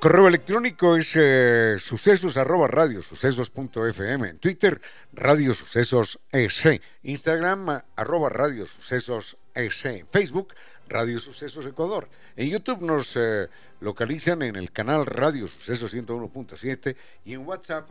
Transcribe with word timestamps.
Correo 0.00 0.28
electrónico 0.28 0.96
es 0.96 1.10
eh, 1.16 1.76
sucesos 1.80 2.36
arroba 2.36 2.68
radio 2.68 3.00
fm. 3.00 4.28
En 4.28 4.38
Twitter, 4.38 4.80
radio 5.12 5.52
sucesos 5.52 6.20
EC. 6.30 6.80
Instagram, 7.02 7.82
arroba 7.96 8.28
radio 8.28 8.64
sucesos 8.64 9.36
EC. 9.56 10.06
Facebook, 10.12 10.54
Radio 10.88 11.18
Sucesos 11.18 11.66
Ecuador. 11.66 12.08
En 12.36 12.48
YouTube 12.48 12.82
nos 12.82 13.16
eh, 13.16 13.48
localizan 13.80 14.42
en 14.42 14.54
el 14.54 14.70
canal 14.70 15.04
Radio 15.04 15.48
Sucesos 15.48 15.92
101.7 15.92 16.94
y 17.24 17.34
en 17.34 17.44
WhatsApp 17.44 17.90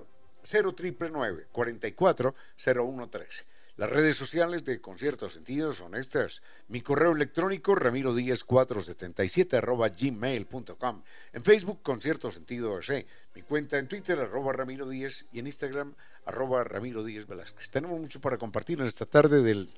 0999 0.50 1.48
44 1.52 2.36
0113. 2.56 3.57
Las 3.78 3.92
redes 3.92 4.16
sociales 4.16 4.66
de 4.66 4.82
Concierto 4.82 5.30
Sentido 5.30 5.72
son 5.72 5.94
estas. 5.94 6.42
Mi 6.68 6.82
correo 6.82 7.12
electrónico 7.12 7.76
ramiro 7.76 8.12
477 8.12 9.56
arroba 9.56 9.88
gmail.com. 9.90 11.04
En 11.32 11.44
Facebook 11.44 11.84
Concierto 11.84 12.32
Sentido 12.32 12.76
AC. 12.76 13.06
Mi 13.36 13.44
cuenta 13.44 13.78
en 13.78 13.88
Twitter 13.88 14.20
arroba 14.20 14.52
ramiro 14.52 14.92
y 14.92 15.06
en 15.06 15.46
Instagram 15.46 15.94
arroba 16.26 16.64
ramiro 16.64 17.04
Velázquez. 17.04 17.70
Tenemos 17.70 18.00
mucho 18.00 18.20
para 18.20 18.40
compartir 18.40 18.80
en 18.80 18.88
esta 18.88 19.06
tarde 19.06 19.44
del... 19.44 19.70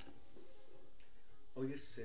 Hoy 1.55 1.73
es... 1.73 2.01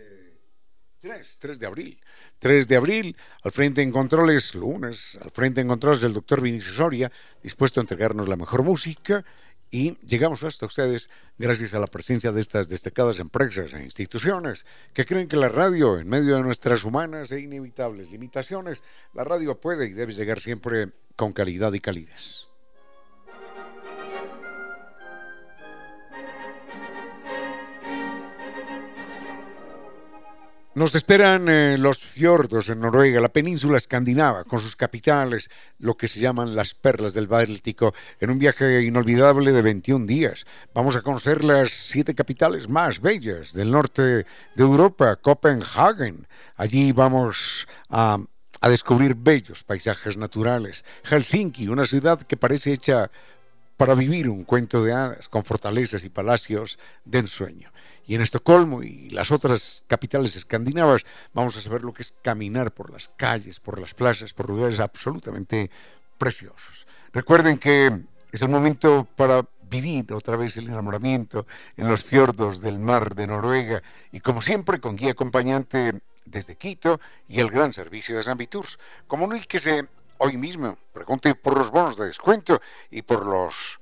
3, 1.00 1.20
eh, 1.20 1.36
3 1.38 1.58
de 1.60 1.66
abril. 1.66 2.00
3 2.40 2.66
de 2.66 2.76
abril, 2.76 3.16
al 3.44 3.52
frente 3.52 3.82
en 3.82 3.92
controles, 3.92 4.56
lunes, 4.56 5.16
al 5.22 5.30
frente 5.30 5.60
en 5.60 5.68
controles 5.68 6.00
del 6.00 6.12
doctor 6.12 6.40
Vinicio 6.40 6.72
Soria, 6.72 7.12
dispuesto 7.40 7.78
a 7.78 7.82
entregarnos 7.82 8.28
la 8.28 8.34
mejor 8.34 8.64
música 8.64 9.24
y 9.70 9.98
llegamos 10.06 10.44
hasta 10.44 10.66
ustedes 10.66 11.10
gracias 11.38 11.74
a 11.74 11.78
la 11.78 11.86
presencia 11.86 12.30
de 12.32 12.40
estas 12.40 12.68
destacadas 12.68 13.18
empresas 13.18 13.74
e 13.74 13.82
instituciones 13.82 14.64
que 14.92 15.04
creen 15.04 15.28
que 15.28 15.36
la 15.36 15.48
radio, 15.48 15.98
en 15.98 16.08
medio 16.08 16.36
de 16.36 16.42
nuestras 16.42 16.84
humanas 16.84 17.32
e 17.32 17.40
inevitables 17.40 18.10
limitaciones, 18.10 18.82
la 19.14 19.24
radio 19.24 19.60
puede 19.60 19.86
y 19.86 19.92
debe 19.92 20.14
llegar 20.14 20.40
siempre 20.40 20.92
con 21.16 21.32
calidad 21.32 21.72
y 21.72 21.80
calidez. 21.80 22.53
Nos 30.74 30.96
esperan 30.96 31.48
eh, 31.48 31.76
los 31.78 31.98
fiordos 31.98 32.68
en 32.68 32.80
Noruega, 32.80 33.20
la 33.20 33.28
península 33.28 33.76
escandinava, 33.76 34.42
con 34.42 34.58
sus 34.58 34.74
capitales, 34.74 35.48
lo 35.78 35.96
que 35.96 36.08
se 36.08 36.18
llaman 36.18 36.56
las 36.56 36.74
perlas 36.74 37.14
del 37.14 37.28
Báltico, 37.28 37.94
en 38.18 38.30
un 38.30 38.40
viaje 38.40 38.82
inolvidable 38.82 39.52
de 39.52 39.62
21 39.62 40.04
días. 40.04 40.44
Vamos 40.74 40.96
a 40.96 41.02
conocer 41.02 41.44
las 41.44 41.70
siete 41.70 42.12
capitales 42.16 42.68
más 42.68 43.00
bellas 43.00 43.52
del 43.52 43.70
norte 43.70 44.02
de 44.02 44.24
Europa, 44.56 45.14
Copenhagen. 45.14 46.26
Allí 46.56 46.90
vamos 46.90 47.68
a, 47.88 48.18
a 48.60 48.68
descubrir 48.68 49.14
bellos 49.14 49.62
paisajes 49.62 50.16
naturales. 50.16 50.84
Helsinki, 51.04 51.68
una 51.68 51.86
ciudad 51.86 52.20
que 52.20 52.36
parece 52.36 52.72
hecha 52.72 53.12
para 53.76 53.94
vivir 53.94 54.28
un 54.28 54.44
cuento 54.44 54.84
de 54.84 54.92
hadas, 54.92 55.28
con 55.28 55.44
fortalezas 55.44 56.04
y 56.04 56.10
palacios 56.10 56.78
de 57.04 57.20
ensueño 57.20 57.70
y 58.06 58.14
en 58.14 58.20
Estocolmo 58.20 58.82
y 58.82 59.10
las 59.10 59.30
otras 59.30 59.84
capitales 59.86 60.36
escandinavas 60.36 61.02
vamos 61.32 61.56
a 61.56 61.60
saber 61.60 61.82
lo 61.82 61.92
que 61.92 62.02
es 62.02 62.14
caminar 62.22 62.72
por 62.72 62.90
las 62.90 63.08
calles, 63.08 63.60
por 63.60 63.80
las 63.80 63.94
plazas, 63.94 64.34
por 64.34 64.48
lugares 64.48 64.80
absolutamente 64.80 65.70
preciosos. 66.18 66.86
Recuerden 67.12 67.58
que 67.58 68.00
es 68.30 68.42
el 68.42 68.48
momento 68.48 69.08
para 69.16 69.46
vivir 69.70 70.12
otra 70.12 70.36
vez 70.36 70.56
el 70.56 70.68
enamoramiento 70.68 71.46
en 71.76 71.88
los 71.88 72.04
fiordos 72.04 72.60
del 72.60 72.78
mar 72.78 73.14
de 73.14 73.26
Noruega 73.26 73.82
y 74.12 74.20
como 74.20 74.42
siempre 74.42 74.80
con 74.80 74.96
guía 74.96 75.12
acompañante 75.12 76.00
desde 76.24 76.56
Quito 76.56 77.00
y 77.28 77.40
el 77.40 77.50
gran 77.50 77.72
servicio 77.72 78.16
de 78.16 78.22
San 78.22 78.38
Viturs. 78.38 78.78
Comuníquese 79.06 79.88
hoy 80.18 80.36
mismo, 80.36 80.78
pregunte 80.92 81.34
por 81.34 81.56
los 81.56 81.70
bonos 81.70 81.96
de 81.96 82.06
descuento 82.06 82.60
y 82.90 83.02
por 83.02 83.26
los 83.26 83.80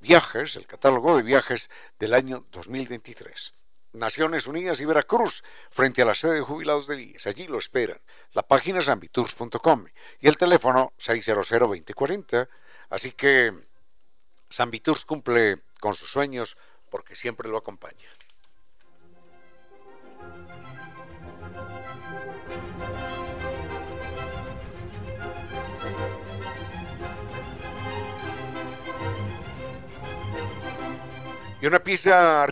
viajes, 0.00 0.56
el 0.56 0.66
catálogo 0.66 1.16
de 1.16 1.22
viajes 1.22 1.70
del 1.98 2.14
año 2.14 2.44
2023. 2.52 3.54
Naciones 3.92 4.46
Unidas 4.46 4.80
y 4.80 4.84
Veracruz, 4.84 5.42
frente 5.70 6.02
a 6.02 6.04
la 6.04 6.14
sede 6.14 6.34
de 6.34 6.40
jubilados 6.42 6.86
del 6.86 7.00
IES. 7.00 7.26
Allí 7.26 7.46
lo 7.46 7.58
esperan. 7.58 8.00
La 8.32 8.42
página 8.42 8.80
es 8.80 8.88
ambitours.com 8.88 9.86
y 10.20 10.28
el 10.28 10.36
teléfono 10.36 10.92
600-2040. 10.98 12.48
Así 12.90 13.12
que 13.12 13.52
San 14.48 14.70
cumple 15.06 15.62
con 15.80 15.94
sus 15.94 16.10
sueños 16.10 16.56
porque 16.90 17.14
siempre 17.14 17.48
lo 17.48 17.56
acompaña. 17.56 18.08
Y 31.58 31.66
una 31.66 31.82
pizza, 31.82 32.46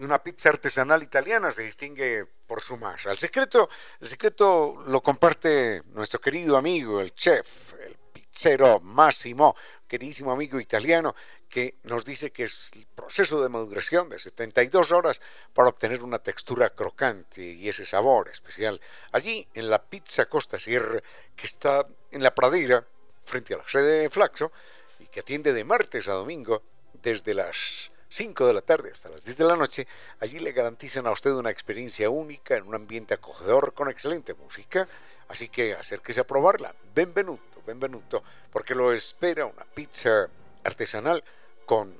una 0.00 0.20
pizza 0.20 0.48
artesanal 0.48 1.04
italiana 1.04 1.52
se 1.52 1.62
distingue 1.62 2.26
por 2.48 2.60
su 2.60 2.76
masa. 2.76 3.12
El 3.12 3.18
secreto, 3.18 3.68
el 4.00 4.08
secreto 4.08 4.82
lo 4.88 5.00
comparte 5.00 5.82
nuestro 5.92 6.20
querido 6.20 6.56
amigo, 6.56 7.00
el 7.00 7.14
chef, 7.14 7.74
el 7.74 7.96
pizzero 8.12 8.80
Massimo, 8.80 9.54
queridísimo 9.86 10.32
amigo 10.32 10.58
italiano, 10.58 11.14
que 11.48 11.76
nos 11.84 12.04
dice 12.04 12.32
que 12.32 12.44
es 12.44 12.72
el 12.74 12.86
proceso 12.86 13.40
de 13.40 13.48
maduración 13.48 14.08
de 14.08 14.18
72 14.18 14.90
horas 14.90 15.20
para 15.54 15.68
obtener 15.68 16.02
una 16.02 16.18
textura 16.18 16.70
crocante 16.70 17.42
y 17.42 17.68
ese 17.68 17.84
sabor 17.84 18.30
especial. 18.30 18.80
Allí, 19.12 19.46
en 19.54 19.70
la 19.70 19.80
Pizza 19.80 20.26
Costa 20.26 20.58
Sierra, 20.58 21.00
que 21.36 21.46
está 21.46 21.86
en 22.10 22.22
la 22.22 22.34
pradera, 22.34 22.84
frente 23.24 23.54
a 23.54 23.58
la 23.58 23.68
sede 23.68 24.02
de 24.02 24.10
Flaxo, 24.10 24.50
y 24.98 25.06
que 25.06 25.20
atiende 25.20 25.52
de 25.52 25.62
martes 25.62 26.08
a 26.08 26.14
domingo 26.14 26.62
desde 26.94 27.32
las 27.34 27.89
5 28.10 28.46
de 28.46 28.52
la 28.52 28.60
tarde 28.60 28.90
hasta 28.90 29.08
las 29.08 29.24
10 29.24 29.36
de 29.38 29.44
la 29.44 29.56
noche, 29.56 29.86
allí 30.18 30.40
le 30.40 30.52
garantizan 30.52 31.06
a 31.06 31.12
usted 31.12 31.30
una 31.30 31.50
experiencia 31.50 32.10
única 32.10 32.56
en 32.56 32.66
un 32.66 32.74
ambiente 32.74 33.14
acogedor 33.14 33.72
con 33.72 33.88
excelente 33.88 34.34
música. 34.34 34.88
Así 35.28 35.48
que 35.48 35.74
acérquese 35.74 36.20
a 36.20 36.26
probarla. 36.26 36.74
Benvenuto, 36.92 37.62
benvenuto, 37.64 38.24
porque 38.50 38.74
lo 38.74 38.92
espera 38.92 39.46
una 39.46 39.64
pizza 39.64 40.28
artesanal 40.64 41.22
con, 41.64 41.96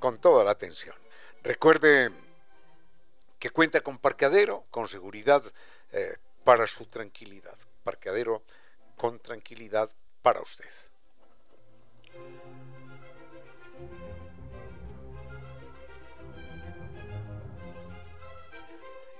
con 0.00 0.18
toda 0.18 0.42
la 0.42 0.50
atención. 0.50 0.96
Recuerde 1.44 2.10
que 3.38 3.50
cuenta 3.50 3.82
con 3.82 3.98
parqueadero, 3.98 4.64
con 4.70 4.88
seguridad 4.88 5.44
eh, 5.92 6.16
para 6.42 6.66
su 6.66 6.86
tranquilidad. 6.86 7.56
Parqueadero 7.84 8.42
con 8.96 9.20
tranquilidad 9.20 9.90
para 10.22 10.40
usted. 10.40 10.70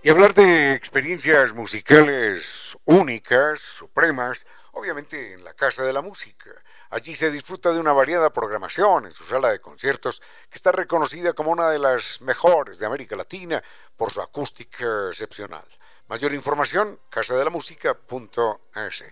Y 0.04 0.10
hablar 0.10 0.34
de 0.34 0.74
experiencias 0.74 1.54
musicales 1.54 2.76
únicas, 2.84 3.58
supremas, 3.58 4.44
obviamente 4.72 5.32
en 5.32 5.42
la 5.42 5.54
Casa 5.54 5.82
de 5.82 5.94
la 5.94 6.02
Música. 6.02 6.50
Allí 6.90 7.16
se 7.16 7.30
disfruta 7.30 7.72
de 7.72 7.80
una 7.80 7.94
variada 7.94 8.28
programación 8.28 9.06
en 9.06 9.12
su 9.12 9.24
sala 9.24 9.50
de 9.50 9.62
conciertos, 9.62 10.20
que 10.50 10.56
está 10.56 10.72
reconocida 10.72 11.32
como 11.32 11.52
una 11.52 11.70
de 11.70 11.78
las 11.78 12.20
mejores 12.20 12.78
de 12.78 12.84
América 12.84 13.16
Latina 13.16 13.62
por 13.96 14.12
su 14.12 14.20
acústica 14.20 15.08
excepcional. 15.08 15.64
Mayor 16.08 16.34
información, 16.34 17.00
casadelamusica.es. 17.08 19.04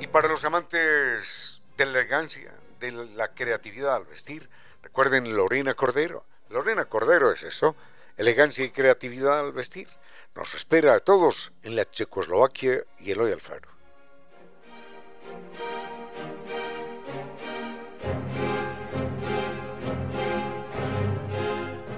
Y 0.00 0.06
para 0.06 0.28
los 0.28 0.42
amantes 0.46 1.60
de 1.76 1.84
la 1.84 1.90
elegancia, 1.90 2.54
de 2.80 2.92
la 2.92 3.34
creatividad 3.34 3.94
al 3.94 4.06
vestir, 4.06 4.48
Recuerden 4.82 5.36
Lorena 5.36 5.74
Cordero. 5.74 6.24
Lorena 6.50 6.84
Cordero 6.86 7.32
es 7.32 7.42
eso, 7.42 7.76
elegancia 8.16 8.64
y 8.64 8.70
creatividad 8.70 9.40
al 9.40 9.52
vestir. 9.52 9.88
Nos 10.34 10.54
espera 10.54 10.94
a 10.94 11.00
todos 11.00 11.52
en 11.62 11.76
la 11.76 11.84
Checoslovaquia 11.84 12.84
y 12.98 13.10
Eloy 13.10 13.32
Alfaro. 13.32 13.68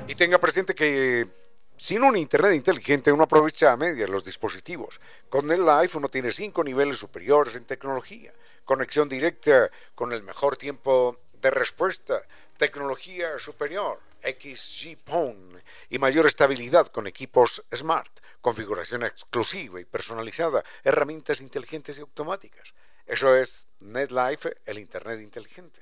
Y 0.09 0.15
tenga 0.15 0.39
presente 0.39 0.75
que 0.75 1.29
sin 1.77 2.03
un 2.03 2.17
Internet 2.17 2.55
inteligente 2.55 3.13
uno 3.13 3.25
aprovecha 3.25 3.73
a 3.73 3.77
medias 3.77 4.11
los 4.11 4.25
dispositivos. 4.25 5.01
Con 5.29 5.51
el 5.51 5.69
iPhone 5.69 6.01
uno 6.01 6.09
tiene 6.09 6.33
cinco 6.33 6.65
niveles 6.65 6.99
superiores 6.99 7.55
en 7.57 7.65
tecnología, 7.65 8.33
conexión 8.65 9.09
directa 9.09 9.71
con 9.95 10.13
el 10.13 10.23
mejor 10.23 10.57
tiempo 10.57 11.21
de 11.41 11.51
respuesta, 11.51 12.21
tecnología 12.61 13.39
superior, 13.39 13.99
XG 14.23 14.99
Phone 15.07 15.63
y 15.89 15.99
mayor 15.99 16.27
estabilidad 16.27 16.89
con 16.89 17.07
equipos 17.07 17.65
smart, 17.75 18.21
configuración 18.43 19.03
exclusiva 19.03 19.81
y 19.81 19.87
personalizada, 19.87 20.63
herramientas 20.85 21.41
inteligentes 21.41 21.97
y 21.97 22.03
automáticas. 22.03 22.75
Eso 23.07 23.35
es 23.35 23.67
NetLife, 23.81 24.59
el 24.67 24.79
Internet 24.79 25.23
inteligente. 25.23 25.81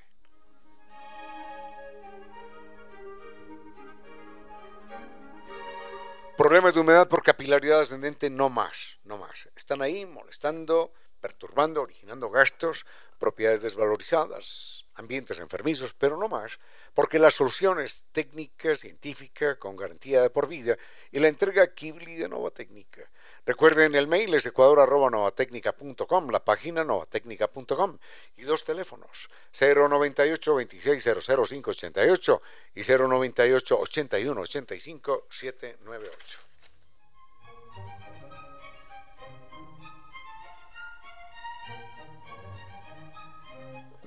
Problemas 6.37 6.75
de 6.75 6.81
humedad 6.81 7.09
por 7.09 7.25
capilaridad 7.25 7.81
ascendente, 7.81 8.31
no 8.31 8.49
más, 8.49 8.99
no 9.03 9.19
más. 9.19 9.49
Están 9.57 9.83
ahí 9.83 10.07
molestando, 10.07 10.93
perturbando, 11.21 11.83
originando 11.83 12.31
gastos, 12.31 12.85
propiedades 13.19 13.63
desvalorizadas, 13.63 14.85
ambientes 14.95 15.39
enfermizos, 15.39 15.95
pero 15.95 16.17
no 16.17 16.29
más, 16.29 16.59
porque 16.95 17.19
la 17.19 17.31
solución 17.31 17.81
es 17.81 18.05
técnica, 18.13 18.75
científica, 18.75 19.59
con 19.59 19.77
garantía 19.77 20.23
de 20.23 20.31
por 20.31 20.49
vida, 20.49 20.77
y 21.11 21.21
la 21.21 21.29
entrega 21.29 21.75
Kibli 21.75 22.17
de 22.17 22.29
Nova 22.29 22.51
Técnica. 22.51 23.09
Recuerden, 23.47 23.95
el 23.95 24.07
mail 24.07 24.35
es 24.35 24.47
ecuador.novatecnica.com, 24.47 26.31
la 26.31 26.45
página 26.45 26.85
novatecnica.com 26.85 27.99
y 28.37 28.43
dos 28.43 28.65
teléfonos, 28.65 29.29
098 29.59 30.55
2600588 30.55 32.41
y 32.75 32.83
098 32.83 33.81
81 33.81 34.41
85 34.41 35.27
798. 35.31 36.48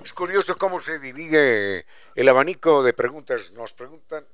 Es 0.04 0.12
curioso 0.12 0.58
cómo 0.58 0.80
se 0.80 0.98
divide 0.98 1.86
el 2.16 2.28
abanico 2.28 2.82
de 2.82 2.92
preguntas. 2.92 3.52
Nos 3.52 3.72
preguntan, 3.72 4.26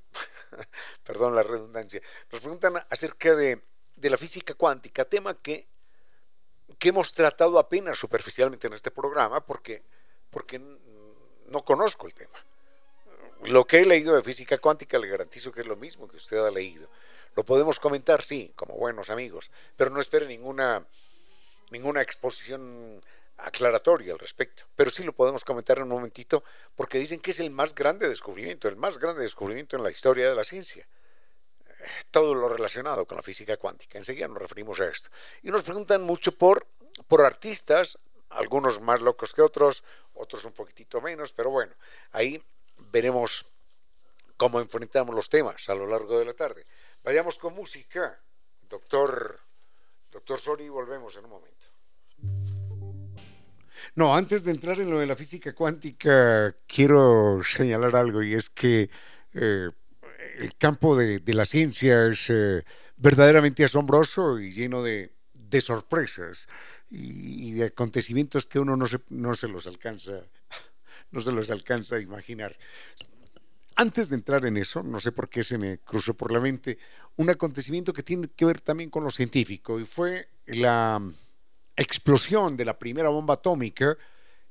perdón 1.04 1.34
la 1.34 1.42
redundancia, 1.42 2.00
nos 2.32 2.40
preguntan 2.40 2.82
acerca 2.88 3.36
de, 3.36 3.60
la 4.00 4.16
física 4.16 4.54
cuántica, 4.54 5.04
tema 5.04 5.34
que, 5.34 5.68
que, 6.78 6.88
hemos 6.88 7.12
tratado 7.12 7.58
apenas 7.58 7.98
superficialmente 7.98 8.66
en 8.66 8.72
este 8.72 8.90
programa 8.90 9.44
porque, 9.44 9.82
porque 10.30 10.58
no 10.58 11.64
conozco 11.64 12.06
el 12.06 12.14
tema. 12.14 12.38
Lo 13.42 13.66
que 13.66 13.80
he 13.80 13.86
leído 13.86 14.14
de 14.14 14.22
física 14.22 14.56
cuántica 14.58 14.98
le 14.98 15.08
garantizo 15.08 15.52
que 15.52 15.60
es 15.60 15.66
lo 15.66 15.76
mismo 15.76 16.08
que 16.08 16.16
usted 16.16 16.38
ha 16.38 16.50
leído. 16.50 16.88
Lo 17.36 17.44
podemos 17.44 17.78
comentar, 17.78 18.22
sí, 18.22 18.52
como 18.56 18.74
buenos 18.74 19.10
amigos, 19.10 19.50
pero 19.76 19.90
no 19.90 20.00
espere 20.00 20.26
ninguna, 20.26 20.86
ninguna 21.70 22.00
exposición 22.00 23.02
aclaratoria 23.38 24.12
al 24.12 24.19
respecto, 24.19 24.64
pero 24.75 24.90
sí 24.90 25.05
lo 25.05 25.12
podemos 25.12 25.44
comentar 25.44 25.79
en 25.79 25.85
un 25.85 25.90
momentito 25.90 26.43
porque 26.75 26.99
dicen 26.99 27.20
que 27.20 27.31
es 27.31 27.40
el 27.40 27.50
más 27.50 27.75
grande 27.75 28.08
descubrimiento, 28.08 28.69
el 28.69 28.76
más 28.76 28.99
grande 28.99 29.23
descubrimiento 29.23 29.76
en 29.76 29.85
la 29.85 29.90
historia 29.90 30.29
de 30.29 30.35
la 30.35 30.44
ciencia. 30.44 30.87
Todo 32.11 32.35
lo 32.35 32.49
relacionado 32.49 33.06
con 33.06 33.17
la 33.17 33.23
física 33.23 33.56
cuántica. 33.56 33.99
Enseguida 33.99 34.26
nos 34.26 34.38
referimos 34.38 34.81
a 34.81 34.88
esto. 34.88 35.11
Y 35.43 35.50
nos 35.50 35.62
preguntan 35.62 36.02
mucho 36.02 36.32
por, 36.32 36.67
por 37.06 37.25
artistas, 37.25 37.99
algunos 38.31 38.81
más 38.81 39.00
locos 39.00 39.32
que 39.32 39.43
otros, 39.43 39.85
otros 40.14 40.44
un 40.44 40.52
poquitito 40.52 41.00
menos, 41.00 41.32
pero 41.32 41.50
bueno, 41.50 41.73
ahí 42.11 42.43
veremos 42.76 43.46
cómo 44.37 44.61
enfrentamos 44.61 45.14
los 45.14 45.29
temas 45.29 45.69
a 45.69 45.75
lo 45.75 45.87
largo 45.87 46.19
de 46.19 46.25
la 46.25 46.35
tarde. 46.35 46.67
Vayamos 47.05 47.38
con 47.38 47.55
música. 47.55 48.20
Doctor, 48.62 49.40
doctor 50.11 50.38
Sori, 50.38 50.69
volvemos 50.69 51.17
en 51.17 51.25
un 51.25 51.31
momento. 51.31 51.67
No, 53.94 54.14
antes 54.14 54.44
de 54.44 54.50
entrar 54.50 54.81
en 54.81 54.90
lo 54.90 54.99
de 54.99 55.06
la 55.06 55.17
física 55.17 55.55
cuántica, 55.55 56.55
quiero 56.67 57.40
señalar 57.43 57.96
algo 57.96 58.23
y 58.23 58.35
es 58.35 58.50
que 58.50 58.90
eh, 59.35 59.70
el 60.38 60.56
campo 60.56 60.96
de, 60.96 61.23
la 61.35 61.44
ciencia 61.44 62.06
es 62.06 62.31
eh, 62.31 62.64
verdaderamente 62.96 63.64
asombroso 63.64 64.38
y 64.38 64.52
lleno 64.52 64.82
de, 64.82 65.12
sorpresas 65.61 66.49
y, 66.90 67.52
de 67.52 67.64
acontecimientos 67.67 68.46
que 68.46 68.58
uno 68.58 68.76
no 68.76 68.87
se, 68.87 69.00
no 69.08 69.35
se 69.35 69.49
los 69.49 69.67
alcanza, 69.67 70.23
no 71.11 71.20
se 71.20 71.32
los 71.32 71.50
alcanza 71.50 71.96
a 71.96 72.00
imaginar. 72.00 72.56
Antes 73.75 74.08
de 74.08 74.17
entrar 74.17 74.44
en 74.44 74.56
eso, 74.56 74.82
no 74.82 74.99
sé 74.99 75.12
por 75.12 75.28
qué 75.28 75.45
se 75.45 75.57
me 75.57 75.78
cruzó 75.78 76.14
por 76.14 76.33
la 76.33 76.40
mente 76.40 76.78
un 77.16 77.30
acontecimiento 77.30 77.92
que 77.92 78.02
tiene 78.02 78.28
que 78.28 78.45
ver 78.45 78.61
también 78.61 78.90
con 78.90 79.04
lo 79.04 79.11
científico 79.11 79.78
y 79.78 79.85
fue 79.85 80.28
la 80.47 81.00
explosión 81.78 82.56
de 82.56 82.64
la 82.64 82.78
primera 82.78 83.08
bomba 83.08 83.35
atómica 83.35 83.97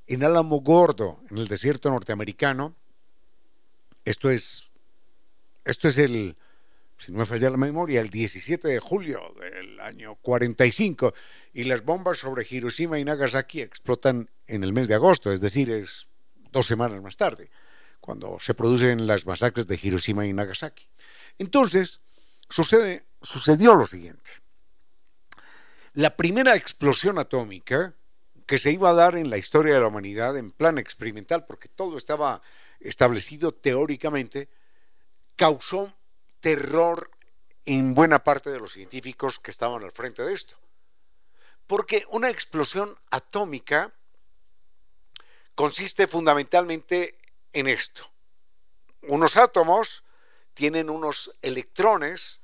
en 0.07 0.23
Álamo 0.23 0.61
Gordo, 0.61 1.19
en 1.29 1.37
el 1.37 1.47
desierto 1.47 1.89
norteamericano. 1.89 2.73
Esto 4.05 4.29
es, 4.29 4.63
esto 5.65 5.89
es 5.89 5.97
el, 5.97 6.37
si 6.97 7.11
no 7.11 7.19
me 7.19 7.25
falla 7.25 7.49
la 7.49 7.57
memoria, 7.57 7.99
el 7.99 8.09
17 8.09 8.69
de 8.69 8.79
julio 8.79 9.21
del 9.39 9.79
año 9.81 10.15
45, 10.15 11.13
y 11.53 11.65
las 11.65 11.83
bombas 11.83 12.19
sobre 12.19 12.47
Hiroshima 12.49 12.97
y 12.97 13.03
Nagasaki 13.03 13.61
explotan 13.61 14.29
en 14.47 14.63
el 14.63 14.71
mes 14.71 14.87
de 14.87 14.95
agosto, 14.95 15.31
es 15.31 15.41
decir, 15.41 15.69
es 15.69 16.07
dos 16.53 16.65
semanas 16.65 17.01
más 17.01 17.17
tarde, 17.17 17.51
cuando 17.99 18.37
se 18.39 18.53
producen 18.53 19.05
las 19.05 19.25
masacres 19.25 19.67
de 19.67 19.77
Hiroshima 19.81 20.25
y 20.25 20.31
Nagasaki. 20.31 20.87
Entonces, 21.37 21.99
sucede, 22.49 23.03
sucedió 23.21 23.75
lo 23.75 23.85
siguiente 23.85 24.46
la 25.97 26.15
primera 26.15 26.55
explosión 26.55 27.17
atómica 27.17 27.95
que 28.45 28.59
se 28.59 28.71
iba 28.71 28.91
a 28.91 28.93
dar 28.93 29.15
en 29.15 29.31
la 29.31 29.39
historia 29.39 29.73
de 29.73 29.79
la 29.79 29.87
humanidad 29.87 30.37
en 30.37 30.51
plan 30.51 30.77
experimental, 30.77 31.47
porque 31.47 31.69
todo 31.69 31.97
estaba 31.97 32.43
establecido 32.79 33.51
teóricamente, 33.51 34.47
causó 35.35 35.91
terror 36.39 37.09
en 37.65 37.95
buena 37.95 38.23
parte 38.23 38.51
de 38.51 38.59
los 38.59 38.73
científicos 38.73 39.39
que 39.39 39.49
estaban 39.49 39.83
al 39.83 39.91
frente 39.91 40.21
de 40.21 40.35
esto. 40.35 40.55
Porque 41.65 42.05
una 42.11 42.29
explosión 42.29 42.95
atómica 43.09 43.91
consiste 45.55 46.05
fundamentalmente 46.05 47.17
en 47.53 47.67
esto. 47.67 48.07
Unos 49.01 49.35
átomos 49.35 50.03
tienen 50.53 50.91
unos 50.91 51.35
electrones, 51.41 52.39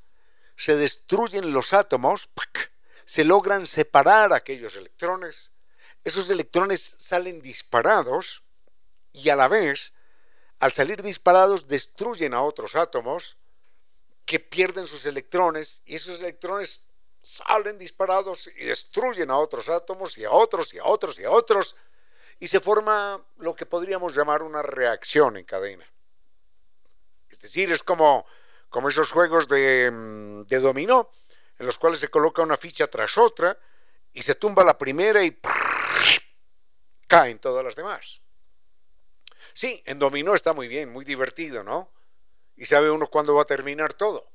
se 0.58 0.76
destruyen 0.76 1.54
los 1.54 1.74
átomos, 1.74 2.28
se 3.06 3.24
logran 3.24 3.68
separar 3.68 4.34
aquellos 4.34 4.76
electrones, 4.76 5.52
esos 6.04 6.30
electrones 6.30 6.96
salen 6.98 7.42
disparados 7.42 8.44
y 9.14 9.30
a 9.30 9.36
la 9.36 9.48
vez, 9.48 9.94
al 10.60 10.74
salir 10.74 11.02
disparados, 11.02 11.68
destruyen 11.68 12.34
a 12.34 12.42
otros 12.42 12.76
átomos 12.76 13.38
que 14.26 14.40
pierden 14.40 14.88
sus 14.88 15.06
electrones 15.06 15.82
y 15.86 15.96
esos 15.96 16.20
electrones 16.20 16.86
salen 17.22 17.78
disparados 17.78 18.48
y 18.48 18.66
destruyen 18.66 19.32
a 19.32 19.38
otros 19.38 19.70
átomos 19.70 20.18
y 20.18 20.26
a 20.26 20.32
otros 20.32 20.74
y 20.74 20.78
a 20.78 20.84
otros 20.86 21.20
y 21.20 21.24
a 21.24 21.32
otros 21.32 21.76
y 22.40 22.48
se 22.48 22.60
forma 22.60 23.26
lo 23.38 23.56
que 23.56 23.66
podríamos 23.66 24.16
llamar 24.16 24.44
una 24.44 24.62
reacción 24.62 25.38
en 25.38 25.46
cadena. 25.46 25.86
Es 27.30 27.40
decir, 27.42 27.72
es 27.72 27.82
como, 27.82 28.26
como 28.70 28.90
esos 28.90 29.12
juegos 29.12 29.48
de, 29.48 29.90
mm, 29.90 30.42
de 30.48 30.60
dominó, 30.60 31.10
en 31.60 31.66
los 31.66 31.78
cuales 31.78 32.00
se 32.00 32.10
coloca 32.10 32.42
una 32.42 32.58
ficha 32.58 32.88
tras 32.88 33.18
otra 33.18 33.58
y 34.14 34.22
se 34.22 34.36
tumba 34.36 34.64
la 34.64 34.78
primera 34.78 35.24
y 35.24 35.40
caen 37.08 37.40
todas 37.40 37.64
las 37.64 37.76
demás. 37.76 38.22
Sí, 39.54 39.84
en 39.86 40.00
dominó 40.00 40.34
está 40.36 40.54
muy 40.54 40.68
bien, 40.68 40.92
muy 40.92 41.06
divertido, 41.06 41.64
¿no? 41.64 41.92
Y 42.56 42.66
sabe 42.66 42.90
uno 42.90 43.08
cuándo 43.08 43.36
va 43.36 43.44
a 43.44 43.46
terminar 43.46 43.94
todo, 43.94 44.32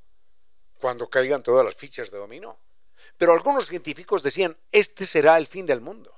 cuando 0.78 1.08
caigan 1.08 1.42
todas 1.42 1.64
las 1.64 1.74
fichas 1.74 2.10
de 2.10 2.18
dominó. 2.18 2.58
Pero 3.16 3.32
algunos 3.32 3.66
científicos 3.66 4.22
decían, 4.22 4.56
este 4.70 5.06
será 5.06 5.36
el 5.38 5.46
fin 5.46 5.66
del 5.66 5.80
mundo. 5.80 6.14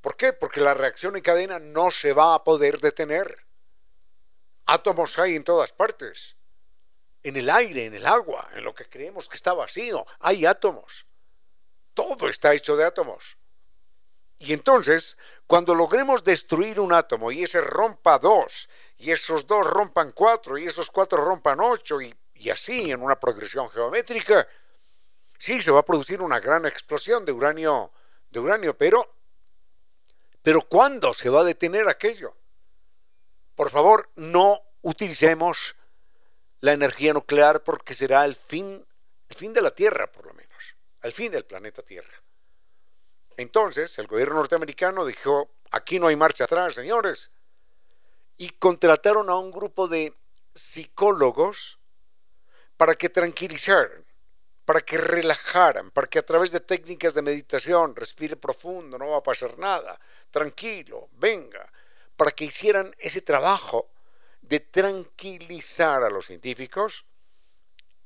¿Por 0.00 0.16
qué? 0.16 0.32
Porque 0.32 0.60
la 0.60 0.74
reacción 0.74 1.16
en 1.16 1.22
cadena 1.22 1.58
no 1.58 1.90
se 1.90 2.12
va 2.12 2.34
a 2.34 2.44
poder 2.44 2.80
detener. 2.80 3.44
Átomos 4.66 5.18
hay 5.18 5.36
en 5.36 5.44
todas 5.44 5.72
partes. 5.72 6.36
En 7.22 7.36
el 7.36 7.50
aire, 7.50 7.86
en 7.86 7.94
el 7.94 8.06
agua, 8.06 8.48
en 8.54 8.64
lo 8.64 8.74
que 8.74 8.88
creemos 8.88 9.28
que 9.28 9.36
está 9.36 9.52
vacío, 9.52 10.06
hay 10.20 10.46
átomos. 10.46 11.06
Todo 11.94 12.28
está 12.28 12.54
hecho 12.54 12.76
de 12.76 12.84
átomos. 12.84 13.36
Y 14.38 14.54
entonces, 14.54 15.18
cuando 15.46 15.74
logremos 15.74 16.24
destruir 16.24 16.80
un 16.80 16.94
átomo 16.94 17.30
y 17.30 17.42
ese 17.42 17.60
rompa 17.60 18.18
dos, 18.18 18.70
y 18.96 19.10
esos 19.10 19.46
dos 19.46 19.66
rompan 19.66 20.12
cuatro, 20.12 20.56
y 20.56 20.66
esos 20.66 20.90
cuatro 20.90 21.22
rompan 21.22 21.60
ocho, 21.60 22.00
y, 22.00 22.14
así 22.50 22.90
en 22.90 23.02
una 23.02 23.20
progresión 23.20 23.68
geométrica, 23.68 24.48
sí 25.38 25.60
se 25.60 25.70
va 25.70 25.80
a 25.80 25.84
producir 25.84 26.22
una 26.22 26.40
gran 26.40 26.64
explosión 26.64 27.26
de 27.26 27.32
uranio, 27.32 27.92
de 28.30 28.40
uranio, 28.40 28.76
pero, 28.78 29.14
pero 30.42 30.62
¿cuándo 30.62 31.12
se 31.12 31.28
va 31.28 31.42
a 31.42 31.44
detener 31.44 31.86
aquello? 31.86 32.34
Por 33.54 33.68
favor, 33.68 34.08
no 34.16 34.58
utilicemos 34.80 35.76
la 36.60 36.72
energía 36.72 37.12
nuclear 37.12 37.62
porque 37.64 37.94
será 37.94 38.24
el 38.24 38.34
fin, 38.34 38.84
el 39.28 39.36
fin 39.36 39.52
de 39.52 39.62
la 39.62 39.74
Tierra, 39.74 40.10
por 40.10 40.26
lo 40.26 40.34
menos, 40.34 40.76
el 41.02 41.12
fin 41.12 41.32
del 41.32 41.44
planeta 41.44 41.82
Tierra. 41.82 42.22
Entonces, 43.36 43.98
el 43.98 44.06
gobierno 44.06 44.34
norteamericano 44.34 45.04
dijo, 45.06 45.50
aquí 45.70 45.98
no 45.98 46.08
hay 46.08 46.16
marcha 46.16 46.44
atrás, 46.44 46.74
señores. 46.74 47.30
Y 48.36 48.50
contrataron 48.50 49.30
a 49.30 49.36
un 49.36 49.50
grupo 49.50 49.88
de 49.88 50.14
psicólogos 50.54 51.78
para 52.76 52.94
que 52.94 53.08
tranquilizaran, 53.08 54.04
para 54.64 54.80
que 54.80 54.98
relajaran, 54.98 55.90
para 55.90 56.06
que 56.06 56.18
a 56.18 56.24
través 56.24 56.52
de 56.52 56.60
técnicas 56.60 57.14
de 57.14 57.22
meditación, 57.22 57.96
respire 57.96 58.36
profundo, 58.36 58.98
no 58.98 59.08
va 59.08 59.18
a 59.18 59.22
pasar 59.22 59.58
nada, 59.58 59.98
tranquilo, 60.30 61.08
venga, 61.12 61.70
para 62.16 62.30
que 62.32 62.44
hicieran 62.44 62.94
ese 62.98 63.22
trabajo 63.22 63.90
de 64.50 64.60
tranquilizar 64.60 66.02
a 66.02 66.10
los 66.10 66.26
científicos 66.26 67.06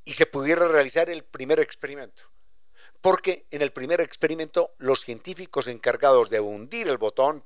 y 0.04 0.14
se 0.14 0.26
pudiera 0.26 0.68
realizar 0.68 1.10
el 1.10 1.24
primer 1.24 1.58
experimento 1.58 2.34
porque 3.04 3.46
en 3.50 3.60
el 3.60 3.70
primer 3.70 4.00
experimento 4.00 4.74
los 4.78 5.02
científicos 5.02 5.68
encargados 5.68 6.30
de 6.30 6.40
hundir 6.40 6.88
el 6.88 6.96
botón, 6.96 7.44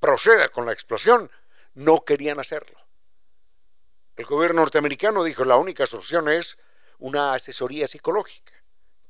proceda 0.00 0.48
con 0.48 0.64
la 0.64 0.72
explosión, 0.72 1.30
no 1.74 2.06
querían 2.06 2.40
hacerlo. 2.40 2.78
El 4.16 4.24
gobierno 4.24 4.62
norteamericano 4.62 5.24
dijo 5.24 5.44
la 5.44 5.56
única 5.56 5.84
solución 5.84 6.30
es 6.30 6.56
una 6.98 7.34
asesoría 7.34 7.86
psicológica, 7.86 8.54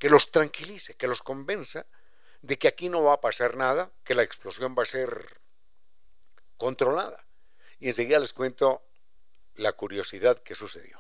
que 0.00 0.10
los 0.10 0.32
tranquilice, 0.32 0.96
que 0.96 1.06
los 1.06 1.22
convenza 1.22 1.86
de 2.40 2.58
que 2.58 2.66
aquí 2.66 2.88
no 2.88 3.04
va 3.04 3.12
a 3.12 3.20
pasar 3.20 3.56
nada, 3.56 3.92
que 4.02 4.16
la 4.16 4.24
explosión 4.24 4.74
va 4.76 4.82
a 4.82 4.86
ser 4.86 5.40
controlada. 6.56 7.24
Y 7.78 7.86
enseguida 7.86 8.18
les 8.18 8.32
cuento 8.32 8.82
la 9.56 9.72
curiosidad 9.72 10.38
que 10.38 10.54
sucedió. 10.54 10.98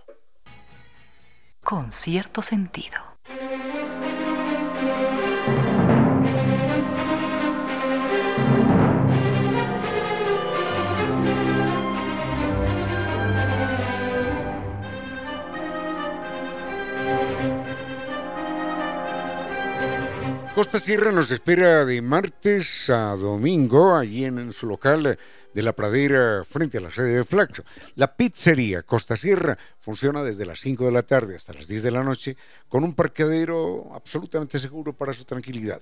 Con 1.62 1.92
cierto 1.92 2.42
sentido. 2.42 2.98
Costa 20.54 20.78
Sierra 20.78 21.12
nos 21.12 21.30
espera 21.30 21.86
de 21.86 22.02
martes 22.02 22.90
a 22.90 23.16
domingo 23.16 23.96
allí 23.96 24.26
en, 24.26 24.52
su 24.52 24.66
local 24.66 25.18
de 25.54 25.62
la 25.62 25.72
pradera 25.72 26.44
frente 26.44 26.76
a 26.76 26.82
la 26.82 26.90
sede 26.90 27.16
de 27.16 27.24
Flaxo. 27.24 27.64
La 27.94 28.14
pizzería 28.14 28.82
Costa 28.82 29.16
Sierra 29.16 29.56
funciona 29.80 30.22
desde 30.22 30.44
las 30.44 30.60
5 30.60 30.84
de 30.84 30.92
la 30.92 31.04
tarde 31.04 31.36
hasta 31.36 31.54
las 31.54 31.68
10 31.68 31.84
de 31.84 31.90
la 31.90 32.02
noche 32.02 32.36
con 32.68 32.84
un 32.84 32.92
parqueadero 32.92 33.94
absolutamente 33.94 34.58
seguro 34.58 34.92
para 34.92 35.14
su 35.14 35.24
tranquilidad. 35.24 35.80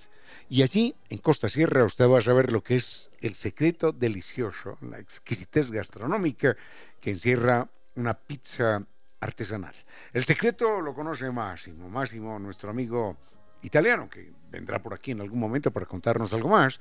Y 0.48 0.62
allí, 0.62 0.94
en 1.08 1.18
Costa 1.18 1.48
Sierra, 1.48 1.84
usted 1.84 2.08
va 2.08 2.18
a 2.18 2.22
saber 2.22 2.52
lo 2.52 2.62
que 2.62 2.76
es 2.76 3.10
el 3.20 3.34
secreto 3.34 3.90
delicioso, 3.90 4.78
la 4.82 5.00
exquisitez 5.00 5.72
gastronómica 5.72 6.56
que 7.00 7.10
encierra 7.10 7.68
una 7.96 8.14
pizza 8.14 8.86
artesanal. 9.18 9.74
El 10.12 10.24
secreto 10.24 10.80
lo 10.80 10.94
conoce 10.94 11.28
Máximo, 11.32 11.88
Máximo, 11.88 12.38
nuestro 12.38 12.70
amigo 12.70 13.18
italiano, 13.62 14.08
que 14.08 14.32
vendrá 14.50 14.82
por 14.82 14.94
aquí 14.94 15.12
en 15.12 15.20
algún 15.20 15.38
momento 15.38 15.70
para 15.70 15.86
contarnos 15.86 16.32
algo 16.32 16.48
más, 16.48 16.80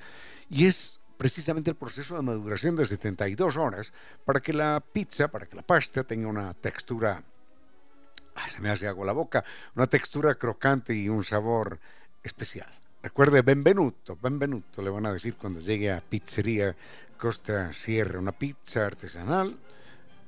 y 0.50 0.66
es 0.66 1.00
precisamente 1.18 1.70
el 1.70 1.76
proceso 1.76 2.16
de 2.16 2.22
maduración 2.22 2.76
de 2.76 2.86
72 2.86 3.58
horas 3.58 3.92
para 4.24 4.40
que 4.40 4.54
la 4.54 4.82
pizza, 4.82 5.28
para 5.28 5.46
que 5.46 5.56
la 5.56 5.62
pasta 5.62 6.04
tenga 6.04 6.28
una 6.28 6.54
textura, 6.54 7.22
ah, 8.36 8.48
se 8.48 8.62
me 8.62 8.70
hace 8.70 8.88
agua 8.88 9.06
la 9.06 9.12
boca, 9.12 9.44
una 9.76 9.88
textura 9.88 10.36
crocante 10.36 10.96
y 10.96 11.10
un 11.10 11.24
sabor 11.24 11.80
especial. 12.24 12.70
Recuerde, 13.02 13.42
benvenuto, 13.42 14.18
benvenuto, 14.22 14.82
le 14.82 14.90
van 14.90 15.06
a 15.06 15.14
decir 15.14 15.36
cuando 15.36 15.60
llegue 15.60 15.92
a 15.92 16.02
Pizzería 16.02 16.76
Costa 17.18 17.74
Sierra, 17.74 18.20
una 18.20 18.32
pizza 18.32 18.86
artesanal 18.86 19.58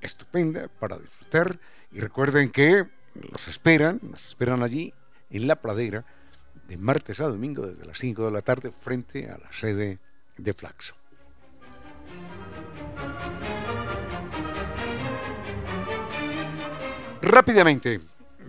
estupenda 0.02 0.68
para 0.68 0.98
disfrutar. 0.98 1.60
Y 1.92 2.00
recuerden 2.00 2.50
que 2.50 2.86
los 3.16 3.48
esperan, 3.48 4.00
nos 4.04 4.26
esperan 4.26 4.64
allí 4.64 4.94
en 5.30 5.48
la 5.48 5.56
pradera 5.56 6.06
de 6.72 6.78
martes 6.78 7.20
a 7.20 7.28
domingo 7.28 7.68
desde 7.68 7.86
las 7.86 8.00
5 8.00 8.24
de 8.24 8.32
la 8.32 8.42
tarde 8.42 8.72
frente 8.72 9.30
a 9.30 9.38
la 9.38 9.52
sede 9.52 10.00
de 10.38 10.54
Flaxo. 10.54 10.96
Rápidamente, 17.22 18.00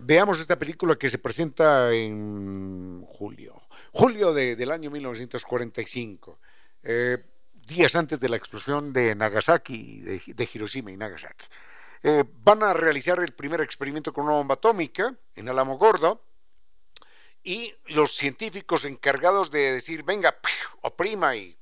veamos 0.04 0.38
esta 0.38 0.56
película 0.56 0.94
que 0.94 1.08
se 1.08 1.18
presenta 1.18 1.92
en 1.92 3.02
julio, 3.08 3.60
julio 3.90 4.32
del 4.32 4.70
año 4.70 4.92
1945, 4.92 6.38
eh, 6.84 7.18
días 7.66 7.96
antes 7.96 8.20
de 8.20 8.28
la 8.28 8.36
explosión 8.36 8.92
de 8.92 9.16
Nagasaki, 9.16 10.00
de, 10.00 10.48
Hiroshima 10.54 10.92
y 10.92 10.96
Nagasaki. 10.96 11.46
Eh, 12.04 12.22
van 12.44 12.62
a 12.62 12.72
realizar 12.72 13.18
el 13.18 13.32
primer 13.32 13.62
experimento 13.62 14.12
con 14.12 14.26
una 14.26 14.34
bomba 14.34 14.54
atómica 14.54 15.12
en 15.34 15.48
Alamo 15.48 15.76
Gordo 15.76 16.31
y 17.42 17.74
los 17.86 18.12
científicos 18.12 18.84
encargados 18.84 19.50
de 19.50 19.72
decir, 19.72 20.02
venga, 20.04 20.38
oprima 20.82 21.34
y 21.36 21.58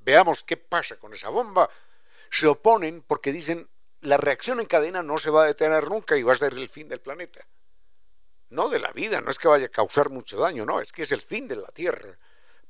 veamos 0.00 0.44
qué 0.44 0.56
pasa 0.56 0.96
con 0.96 1.14
esa 1.14 1.28
bomba, 1.28 1.68
se 2.30 2.46
oponen 2.46 3.02
porque 3.02 3.32
dicen, 3.32 3.68
la 4.00 4.16
reacción 4.16 4.60
en 4.60 4.66
cadena 4.66 5.02
no 5.02 5.18
se 5.18 5.30
va 5.30 5.42
a 5.42 5.46
detener 5.46 5.88
nunca 5.88 6.16
y 6.16 6.22
va 6.22 6.32
a 6.32 6.36
ser 6.36 6.54
el 6.54 6.68
fin 6.68 6.88
del 6.88 7.00
planeta. 7.00 7.46
No 8.50 8.68
de 8.68 8.80
la 8.80 8.92
vida, 8.92 9.20
no 9.20 9.30
es 9.30 9.38
que 9.38 9.48
vaya 9.48 9.66
a 9.66 9.70
causar 9.70 10.10
mucho 10.10 10.38
daño, 10.38 10.64
no, 10.66 10.80
es 10.80 10.92
que 10.92 11.02
es 11.02 11.12
el 11.12 11.22
fin 11.22 11.48
de 11.48 11.56
la 11.56 11.68
Tierra. 11.68 12.18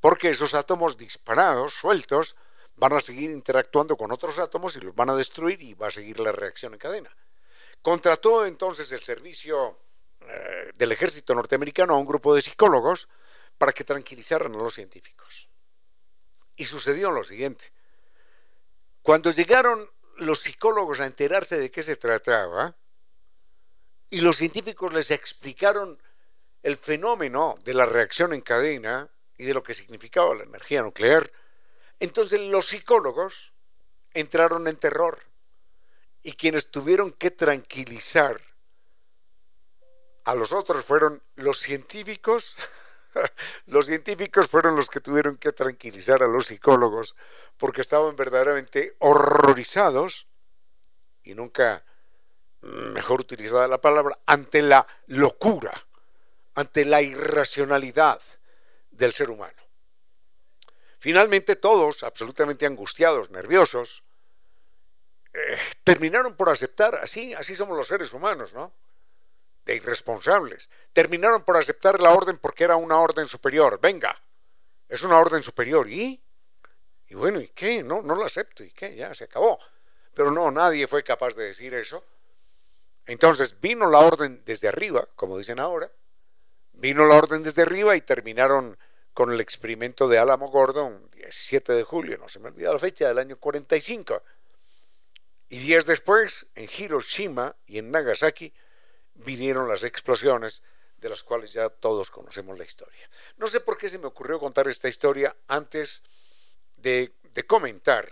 Porque 0.01 0.31
esos 0.31 0.55
átomos 0.55 0.97
disparados, 0.97 1.75
sueltos, 1.75 2.37
van 2.77 2.93
a 2.93 3.01
seguir 3.01 3.31
interactuando 3.31 3.97
con 3.97 4.13
otros 4.13 4.39
átomos 4.39 4.77
y 4.77 4.81
los 4.81 4.95
van 4.95 5.11
a 5.11 5.17
destruir 5.17 5.61
y 5.63 5.75
va 5.75 5.89
a 5.89 5.91
seguir 5.91 6.21
la 6.21 6.33
reacción 6.33 6.73
en 6.73 6.79
cadena. 6.79 7.17
Contrató 7.81 8.47
entonces 8.47 8.91
el 8.93 9.03
servicio 9.03 9.79
eh, 10.29 10.73
del 10.75 10.93
ejército 10.93 11.35
norteamericano 11.35 11.95
a 11.95 11.99
un 11.99 12.07
grupo 12.07 12.35
de 12.35 12.43
psicólogos 12.43 13.09
para 13.59 13.73
que 13.73 13.85
tranquilizaran 13.85 14.55
a 14.55 14.59
los 14.59 14.75
científicos. 14.75 15.49
Y 16.57 16.67
sucedió 16.67 17.11
lo 17.11 17.25
siguiente. 17.25 17.73
Cuando 19.03 19.31
llegaron 19.31 19.89
los 20.19 20.41
psicólogos 20.41 21.01
a 21.01 21.07
enterarse 21.07 21.59
de 21.59 21.71
qué 21.71 21.83
se 21.83 21.97
trataba, 21.97 22.77
y 24.11 24.21
los 24.21 24.37
científicos 24.37 24.93
les 24.93 25.11
explicaron 25.11 26.01
el 26.63 26.77
fenómeno 26.77 27.57
de 27.65 27.75
la 27.75 27.87
reacción 27.87 28.35
en 28.35 28.43
cadena 28.43 29.09
y 29.39 29.45
de 29.45 29.55
lo 29.55 29.63
que 29.63 29.75
significaba 29.75 30.35
la 30.35 30.45
energía 30.45 30.83
nuclear, 30.83 31.33
entonces 31.99 32.41
los 32.41 32.69
psicólogos 32.69 33.53
entraron 34.13 34.69
en 34.69 34.77
terror 34.77 35.19
y 36.23 36.33
quienes 36.33 36.71
tuvieron 36.71 37.13
que 37.13 37.31
tranquilizar 37.31 38.41
a 40.25 40.35
los 40.35 40.53
otros 40.53 40.85
fueron 40.85 41.23
los 41.37 41.59
científicos 41.59 42.57
los 43.67 43.87
científicos 43.87 44.49
fueron 44.49 44.77
los 44.77 44.89
que 44.89 45.01
tuvieron 45.01 45.37
que 45.37 45.53
tranquilizar 45.53 46.23
a 46.23 46.29
los 46.29 46.47
psicólogos 46.47 47.17
porque 47.57 47.81
estaban 47.81 48.17
verdaderamente 48.17 48.97
horrorizados, 48.99 50.27
y 51.23 51.35
nunca 51.35 51.85
mejor 52.61 53.21
utilizada 53.21 53.69
la 53.69 53.81
palabra, 53.81 54.19
ante 54.27 54.63
la 54.63 54.87
locura, 55.07 55.73
ante 56.55 56.85
la 56.85 57.03
irracionalidad 57.03 58.21
del 58.91 59.13
ser 59.13 59.31
humano. 59.31 59.61
Finalmente 60.99 61.57
todos, 61.57 62.03
absolutamente 62.03 62.67
angustiados, 62.67 63.31
nerviosos, 63.31 64.05
eh, 65.33 65.59
terminaron 65.83 66.37
por 66.37 66.49
aceptar, 66.49 66.97
así, 66.97 67.35
así 67.35 67.57
somos 67.57 67.77
los 67.77 67.89
seres 67.89 68.13
humanos, 68.13 68.55
¿no? 68.55 68.73
De 69.65 69.77
irresponsables. 69.77 70.69
Terminaron 70.93 71.43
por 71.43 71.57
aceptar 71.57 72.01
la 72.01 72.13
orden 72.13 72.39
porque 72.39 72.65
era 72.65 72.77
una 72.77 72.99
orden 72.99 73.27
superior. 73.27 73.79
Venga, 73.81 74.21
es 74.89 75.03
una 75.03 75.19
orden 75.19 75.43
superior. 75.43 75.89
¿Y? 75.89 76.21
Y 77.09 77.15
bueno, 77.15 77.41
¿y 77.41 77.49
qué? 77.49 77.83
No, 77.83 78.03
no 78.03 78.15
lo 78.15 78.25
acepto. 78.25 78.65
¿Y 78.65 78.73
qué? 78.73 78.95
Ya, 78.97 79.15
se 79.15 79.25
acabó. 79.25 79.59
Pero 80.15 80.31
no, 80.31 80.51
nadie 80.51 80.87
fue 80.87 81.03
capaz 81.03 81.35
de 81.37 81.45
decir 81.45 81.75
eso. 81.75 82.05
Entonces 83.07 83.61
vino 83.61 83.89
la 83.91 83.99
orden 83.99 84.43
desde 84.45 84.69
arriba, 84.69 85.09
como 85.17 85.39
dicen 85.39 85.59
ahora, 85.59 85.91
vino 86.73 87.05
la 87.05 87.17
orden 87.17 87.43
desde 87.43 87.63
arriba 87.63 87.97
y 87.97 88.01
terminaron 88.01 88.79
con 89.13 89.33
el 89.33 89.41
experimento 89.41 90.09
de 90.09 90.19
Álamo 90.19 90.51
Gordon, 90.51 91.11
17 91.11 91.73
de 91.73 91.83
julio, 91.83 92.19
no 92.19 92.29
se 92.29 92.39
me 92.39 92.49
olvida 92.49 92.73
la 92.73 92.79
fecha, 92.79 93.09
del 93.09 93.19
año 93.19 93.37
45. 93.39 94.23
Y 95.51 95.59
días 95.59 95.85
después, 95.85 96.47
en 96.55 96.69
Hiroshima 96.79 97.55
y 97.67 97.79
en 97.79 97.91
Nagasaki, 97.91 98.55
vinieron 99.15 99.69
las 99.69 99.85
explosiones 99.85 100.63
de 100.99 101.09
las 101.09 101.23
cuales 101.23 101.53
ya 101.53 101.69
todos 101.69 102.11
conocemos 102.11 102.59
la 102.59 102.65
historia. 102.65 103.09
No 103.37 103.49
sé 103.49 103.61
por 103.61 103.77
qué 103.77 103.89
se 103.89 103.99
me 103.99 104.07
ocurrió 104.07 104.39
contar 104.39 104.69
esta 104.69 104.89
historia 104.89 105.37
antes 105.49 106.03
de, 106.77 107.13
de 107.35 107.47
comentar 107.47 108.09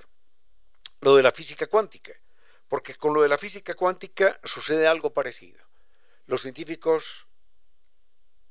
lo 1.01 1.17
de 1.17 1.23
la 1.23 1.31
física 1.31 1.67
cuántica, 1.69 2.13
porque 2.69 2.97
con 2.97 3.15
lo 3.15 3.23
de 3.23 3.29
la 3.29 3.39
física 3.39 3.75
cuántica 3.75 4.39
sucede 4.45 4.87
algo 4.87 5.13
parecido. 5.13 5.65
Los 6.27 6.43
científicos 6.43 7.27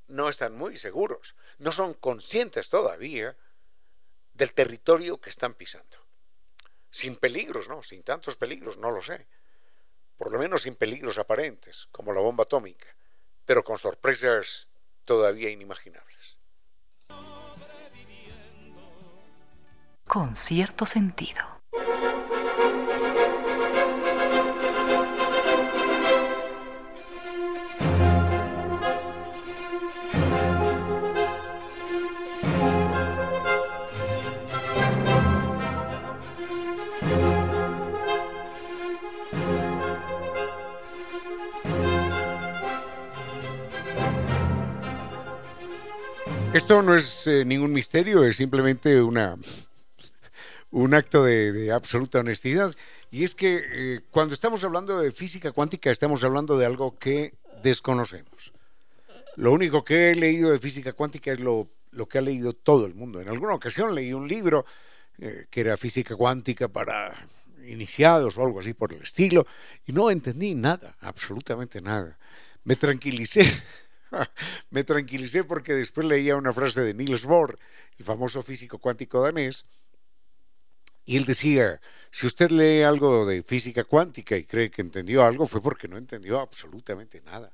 no 0.07 0.29
están 0.29 0.55
muy 0.55 0.77
seguros, 0.77 1.35
no 1.59 1.71
son 1.71 1.93
conscientes 1.93 2.69
todavía 2.69 3.35
del 4.33 4.53
territorio 4.53 5.19
que 5.19 5.29
están 5.29 5.53
pisando. 5.53 5.97
Sin 6.89 7.17
peligros, 7.17 7.69
¿no? 7.69 7.83
Sin 7.83 8.03
tantos 8.03 8.35
peligros, 8.35 8.77
no 8.77 8.89
lo 8.89 9.01
sé. 9.01 9.27
Por 10.19 10.33
lo 10.33 10.37
menos 10.37 10.63
sin 10.63 10.75
peligros 10.75 11.17
aparentes, 11.17 11.87
como 11.93 12.11
la 12.11 12.19
bomba 12.19 12.43
atómica, 12.43 12.87
pero 13.45 13.63
con 13.63 13.79
sorpresas 13.79 14.67
todavía 15.05 15.49
inimaginables. 15.49 16.37
Con 20.05 20.35
cierto 20.35 20.85
sentido. 20.85 21.58
Esto 46.59 46.81
no 46.81 46.93
es 46.93 47.25
eh, 47.25 47.45
ningún 47.45 47.71
misterio, 47.71 48.25
es 48.25 48.35
simplemente 48.35 49.01
una, 49.01 49.37
un 50.71 50.93
acto 50.93 51.23
de, 51.23 51.71
absoluta 51.71 52.19
honestidad. 52.19 52.75
Y 53.11 53.23
es 53.23 53.33
que 53.33 53.63
eh, 53.63 54.01
cuando 54.11 54.33
estamos 54.33 54.61
hablando 54.65 54.99
de 54.99 55.13
física 55.13 55.53
cuántica, 55.53 55.89
estamos 55.89 56.21
hablando 56.25 56.57
de 56.57 56.65
algo 56.65 56.99
que 56.99 57.33
desconocemos. 57.63 58.51
Lo 59.37 59.53
único 59.53 59.85
que 59.85 60.09
he 60.09 60.15
leído 60.15 60.51
de 60.51 60.59
física 60.59 60.91
cuántica 60.91 61.31
es 61.31 61.39
lo, 61.39 61.69
que 62.09 62.17
ha 62.17 62.21
leído 62.21 62.51
todo 62.51 62.85
el 62.85 62.93
mundo. 62.93 63.21
En 63.21 63.29
alguna 63.29 63.53
ocasión 63.53 63.95
leí 63.95 64.11
un 64.11 64.27
libro 64.27 64.65
eh, 65.17 65.45
que 65.49 65.61
era 65.61 65.77
física 65.77 66.17
cuántica 66.17 66.67
para 66.67 67.15
iniciados 67.65 68.37
o 68.37 68.43
algo 68.43 68.59
así 68.59 68.73
por 68.73 68.91
el 68.91 69.01
estilo, 69.01 69.47
y 69.87 69.93
no 69.93 70.11
entendí 70.11 70.55
nada, 70.55 70.97
absolutamente 70.99 71.79
nada. 71.79 72.19
Me 72.65 72.75
tranquilicé 72.75 73.49
Me 74.69 74.83
tranquilicé 74.83 75.43
porque 75.43 75.73
después 75.73 76.05
leía 76.07 76.35
una 76.35 76.53
frase 76.53 76.81
de 76.81 76.93
Niels 76.93 77.25
Bohr, 77.25 77.57
el 77.97 78.05
famoso 78.05 78.41
físico 78.41 78.77
cuántico 78.77 79.21
danés, 79.21 79.65
y 81.05 81.17
él 81.17 81.25
decía, 81.25 81.81
si 82.11 82.27
usted 82.27 82.51
lee 82.51 82.83
algo 82.83 83.25
de 83.25 83.41
física 83.41 83.83
cuántica 83.83 84.37
y 84.37 84.43
cree 84.43 84.69
que 84.69 84.83
entendió 84.83 85.23
algo, 85.23 85.47
fue 85.47 85.59
porque 85.59 85.87
no 85.87 85.97
entendió 85.97 86.39
absolutamente 86.39 87.19
nada. 87.21 87.49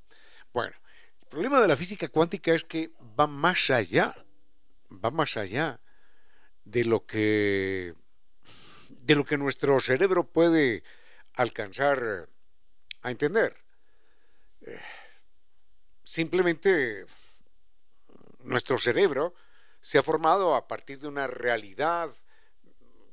Bueno, 0.53 0.75
el 1.21 1.27
problema 1.29 1.61
de 1.61 1.69
la 1.69 1.77
física 1.77 2.09
cuántica 2.09 2.53
es 2.53 2.65
que 2.65 2.91
va 3.17 3.27
más 3.27 3.69
allá, 3.69 4.13
va 4.91 5.09
más 5.09 5.37
allá 5.37 5.79
de 6.65 6.83
lo 6.83 7.05
que 7.05 7.93
de 8.89 9.15
lo 9.15 9.23
que 9.23 9.37
nuestro 9.37 9.79
cerebro 9.79 10.25
puede 10.25 10.83
alcanzar 11.35 12.27
a 13.03 13.11
entender. 13.11 13.55
Eh, 14.65 14.79
simplemente 16.05 17.05
nuestro 18.43 18.77
cerebro 18.77 19.33
se 19.81 19.97
ha 19.97 20.03
formado 20.03 20.55
a 20.55 20.67
partir 20.67 20.99
de 20.99 21.07
una 21.07 21.27
realidad 21.27 22.09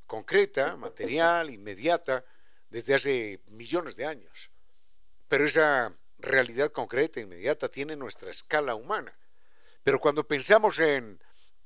concreta, 0.06 0.76
material, 0.76 1.50
inmediata, 1.58 2.24
desde 2.70 2.94
hace 2.94 3.40
millones 3.50 3.96
de 3.96 4.06
años. 4.06 4.50
Pero 5.26 5.46
esa 5.46 5.94
realidad 6.18 6.70
concreta, 6.70 7.20
inmediata, 7.20 7.68
tiene 7.68 7.96
nuestra 7.96 8.30
escala 8.30 8.74
humana. 8.74 9.18
Pero 9.82 9.98
cuando 9.98 10.26
pensamos 10.28 10.78
en, 10.78 11.20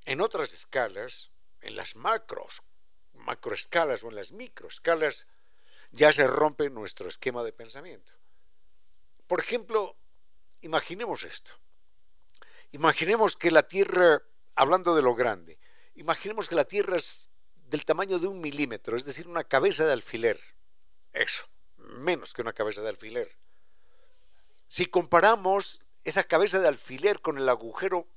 en 0.05 0.21
otras 0.21 0.53
escalas, 0.53 1.31
en 1.61 1.77
las 1.77 1.97
macros, 1.97 2.63
macroescalas 3.15 4.03
o 4.05 4.09
en 4.09 4.15
las 4.15 4.33
microescalas, 4.33 5.27
ya 5.91 6.13
se 6.13 6.27
rompe 6.27 6.71
nuestro 6.71 7.09
esquema 7.09 7.43
de 7.43 7.53
pensamiento. 7.53 8.13
Por 9.27 9.41
ejemplo, 9.41 9.97
Imaginemos 10.67 11.23
esto. 11.23 11.53
Imaginemos 12.73 13.37
que 13.37 13.53
la 13.53 13.69
Tierra, 13.69 14.21
hablando 14.57 14.97
de 14.97 15.03
lo 15.03 15.15
grande, 15.15 15.61
imaginemos 15.95 16.49
que 16.49 16.57
la 16.57 16.65
Tierra 16.65 16.97
es 16.97 17.31
del 17.69 17.85
tamaño 17.85 18.19
de 18.19 18.27
un 18.27 18.41
milímetro, 18.41 18.97
es 18.97 19.05
decir, 19.05 19.29
una 19.29 19.45
cabeza 19.45 19.87
de 19.87 19.93
alfiler. 19.93 20.41
Eso, 21.13 21.45
menos 21.77 22.33
que 22.33 22.43
una 22.43 22.53
cabeza 22.53 22.83
de 22.83 22.89
alfiler. 22.89 23.31
Si 24.67 24.87
comparamos 24.87 25.83
esa 26.03 26.25
cabeza 26.25 26.59
de 26.59 26.67
alfiler 26.67 27.21
con 27.21 27.39
el 27.39 27.49
agujero 27.49 28.09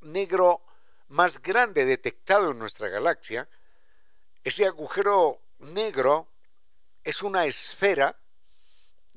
negro 0.00 0.62
más 1.08 1.42
grande 1.42 1.84
detectado 1.86 2.52
en 2.52 2.60
nuestra 2.60 2.88
galaxia, 2.88 3.48
ese 4.44 4.64
agujero 4.64 5.40
negro 5.58 6.28
es 7.02 7.22
una 7.22 7.46
esfera 7.46 8.16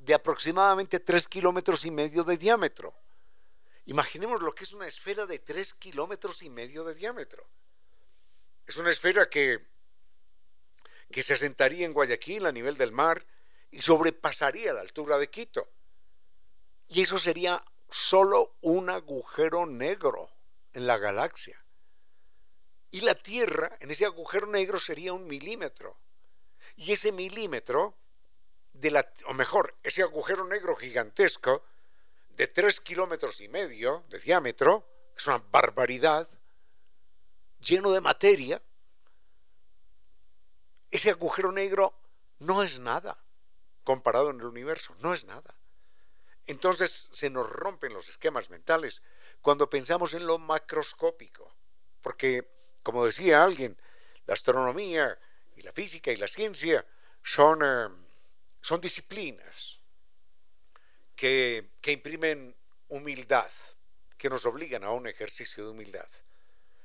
de 0.09 0.15
aproximadamente 0.15 0.99
3 0.99 1.27
kilómetros 1.27 1.85
y 1.85 1.91
medio 1.91 2.23
de 2.23 2.35
diámetro. 2.35 2.95
Imaginemos 3.85 4.41
lo 4.41 4.55
que 4.55 4.63
es 4.63 4.73
una 4.73 4.87
esfera 4.87 5.27
de 5.27 5.37
3 5.37 5.75
kilómetros 5.75 6.41
y 6.41 6.49
medio 6.49 6.83
de 6.83 6.95
diámetro. 6.95 7.47
Es 8.65 8.77
una 8.77 8.89
esfera 8.89 9.29
que, 9.29 9.63
que 11.11 11.21
se 11.21 11.33
asentaría 11.33 11.85
en 11.85 11.93
Guayaquil 11.93 12.47
a 12.47 12.51
nivel 12.51 12.75
del 12.75 12.91
mar 12.91 13.23
y 13.69 13.83
sobrepasaría 13.83 14.73
la 14.73 14.81
altura 14.81 15.19
de 15.19 15.29
Quito. 15.29 15.69
Y 16.87 17.03
eso 17.03 17.19
sería 17.19 17.63
solo 17.91 18.55
un 18.61 18.89
agujero 18.89 19.67
negro 19.67 20.31
en 20.73 20.87
la 20.87 20.97
galaxia. 20.97 21.63
Y 22.89 23.01
la 23.01 23.13
Tierra 23.13 23.77
en 23.79 23.91
ese 23.91 24.05
agujero 24.05 24.47
negro 24.47 24.79
sería 24.79 25.13
un 25.13 25.27
milímetro. 25.27 25.99
Y 26.77 26.93
ese 26.93 27.11
milímetro 27.11 27.95
o 29.25 29.33
mejor, 29.33 29.75
ese 29.83 30.01
agujero 30.01 30.45
negro 30.45 30.75
gigantesco 30.75 31.63
de 32.29 32.47
tres 32.47 32.79
kilómetros 32.79 33.41
y 33.41 33.47
medio 33.49 34.05
de 34.09 34.19
diámetro, 34.19 34.87
es 35.15 35.27
una 35.27 35.43
barbaridad, 35.51 36.29
lleno 37.59 37.91
de 37.91 38.01
materia, 38.01 38.61
ese 40.91 41.09
agujero 41.11 41.51
negro 41.51 41.93
no 42.39 42.63
es 42.63 42.79
nada 42.79 43.17
comparado 43.83 44.29
en 44.29 44.39
el 44.39 44.45
universo, 44.45 44.95
no 44.99 45.13
es 45.13 45.25
nada. 45.25 45.55
Entonces 46.47 47.09
se 47.11 47.29
nos 47.29 47.49
rompen 47.49 47.93
los 47.93 48.09
esquemas 48.09 48.49
mentales 48.49 49.01
cuando 49.41 49.69
pensamos 49.69 50.13
en 50.13 50.25
lo 50.25 50.37
macroscópico, 50.39 51.53
porque, 52.01 52.49
como 52.81 53.05
decía 53.05 53.43
alguien, 53.43 53.79
la 54.25 54.33
astronomía 54.33 55.19
y 55.55 55.61
la 55.61 55.73
física 55.73 56.11
y 56.11 56.17
la 56.17 56.27
ciencia 56.27 56.85
son 57.23 57.59
eh, 57.63 57.89
son 58.61 58.81
disciplinas 58.81 59.79
que, 61.15 61.69
imprimen 61.85 62.55
humildad, 62.87 63.49
que 64.17 64.29
nos 64.29 64.45
obligan 64.45 64.83
a 64.83 64.91
un 64.91 65.07
ejercicio 65.07 65.65
de 65.65 65.71
humildad. 65.71 66.07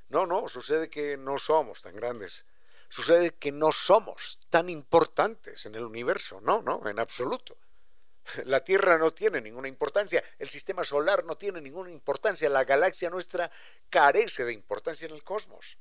No, 0.08 0.26
no, 0.26 0.48
sucede 0.48 0.90
que 0.90 1.16
no 1.16 1.38
somos 1.38 1.82
tan 1.82 1.94
grandes. 1.94 2.44
Sucede 2.88 3.34
que 3.34 3.52
no 3.52 3.72
somos 3.72 4.38
tan 4.50 4.68
importantes 4.70 5.66
en 5.66 5.74
el 5.74 5.84
universo. 5.84 6.40
No, 6.40 6.62
no, 6.62 6.86
en 6.88 6.98
absoluto. 6.98 7.56
La 8.44 8.62
Tierra 8.62 8.98
no 8.98 9.12
tiene 9.12 9.40
ninguna 9.40 9.68
importancia, 9.68 10.22
el 10.38 10.48
sistema 10.48 10.84
solar 10.84 11.24
no 11.24 11.36
tiene 11.36 11.60
ninguna 11.60 11.90
importancia, 11.90 12.48
la 12.48 12.64
galaxia 12.64 13.10
nuestra 13.10 13.50
carece 13.90 14.44
de 14.44 14.52
importancia 14.52 15.06
en 15.06 15.14
el 15.14 15.22
cosmos. 15.22 15.76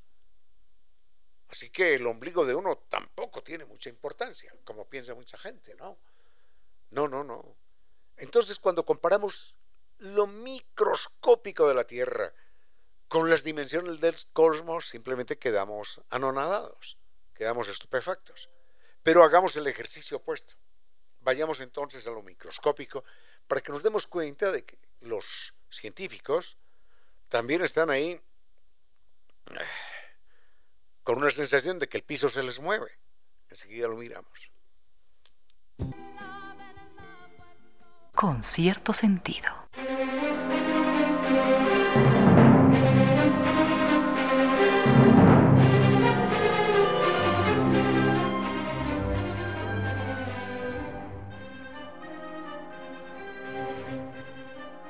Así 1.53 1.69
que 1.69 1.93
el 1.93 2.07
ombligo 2.07 2.47
de 2.47 2.55
uno 2.55 2.79
tampoco 2.89 3.43
tiene 3.43 3.63
mucha 3.63 3.87
importancia, 3.87 4.51
como 4.63 4.89
piensa 4.89 5.13
mucha 5.13 5.37
gente, 5.37 5.75
¿no? 5.75 5.99
No, 6.89 7.07
no, 7.07 7.23
no. 7.23 7.55
Entonces 8.17 8.57
cuando 8.57 8.83
comparamos 8.83 9.55
lo 9.99 10.25
microscópico 10.25 11.67
de 11.67 11.75
la 11.75 11.83
Tierra 11.83 12.33
con 13.07 13.29
las 13.29 13.43
dimensiones 13.43 14.01
del 14.01 14.15
cosmos, 14.33 14.89
simplemente 14.89 15.37
quedamos 15.37 16.01
anonadados, 16.09 16.97
quedamos 17.35 17.67
estupefactos. 17.67 18.49
Pero 19.03 19.23
hagamos 19.23 19.55
el 19.55 19.67
ejercicio 19.67 20.17
opuesto. 20.17 20.55
Vayamos 21.19 21.59
entonces 21.59 22.07
a 22.07 22.09
lo 22.09 22.23
microscópico 22.23 23.03
para 23.45 23.61
que 23.61 23.71
nos 23.71 23.83
demos 23.83 24.07
cuenta 24.07 24.51
de 24.51 24.65
que 24.65 24.79
los 25.01 25.53
científicos 25.69 26.57
también 27.29 27.61
están 27.61 27.91
ahí 27.91 28.19
con 31.03 31.17
una 31.17 31.31
sensación 31.31 31.79
de 31.79 31.87
que 31.87 31.97
el 31.97 32.03
piso 32.03 32.29
se 32.29 32.43
les 32.43 32.59
mueve. 32.59 32.91
Enseguida 33.49 33.87
lo 33.87 33.95
miramos. 33.95 34.51
Con 38.15 38.43
cierto 38.43 38.93
sentido. 38.93 39.49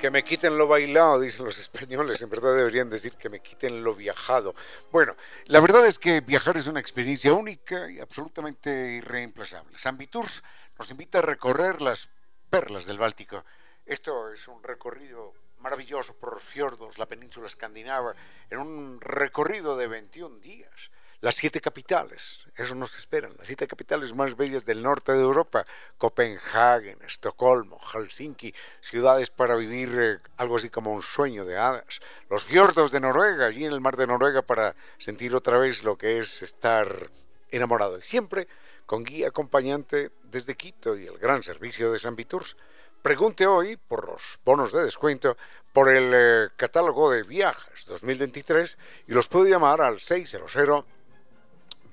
Que 0.04 0.10
me 0.10 0.22
quiten 0.22 0.58
lo 0.58 0.68
bailado, 0.68 1.18
dicen 1.18 1.46
los 1.46 1.58
españoles. 1.66 2.20
En 2.20 2.28
verdad 2.28 2.54
deberían 2.54 2.90
decir 2.90 3.16
que 3.16 3.30
me 3.30 3.40
quiten 3.40 3.82
lo 3.82 3.94
viajado. 3.94 4.54
Bueno, 4.92 5.16
la 5.46 5.60
verdad 5.60 5.86
es 5.86 5.98
que 5.98 6.20
viajar 6.20 6.58
es 6.58 6.66
una 6.66 6.78
experiencia 6.78 7.32
única 7.32 7.90
y 7.90 8.00
absolutamente 8.00 8.96
irreemplazable. 8.96 9.78
San 9.78 9.96
Viturs 9.96 10.42
nos 10.78 10.90
invita 10.90 11.20
a 11.20 11.22
recorrer 11.22 11.80
las 11.80 12.10
perlas 12.50 12.84
del 12.84 12.98
Báltico. 12.98 13.46
Esto 13.86 14.30
es 14.30 14.46
un 14.46 14.62
recorrido 14.62 15.32
maravilloso 15.60 16.12
por 16.12 16.38
fiordos, 16.38 16.98
la 16.98 17.06
península 17.06 17.46
escandinava, 17.46 18.14
en 18.50 18.58
un 18.58 19.00
recorrido 19.00 19.74
de 19.74 19.86
21 19.86 20.38
días 20.40 20.90
las 21.24 21.36
siete 21.36 21.62
capitales, 21.62 22.44
eso 22.54 22.74
nos 22.74 22.98
esperan, 22.98 23.32
las 23.38 23.46
siete 23.46 23.66
capitales 23.66 24.14
más 24.14 24.36
bellas 24.36 24.66
del 24.66 24.82
norte 24.82 25.12
de 25.12 25.22
Europa, 25.22 25.64
Copenhague, 25.96 26.98
Estocolmo, 27.06 27.78
Helsinki, 27.78 28.54
ciudades 28.82 29.30
para 29.30 29.56
vivir 29.56 29.88
eh, 29.98 30.18
algo 30.36 30.58
así 30.58 30.68
como 30.68 30.92
un 30.92 31.02
sueño 31.02 31.46
de 31.46 31.56
hadas, 31.56 32.00
los 32.28 32.44
fiordos 32.44 32.92
de 32.92 33.00
Noruega, 33.00 33.46
allí 33.46 33.64
en 33.64 33.72
el 33.72 33.80
mar 33.80 33.96
de 33.96 34.06
Noruega 34.06 34.42
para 34.42 34.76
sentir 34.98 35.34
otra 35.34 35.56
vez 35.56 35.82
lo 35.82 35.96
que 35.96 36.18
es 36.18 36.42
estar 36.42 37.10
enamorado, 37.50 37.96
y 37.96 38.02
siempre 38.02 38.46
con 38.84 39.02
guía 39.02 39.28
acompañante 39.28 40.10
desde 40.24 40.56
Quito 40.56 40.94
y 40.94 41.06
el 41.06 41.16
gran 41.16 41.42
servicio 41.42 41.90
de 41.90 42.00
San 42.00 42.16
Viturs. 42.16 42.54
Pregunte 43.00 43.46
hoy 43.46 43.76
por 43.76 44.06
los 44.06 44.38
bonos 44.44 44.72
de 44.72 44.84
descuento 44.84 45.38
por 45.72 45.88
el 45.88 46.10
eh, 46.14 46.48
catálogo 46.56 47.10
de 47.10 47.22
viajes 47.22 47.86
2023 47.86 48.76
y 49.08 49.12
los 49.12 49.28
puede 49.28 49.48
llamar 49.48 49.80
al 49.80 50.00
600 50.00 50.54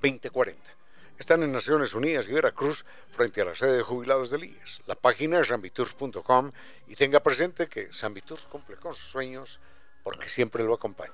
2040. 0.01 0.71
Están 1.19 1.43
en 1.43 1.51
Naciones 1.51 1.93
Unidas 1.93 2.27
y 2.27 2.33
Veracruz 2.33 2.83
frente 3.11 3.41
a 3.41 3.45
la 3.45 3.53
sede 3.53 3.77
de 3.77 3.83
jubilados 3.83 4.31
del 4.31 4.45
IES. 4.45 4.81
La 4.87 4.95
página 4.95 5.39
es 5.39 5.49
sambitours.com 5.49 6.51
y 6.87 6.95
tenga 6.95 7.19
presente 7.19 7.67
que 7.67 7.93
Sambitours 7.93 8.45
cumple 8.47 8.77
con 8.77 8.95
sus 8.95 9.11
sueños 9.11 9.59
porque 10.03 10.29
siempre 10.29 10.63
lo 10.63 10.73
acompaña. 10.73 11.13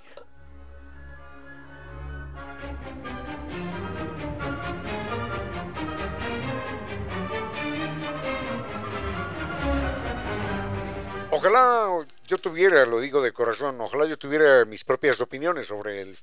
Ojalá 11.30 12.06
yo 12.26 12.38
tuviera, 12.38 12.86
lo 12.86 13.02
digo 13.02 13.22
de 13.22 13.34
corazón, 13.34 13.80
ojalá 13.82 14.06
yo 14.06 14.18
tuviera 14.18 14.64
mis 14.64 14.86
propias 14.86 15.20
opiniones 15.20 15.68
sobre 15.68 16.02
el 16.02 16.18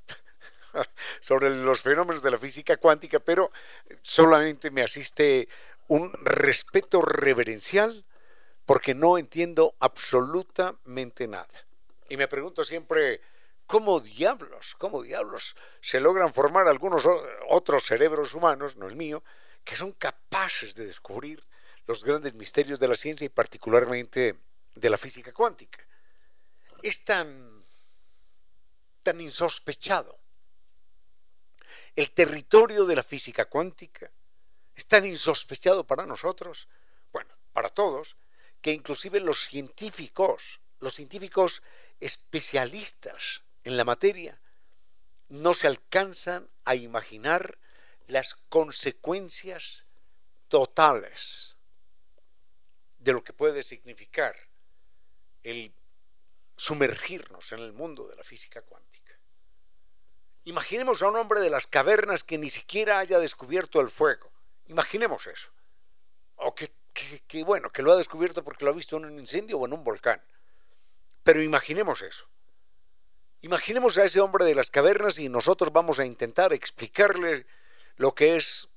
sobre 1.21 1.51
los 1.51 1.81
fenómenos 1.81 2.23
de 2.23 2.31
la 2.31 2.39
física 2.39 2.77
cuántica, 2.77 3.21
pero 3.21 3.51
solamente 4.03 4.71
me 4.71 4.83
asiste 4.83 5.49
un 5.89 6.13
respeto 6.23 7.03
reverencial 7.03 8.05
porque 8.65 8.95
no 8.95 9.19
entiendo 9.19 9.75
absolutamente 9.81 11.27
nada. 11.29 11.67
Y 12.09 12.17
me 12.17 12.29
pregunto 12.29 12.65
siempre, 12.65 13.21
¿cómo 13.67 14.01
diablos, 14.01 14.75
cómo 14.79 15.03
diablos 15.03 15.55
se 15.81 16.01
logran 16.01 16.33
formar 16.33 16.69
algunos 16.69 17.05
otros 17.49 17.85
cerebros 17.85 18.35
humanos, 18.35 18.77
no 18.77 18.87
el 18.87 18.97
mío, 18.97 19.23
que 19.65 19.77
son 19.77 19.93
capaces 19.93 20.75
de 20.75 20.87
descubrir 20.87 21.45
los 21.87 22.05
grandes 22.05 22.35
misterios 22.35 22.81
de 22.81 22.89
la 22.89 22.97
ciencia 22.97 23.27
y 23.27 23.31
particularmente 23.31 24.37
de 24.75 24.91
la 24.91 24.97
física 24.97 25.33
cuántica? 25.33 25.87
Es 26.83 27.05
tan, 27.05 27.63
tan 29.03 29.21
insospechado 29.21 30.24
el 31.97 32.11
territorio 32.13 32.85
de 32.85 32.97
la 32.97 33.03
física 33.03 33.45
cuántica 33.45 34.11
es 34.75 34.87
tan 34.87 35.05
insospechado 35.07 35.87
para 35.87 36.07
nosotros, 36.07 36.69
bueno, 37.13 37.35
para 37.53 37.69
todos, 37.69 38.17
que 38.61 38.73
inclusive 38.73 39.21
los 39.21 39.47
científicos, 39.47 40.61
los 40.81 40.95
científicos 40.95 41.63
especialistas 42.01 43.43
en 43.63 43.77
la 43.77 43.85
materia, 43.85 44.41
no 45.29 45.55
se 45.55 45.67
alcanzan 45.67 46.49
a 46.65 46.75
imaginar 46.75 47.59
las 48.07 48.35
consecuencias 48.49 49.87
totales 50.49 51.57
de 52.99 53.13
lo 53.13 53.23
que 53.23 53.33
puede 53.33 53.63
significar 53.63 54.35
el 55.43 55.73
sumergirnos 56.57 57.53
en 57.53 57.61
el 57.61 57.73
mundo 57.73 58.07
de 58.07 58.17
la 58.17 58.25
física 58.25 58.63
cuántica. 58.63 59.04
Imaginemos 60.45 61.01
a 61.03 61.09
un 61.09 61.17
hombre 61.17 61.41
de 61.41 61.51
las 61.51 61.67
cavernas 61.67 62.23
que 62.23 62.39
ni 62.39 62.51
siquiera 62.51 62.99
haya 62.99 63.19
descubierto 63.19 63.81
el 63.81 63.89
fuego. 63.89 64.31
Imaginemos 64.67 65.27
eso. 65.27 65.49
O 66.37 66.55
que, 66.55 66.71
bueno, 67.45 67.71
que 67.71 67.83
lo 67.83 67.93
ha 67.93 67.97
descubierto 67.97 68.45
porque 68.45 68.65
lo 68.65 68.71
ha 68.71 68.75
visto 68.75 68.97
en 68.97 69.07
un 69.07 69.19
incendio 69.19 69.59
o 69.59 69.67
en 69.67 69.73
un 69.73 69.85
volcán. 69.85 70.23
Pero 71.23 71.43
imaginemos 71.43 72.03
eso. 72.03 72.29
Imaginemos 73.41 73.97
a 73.99 74.05
ese 74.05 74.21
hombre 74.21 74.45
de 74.45 74.55
las 74.55 74.71
cavernas 74.71 75.19
y 75.19 75.29
nosotros 75.29 75.73
vamos 75.73 75.99
a 75.99 76.05
intentar 76.05 76.53
explicarle 76.53 77.47
lo 77.97 78.15
que 78.15 78.37
es 78.37 78.69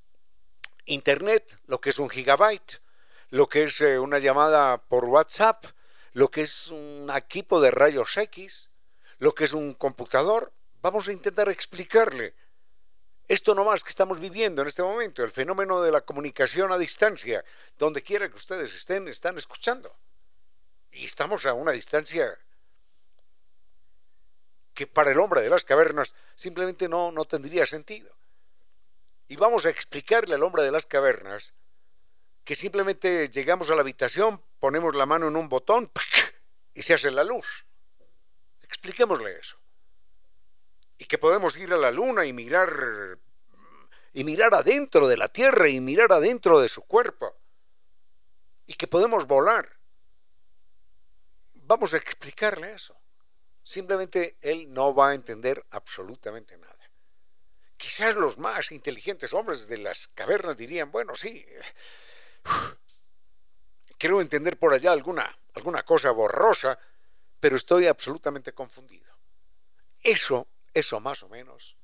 Internet, 0.86 1.60
lo 1.68 1.82
que 1.82 1.90
es 1.90 2.00
un 2.00 2.10
gigabyte, 2.10 2.82
lo 3.30 3.50
que 3.50 3.64
es 3.64 3.82
eh, 3.82 4.00
una 4.00 4.20
llamada 4.20 4.78
por 4.78 5.06
WhatsApp, 5.06 5.66
lo 6.14 6.30
que 6.30 6.42
es 6.42 6.68
un 6.70 7.12
equipo 7.14 7.60
de 7.60 7.72
rayos 7.72 8.16
X, 8.16 8.72
lo 9.18 9.36
que 9.36 9.44
es 9.44 9.54
un 9.54 9.74
computador. 9.74 10.54
Vamos 10.88 11.10
a 11.10 11.12
intentar 11.12 11.50
explicarle 11.50 12.34
esto 13.28 13.54
nomás 13.54 13.84
que 13.84 13.90
estamos 13.90 14.22
viviendo 14.22 14.62
en 14.62 14.70
este 14.70 14.82
momento, 14.82 15.22
el 15.22 15.32
fenómeno 15.32 15.82
de 15.82 15.92
la 15.92 16.00
comunicación 16.00 16.72
a 16.72 16.78
distancia, 16.78 17.44
donde 17.78 18.02
quiera 18.02 18.30
que 18.30 18.38
ustedes 18.38 18.74
estén, 18.74 19.10
están 19.10 19.38
escuchando. 19.38 19.94
Y 20.92 21.04
estamos 21.04 21.46
a 21.46 21.52
una 21.52 21.74
distancia 21.74 22.40
que 24.74 24.88
para 24.88 25.12
el 25.12 25.20
hombre 25.20 25.42
de 25.42 25.50
las 25.50 25.66
cavernas 25.66 26.16
simplemente 26.36 26.88
no, 26.88 27.12
no 27.12 27.26
tendría 27.26 27.66
sentido. 27.66 28.16
Y 29.28 29.36
vamos 29.36 29.66
a 29.66 29.70
explicarle 29.70 30.36
al 30.36 30.44
hombre 30.44 30.64
de 30.64 30.72
las 30.72 30.86
cavernas 30.86 31.54
que 32.46 32.56
simplemente 32.56 33.28
llegamos 33.28 33.70
a 33.70 33.76
la 33.76 33.82
habitación, 33.82 34.42
ponemos 34.58 34.96
la 34.96 35.06
mano 35.06 35.28
en 35.28 35.36
un 35.36 35.50
botón 35.50 35.92
y 36.74 36.82
se 36.82 36.94
hace 36.94 37.12
la 37.12 37.26
luz. 37.26 37.66
Expliquémosle 38.62 39.38
eso 39.38 39.60
y 40.98 41.06
que 41.06 41.18
podemos 41.18 41.58
ir 41.58 41.72
a 41.74 41.78
la 41.78 41.92
luna 41.92 42.26
y 42.26 42.34
mirar 42.34 43.20
y 44.14 44.24
mirar 44.24 44.56
adentro 44.56 45.08
de 45.08 45.18
la 45.18 45.28
Tierra 45.28 45.70
y 45.70 45.80
mirar 45.80 46.12
adentro 46.12 46.60
de 46.60 46.70
su 46.70 46.82
cuerpo 46.84 47.38
y 48.66 48.74
que 48.74 48.88
podemos 48.88 49.28
volar. 49.28 49.78
Vamos 51.54 51.94
a 51.94 51.98
explicarle 51.98 52.74
eso. 52.74 52.96
Simplemente 53.64 54.38
él 54.42 54.74
no 54.74 54.96
va 54.96 55.10
a 55.10 55.14
entender 55.14 55.64
absolutamente 55.72 56.58
nada. 56.58 56.90
Quizás 57.76 58.16
los 58.16 58.40
más 58.40 58.72
inteligentes 58.72 59.34
hombres 59.34 59.68
de 59.68 59.78
las 59.78 60.08
cavernas 60.08 60.58
dirían, 60.58 60.92
bueno, 60.92 61.16
sí, 61.16 61.46
quiero 64.00 64.20
entender 64.20 64.58
por 64.58 64.74
allá 64.74 64.92
alguna, 64.94 65.38
alguna 65.54 65.84
cosa 65.84 66.10
borrosa, 66.10 66.80
pero 67.40 67.56
estoy 67.56 67.86
absolutamente 67.86 68.54
confundido. 68.54 69.16
Eso 70.02 70.48
eso 70.78 71.00
más 71.00 71.24
o 71.24 71.30
menos, 71.30 71.76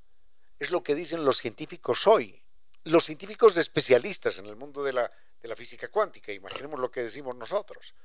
es 0.60 0.72
lo 0.72 0.84
que 0.84 0.96
dicen 0.96 1.26
los 1.26 1.38
científicos 1.38 2.08
hoy, 2.08 2.42
los 2.84 3.06
científicos 3.06 3.58
especialistas 3.58 4.38
en 4.38 4.46
el 4.46 4.56
mundo 4.56 4.84
de 4.84 4.94
la, 4.94 5.12
de 5.42 5.48
la 5.48 5.56
física 5.56 5.88
cuántica, 5.88 6.32
imaginemos 6.32 6.80
lo 6.80 6.92
que 6.92 7.04
decimos 7.04 7.36
nosotros. 7.36 7.96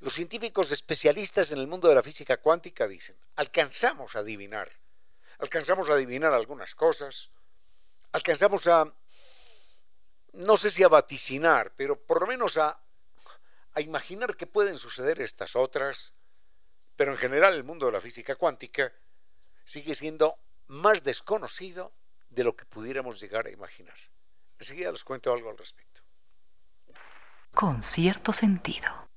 Los 0.00 0.14
científicos 0.14 0.70
especialistas 0.72 1.52
en 1.52 1.58
el 1.58 1.66
mundo 1.66 1.88
de 1.88 1.94
la 1.94 2.02
física 2.02 2.36
cuántica 2.36 2.88
dicen, 2.88 3.16
alcanzamos 3.36 4.16
a 4.16 4.20
adivinar, 4.20 4.70
alcanzamos 5.38 5.88
a 5.88 5.94
adivinar 5.94 6.32
algunas 6.32 6.74
cosas, 6.74 7.30
alcanzamos 8.10 8.66
a, 8.66 8.92
no 10.32 10.56
sé 10.56 10.70
si 10.70 10.82
a 10.82 10.88
vaticinar, 10.88 11.72
pero 11.76 11.98
por 11.98 12.20
lo 12.20 12.26
menos 12.26 12.58
a, 12.58 12.80
a 13.74 13.80
imaginar 13.80 14.36
que 14.36 14.46
pueden 14.46 14.76
suceder 14.76 15.20
estas 15.20 15.56
otras, 15.56 16.12
pero 16.96 17.12
en 17.12 17.18
general 17.18 17.54
el 17.54 17.64
mundo 17.64 17.86
de 17.86 17.92
la 17.92 18.00
física 18.00 18.36
cuántica 18.36 18.92
sigue 19.64 19.94
siendo 19.94 20.36
más 20.66 21.02
desconocido 21.02 21.92
de 22.30 22.44
lo 22.44 22.56
que 22.56 22.64
pudiéramos 22.64 23.20
llegar 23.20 23.46
a 23.46 23.50
imaginar. 23.50 23.96
Enseguida 24.58 24.92
les 24.92 25.04
cuento 25.04 25.32
algo 25.32 25.50
al 25.50 25.58
respecto. 25.58 26.02
Con 27.52 27.82
cierto 27.82 28.32
sentido. 28.32 29.08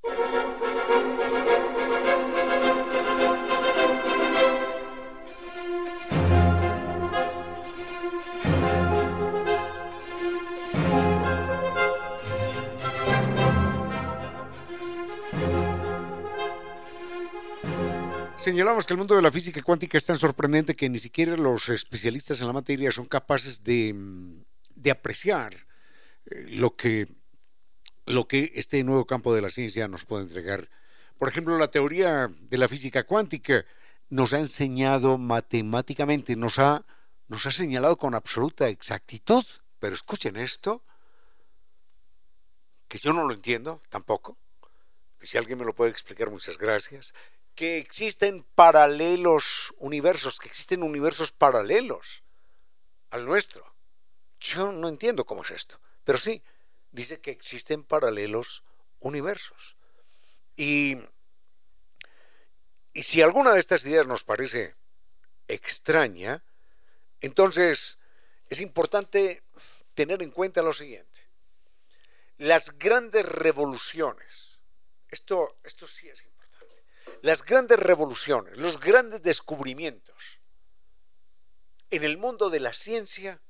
Señalamos 18.46 18.86
que 18.86 18.92
el 18.94 18.98
mundo 18.98 19.16
de 19.16 19.22
la 19.22 19.32
física 19.32 19.60
cuántica 19.60 19.98
es 19.98 20.04
tan 20.04 20.14
sorprendente 20.14 20.76
que 20.76 20.88
ni 20.88 21.00
siquiera 21.00 21.36
los 21.36 21.68
especialistas 21.68 22.40
en 22.40 22.46
la 22.46 22.52
materia 22.52 22.92
son 22.92 23.06
capaces 23.06 23.64
de, 23.64 23.92
mm, 23.92 24.88
apreciar 24.88 25.66
eh, 26.26 26.46
lo 26.50 26.76
que, 26.76 27.08
lo 28.04 28.28
que 28.28 28.52
este 28.54 28.84
nuevo 28.84 29.04
campo 29.04 29.34
de 29.34 29.40
la 29.40 29.50
ciencia 29.50 29.88
nos 29.88 30.04
puede 30.04 30.22
entregar. 30.22 30.70
Por 31.18 31.28
ejemplo, 31.28 31.58
la 31.58 31.72
teoría 31.72 32.28
de 32.28 32.56
la 32.56 32.68
física 32.68 33.02
cuántica 33.02 33.66
nos 34.10 34.32
ha 34.32 34.38
enseñado 34.38 35.18
matemáticamente, 35.18 36.36
nos 36.36 36.60
ha, 36.60 36.86
nos 37.26 37.46
ha 37.46 37.50
señalado 37.50 37.96
con 37.98 38.14
absoluta 38.14 38.68
exactitud, 38.68 39.44
pero 39.80 39.96
escuchen 39.96 40.36
esto, 40.36 40.84
que 42.86 42.98
yo 42.98 43.12
no 43.12 43.26
lo 43.26 43.34
entiendo 43.34 43.82
tampoco, 43.88 44.38
si 45.20 45.36
alguien 45.36 45.58
me 45.58 45.64
lo 45.64 45.74
puede 45.74 45.90
explicar, 45.90 46.30
muchas 46.30 46.56
gracias 46.56 47.12
que 47.56 47.78
existen 47.78 48.44
paralelos 48.54 49.74
universos, 49.78 50.38
que 50.38 50.48
existen 50.48 50.82
universos 50.82 51.32
paralelos 51.32 52.22
al 53.10 53.24
nuestro. 53.24 53.74
Yo 54.38 54.70
no 54.70 54.88
entiendo 54.88 55.24
cómo 55.24 55.42
es 55.42 55.50
esto, 55.50 55.80
pero 56.04 56.18
sí, 56.18 56.42
dice 56.92 57.18
que 57.20 57.30
existen 57.30 57.82
paralelos 57.82 58.62
universos. 59.00 59.76
Y, 60.54 60.98
y 62.92 63.02
si 63.02 63.22
alguna 63.22 63.52
de 63.52 63.60
estas 63.60 63.84
ideas 63.86 64.06
nos 64.06 64.22
parece 64.22 64.76
extraña, 65.48 66.44
entonces 67.22 67.98
es 68.50 68.60
importante 68.60 69.42
tener 69.94 70.22
en 70.22 70.30
cuenta 70.30 70.60
lo 70.60 70.74
siguiente. 70.74 71.26
Las 72.36 72.78
grandes 72.78 73.24
revoluciones, 73.24 74.60
esto, 75.08 75.56
esto 75.64 75.88
sí 75.88 76.06
es 76.06 76.20
importante 76.20 76.35
las 77.26 77.44
grandes 77.44 77.80
revoluciones, 77.80 78.56
los 78.56 78.78
grandes 78.78 79.20
descubrimientos 79.20 80.38
en 81.90 82.04
el 82.04 82.18
mundo 82.18 82.50
de 82.50 82.60
la 82.60 82.72
ciencia 82.72 83.40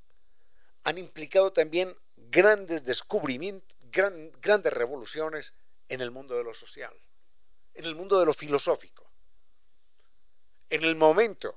han 0.85 0.97
implicado 0.97 1.53
también 1.53 1.95
grandes 2.17 2.85
descubrimientos, 2.85 3.77
grandes 4.41 4.73
revoluciones 4.73 5.53
en 5.91 6.01
el 6.01 6.11
mundo 6.11 6.39
de 6.39 6.45
lo 6.45 6.55
social, 6.55 6.95
en 7.75 7.85
el 7.85 7.95
mundo 7.95 8.19
de 8.19 8.25
lo 8.25 8.33
filosófico. 8.33 9.11
En 10.71 10.83
el 10.83 10.97
momento, 10.97 11.55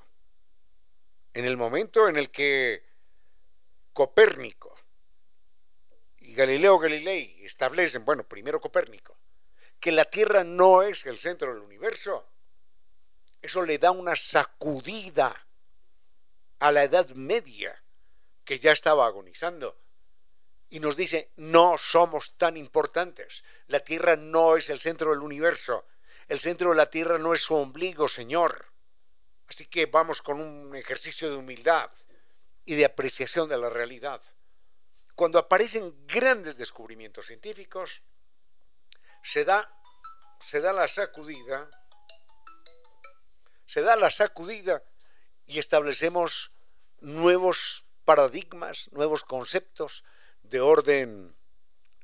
en 1.34 1.46
el 1.46 1.56
momento 1.56 2.10
en 2.10 2.18
el 2.18 2.30
que 2.32 2.84
Copérnico 3.94 4.78
y 6.18 6.34
Galileo 6.34 6.80
Galilei 6.80 7.46
establecen, 7.46 8.04
bueno, 8.04 8.26
primero 8.26 8.60
Copérnico, 8.60 9.18
que 9.80 9.92
la 9.92 10.06
Tierra 10.06 10.44
no 10.44 10.82
es 10.82 11.06
el 11.06 11.20
centro 11.20 11.54
del 11.54 11.64
universo, 11.64 12.28
eso 13.42 13.64
le 13.64 13.78
da 13.78 13.92
una 13.92 14.16
sacudida 14.16 15.48
a 16.60 16.72
la 16.72 16.84
Edad 16.84 17.08
Media, 17.10 17.82
que 18.44 18.58
ya 18.58 18.72
estaba 18.72 19.06
agonizando, 19.06 19.78
y 20.70 20.80
nos 20.80 20.98
dice, 20.98 21.32
no 21.38 21.78
somos 21.78 22.38
tan 22.38 22.58
importantes, 22.58 23.44
la 23.68 23.80
Tierra 23.80 24.16
no 24.16 24.58
es 24.58 24.70
el 24.70 24.82
centro 24.82 25.12
del 25.12 25.22
universo, 25.22 25.86
el 26.28 26.40
centro 26.40 26.72
de 26.72 26.76
la 26.76 26.90
Tierra 26.90 27.18
no 27.18 27.34
es 27.34 27.42
su 27.42 27.56
ombligo, 27.56 28.08
Señor. 28.08 28.68
Así 29.48 29.66
que 29.66 29.88
vamos 29.88 30.22
con 30.22 30.40
un 30.40 30.76
ejercicio 30.76 31.30
de 31.30 31.38
humildad 31.38 31.90
y 32.66 32.76
de 32.76 32.86
apreciación 32.86 33.50
de 33.50 33.58
la 33.58 33.70
realidad. 33.70 34.22
Cuando 35.16 35.40
aparecen 35.40 36.06
grandes 36.06 36.56
descubrimientos 36.56 37.26
científicos, 37.26 38.04
se 39.24 39.46
da, 39.46 39.68
se 40.40 40.62
da 40.62 40.74
la 40.74 40.88
sacudida, 40.88 41.70
se 43.66 43.82
da 43.82 43.96
la 43.96 44.12
sacudida 44.12 44.84
y 45.46 45.60
establecemos 45.60 46.52
nuevos 47.02 47.86
paradigmas, 48.06 48.90
nuevos 48.92 49.24
conceptos 49.24 50.04
de 50.44 50.62
orden, 50.62 51.36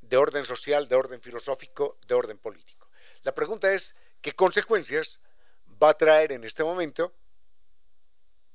de 0.02 0.18
orden 0.18 0.46
social, 0.46 0.88
de 0.88 0.96
orden 0.96 1.22
filosófico, 1.22 1.98
de 2.08 2.16
orden 2.16 2.38
político. 2.38 2.90
La 3.24 3.34
pregunta 3.34 3.74
es, 3.74 3.96
¿qué 4.22 4.34
consecuencias 4.34 5.20
va 5.82 5.90
a 5.90 5.98
traer 5.98 6.32
en 6.32 6.44
este 6.44 6.64
momento 6.64 7.16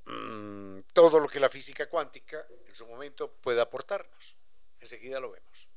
mm, 0.07 0.81
todo 0.93 1.19
lo 1.19 1.29
que 1.29 1.41
la 1.41 1.49
física 1.49 1.89
cuántica 1.89 2.47
en 2.67 2.75
su 2.75 2.87
momento 2.87 3.33
puede 3.33 3.61
aportarnos? 3.61 4.37
Enseguida 4.79 5.21
lo 5.21 5.33
vemos. 5.33 5.70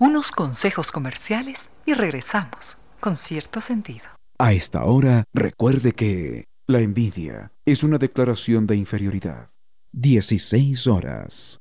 Unos 0.00 0.32
consejos 0.32 0.90
comerciales 0.90 1.70
y 1.86 1.94
regresamos 1.94 2.78
con 3.00 3.16
cierto 3.16 3.60
sentido. 3.60 4.06
A 4.38 4.54
esta 4.54 4.84
hora, 4.84 5.24
recuerde 5.32 5.92
que 5.92 6.48
la 6.66 6.80
envidia 6.80 7.52
es 7.66 7.84
una 7.84 7.98
declaración 7.98 8.66
de 8.66 8.76
inferioridad. 8.76 9.48
16 9.92 10.86
horas. 10.86 11.60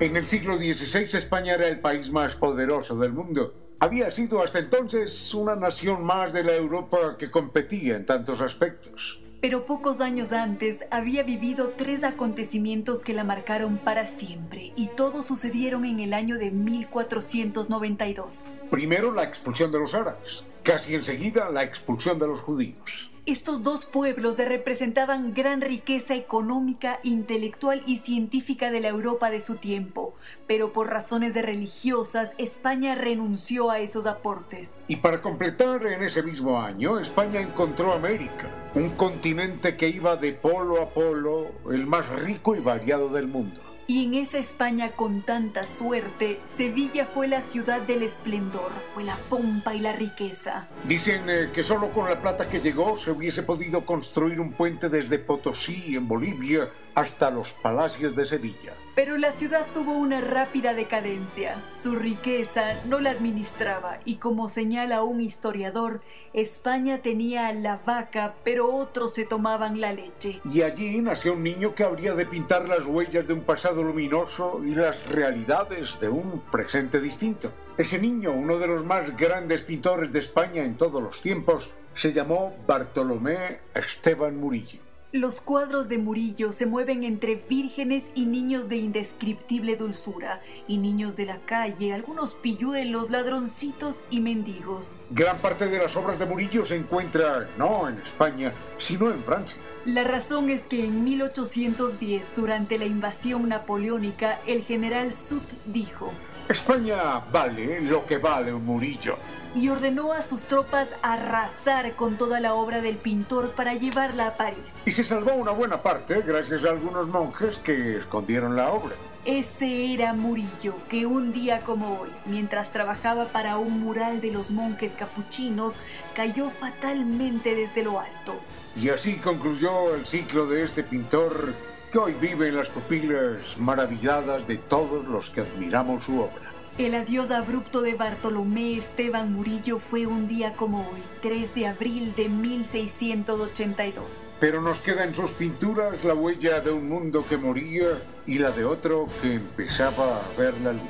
En 0.00 0.16
el 0.16 0.26
siglo 0.28 0.56
XVI 0.56 1.16
España 1.16 1.54
era 1.54 1.68
el 1.68 1.80
país 1.80 2.10
más 2.10 2.36
poderoso 2.36 2.98
del 2.98 3.12
mundo. 3.12 3.61
Había 3.82 4.12
sido 4.12 4.40
hasta 4.40 4.60
entonces 4.60 5.34
una 5.34 5.56
nación 5.56 6.04
más 6.04 6.32
de 6.32 6.44
la 6.44 6.54
Europa 6.54 7.16
que 7.18 7.32
competía 7.32 7.96
en 7.96 8.06
tantos 8.06 8.40
aspectos 8.40 9.18
pero 9.40 9.66
pocos 9.66 10.00
años 10.00 10.32
antes 10.32 10.86
había 10.92 11.24
vivido 11.24 11.70
tres 11.76 12.04
acontecimientos 12.04 13.02
que 13.02 13.12
la 13.12 13.24
marcaron 13.24 13.76
para 13.78 14.06
siempre 14.06 14.72
y 14.76 14.86
todos 14.86 15.26
sucedieron 15.26 15.84
en 15.84 15.98
el 15.98 16.14
año 16.14 16.38
de 16.38 16.52
1492. 16.52 18.44
Primero 18.70 19.10
la 19.10 19.24
expulsión 19.24 19.72
de 19.72 19.80
los 19.80 19.94
árabes, 19.94 20.44
casi 20.62 20.94
enseguida 20.94 21.50
la 21.50 21.64
expulsión 21.64 22.20
de 22.20 22.28
los 22.28 22.38
judíos. 22.38 23.10
Estos 23.24 23.62
dos 23.62 23.84
pueblos 23.84 24.36
representaban 24.38 25.32
gran 25.32 25.60
riqueza 25.60 26.16
económica, 26.16 26.98
intelectual 27.04 27.84
y 27.86 27.98
científica 27.98 28.72
de 28.72 28.80
la 28.80 28.88
Europa 28.88 29.30
de 29.30 29.40
su 29.40 29.54
tiempo, 29.54 30.16
pero 30.48 30.72
por 30.72 30.88
razones 30.88 31.36
religiosas 31.36 32.34
España 32.38 32.96
renunció 32.96 33.70
a 33.70 33.78
esos 33.78 34.08
aportes. 34.08 34.76
Y 34.88 34.96
para 34.96 35.22
completar, 35.22 35.86
en 35.86 36.02
ese 36.02 36.24
mismo 36.24 36.60
año, 36.60 36.98
España 36.98 37.40
encontró 37.40 37.92
América, 37.92 38.50
un 38.74 38.90
continente 38.90 39.76
que 39.76 39.88
iba 39.88 40.16
de 40.16 40.32
polo 40.32 40.82
a 40.82 40.88
polo, 40.88 41.52
el 41.70 41.86
más 41.86 42.08
rico 42.08 42.56
y 42.56 42.58
variado 42.58 43.08
del 43.08 43.28
mundo. 43.28 43.61
Y 43.86 44.04
en 44.04 44.14
esa 44.14 44.38
España 44.38 44.92
con 44.92 45.22
tanta 45.22 45.66
suerte, 45.66 46.40
Sevilla 46.44 47.06
fue 47.06 47.26
la 47.26 47.42
ciudad 47.42 47.80
del 47.82 48.02
esplendor, 48.02 48.72
fue 48.94 49.04
la 49.04 49.16
pompa 49.28 49.74
y 49.74 49.80
la 49.80 49.92
riqueza. 49.92 50.68
Dicen 50.86 51.28
eh, 51.28 51.50
que 51.52 51.64
solo 51.64 51.90
con 51.90 52.08
la 52.08 52.20
plata 52.20 52.48
que 52.48 52.60
llegó 52.60 52.98
se 52.98 53.10
hubiese 53.10 53.42
podido 53.42 53.84
construir 53.84 54.40
un 54.40 54.52
puente 54.52 54.88
desde 54.88 55.18
Potosí, 55.18 55.96
en 55.96 56.06
Bolivia, 56.06 56.68
hasta 56.94 57.30
los 57.30 57.52
palacios 57.52 58.14
de 58.16 58.24
Sevilla. 58.24 58.74
Pero 58.94 59.16
la 59.16 59.32
ciudad 59.32 59.66
tuvo 59.72 59.94
una 59.94 60.20
rápida 60.20 60.74
decadencia. 60.74 61.64
Su 61.72 61.96
riqueza 61.96 62.74
no 62.84 63.00
la 63.00 63.10
administraba 63.10 64.00
y 64.04 64.16
como 64.16 64.50
señala 64.50 65.02
un 65.02 65.20
historiador, 65.22 66.02
España 66.34 67.00
tenía 67.00 67.52
la 67.54 67.78
vaca, 67.78 68.34
pero 68.44 68.74
otros 68.74 69.14
se 69.14 69.24
tomaban 69.24 69.80
la 69.80 69.92
leche. 69.94 70.40
Y 70.44 70.60
allí 70.62 71.00
nació 71.00 71.34
un 71.34 71.42
niño 71.42 71.74
que 71.74 71.84
habría 71.84 72.14
de 72.14 72.26
pintar 72.26 72.68
las 72.68 72.84
huellas 72.84 73.26
de 73.26 73.34
un 73.34 73.42
pasado 73.42 73.82
luminoso 73.82 74.60
y 74.62 74.74
las 74.74 75.08
realidades 75.08 75.98
de 76.00 76.10
un 76.10 76.42
presente 76.50 77.00
distinto. 77.00 77.50
Ese 77.78 77.98
niño, 77.98 78.32
uno 78.32 78.58
de 78.58 78.66
los 78.66 78.84
más 78.84 79.16
grandes 79.16 79.62
pintores 79.62 80.12
de 80.12 80.18
España 80.18 80.62
en 80.62 80.76
todos 80.76 81.02
los 81.02 81.22
tiempos, 81.22 81.70
se 81.94 82.12
llamó 82.12 82.54
Bartolomé 82.66 83.60
Esteban 83.74 84.36
Murillo. 84.36 84.91
Los 85.12 85.42
cuadros 85.42 85.90
de 85.90 85.98
Murillo 85.98 86.52
se 86.52 86.64
mueven 86.64 87.04
entre 87.04 87.34
vírgenes 87.34 88.04
y 88.14 88.24
niños 88.24 88.70
de 88.70 88.76
indescriptible 88.76 89.76
dulzura, 89.76 90.40
y 90.66 90.78
niños 90.78 91.16
de 91.16 91.26
la 91.26 91.36
calle, 91.40 91.92
algunos 91.92 92.32
pilluelos, 92.32 93.10
ladroncitos 93.10 94.04
y 94.08 94.20
mendigos. 94.20 94.96
Gran 95.10 95.36
parte 95.36 95.66
de 95.66 95.76
las 95.76 95.94
obras 95.96 96.18
de 96.18 96.24
Murillo 96.24 96.64
se 96.64 96.76
encuentra 96.76 97.46
no 97.58 97.90
en 97.90 97.98
España, 97.98 98.54
sino 98.78 99.10
en 99.10 99.22
Francia. 99.22 99.60
La 99.84 100.04
razón 100.04 100.48
es 100.48 100.62
que 100.62 100.82
en 100.82 101.04
1810, 101.04 102.32
durante 102.34 102.78
la 102.78 102.86
invasión 102.86 103.50
napoleónica, 103.50 104.40
el 104.46 104.64
general 104.64 105.12
Soult 105.12 105.44
dijo, 105.66 106.10
España 106.48 107.18
vale 107.30 107.82
lo 107.82 108.06
que 108.06 108.16
vale 108.16 108.50
un 108.54 108.64
Murillo 108.64 109.18
y 109.54 109.68
ordenó 109.68 110.12
a 110.12 110.22
sus 110.22 110.42
tropas 110.42 110.94
arrasar 111.02 111.94
con 111.94 112.16
toda 112.16 112.40
la 112.40 112.54
obra 112.54 112.80
del 112.80 112.96
pintor 112.96 113.52
para 113.52 113.74
llevarla 113.74 114.28
a 114.28 114.36
París. 114.36 114.82
Y 114.86 114.92
se 114.92 115.04
salvó 115.04 115.34
una 115.34 115.52
buena 115.52 115.82
parte 115.82 116.22
gracias 116.22 116.64
a 116.64 116.70
algunos 116.70 117.08
monjes 117.08 117.58
que 117.58 117.98
escondieron 117.98 118.56
la 118.56 118.72
obra. 118.72 118.94
Ese 119.24 119.94
era 119.94 120.14
Murillo, 120.14 120.78
que 120.88 121.06
un 121.06 121.32
día 121.32 121.60
como 121.60 122.00
hoy, 122.00 122.10
mientras 122.26 122.72
trabajaba 122.72 123.26
para 123.26 123.56
un 123.56 123.80
mural 123.80 124.20
de 124.20 124.32
los 124.32 124.50
monjes 124.50 124.96
capuchinos, 124.96 125.78
cayó 126.12 126.50
fatalmente 126.50 127.54
desde 127.54 127.84
lo 127.84 128.00
alto. 128.00 128.40
Y 128.74 128.88
así 128.88 129.18
concluyó 129.18 129.94
el 129.94 130.06
ciclo 130.06 130.46
de 130.46 130.64
este 130.64 130.82
pintor 130.82 131.54
que 131.92 131.98
hoy 131.98 132.14
vive 132.20 132.48
en 132.48 132.56
las 132.56 132.68
pupilas 132.70 133.58
maravilladas 133.58 134.48
de 134.48 134.56
todos 134.56 135.06
los 135.06 135.30
que 135.30 135.42
admiramos 135.42 136.04
su 136.04 136.20
obra. 136.20 136.41
El 136.78 136.94
adiós 136.94 137.30
abrupto 137.30 137.82
de 137.82 137.92
Bartolomé 137.92 138.78
Esteban 138.78 139.30
Murillo 139.30 139.78
fue 139.78 140.06
un 140.06 140.26
día 140.26 140.54
como 140.54 140.78
hoy, 140.78 141.02
3 141.20 141.54
de 141.54 141.66
abril 141.66 142.14
de 142.16 142.30
1682. 142.30 144.06
Pero 144.40 144.62
nos 144.62 144.80
queda 144.80 145.04
en 145.04 145.14
sus 145.14 145.32
pinturas 145.32 146.02
la 146.02 146.14
huella 146.14 146.60
de 146.60 146.70
un 146.70 146.88
mundo 146.88 147.26
que 147.28 147.36
moría 147.36 148.00
y 148.26 148.38
la 148.38 148.52
de 148.52 148.64
otro 148.64 149.06
que 149.20 149.34
empezaba 149.34 150.16
a 150.16 150.38
ver 150.38 150.54
la 150.62 150.72
luz. 150.72 150.82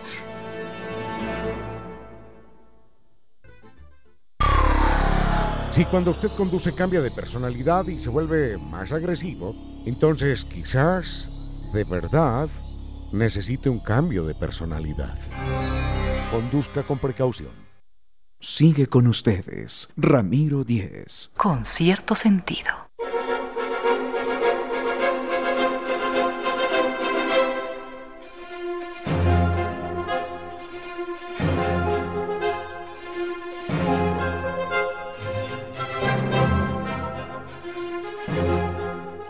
Si 5.72 5.84
cuando 5.86 6.12
usted 6.12 6.28
conduce 6.36 6.76
cambia 6.76 7.00
de 7.00 7.10
personalidad 7.10 7.88
y 7.88 7.98
se 7.98 8.08
vuelve 8.08 8.56
más 8.56 8.92
agresivo, 8.92 9.52
entonces 9.84 10.44
quizás, 10.44 11.72
de 11.72 11.82
verdad, 11.82 12.48
necesite 13.12 13.68
un 13.68 13.78
cambio 13.78 14.24
de 14.24 14.34
personalidad. 14.34 15.16
Conduzca 16.30 16.82
con 16.82 16.98
precaución. 16.98 17.50
Sigue 18.40 18.86
con 18.88 19.06
ustedes, 19.06 19.88
Ramiro 19.96 20.64
Díez. 20.64 21.30
Con 21.36 21.64
cierto 21.64 22.14
sentido. 22.14 22.90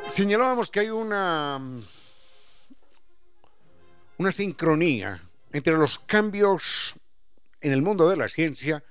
Señalábamos 0.08 0.70
que 0.70 0.80
hay 0.80 0.90
una 0.90 1.58
una 4.22 4.30
sincronía 4.30 5.20
entre 5.50 5.76
los 5.76 5.98
cambios 5.98 6.94
en 7.60 7.72
el 7.72 7.82
mundo 7.82 8.08
de 8.08 8.16
la 8.16 8.28
ciencia 8.28 8.84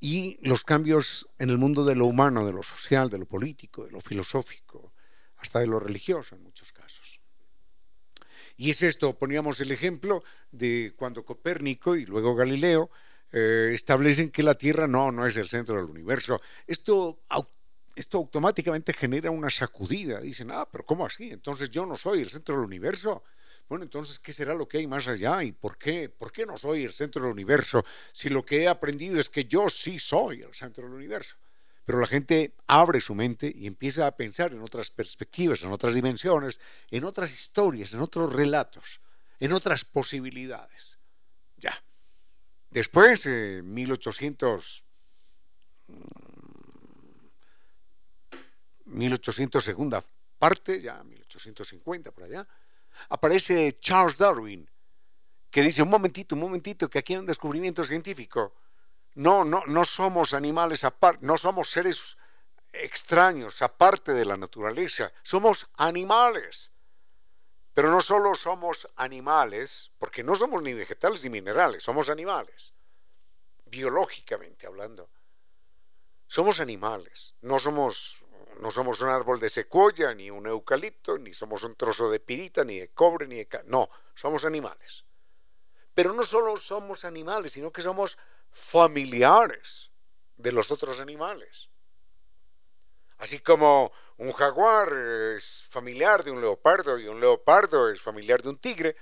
y 0.00 0.38
los 0.40 0.64
cambios 0.64 1.28
en 1.38 1.50
el 1.50 1.58
mundo 1.58 1.84
de 1.84 1.94
lo 1.94 2.06
humano, 2.06 2.46
de 2.46 2.54
lo 2.54 2.62
social, 2.62 3.10
de 3.10 3.18
lo 3.18 3.26
político, 3.26 3.84
de 3.84 3.90
lo 3.90 4.00
filosófico, 4.00 4.94
hasta 5.36 5.58
de 5.58 5.66
lo 5.66 5.78
religioso 5.78 6.36
en 6.36 6.42
muchos 6.42 6.72
casos. 6.72 7.20
Y 8.56 8.70
es 8.70 8.80
esto, 8.80 9.18
poníamos 9.18 9.60
el 9.60 9.70
ejemplo 9.70 10.24
de 10.50 10.94
cuando 10.96 11.22
Copérnico 11.22 11.94
y 11.94 12.06
luego 12.06 12.34
Galileo 12.34 12.90
eh, 13.30 13.72
establecen 13.74 14.30
que 14.30 14.42
la 14.42 14.54
Tierra 14.54 14.86
no, 14.86 15.12
no 15.12 15.26
es 15.26 15.36
el 15.36 15.50
centro 15.50 15.76
del 15.76 15.90
universo. 15.90 16.40
Esto, 16.66 17.20
esto 17.94 18.16
automáticamente 18.16 18.94
genera 18.94 19.30
una 19.30 19.50
sacudida. 19.50 20.18
Dicen, 20.22 20.50
ah, 20.50 20.66
pero 20.72 20.86
¿cómo 20.86 21.04
así? 21.04 21.30
Entonces 21.30 21.68
yo 21.68 21.84
no 21.84 21.98
soy 21.98 22.22
el 22.22 22.30
centro 22.30 22.54
del 22.54 22.64
universo. 22.64 23.22
Bueno, 23.68 23.84
entonces, 23.84 24.18
¿qué 24.18 24.32
será 24.32 24.54
lo 24.54 24.68
que 24.68 24.78
hay 24.78 24.86
más 24.86 25.08
allá? 25.08 25.42
¿Y 25.42 25.52
por 25.52 25.78
qué? 25.78 26.08
¿Por 26.10 26.30
qué 26.30 26.44
no 26.44 26.58
soy 26.58 26.84
el 26.84 26.92
centro 26.92 27.22
del 27.22 27.32
universo 27.32 27.82
si 28.12 28.28
lo 28.28 28.44
que 28.44 28.62
he 28.62 28.68
aprendido 28.68 29.18
es 29.18 29.30
que 29.30 29.46
yo 29.46 29.68
sí 29.68 29.98
soy 29.98 30.42
el 30.42 30.54
centro 30.54 30.84
del 30.84 30.94
universo? 30.94 31.36
Pero 31.84 32.00
la 32.00 32.06
gente 32.06 32.54
abre 32.66 33.00
su 33.00 33.14
mente 33.14 33.52
y 33.54 33.66
empieza 33.66 34.06
a 34.06 34.16
pensar 34.16 34.52
en 34.52 34.62
otras 34.62 34.90
perspectivas, 34.90 35.62
en 35.62 35.72
otras 35.72 35.94
dimensiones, 35.94 36.60
en 36.90 37.04
otras 37.04 37.32
historias, 37.32 37.92
en 37.94 38.00
otros 38.00 38.32
relatos, 38.32 39.00
en 39.40 39.52
otras 39.52 39.84
posibilidades. 39.84 40.98
Ya. 41.56 41.82
Después, 42.70 43.26
en 43.26 43.72
1800... 43.72 44.84
1800 48.86 49.64
segunda 49.64 50.04
parte, 50.38 50.80
ya 50.80 51.02
1850 51.02 52.10
por 52.10 52.24
allá, 52.24 52.46
aparece 53.08 53.78
Charles 53.80 54.18
Darwin, 54.18 54.68
que 55.50 55.62
dice, 55.62 55.82
un 55.82 55.90
momentito, 55.90 56.34
un 56.34 56.40
momentito, 56.40 56.90
que 56.90 56.98
aquí 56.98 57.14
hay 57.14 57.20
un 57.20 57.26
descubrimiento 57.26 57.84
científico. 57.84 58.54
No, 59.14 59.44
no, 59.44 59.62
no 59.66 59.84
somos 59.84 60.34
animales 60.34 60.82
aparte, 60.82 61.24
no 61.24 61.38
somos 61.38 61.70
seres 61.70 62.16
extraños, 62.72 63.62
aparte 63.62 64.12
de 64.12 64.24
la 64.24 64.36
naturaleza, 64.36 65.12
somos 65.22 65.68
animales. 65.76 66.72
Pero 67.72 67.90
no 67.90 68.00
solo 68.00 68.34
somos 68.34 68.88
animales, 68.96 69.90
porque 69.98 70.22
no 70.22 70.36
somos 70.36 70.62
ni 70.62 70.74
vegetales 70.74 71.22
ni 71.22 71.30
minerales, 71.30 71.82
somos 71.82 72.08
animales, 72.08 72.72
biológicamente 73.66 74.66
hablando. 74.66 75.08
Somos 76.26 76.60
animales, 76.60 77.34
no 77.42 77.58
somos 77.58 78.23
no 78.60 78.70
somos 78.70 79.00
un 79.00 79.08
árbol 79.08 79.40
de 79.40 79.48
secuoya, 79.48 80.14
ni 80.14 80.30
un 80.30 80.46
eucalipto, 80.46 81.18
ni 81.18 81.32
somos 81.32 81.62
un 81.62 81.74
trozo 81.74 82.10
de 82.10 82.20
pirita, 82.20 82.64
ni 82.64 82.78
de 82.78 82.88
cobre, 82.88 83.26
ni 83.26 83.36
de... 83.36 83.48
No, 83.66 83.88
somos 84.14 84.44
animales. 84.44 85.04
Pero 85.94 86.12
no 86.12 86.24
solo 86.24 86.56
somos 86.56 87.04
animales, 87.04 87.52
sino 87.52 87.72
que 87.72 87.82
somos 87.82 88.18
familiares 88.50 89.90
de 90.36 90.52
los 90.52 90.70
otros 90.70 91.00
animales. 91.00 91.68
Así 93.18 93.38
como 93.38 93.92
un 94.16 94.32
jaguar 94.32 94.92
es 95.36 95.64
familiar 95.70 96.24
de 96.24 96.30
un 96.30 96.40
leopardo 96.40 96.98
y 96.98 97.08
un 97.08 97.20
leopardo 97.20 97.88
es 97.90 98.00
familiar 98.00 98.42
de 98.42 98.48
un 98.48 98.58
tigre 98.58 98.96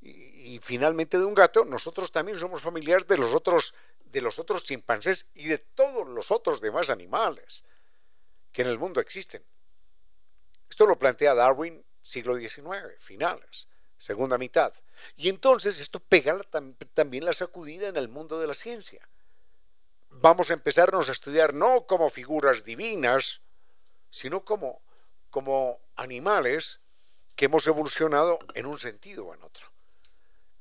y, 0.00 0.54
y 0.54 0.60
finalmente 0.60 1.18
de 1.18 1.24
un 1.24 1.34
gato, 1.34 1.64
nosotros 1.64 2.12
también 2.12 2.38
somos 2.38 2.62
familiares 2.62 3.06
de 3.06 3.18
los 3.18 3.34
otros 3.34 3.74
de 4.04 4.20
los 4.20 4.38
otros 4.38 4.62
chimpancés 4.62 5.28
y 5.34 5.46
de 5.46 5.58
todos 5.58 6.08
los 6.08 6.30
otros 6.30 6.60
demás 6.60 6.90
animales 6.90 7.64
que 8.56 8.62
en 8.62 8.68
el 8.68 8.78
mundo 8.78 9.02
existen. 9.02 9.44
Esto 10.70 10.86
lo 10.86 10.98
plantea 10.98 11.34
Darwin 11.34 11.84
siglo 12.00 12.34
XIX, 12.38 12.96
finales, 13.00 13.68
segunda 13.98 14.38
mitad. 14.38 14.72
Y 15.14 15.28
entonces 15.28 15.78
esto 15.78 16.00
pega 16.00 16.40
también 16.94 17.26
la 17.26 17.34
sacudida 17.34 17.88
en 17.88 17.98
el 17.98 18.08
mundo 18.08 18.40
de 18.40 18.46
la 18.46 18.54
ciencia. 18.54 19.06
Vamos 20.08 20.48
a 20.48 20.54
empezarnos 20.54 21.10
a 21.10 21.12
estudiar 21.12 21.52
no 21.52 21.86
como 21.86 22.08
figuras 22.08 22.64
divinas, 22.64 23.42
sino 24.08 24.42
como, 24.42 24.80
como 25.28 25.78
animales 25.94 26.80
que 27.34 27.44
hemos 27.44 27.66
evolucionado 27.66 28.38
en 28.54 28.64
un 28.64 28.78
sentido 28.78 29.26
o 29.26 29.34
en 29.34 29.42
otro. 29.42 29.70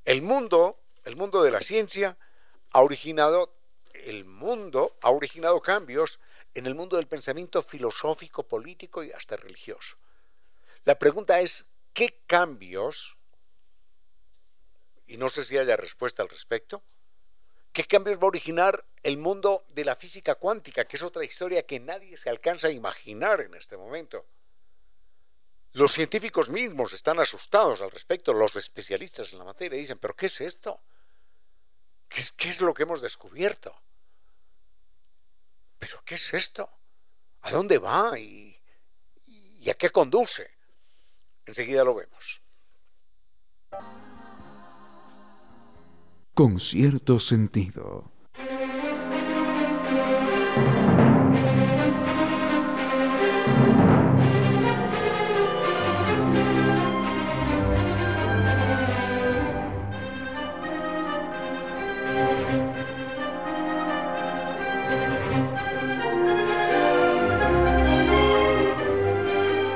El 0.03 0.21
mundo, 0.21 0.81
el 1.05 1.15
mundo 1.15 1.41
de 1.43 1.51
la 1.51 1.61
ciencia, 1.61 2.17
ha 2.71 2.81
originado, 2.81 3.55
el 3.93 4.25
mundo 4.25 4.97
ha 5.01 5.11
originado 5.11 5.61
cambios 5.61 6.19
en 6.55 6.65
el 6.65 6.73
mundo 6.73 6.97
del 6.97 7.07
pensamiento 7.07 7.61
filosófico, 7.61 8.43
político 8.43 9.03
y 9.03 9.11
hasta 9.11 9.35
religioso. 9.35 9.97
La 10.85 10.97
pregunta 10.97 11.39
es, 11.39 11.67
¿qué 11.93 12.21
cambios, 12.25 13.17
y 15.05 15.17
no 15.17 15.29
sé 15.29 15.43
si 15.43 15.57
haya 15.57 15.75
respuesta 15.75 16.23
al 16.23 16.29
respecto, 16.29 16.83
qué 17.71 17.83
cambios 17.83 18.17
va 18.17 18.23
a 18.23 18.27
originar 18.27 18.85
el 19.03 19.17
mundo 19.17 19.65
de 19.69 19.85
la 19.85 19.95
física 19.95 20.35
cuántica, 20.35 20.85
que 20.85 20.95
es 20.95 21.03
otra 21.03 21.23
historia 21.23 21.65
que 21.65 21.79
nadie 21.79 22.17
se 22.17 22.29
alcanza 22.29 22.67
a 22.67 22.71
imaginar 22.71 23.41
en 23.41 23.53
este 23.53 23.77
momento? 23.77 24.25
Los 25.73 25.91
científicos 25.91 26.49
mismos 26.49 26.93
están 26.93 27.19
asustados 27.19 27.81
al 27.81 27.91
respecto, 27.91 28.31
los 28.31 28.55
especialistas 28.55 29.33
en 29.33 29.39
la 29.39 29.45
materia 29.45 29.77
dicen, 29.77 29.99
pero 29.99 30.15
¿qué 30.15 30.27
es 30.27 30.39
esto? 30.39 30.81
¿Qué 32.07 32.49
es, 32.49 32.61
lo 32.61 32.73
que 32.73 32.83
hemos 32.83 33.01
descubierto? 33.01 33.75
¿Pero 35.85 36.01
qué 36.03 36.15
es 36.15 36.33
esto? 36.33 36.67
¿A 37.41 37.51
dónde 37.51 37.77
va 37.77 38.17
y, 38.17 38.59
a 39.69 39.75
qué 39.75 39.91
conduce? 39.91 40.49
Enseguida 41.45 41.83
lo 41.83 41.93
vemos. 41.93 42.41
Con 46.33 46.59
cierto 46.59 47.19
sentido. 47.19 48.11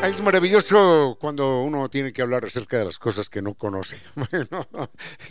Es 0.10 0.24
maravilloso 0.24 1.20
cuando 1.22 1.62
uno 1.62 1.88
tiene 1.88 2.12
que 2.12 2.24
hablar 2.24 2.43
acerca 2.43 2.80
de 2.80 2.86
las 2.86 2.97
cosas 2.97 3.30
que 3.30 3.43
no 3.43 3.53
conoce. 3.53 4.01
Bueno, 4.32 4.68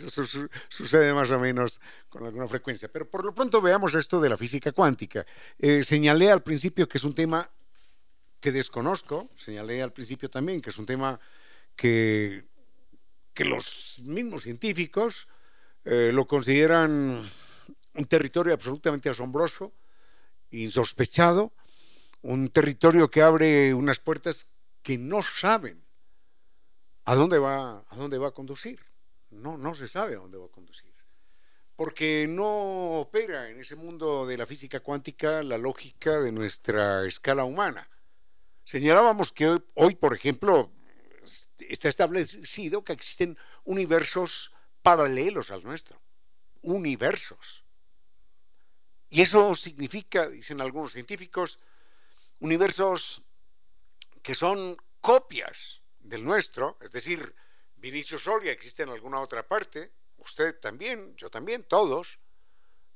eso 0.01 0.23
sucede 0.69 1.13
más 1.13 1.29
o 1.31 1.37
menos 1.37 1.81
con 2.07 2.25
alguna 2.25 2.47
frecuencia. 2.47 2.89
Pero 2.89 3.09
por 3.09 3.25
lo 3.25 3.35
pronto 3.35 3.61
veamos 3.61 3.93
esto 3.93 4.21
de 4.21 4.29
la 4.29 4.37
física 4.37 4.71
cuántica. 4.71 5.25
Eh, 5.57 5.83
señalé 5.83 6.31
al 6.31 6.43
principio 6.43 6.87
que 6.87 6.97
es 6.97 7.03
un 7.03 7.13
tema 7.13 7.51
que 8.39 8.53
desconozco, 8.53 9.29
señalé 9.35 9.83
al 9.83 9.91
principio 9.91 10.29
también 10.29 10.61
que 10.61 10.69
es 10.69 10.77
un 10.77 10.85
tema 10.85 11.19
que, 11.75 12.45
que 13.33 13.43
los 13.43 13.99
mismos 14.05 14.43
científicos 14.43 15.27
eh, 15.83 16.11
lo 16.13 16.25
consideran 16.25 17.21
un 17.95 18.05
territorio 18.05 18.53
absolutamente 18.53 19.09
asombroso, 19.09 19.73
insospechado, 20.51 21.51
un 22.21 22.47
territorio 22.47 23.11
que 23.11 23.21
abre 23.21 23.73
unas 23.73 23.99
puertas 23.99 24.53
que 24.81 24.97
no 24.97 25.21
saben 25.21 25.83
a 27.05 27.15
dónde 27.15 27.39
va 27.39 27.85
a 27.89 27.95
dónde 27.95 28.17
va 28.17 28.29
a 28.29 28.31
conducir. 28.31 28.79
No, 29.31 29.57
no 29.57 29.73
se 29.73 29.87
sabe 29.87 30.15
a 30.15 30.19
dónde 30.19 30.37
va 30.37 30.45
a 30.45 30.49
conducir. 30.49 30.93
Porque 31.75 32.27
no 32.27 32.99
opera 32.99 33.49
en 33.49 33.59
ese 33.59 33.75
mundo 33.75 34.25
de 34.25 34.37
la 34.37 34.45
física 34.45 34.81
cuántica 34.81 35.43
la 35.43 35.57
lógica 35.57 36.19
de 36.19 36.31
nuestra 36.31 37.05
escala 37.05 37.45
humana. 37.45 37.89
Señalábamos 38.65 39.31
que 39.31 39.47
hoy, 39.47 39.63
hoy 39.75 39.95
por 39.95 40.13
ejemplo, 40.13 40.71
está 41.59 41.89
establecido 41.89 42.83
que 42.83 42.93
existen 42.93 43.37
universos 43.63 44.51
paralelos 44.81 45.51
al 45.51 45.63
nuestro. 45.63 46.01
Universos. 46.61 47.63
Y 49.09 49.21
eso 49.21 49.55
significa, 49.55 50.29
dicen 50.29 50.61
algunos 50.61 50.91
científicos, 50.91 51.59
universos 52.39 53.23
que 54.29 54.35
son 54.35 54.77
copias 55.01 55.81
del 55.97 56.23
nuestro, 56.23 56.77
es 56.81 56.91
decir, 56.91 57.35
Vinicio 57.77 58.19
Soria 58.19 58.51
existe 58.51 58.83
en 58.83 58.89
alguna 58.89 59.21
otra 59.21 59.41
parte, 59.41 59.91
usted 60.17 60.59
también, 60.59 61.15
yo 61.15 61.31
también, 61.31 61.63
todos, 61.63 62.19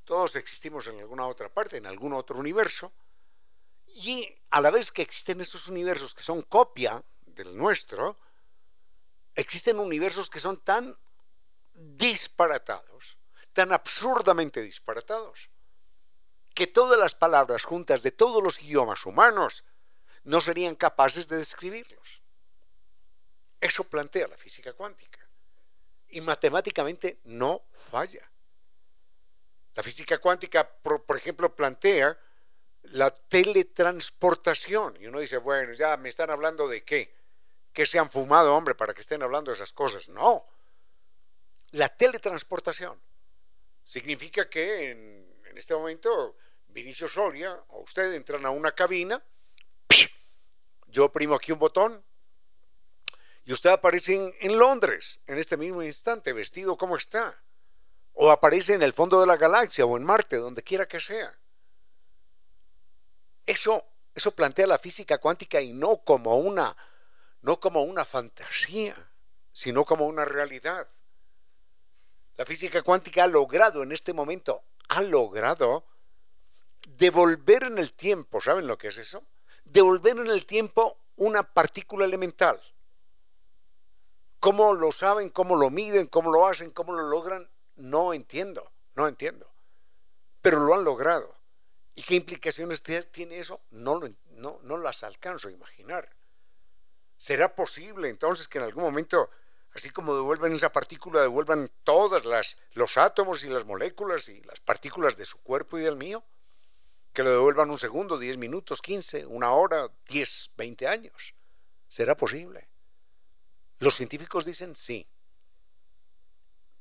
todos 0.04 0.36
existimos 0.36 0.86
en 0.86 1.00
alguna 1.00 1.26
otra 1.26 1.52
parte, 1.52 1.78
en 1.78 1.88
algún 1.88 2.14
otro 2.14 2.38
universo, 2.38 2.94
y 3.88 4.30
a 4.52 4.62
la 4.62 4.70
vez 4.70 4.92
que 4.92 5.02
existen 5.02 5.42
esos 5.42 5.68
universos 5.68 6.14
que 6.14 6.22
son 6.22 6.44
copia 6.44 7.04
del 7.26 7.58
nuestro, 7.58 8.20
existen 9.34 9.80
universos 9.80 10.30
que 10.30 10.40
son 10.40 10.58
tan 10.58 10.96
disparatados, 11.74 13.18
tan 13.54 13.72
absurdamente 13.72 14.62
disparatados, 14.62 15.50
que 16.54 16.68
todas 16.68 17.00
las 17.00 17.16
palabras 17.16 17.64
juntas 17.64 18.04
de 18.04 18.12
todos 18.12 18.44
los 18.44 18.62
idiomas 18.62 19.08
humanos 19.08 19.64
no 20.24 20.42
serían 20.42 20.76
capaces 20.76 21.28
de 21.28 21.38
describirlos. 21.38 22.22
Eso 23.60 23.84
plantea 23.84 24.28
la 24.28 24.38
física 24.38 24.74
cuántica. 24.74 25.20
Y 26.10 26.22
matemáticamente 26.22 27.20
no 27.26 27.64
falla. 27.92 28.30
La 29.76 29.84
física 29.84 30.20
cuántica, 30.20 30.70
por, 30.70 31.18
ejemplo, 31.18 31.56
plantea 31.56 32.18
la 32.84 33.10
teletransportación. 33.10 34.98
Y 35.00 35.08
uno 35.08 35.20
dice, 35.20 35.38
bueno, 35.38 35.74
ya 35.74 35.98
me 35.98 36.10
están 36.10 36.30
hablando 36.30 36.68
de 36.68 36.84
qué. 36.84 37.16
¿Qué 37.72 37.86
se 37.86 37.98
han 37.98 38.10
fumado, 38.10 38.54
hombre, 38.54 38.76
para 38.76 38.94
que 38.94 39.02
estén 39.02 39.24
hablando 39.24 39.50
de 39.50 39.56
esas 39.56 39.74
cosas? 39.74 40.08
No. 40.10 40.46
La 41.72 41.90
teletransportación 41.90 43.00
significa 43.82 44.48
que 44.48 44.92
en, 44.92 45.42
en 45.46 45.58
este 45.58 45.74
momento 45.74 46.38
Vinicio 46.68 47.08
Soria 47.08 47.54
o 47.70 47.82
usted 47.82 48.14
entran 48.14 48.46
a 48.46 48.52
una 48.52 48.74
cabina 48.74 49.24
yo 50.94 51.06
oprimo 51.06 51.34
aquí 51.34 51.52
un 51.52 51.58
botón 51.58 52.06
y 53.46 53.52
usted 53.52 53.72
aparece 53.72 54.36
en, 54.40 54.58
Londres 54.60 55.20
en 55.26 55.40
este 55.40 55.58
mismo 55.58 55.82
instante, 55.82 56.32
vestido 56.34 56.78
como 56.78 56.96
está. 56.96 57.44
O 58.14 58.30
aparece 58.30 58.76
en 58.76 58.84
el 58.84 58.94
fondo 58.94 59.20
de 59.20 59.26
la 59.26 59.36
galaxia 59.36 59.86
o 59.86 59.98
en 59.98 60.04
Marte, 60.04 60.38
donde 60.38 60.62
quiera 60.62 60.88
que 60.88 61.00
sea. 61.00 61.36
Eso, 63.48 63.84
eso 64.14 64.32
plantea 64.36 64.68
la 64.68 64.78
física 64.78 65.18
cuántica 65.18 65.60
y 65.60 65.74
no 65.74 65.98
como 66.04 66.38
una, 66.38 66.78
no 67.42 67.60
como 67.60 67.82
una 67.82 68.06
fantasía, 68.06 68.96
sino 69.52 69.84
como 69.86 70.06
una 70.06 70.26
realidad. 70.26 70.88
La 72.38 72.46
física 72.46 72.84
cuántica 72.84 73.24
ha 73.24 73.28
logrado 73.28 73.82
en 73.82 73.92
este 73.92 74.14
momento, 74.14 74.64
ha 74.90 75.02
logrado 75.02 75.86
devolver 76.88 77.64
en 77.64 77.80
el 77.80 77.94
tiempo, 77.94 78.40
¿saben 78.40 78.68
lo 78.68 78.78
que 78.78 78.90
es 78.90 78.98
eso? 78.98 79.24
Devolver 79.66 80.18
en 80.18 80.28
el 80.28 80.46
tiempo 80.46 80.98
una 81.16 81.44
partícula 81.44 82.06
elemental. 82.06 82.60
¿Cómo 84.40 84.74
lo 84.74 84.92
saben? 84.92 85.30
¿Cómo 85.30 85.56
lo 85.56 85.70
miden? 85.70 86.08
¿Cómo 86.08 86.32
lo 86.32 86.46
hacen? 86.46 86.72
¿Cómo 86.72 86.94
lo 86.94 87.04
logran? 87.04 87.50
No 87.76 88.14
entiendo, 88.14 88.72
no 88.96 89.08
entiendo. 89.08 89.50
Pero 90.42 90.60
lo 90.60 90.74
han 90.76 90.84
logrado. 90.84 91.34
¿Y 91.96 92.04
qué 92.04 92.16
implicaciones 92.16 92.84
tiene 92.84 93.40
eso? 93.40 93.62
No, 93.72 94.02
no, 94.32 94.60
no 94.64 94.78
las 94.78 95.04
alcanzo 95.04 95.48
a 95.48 95.52
imaginar. 95.52 96.10
¿Será 97.16 97.56
posible 97.56 98.10
entonces 98.10 98.48
que 98.48 98.58
en 98.58 98.66
algún 98.66 98.84
momento, 98.84 99.30
así 99.74 99.92
como 99.92 100.16
devuelven 100.16 100.54
esa 100.54 100.72
partícula, 100.72 101.22
devuelvan 101.22 101.72
todas 101.84 102.26
las 102.26 102.58
los 102.74 102.98
átomos 102.98 103.44
y 103.44 103.48
las 103.48 103.64
moléculas 103.64 104.28
y 104.28 104.42
las 104.42 104.60
partículas 104.60 105.16
de 105.16 105.26
su 105.26 105.38
cuerpo 105.38 105.78
y 105.78 105.82
del 105.84 105.96
mío? 105.96 106.24
Que 107.14 107.24
lo 107.24 107.30
devuelvan 107.30 107.70
un 107.70 107.80
segundo, 107.80 108.18
10 108.18 108.38
minutos, 108.38 108.82
15, 108.82 109.28
una 109.28 109.52
hora, 109.52 109.90
10, 110.10 110.52
20 110.58 110.88
años. 110.88 111.36
¿Será 111.88 112.18
posible? 112.18 112.68
Los 113.78 113.96
científicos 113.96 114.46
dicen 114.46 114.76
sí. 114.76 115.08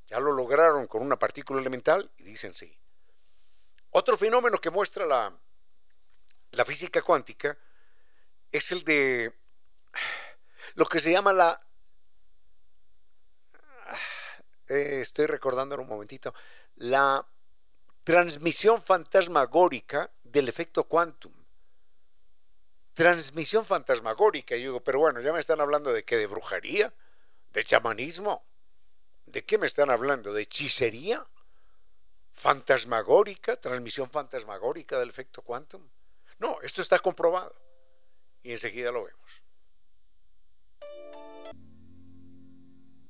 Ya 0.07 0.18
lo 0.20 0.33
lograron 0.33 0.87
con 0.87 1.03
una 1.03 1.18
partícula 1.18 1.61
elemental 1.61 2.11
y 2.18 2.24
dicen 2.24 2.55
sí. 2.55 2.74
Otro 3.91 4.16
fenómeno 4.16 4.57
que 4.57 4.70
muestra 4.70 5.05
la, 5.05 5.39
la 6.53 6.64
física 6.64 7.03
cuántica 7.03 7.57
es 8.51 8.72
el 8.72 8.85
de 8.85 9.35
lo 10.74 10.87
que 10.87 11.01
se 11.01 11.12
llama 11.12 11.35
la... 11.35 11.61
Eh, 14.68 15.01
estoy 15.03 15.26
recordando 15.26 15.74
en 15.74 15.83
un 15.83 15.89
momentito. 15.89 16.35
La 16.76 17.26
transmisión 18.05 18.83
fantasmagórica 18.83 20.11
del 20.33 20.49
efecto 20.49 20.85
quantum. 20.85 21.33
Transmisión 22.95 23.64
fantasmagórica. 23.64 24.57
Y 24.57 24.62
yo 24.62 24.70
digo, 24.70 24.80
pero 24.85 24.99
bueno, 24.99 25.20
ya 25.20 25.33
me 25.33 25.41
están 25.41 25.61
hablando 25.61 25.93
de 25.93 26.05
qué, 26.05 26.16
de 26.16 26.26
brujería, 26.26 26.93
de 27.53 27.64
chamanismo. 27.64 28.45
¿De 29.26 29.45
qué 29.45 29.59
me 29.59 29.66
están 29.66 29.91
hablando? 29.91 30.33
¿De 30.33 30.43
hechicería? 30.43 31.24
¿Fantasmagórica? 32.33 33.57
¿Transmisión 33.57 34.11
fantasmagórica 34.11 34.99
del 34.99 35.11
efecto 35.11 35.43
quantum? 35.43 35.83
No, 36.39 36.59
esto 36.62 36.83
está 36.83 36.99
comprobado. 36.99 37.55
Y 38.43 38.53
enseguida 38.53 38.91
lo 38.91 39.05
vemos. 39.05 39.20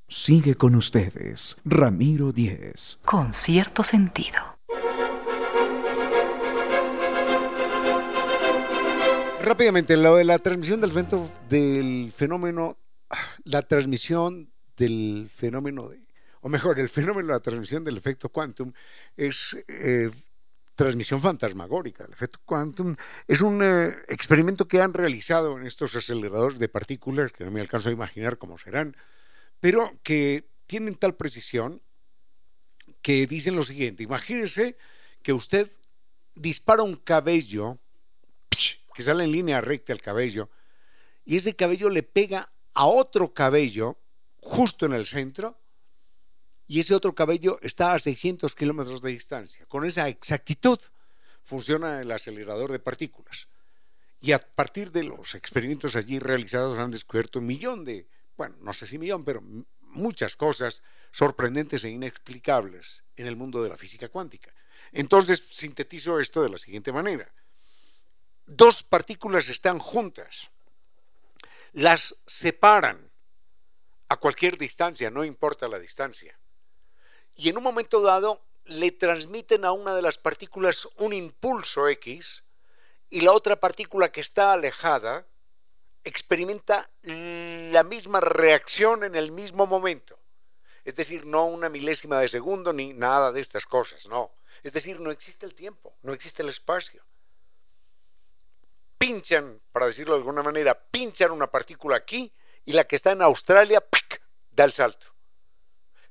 Sigue 0.09 0.57
con 0.57 0.75
ustedes, 0.75 1.57
Ramiro 1.64 2.33
Díez. 2.33 2.99
Con 3.03 3.33
cierto 3.33 3.83
sentido. 3.83 4.59
Rápidamente, 9.45 9.97
lo 9.97 10.16
de 10.16 10.24
la 10.24 10.38
transmisión 10.38 10.80
del, 10.80 10.93
del 11.49 12.12
fenómeno, 12.12 12.78
la 13.45 13.62
transmisión 13.62 14.53
del 14.76 15.28
fenómeno, 15.34 15.88
de, 15.88 16.01
o 16.40 16.49
mejor, 16.49 16.78
el 16.78 16.88
fenómeno 16.88 17.26
de 17.28 17.34
la 17.34 17.40
transmisión 17.40 17.82
del 17.82 17.97
efecto 17.97 18.28
quantum 18.28 18.72
es, 19.16 19.57
eh, 19.66 20.11
transmisión 20.76 21.20
fantasmagórica. 21.20 22.05
El 22.05 22.12
efecto 22.12 22.38
quantum 22.45 22.95
es 23.26 23.40
un 23.40 23.61
eh, 23.62 23.97
experimento 24.09 24.68
que 24.68 24.80
han 24.80 24.95
realizado 24.95 25.59
en 25.59 25.66
estos 25.66 25.95
aceleradores 25.97 26.59
de 26.59 26.68
partículas, 26.68 27.32
que 27.32 27.45
no 27.45 27.51
me 27.51 27.61
alcanzo 27.61 27.88
a 27.88 27.93
imaginar 27.93 28.38
cómo 28.38 28.59
serán, 28.59 28.97
pero 29.61 29.93
que 30.03 30.49
tienen 30.66 30.95
tal 30.95 31.14
precisión 31.14 31.82
que 33.03 33.26
dicen 33.26 33.57
lo 33.57 33.64
siguiente, 33.64 34.05
imagínense 34.05 34.76
que 35.22 35.32
usted 35.32 35.68
dispara 36.34 36.82
un 36.82 36.95
cabello, 36.95 37.78
que 38.93 39.03
sale 39.03 39.24
en 39.24 39.32
línea 39.32 39.61
recta 39.61 39.93
el 39.93 40.03
cabello, 40.03 40.51
y 41.24 41.36
ese 41.36 41.55
cabello 41.55 41.88
le 41.88 42.03
pega 42.03 42.53
a 42.74 42.86
otro 42.86 43.32
cabello 43.32 43.99
justo 44.38 44.86
en 44.86 44.93
el 44.93 45.07
centro, 45.07 45.59
y 46.66 46.80
ese 46.80 46.95
otro 46.95 47.14
cabello 47.14 47.59
está 47.61 47.93
a 47.93 47.99
600 47.99 48.55
kilómetros 48.55 49.03
de 49.03 49.11
distancia. 49.11 49.66
Con 49.66 49.84
esa 49.84 50.09
exactitud 50.09 50.78
funciona 51.43 52.01
el 52.01 52.11
acelerador 52.11 52.72
de 52.72 52.78
partículas. 52.78 53.49
Y 54.20 54.32
a 54.32 54.38
partir 54.38 54.90
de 54.93 55.03
los 55.03 55.34
experimentos 55.34 55.97
allí 55.97 56.18
realizados 56.18 56.78
han 56.78 56.90
descubierto 56.90 57.40
un 57.40 57.47
millón 57.47 57.84
de, 57.84 58.09
bueno, 58.36 58.57
no 58.61 58.72
sé 58.72 58.86
si 58.86 58.97
millón, 58.97 59.24
pero 59.24 59.43
muchas 59.80 60.36
cosas 60.36 60.82
sorprendentes 61.11 61.84
e 61.84 61.90
inexplicables 61.90 63.05
en 63.16 63.26
el 63.26 63.36
mundo 63.36 63.62
de 63.62 63.68
la 63.68 63.76
física 63.76 64.09
cuántica. 64.09 64.55
Entonces 64.93 65.43
sintetizo 65.51 66.20
esto 66.20 66.43
de 66.43 66.51
la 66.51 66.59
siguiente 66.59 66.93
manera. 66.93 67.32
Dos 68.47 68.82
partículas 68.82 69.49
están 69.49 69.78
juntas, 69.78 70.51
las 71.72 72.16
separan 72.26 73.11
a 74.09 74.16
cualquier 74.16 74.59
distancia, 74.59 75.11
no 75.11 75.24
importa 75.24 75.68
la 75.68 75.78
distancia 75.78 76.38
y 77.34 77.49
en 77.49 77.57
un 77.57 77.62
momento 77.62 78.01
dado 78.01 78.43
le 78.64 78.93
transmiten 78.93 79.64
a 79.64 79.72
una 79.72 79.95
de 79.95 80.03
las 80.03 80.18
partículas 80.18 80.88
un 80.97 81.12
impulso 81.12 81.88
X 81.88 82.45
y 83.11 83.22
la 83.22 83.32
otra 83.32 83.57
partícula 83.57 84.12
que 84.12 84.20
está 84.20 84.53
alejada 84.53 85.26
experimenta 86.05 86.90
la 87.03 87.82
misma 87.82 88.20
reacción 88.20 89.05
en 89.05 89.14
el 89.14 89.30
mismo 89.30 89.66
momento. 89.66 90.18
Es 90.84 90.97
decir, 90.97 91.26
no 91.26 91.47
una 91.47 91.68
milésima 91.68 92.18
de 92.18 92.28
segundo 92.28 92.72
ni 92.72 92.93
nada 92.93 93.30
de 93.30 93.40
estas 93.40 93.66
cosas, 93.66 94.07
no. 94.07 94.32
Es 94.62 94.72
decir, 94.72 95.01
no 95.01 95.11
existe 95.11 95.47
el 95.47 95.55
tiempo, 95.55 95.95
no 96.03 96.12
existe 96.12 96.43
el 96.43 96.49
espacio. 96.49 97.05
Pinchan, 99.03 99.61
para 99.72 99.86
decirlo 99.86 100.14
de 100.14 100.20
alguna 100.20 100.44
manera, 100.44 100.80
pinchan 100.80 101.32
una 101.32 101.50
partícula 101.50 101.96
aquí 101.96 102.32
y 102.64 102.72
la 102.72 102.84
que 102.84 102.94
está 102.94 103.11
en 103.11 103.22
Australia 103.22 103.80
¡pic! 103.80 104.22
da 104.53 104.62
el 104.62 104.72
salto 104.72 105.12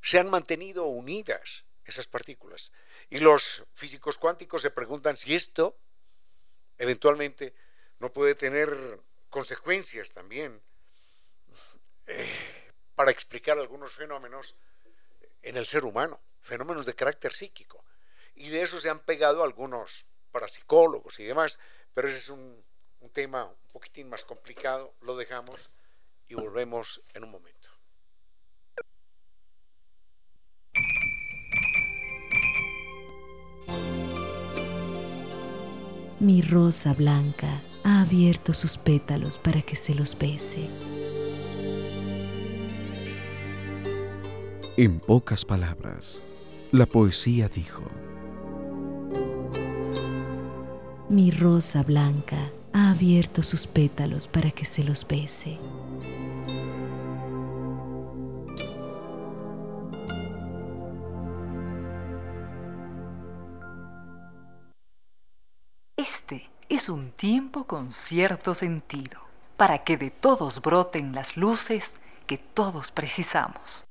se 0.01 0.19
han 0.19 0.29
mantenido 0.29 0.85
unidas 0.85 1.63
esas 1.85 2.07
partículas. 2.07 2.73
Y 3.09 3.19
los 3.19 3.63
físicos 3.73 4.17
cuánticos 4.17 4.61
se 4.61 4.71
preguntan 4.71 5.15
si 5.15 5.35
esto 5.35 5.77
eventualmente 6.77 7.53
no 7.99 8.11
puede 8.11 8.35
tener 8.35 8.99
consecuencias 9.29 10.11
también 10.11 10.61
eh, 12.07 12.73
para 12.95 13.11
explicar 13.11 13.57
algunos 13.57 13.93
fenómenos 13.93 14.55
en 15.41 15.55
el 15.55 15.65
ser 15.65 15.85
humano, 15.85 16.19
fenómenos 16.41 16.85
de 16.85 16.95
carácter 16.95 17.33
psíquico. 17.33 17.85
Y 18.35 18.49
de 18.49 18.63
eso 18.63 18.79
se 18.79 18.89
han 18.89 18.99
pegado 18.99 19.43
algunos 19.43 20.05
parapsicólogos 20.31 21.19
y 21.19 21.23
demás, 21.23 21.59
pero 21.93 22.07
ese 22.07 22.19
es 22.19 22.29
un, 22.29 22.63
un 23.01 23.09
tema 23.09 23.45
un 23.45 23.71
poquitín 23.73 24.09
más 24.09 24.23
complicado, 24.23 24.93
lo 25.01 25.17
dejamos 25.17 25.71
y 26.27 26.35
volvemos 26.35 27.01
en 27.13 27.23
un 27.23 27.31
momento. 27.31 27.69
Mi 36.19 36.43
rosa 36.43 36.93
blanca 36.93 37.63
ha 37.83 38.01
abierto 38.01 38.53
sus 38.53 38.77
pétalos 38.77 39.39
para 39.39 39.63
que 39.63 39.75
se 39.75 39.95
los 39.95 40.17
bese. 40.17 40.69
En 44.77 44.99
pocas 44.99 45.43
palabras, 45.43 46.21
la 46.71 46.85
poesía 46.85 47.49
dijo, 47.49 47.83
Mi 51.09 51.31
rosa 51.31 51.81
blanca 51.81 52.51
ha 52.73 52.91
abierto 52.91 53.43
sus 53.43 53.67
pétalos 53.67 54.27
para 54.27 54.51
que 54.51 54.65
se 54.65 54.83
los 54.83 55.07
bese. 55.07 55.59
es 66.81 66.89
un 66.89 67.11
tiempo 67.11 67.67
con 67.67 67.91
cierto 67.91 68.55
sentido, 68.55 69.19
para 69.55 69.83
que 69.83 69.97
de 69.97 70.09
todos 70.09 70.61
broten 70.63 71.13
las 71.13 71.35
luces 71.37 71.97
que 72.25 72.39
todos 72.39 72.91
precisamos. 72.91 73.83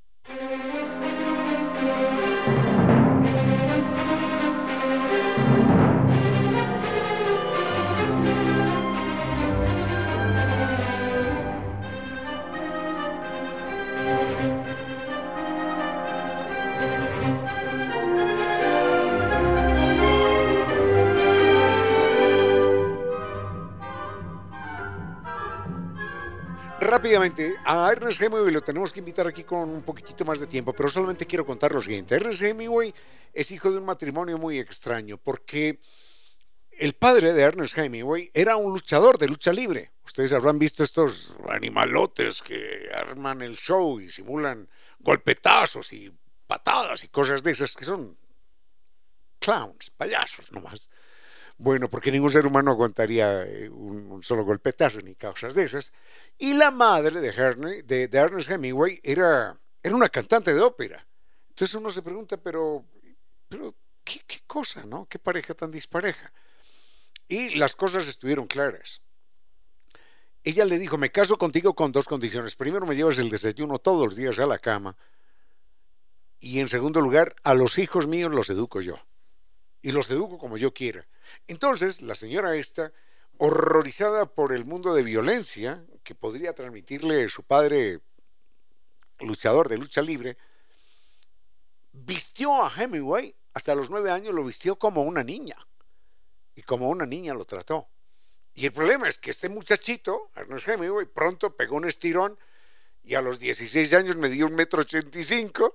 Rápidamente, 26.91 27.55
a 27.63 27.89
Ernest 27.89 28.21
Hemingway 28.21 28.51
lo 28.51 28.61
tenemos 28.61 28.91
que 28.91 28.99
invitar 28.99 29.25
aquí 29.25 29.45
con 29.45 29.69
un 29.69 29.81
poquitito 29.81 30.25
más 30.25 30.41
de 30.41 30.47
tiempo, 30.47 30.73
pero 30.73 30.89
solamente 30.89 31.25
quiero 31.25 31.45
contar 31.45 31.71
lo 31.71 31.81
siguiente. 31.81 32.15
Ernest 32.15 32.41
Hemingway 32.41 32.93
es 33.33 33.49
hijo 33.49 33.71
de 33.71 33.77
un 33.77 33.85
matrimonio 33.85 34.37
muy 34.37 34.59
extraño, 34.59 35.17
porque 35.17 35.79
el 36.69 36.93
padre 36.93 37.31
de 37.31 37.43
Ernest 37.43 37.77
Hemingway 37.77 38.29
era 38.33 38.57
un 38.57 38.73
luchador 38.73 39.17
de 39.17 39.29
lucha 39.29 39.53
libre. 39.53 39.93
Ustedes 40.03 40.33
habrán 40.33 40.59
visto 40.59 40.83
estos 40.83 41.33
animalotes 41.49 42.41
que 42.41 42.89
arman 42.93 43.41
el 43.41 43.55
show 43.55 44.01
y 44.01 44.09
simulan 44.09 44.67
golpetazos 44.99 45.93
y 45.93 46.13
patadas 46.45 47.05
y 47.05 47.07
cosas 47.07 47.41
de 47.41 47.51
esas 47.51 47.73
que 47.73 47.85
son 47.85 48.17
clowns, 49.39 49.91
payasos 49.91 50.51
nomás. 50.51 50.89
Bueno, 51.61 51.91
porque 51.91 52.11
ningún 52.11 52.31
ser 52.31 52.47
humano 52.47 52.71
aguantaría 52.71 53.43
eh, 53.43 53.69
un, 53.69 54.23
solo 54.23 54.43
golpetazo 54.43 54.99
ni 55.01 55.13
causas 55.13 55.53
de 55.53 55.65
esas. 55.65 55.93
Y 56.39 56.55
la 56.55 56.71
madre 56.71 57.21
de, 57.21 57.83
de, 57.83 58.17
Ernest 58.17 58.49
Hemingway 58.49 58.99
era, 59.03 59.55
era 59.83 59.95
una 59.95 60.09
cantante 60.09 60.55
de 60.55 60.59
ópera. 60.59 61.05
Entonces 61.49 61.75
uno 61.75 61.91
se 61.91 62.01
pregunta, 62.01 62.37
pero, 62.37 62.83
pero 63.47 63.75
¿qué, 64.03 64.21
¿qué 64.25 64.39
cosa, 64.47 64.85
no? 64.87 65.05
¿Qué 65.05 65.19
pareja 65.19 65.53
tan 65.53 65.69
dispareja? 65.69 66.33
Y 67.27 67.53
las 67.53 67.75
cosas 67.75 68.07
estuvieron 68.07 68.47
claras. 68.47 69.03
Ella 70.43 70.65
le 70.65 70.79
dijo, 70.79 70.97
me 70.97 71.11
caso 71.11 71.37
contigo 71.37 71.75
con 71.75 71.91
dos 71.91 72.07
condiciones. 72.07 72.55
Primero, 72.55 72.87
me 72.87 72.95
llevas 72.95 73.19
el 73.19 73.29
desayuno 73.29 73.77
todos 73.77 74.07
los 74.07 74.15
días 74.15 74.39
a 74.39 74.47
la 74.47 74.57
cama. 74.57 74.97
Y 76.39 76.57
en 76.57 76.69
segundo 76.69 77.01
lugar, 77.01 77.35
a 77.43 77.53
los 77.53 77.77
hijos 77.77 78.07
míos 78.07 78.31
los 78.31 78.49
educo 78.49 78.81
yo 78.81 78.97
y 79.83 79.91
los 79.91 80.09
educo 80.09 80.39
como 80.39 80.57
yo 80.57 80.73
quiera. 80.73 81.05
Entonces, 81.47 82.01
la 82.01 82.15
señora 82.15 82.55
esta, 82.55 82.91
horrorizada 83.37 84.25
por 84.25 84.53
el 84.53 84.65
mundo 84.65 84.93
de 84.93 85.03
violencia 85.03 85.83
que 86.03 86.15
podría 86.15 86.53
transmitirle 86.53 87.27
su 87.29 87.43
padre 87.43 87.99
luchador 89.19 89.69
de 89.69 89.77
lucha 89.77 90.01
libre, 90.01 90.37
vistió 91.91 92.63
a 92.63 92.71
Hemingway, 92.75 93.35
hasta 93.53 93.75
los 93.75 93.89
nueve 93.89 94.11
años 94.11 94.33
lo 94.33 94.43
vistió 94.43 94.77
como 94.77 95.03
una 95.03 95.23
niña, 95.23 95.57
y 96.55 96.61
como 96.63 96.89
una 96.89 97.05
niña 97.05 97.33
lo 97.33 97.45
trató. 97.45 97.87
Y 98.53 98.65
el 98.65 98.73
problema 98.73 99.07
es 99.07 99.17
que 99.17 99.31
este 99.31 99.49
muchachito, 99.49 100.31
Ernest 100.35 100.67
Hemingway, 100.67 101.05
pronto 101.05 101.55
pegó 101.55 101.77
un 101.77 101.87
estirón 101.87 102.37
y 103.03 103.15
a 103.15 103.21
los 103.21 103.39
16 103.39 103.93
años 103.93 104.17
me 104.17 104.29
dio 104.29 104.45
un 104.45 104.55
metro 104.55 104.81
ochenta 104.81 105.17
y 105.17 105.23
cinco 105.23 105.73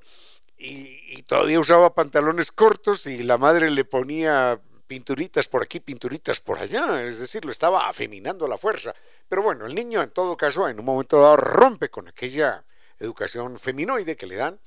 y, 0.59 1.23
todavía 1.23 1.61
usaba 1.61 1.95
pantalones 1.95 2.53
cortos 2.53 3.07
y 3.07 3.23
la 3.23 3.37
madre 3.39 3.71
le 3.71 3.85
ponía 3.85 4.61
pinturitas 4.87 5.49
por 5.49 5.63
aquí, 5.63 5.81
pinturitas 5.81 6.41
por 6.41 6.59
allá, 6.59 7.05
es 7.05 7.19
decir, 7.19 7.45
lo 7.45 7.53
estaba 7.53 7.89
afeminando 7.89 8.47
a 8.47 8.49
la 8.49 8.59
fuerza. 8.59 8.95
Pero 9.29 9.43
bueno, 9.43 9.67
el 9.67 9.75
niño 9.75 10.03
en 10.03 10.11
todo 10.11 10.37
caso 10.37 10.69
en 10.69 10.79
un 10.79 10.85
momento 10.85 11.21
dado 11.21 11.37
rompe 11.37 11.91
con 11.91 12.09
aquella 12.09 12.65
educación 12.99 13.59
feminoide 13.59 14.17
que 14.17 14.27
le 14.27 14.37
dan 14.37 14.61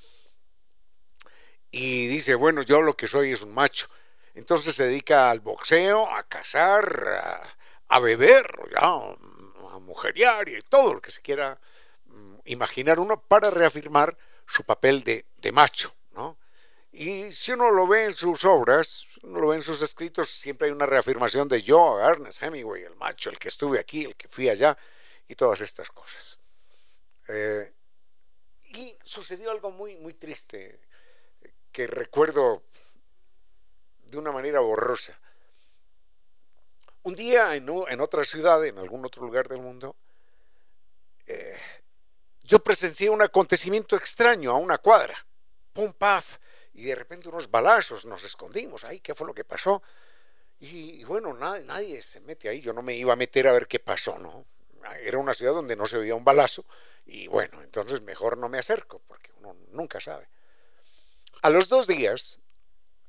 y 1.71 2.07
dice, 2.07 2.35
bueno, 2.35 2.61
yo 2.61 2.81
lo 2.81 2.95
que 2.95 3.07
soy 3.07 3.31
es 3.31 3.41
un 3.41 3.53
macho. 3.53 3.87
Entonces 4.33 4.75
se 4.75 4.85
dedica 4.85 5.29
al 5.29 5.39
boxeo, 5.39 6.09
a 6.09 6.23
cazar, 6.23 7.45
a, 7.87 7.99
beber, 7.99 8.45
a 8.77 9.15
mujeriar 9.79 10.47
y 10.49 10.61
todo 10.61 10.93
lo 10.93 11.01
que 11.01 11.11
se 11.11 11.21
quiera 11.21 11.59
mm, 12.05 12.35
imaginar 12.45 12.99
uno 12.99 13.21
para 13.21 13.49
reafirmar 13.49 14.17
su 14.47 14.63
papel 14.63 15.03
de, 15.03 15.51
macho, 15.51 15.93
¿no? 15.93 15.98
Y 16.91 17.31
si 17.31 17.51
uno 17.51 17.69
lo 17.69 17.85
ve 17.87 18.05
en 18.05 18.13
sus 18.13 18.43
obras, 18.45 19.05
uno 19.21 19.39
lo 19.39 19.47
ve 19.49 19.57
en 19.57 19.61
sus 19.61 19.81
escritos, 19.81 20.29
siempre 20.29 20.67
hay 20.67 20.73
una 20.73 20.87
reafirmación 20.87 21.47
de 21.47 21.61
yo, 21.61 21.99
Ernest 21.99 22.41
Hemingway, 22.41 22.83
el 22.83 22.95
macho, 22.95 23.29
el 23.29 23.37
que 23.37 23.49
estuve 23.49 23.79
aquí, 23.79 24.05
el 24.05 24.15
que 24.15 24.27
fui 24.27 24.49
allá, 24.49 24.75
y 25.27 25.35
todas 25.35 25.61
estas 25.61 25.89
cosas. 25.89 26.39
Eh, 27.27 27.71
y 28.71 28.97
sucedió 29.03 29.51
algo 29.51 29.69
muy, 29.69 29.97
muy 29.97 30.15
triste, 30.15 30.79
que 31.71 31.85
recuerdo 31.85 32.63
de 34.05 34.17
una 34.17 34.31
manera 34.31 34.59
borrosa. 34.59 35.19
Un 37.03 37.15
día 37.15 37.55
en, 37.55 37.69
otra 38.01 38.25
ciudad, 38.25 38.65
en 38.65 38.77
algún 38.77 39.05
otro 39.05 39.23
lugar 39.23 39.47
del 39.47 39.59
mundo, 39.59 39.95
eh, 41.27 41.57
yo 42.43 42.59
presencié 42.59 43.09
un 43.09 43.21
acontecimiento 43.21 43.95
extraño 43.95 44.51
a 44.51 44.57
una 44.57 44.79
cuadra. 44.79 45.25
Pum, 45.71 45.93
paf. 45.93 46.39
Y 46.79 46.83
de 46.85 46.95
repente 46.95 47.27
unos 47.27 47.51
balazos, 47.51 48.05
nos 48.05 48.23
escondimos 48.23 48.85
ahí, 48.85 49.01
¿qué 49.01 49.13
fue 49.13 49.27
lo 49.27 49.33
que 49.33 49.43
pasó? 49.43 49.83
Y, 50.61 51.03
bueno, 51.03 51.33
nadie, 51.33 52.01
se 52.01 52.21
mete 52.21 52.47
ahí, 52.47 52.61
yo 52.61 52.71
no 52.71 52.81
me 52.81 52.95
iba 52.95 53.11
a 53.11 53.17
meter 53.17 53.49
a 53.49 53.51
ver 53.51 53.67
qué 53.67 53.79
pasó, 53.79 54.17
¿no? 54.17 54.45
Era 55.01 55.17
una 55.17 55.33
ciudad 55.33 55.51
donde 55.51 55.75
no 55.75 55.87
se 55.87 55.97
oía 55.97 56.15
un 56.15 56.23
balazo 56.23 56.65
y 57.05 57.27
bueno, 57.27 57.61
entonces 57.61 58.01
mejor 58.03 58.37
no 58.37 58.47
me 58.47 58.59
acerco, 58.59 59.01
porque 59.07 59.29
uno 59.39 59.57
nunca 59.73 59.99
sabe. 59.99 60.29
A 61.41 61.49
los 61.49 61.67
dos 61.67 61.85
días 61.85 62.39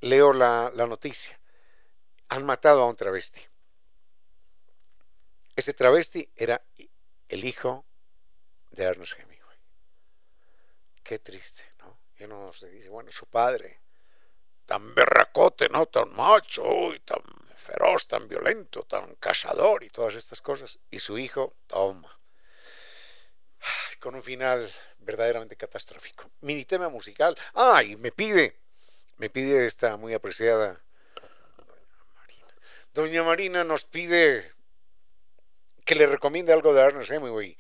leo 0.01 0.33
la, 0.33 0.73
noticia. 0.75 1.39
Han 2.29 2.45
matado 2.45 2.83
a 2.83 2.89
un 2.89 2.97
travesti. 2.97 3.41
Ese 5.55 5.75
travesti 5.75 6.29
era 6.35 6.61
el 7.29 7.45
hijo 7.45 7.85
de 8.73 8.83
Ernest 8.83 9.13
Hemingway. 9.17 9.59
Qué 11.05 11.21
triste. 11.21 11.70
Y 12.21 12.25
uno 12.25 12.53
se 12.53 12.69
dice, 12.69 12.89
bueno, 12.89 13.11
su 13.11 13.27
padre, 13.27 13.81
tan 14.67 14.95
berracote, 14.95 15.69
¿no? 15.69 15.87
Tan 15.87 16.15
macho, 16.15 16.63
tan 17.05 17.23
feroz, 17.57 18.07
tan 18.07 18.29
violento, 18.29 18.85
tan 18.85 19.17
cazador 19.17 19.83
y 19.83 19.91
todas 19.91 20.15
estas 20.15 20.41
cosas. 20.41 20.79
Y 20.91 21.01
su 21.01 21.19
hijo, 21.19 21.57
toma. 21.67 22.17
Con 23.99 24.15
un 24.15 24.23
final 24.23 24.71
verdaderamente 24.99 25.57
catastrófico. 25.57 26.31
Mini 26.43 26.65
tema 26.65 26.89
musical. 26.89 27.37
Ah, 27.55 27.83
y 27.83 27.97
me 27.97 28.13
pide 28.13 28.61
me 29.21 29.29
pide 29.29 29.67
esta 29.67 29.99
muy 29.99 30.15
apreciada 30.15 30.81
Doña 32.95 33.23
Marina 33.23 33.65
nos 33.65 33.85
pide 33.85 34.51
que 35.85 35.95
le 35.95 36.07
recomiende 36.07 36.53
algo 36.53 36.75
de 36.75 36.81
Ernest 36.81 37.11
Hemingway. 37.11 37.57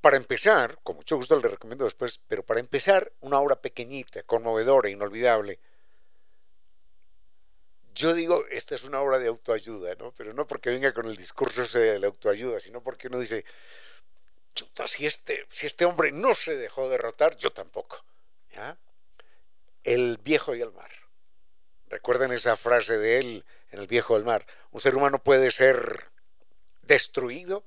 Para 0.00 0.16
empezar, 0.16 0.78
con 0.82 0.96
mucho 0.96 1.16
gusto 1.16 1.36
le 1.40 1.48
recomiendo 1.48 1.84
después, 1.84 2.20
pero 2.28 2.44
para 2.44 2.60
empezar, 2.60 3.12
una 3.20 3.40
obra 3.40 3.60
pequeñita, 3.60 4.22
conmovedora, 4.22 4.88
inolvidable. 4.88 5.58
Yo 7.94 8.14
digo, 8.14 8.46
esta 8.50 8.76
es 8.76 8.84
una 8.84 9.00
obra 9.00 9.18
de 9.18 9.26
autoayuda, 9.26 9.96
¿no? 9.96 10.12
Pero 10.12 10.32
no 10.32 10.46
porque 10.46 10.70
venga 10.70 10.94
con 10.94 11.06
el 11.06 11.16
discurso 11.16 11.62
ese 11.62 11.80
de 11.80 11.98
la 11.98 12.06
autoayuda, 12.06 12.60
sino 12.60 12.80
porque 12.80 13.08
uno 13.08 13.18
dice, 13.18 13.44
chuta, 14.54 14.86
si 14.86 15.04
este, 15.04 15.46
si 15.48 15.66
este 15.66 15.84
hombre 15.84 16.12
no 16.12 16.34
se 16.34 16.56
dejó 16.56 16.88
derrotar, 16.88 17.36
yo 17.36 17.52
tampoco. 17.52 18.04
El 19.82 20.18
viejo 20.18 20.54
y 20.54 20.60
el 20.60 20.72
mar. 20.72 20.90
Recuerden 21.88 22.32
esa 22.32 22.56
frase 22.56 22.98
de 22.98 23.18
él 23.18 23.44
en 23.70 23.80
el 23.80 23.86
viejo 23.86 24.14
del 24.14 24.24
mar. 24.24 24.46
Un 24.70 24.80
ser 24.80 24.94
humano 24.94 25.22
puede 25.22 25.50
ser 25.50 26.10
destruido, 26.82 27.64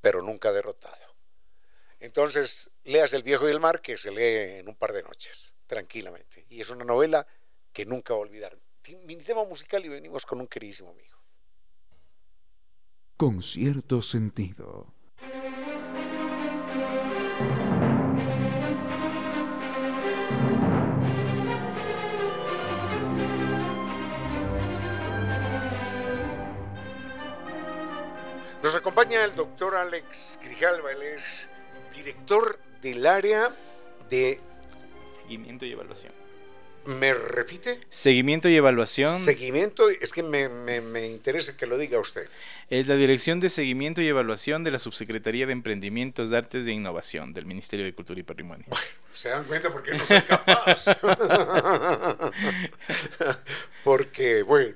pero 0.00 0.22
nunca 0.22 0.52
derrotado. 0.52 1.11
Entonces, 2.02 2.68
leas 2.82 3.12
El 3.12 3.22
viejo 3.22 3.48
y 3.48 3.52
el 3.52 3.60
mar, 3.60 3.80
que 3.80 3.96
se 3.96 4.10
lee 4.10 4.58
en 4.58 4.68
un 4.68 4.74
par 4.74 4.92
de 4.92 5.04
noches, 5.04 5.54
tranquilamente. 5.68 6.44
Y 6.48 6.60
es 6.60 6.68
una 6.68 6.84
novela 6.84 7.24
que 7.72 7.86
nunca 7.86 8.12
va 8.12 8.18
a 8.18 8.22
olvidar. 8.22 8.58
Mi 9.06 9.14
tema 9.18 9.44
musical 9.44 9.84
y 9.84 9.88
venimos 9.88 10.26
con 10.26 10.40
un 10.40 10.48
queridísimo 10.48 10.90
amigo. 10.90 11.16
Con 13.16 13.40
cierto 13.40 14.02
sentido. 14.02 14.92
Nos 28.60 28.74
acompaña 28.74 29.24
el 29.24 29.36
doctor 29.36 29.76
Alex 29.76 30.40
Grijalva, 30.42 30.90
él 30.90 31.02
es 31.02 31.48
director 32.02 32.58
del 32.82 33.06
área 33.06 33.50
de... 34.10 34.40
Seguimiento 35.22 35.64
y 35.64 35.72
evaluación. 35.72 36.12
¿Me 36.84 37.14
repite? 37.14 37.78
Seguimiento 37.90 38.48
y 38.48 38.56
evaluación. 38.56 39.16
Seguimiento, 39.20 39.88
es 39.88 40.12
que 40.12 40.24
me, 40.24 40.48
me, 40.48 41.06
interesa 41.06 41.56
que 41.56 41.66
lo 41.66 41.78
diga 41.78 42.00
usted. 42.00 42.26
Es 42.70 42.88
la 42.88 42.96
Dirección 42.96 43.38
de 43.38 43.50
Seguimiento 43.50 44.02
y 44.02 44.08
Evaluación 44.08 44.64
de 44.64 44.72
la 44.72 44.80
Subsecretaría 44.80 45.46
de 45.46 45.52
Emprendimientos 45.52 46.30
de 46.30 46.38
Artes 46.38 46.66
e 46.66 46.72
Innovación 46.72 47.32
del 47.34 47.46
Ministerio 47.46 47.84
de 47.84 47.94
Cultura 47.94 48.18
y 48.18 48.24
Patrimonio. 48.24 48.64
Bueno, 48.68 48.84
se 49.12 49.28
dan 49.28 49.44
cuenta 49.44 49.72
porque 49.72 49.92
no 49.92 50.04
soy 50.04 50.22
capaz. 50.22 50.86
porque, 53.84 54.42
bueno, 54.42 54.74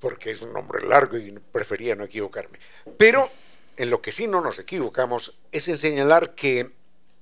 porque 0.00 0.30
es 0.30 0.40
un 0.40 0.54
nombre 0.54 0.86
largo 0.86 1.18
y 1.18 1.30
prefería 1.52 1.94
no 1.94 2.04
equivocarme. 2.04 2.58
Pero 2.96 3.30
en 3.76 3.90
lo 3.90 4.00
que 4.00 4.12
sí 4.12 4.26
no 4.26 4.40
nos 4.40 4.58
equivocamos 4.58 5.34
es 5.52 5.68
en 5.68 5.78
señalar 5.78 6.34
que 6.34 6.70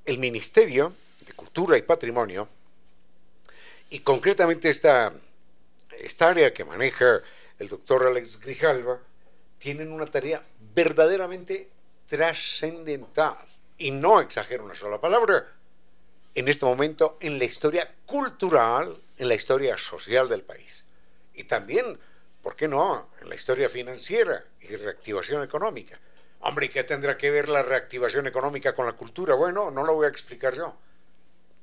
el 0.05 0.19
Ministerio 0.19 0.95
de 1.27 1.33
Cultura 1.33 1.79
y 1.79 1.83
Patrimonio, 1.83 2.49
y 3.91 4.01
concretamente 4.01 4.71
esta, 4.71 5.13
esta 5.99 6.29
área 6.29 6.53
que 6.53 6.65
maneja 6.65 7.21
el 7.59 7.69
doctor 7.69 8.07
Alex 8.07 8.41
Grijalva, 8.41 8.99
tienen 9.59 9.93
una 9.93 10.07
tarea 10.07 10.43
verdaderamente 10.75 11.69
trascendental, 12.09 13.37
y 13.79 13.91
no 13.91 14.21
exagero 14.21 14.65
una 14.65 14.75
sola 14.75 15.01
palabra, 15.01 15.47
en 16.35 16.49
este 16.49 16.65
momento 16.65 17.19
en 17.21 17.39
la 17.39 17.45
historia 17.45 17.95
cultural, 18.07 18.97
en 19.19 19.29
la 19.29 19.35
historia 19.35 19.77
social 19.77 20.29
del 20.29 20.43
país. 20.43 20.85
Y 21.35 21.45
también 21.45 21.99
¿por 22.43 22.57
qué 22.57 22.69
no? 22.69 23.09
En 23.21 23.29
la 23.29 23.35
historia 23.35 23.69
financiera 23.69 24.45
y 24.61 24.77
reactivación 24.77 25.43
económica. 25.43 25.99
Hombre, 26.43 26.67
¿y 26.67 26.69
qué 26.69 26.85
tendrá 26.85 27.17
que 27.17 27.31
ver 27.31 27.49
la 27.49 27.63
reactivación 27.63 28.27
económica 28.27 28.75
con 28.75 28.87
la 28.87 28.93
cultura? 28.93 29.35
Bueno, 29.35 29.71
no 29.71 29.85
lo 29.85 29.95
voy 29.95 30.07
a 30.07 30.09
explicar 30.09 30.55
yo. 30.55 30.77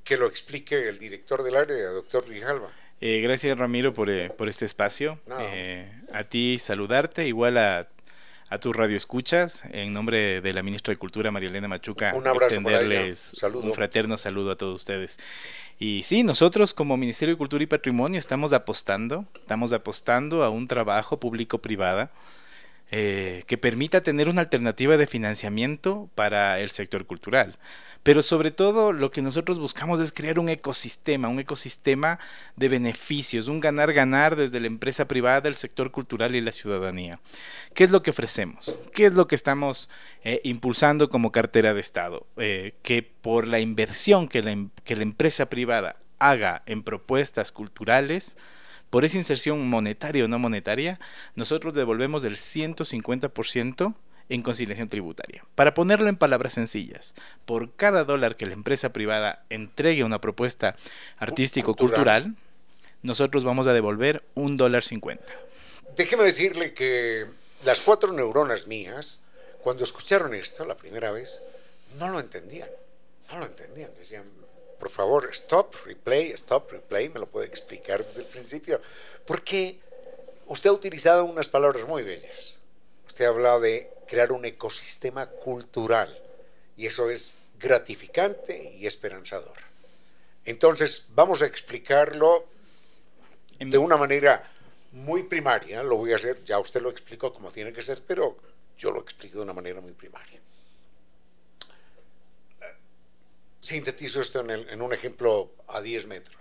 Que 0.04 0.18
lo 0.18 0.26
explique 0.26 0.88
el 0.88 0.98
director 0.98 1.44
del 1.44 1.56
área, 1.56 1.90
doctor 1.90 2.28
Rijalba. 2.28 2.70
Eh, 3.02 3.20
gracias, 3.22 3.58
Ramiro, 3.58 3.94
por, 3.94 4.10
eh, 4.10 4.30
por 4.30 4.48
este 4.48 4.66
espacio. 4.66 5.20
Eh, 5.40 5.92
a 6.14 6.24
ti 6.24 6.58
saludarte, 6.60 7.28
igual 7.28 7.58
a, 7.58 7.88
a 8.50 8.58
tu 8.58 8.74
radio 8.74 8.98
escuchas, 8.98 9.64
en 9.72 9.94
nombre 9.94 10.42
de 10.42 10.54
la 10.54 10.64
ministra 10.64 10.94
de 10.94 10.98
Cultura, 10.98 11.30
María 11.30 11.50
Elena 11.50 11.68
Machuca, 11.68 12.14
un 12.16 12.26
extenderles 12.26 13.34
un 13.54 13.74
fraterno 13.74 14.18
saludo 14.18 14.52
a 14.52 14.56
todos 14.56 14.76
ustedes. 14.76 15.18
Y 15.78 16.04
sí, 16.04 16.24
nosotros 16.24 16.74
como 16.74 16.98
Ministerio 16.98 17.36
de 17.36 17.38
Cultura 17.38 17.64
y 17.64 17.68
Patrimonio 17.68 18.18
estamos 18.18 18.54
apostando, 18.54 19.26
estamos 19.36 19.72
apostando 19.72 20.44
a 20.44 20.50
un 20.50 20.68
trabajo 20.68 21.20
público-privada 21.20 22.12
eh, 22.92 23.44
que 23.46 23.58
permita 23.58 24.02
tener 24.02 24.30
una 24.30 24.42
alternativa 24.42 24.98
de 24.98 25.08
financiamiento 25.08 26.10
para 26.16 26.60
el 26.60 26.72
sector 26.72 27.06
cultural. 27.06 27.58
Pero 28.02 28.22
sobre 28.22 28.52
todo 28.52 28.94
lo 28.94 29.12
que 29.12 29.22
nosotros 29.22 29.60
buscamos 29.60 30.00
es 30.00 30.12
crear 30.12 30.40
un 30.40 30.50
ecosistema, 30.50 31.28
un 31.28 31.40
ecosistema 31.40 32.18
de 32.56 32.70
beneficios, 32.70 33.48
un 33.48 33.60
ganar-ganar 33.60 34.36
desde 34.36 34.60
la 34.60 34.68
empresa 34.68 35.08
privada, 35.08 35.50
el 35.50 35.56
sector 35.56 35.92
cultural 35.92 36.36
y 36.36 36.42
la 36.42 36.52
ciudadanía. 36.52 37.20
¿Qué 37.74 37.84
es 37.84 37.92
lo 37.92 38.02
que 38.02 38.12
ofrecemos? 38.12 38.74
¿Qué 38.94 39.06
es 39.06 39.14
lo 39.14 39.28
que 39.28 39.36
estamos 39.36 39.90
eh, 40.24 40.42
impulsando 40.44 41.10
como 41.10 41.32
cartera 41.32 41.74
de 41.74 41.82
Estado? 41.82 42.26
Eh, 42.38 42.74
que 42.82 43.04
por 43.04 43.48
la 43.48 43.60
inversión 43.60 44.30
em, 44.34 44.70
que 44.84 44.96
la 44.96 45.04
empresa 45.04 45.50
privada 45.50 45.98
haga 46.20 46.64
en 46.66 46.84
propuestas 46.84 47.52
culturales, 47.52 48.38
por 48.90 49.06
esa 49.06 49.18
inserción 49.18 49.68
monetaria 49.70 50.26
o 50.26 50.28
no 50.28 50.40
monetaria, 50.40 51.00
nosotros 51.36 51.74
devolvemos 51.74 52.24
el 52.24 52.38
150% 52.38 53.96
en 54.30 54.44
conciliación 54.44 54.88
tributaria. 54.88 55.44
Para 55.56 55.74
ponerlo 55.74 56.08
en 56.10 56.16
palabras 56.16 56.54
sencillas, 56.54 57.16
por 57.46 57.76
cada 57.76 58.04
dólar 58.04 58.36
que 58.36 58.46
la 58.46 58.54
empresa 58.54 58.94
privada 58.94 59.44
entregue 59.50 60.04
una 60.04 60.22
propuesta 60.22 60.76
artístico-cultural, 61.18 62.36
nosotros 63.02 63.44
vamos 63.44 63.68
a 63.68 63.74
devolver 63.74 64.24
un 64.36 64.58
dólar 64.58 64.84
cincuenta. 64.84 65.34
Déjeme 65.96 66.24
decirle 66.24 66.74
que 66.74 67.26
las 67.66 67.82
cuatro 67.82 68.14
neuronas 68.14 68.68
mías, 68.68 69.22
cuando 69.62 69.84
escucharon 69.84 70.34
esto 70.34 70.64
la 70.66 70.78
primera 70.78 71.12
vez, 71.12 71.42
no 71.98 72.10
lo 72.10 72.20
entendían. 72.20 72.70
No 73.32 73.40
lo 73.40 73.46
entendían. 73.46 73.90
Decían, 73.98 74.24
por 74.80 74.90
favor, 74.90 75.30
stop, 75.32 75.76
replay, 75.86 76.32
stop, 76.32 76.72
replay, 76.72 77.10
me 77.10 77.20
lo 77.20 77.28
puede 77.28 77.48
explicar 77.48 78.04
desde 78.04 78.22
el 78.22 78.28
principio. 78.28 78.82
Porque 79.28 79.80
usted 80.48 80.70
ha 80.70 80.74
utilizado 80.74 81.26
unas 81.26 81.50
palabras 81.50 81.88
muy 81.88 82.04
bellas. 82.04 82.58
Usted 83.06 83.26
ha 83.26 83.30
hablado 83.30 83.60
de 83.60 83.92
crear 84.08 84.32
un 84.32 84.46
ecosistema 84.46 85.28
cultural 85.28 86.18
y 86.78 86.88
eso 86.88 87.10
es 87.10 87.34
gratificante 87.60 88.74
y 88.78 88.88
esperanzador. 88.88 89.58
Entonces, 90.46 91.10
vamos 91.12 91.42
a 91.42 91.46
explicarlo 91.46 92.48
de 93.60 93.78
una 93.78 93.98
manera 93.98 94.50
muy 94.94 95.24
primaria. 95.24 95.84
Lo 95.84 95.98
voy 95.98 96.14
a 96.14 96.16
hacer, 96.16 96.44
ya 96.46 96.58
usted 96.58 96.82
lo 96.82 96.90
explicó 96.90 97.34
como 97.34 97.52
tiene 97.52 97.74
que 97.74 97.82
ser, 97.82 98.02
pero 98.08 98.38
yo 98.78 98.92
lo 98.92 99.02
explico 99.02 99.40
de 99.40 99.44
una 99.44 99.54
manera 99.54 99.82
muy 99.82 99.92
primaria. 99.92 100.40
Sintetizo 103.62 104.22
esto 104.22 104.40
en, 104.42 104.50
el- 104.52 104.70
en 104.70 104.82
un 104.82 104.94
ejemplo 104.94 105.52
a 105.68 105.82
10 105.82 106.08
metros. 106.08 106.38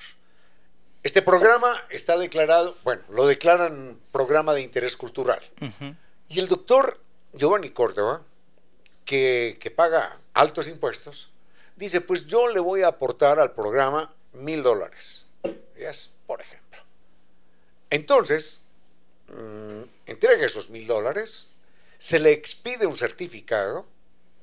Este 1.03 1.23
programa 1.23 1.81
está 1.91 2.19
declarado, 2.19 2.77
bueno, 2.85 3.03
lo 3.11 3.27
declaran 3.27 3.99
programa 4.12 4.53
de 4.55 4.62
interés 4.62 4.97
cultural. 4.97 5.41
Ujú. 5.61 5.95
Y 6.29 6.39
el 6.41 6.49
doctor 6.49 7.01
Giovanni 7.33 7.71
Córdoba, 7.71 8.23
que, 9.05 9.59
que 9.61 9.71
paga 9.71 10.19
altos 10.35 10.66
impuestos, 10.66 11.31
dice, 11.77 12.01
pues 12.01 12.27
yo 12.27 12.49
le 12.49 12.61
voy 12.61 12.83
a 12.83 12.89
aportar 12.89 13.39
al 13.39 13.53
programa 13.53 14.12
mil 14.33 14.62
dólares. 14.62 15.25
¿Yes? 15.77 16.11
Por 16.27 16.41
ejemplo. 16.41 16.79
Entonces, 17.91 18.62
mm, 19.29 19.83
entrega 20.07 20.45
esos 20.47 20.69
mil 20.69 20.87
dólares, 20.87 21.49
se 21.99 22.19
le 22.19 22.33
expide 22.33 22.87
un 22.87 22.97
certificado, 22.99 23.87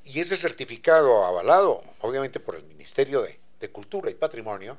y 0.05 0.19
ese 0.19 0.37
certificado 0.37 1.25
avalado, 1.25 1.83
obviamente, 2.01 2.39
por 2.39 2.55
el 2.55 2.63
Ministerio 2.63 3.21
de, 3.21 3.39
de 3.59 3.69
Cultura 3.69 4.09
y 4.09 4.13
Patrimonio, 4.13 4.77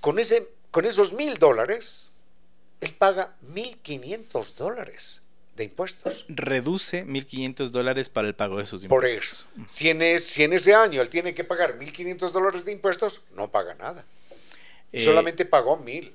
con, 0.00 0.18
ese, 0.18 0.48
con 0.70 0.84
esos 0.84 1.12
mil 1.12 1.34
dólares, 1.38 2.12
él 2.80 2.92
paga 2.94 3.34
mil 3.40 3.78
quinientos 3.78 4.54
dólares 4.56 5.22
de 5.56 5.64
impuestos. 5.64 6.26
Reduce 6.28 7.06
1.500 7.06 7.68
dólares 7.70 8.08
para 8.10 8.28
el 8.28 8.34
pago 8.34 8.58
de 8.58 8.66
sus 8.66 8.84
Por 8.86 9.04
impuestos. 9.06 9.46
eso, 9.56 9.64
si 9.66 9.88
en, 9.88 10.02
es- 10.02 10.24
si 10.26 10.42
en 10.44 10.52
ese 10.52 10.74
año 10.74 11.00
él 11.00 11.08
tiene 11.08 11.34
que 11.34 11.44
pagar 11.44 11.78
1.500 11.78 12.30
dólares 12.30 12.64
de 12.66 12.72
impuestos, 12.72 13.22
no 13.32 13.50
paga 13.50 13.74
nada. 13.74 14.04
Eh, 14.92 15.00
Solamente 15.02 15.46
pagó 15.46 15.78
1.000. 15.78 16.12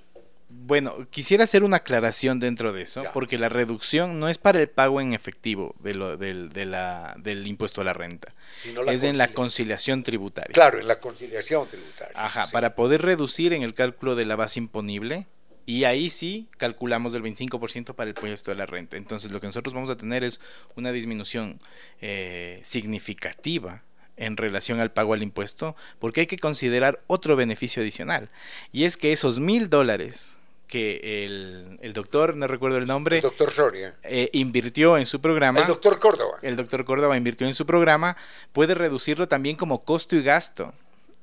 Bueno, 0.54 1.08
quisiera 1.10 1.43
hacer 1.45 1.64
una 1.64 1.78
aclaración 1.78 2.39
dentro 2.39 2.74
de 2.74 2.82
eso, 2.84 3.04
Ya. 3.04 3.14
porque 3.14 3.38
la 3.38 3.49
reducción 3.49 4.20
no 4.20 4.28
es 4.30 4.38
para 4.38 4.60
el 4.60 4.70
pago 4.70 5.02
en 5.02 5.14
efectivo 5.14 5.76
de 5.80 5.93
lo- 5.93 6.18
del, 6.18 6.49
de 6.49 6.66
la- 6.66 7.16
del 7.18 7.47
impuesto 7.47 7.82
a 7.82 7.84
la 7.84 7.93
renta, 7.93 8.34
sino 8.62 8.84
la 8.84 8.91
es 8.93 9.04
en 9.04 9.18
la 9.18 9.26
concilia- 9.28 9.36
conciliación 9.36 10.04
tributaria. 10.04 10.54
Claro, 10.54 10.80
en 10.80 10.88
la 10.88 10.99
conciliación 10.99 11.68
tributaria. 11.68 12.14
Ajá, 12.16 12.45
sí. 12.45 12.54
para 12.54 12.76
poder 12.76 13.02
reducir 13.02 13.54
en 13.54 13.64
el 13.64 13.74
cálculo 13.74 14.16
de 14.16 14.26
la 14.26 14.36
base 14.36 14.60
imponible, 14.60 15.28
y 15.66 15.84
ahí 15.84 16.10
sí 16.10 16.47
calculamos 16.58 17.14
el 17.16 17.22
25% 17.22 17.93
para 17.93 18.10
el 18.10 18.16
impuesto 18.16 18.52
a 18.52 18.56
la 18.56 18.66
renta. 18.66 18.97
Entonces, 18.97 19.32
lo 19.32 19.39
que 19.39 19.47
nosotros 19.47 19.74
vamos 19.74 19.89
a 19.89 19.95
tener 19.95 20.24
es 20.24 20.41
una 20.76 20.91
disminución 20.91 21.60
eh, 22.02 22.60
significativa 22.64 23.84
en 24.18 24.38
relación 24.38 24.80
al 24.82 24.91
pago 24.91 25.14
al 25.14 25.24
impuesto, 25.24 25.76
porque 25.99 26.22
hay 26.22 26.28
que 26.28 26.38
considerar 26.38 27.02
otro 27.08 27.36
beneficio 27.36 27.82
adicional, 27.82 28.30
y 28.72 28.84
es 28.84 28.97
que 28.97 29.12
esos 29.12 29.39
mil 29.39 29.70
dólares 29.70 30.38
que 30.72 31.26
el, 31.26 31.78
el 31.82 31.91
doctor, 31.93 32.36
no 32.36 32.47
recuerdo 32.47 32.78
el 32.78 32.88
nombre, 32.88 33.17
El 33.17 33.24
doctor 33.24 33.51
Soria. 33.51 33.93
eh, 34.03 34.30
invirtió 34.32 34.97
en 34.97 35.05
su 35.05 35.19
programa, 35.19 35.59
El 35.59 35.67
doctor 35.67 35.99
Córdoba. 35.99 36.39
el 36.41 36.55
doctor 36.55 36.86
Córdoba 36.86 37.17
invirtió 37.17 37.45
en 37.45 37.53
su 37.53 37.65
programa, 37.65 38.15
puede 38.53 38.74
reducirlo 38.74 39.28
también 39.28 39.57
como 39.57 39.84
costo 39.84 40.15
y 40.15 40.24
gasto 40.24 40.74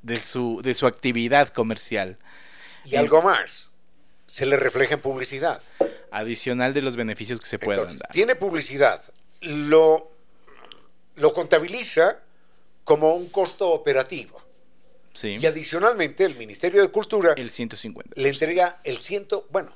de 0.03 0.20
su, 0.20 0.61
de 0.62 0.74
su 0.74 0.86
actividad 0.86 1.49
comercial, 1.49 2.18
Y 2.84 2.96
algo 2.96 3.22
más. 3.22 3.72
Se 4.26 4.44
le 4.44 4.59
refleja 4.59 4.94
en 4.94 5.01
publicidad. 5.01 5.62
adicional 6.11 6.74
de 6.74 6.82
los 6.82 6.94
beneficios 6.96 7.40
que 7.40 7.46
se 7.46 7.59
puedan 7.59 7.80
Entonces, 7.84 8.01
dar. 8.03 8.12
tiene 8.12 8.34
publicidad. 8.36 9.03
Lo, 9.40 10.11
lo 11.16 11.32
contabiliza 11.32 12.18
como 12.84 13.14
un 13.14 13.28
costo 13.30 13.70
operativo. 13.70 14.40
Sí, 15.19 15.37
Y 15.41 15.47
adicionalmente 15.47 16.25
el 16.25 16.37
Ministerio 16.37 16.81
de 16.81 16.89
Cultura 16.89 17.33
el 17.37 17.51
150. 17.51 18.12
le 18.14 18.29
entrega 18.29 18.79
el 18.85 18.99
ciento, 18.99 19.47
bueno, 19.51 19.73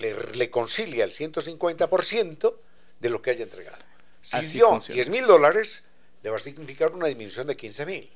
le, 0.00 0.14
le 0.34 0.50
concilia 0.50 1.04
el 1.04 1.12
150% 1.12 2.54
de 3.00 3.10
lo 3.10 3.22
que 3.22 3.30
haya 3.30 3.44
entregado. 3.44 3.78
Si 4.20 4.36
Así 4.36 4.52
dio 4.58 4.68
funciona. 4.68 4.96
10 4.96 5.08
mil 5.08 5.26
dólares, 5.26 5.84
le 6.22 6.28
va 6.30 6.36
a 6.36 6.40
significar 6.40 6.92
una 6.92 7.06
disminución 7.06 7.46
de 7.46 7.56
15 7.56 7.86
mil. 7.86 8.10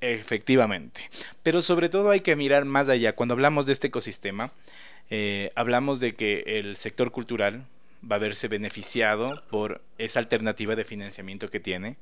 Efectivamente. 0.00 1.10
Pero 1.42 1.60
sobre 1.60 1.88
todo 1.88 2.10
hay 2.10 2.20
que 2.20 2.34
mirar 2.36 2.64
más 2.64 2.88
allá. 2.88 3.14
Cuando 3.14 3.34
hablamos 3.34 3.66
de 3.66 3.72
este 3.72 3.88
ecosistema, 3.88 4.52
eh, 5.10 5.52
hablamos 5.54 6.00
de 6.00 6.14
que 6.14 6.44
el 6.46 6.76
sector 6.76 7.10
cultural 7.12 7.66
va 8.10 8.16
a 8.16 8.20
verse 8.20 8.48
beneficiado 8.48 9.42
por 9.50 9.82
esa 9.98 10.18
alternativa 10.18 10.76
de 10.76 10.84
financiamiento 10.84 11.50
que 11.50 11.60
tiene 11.60 11.96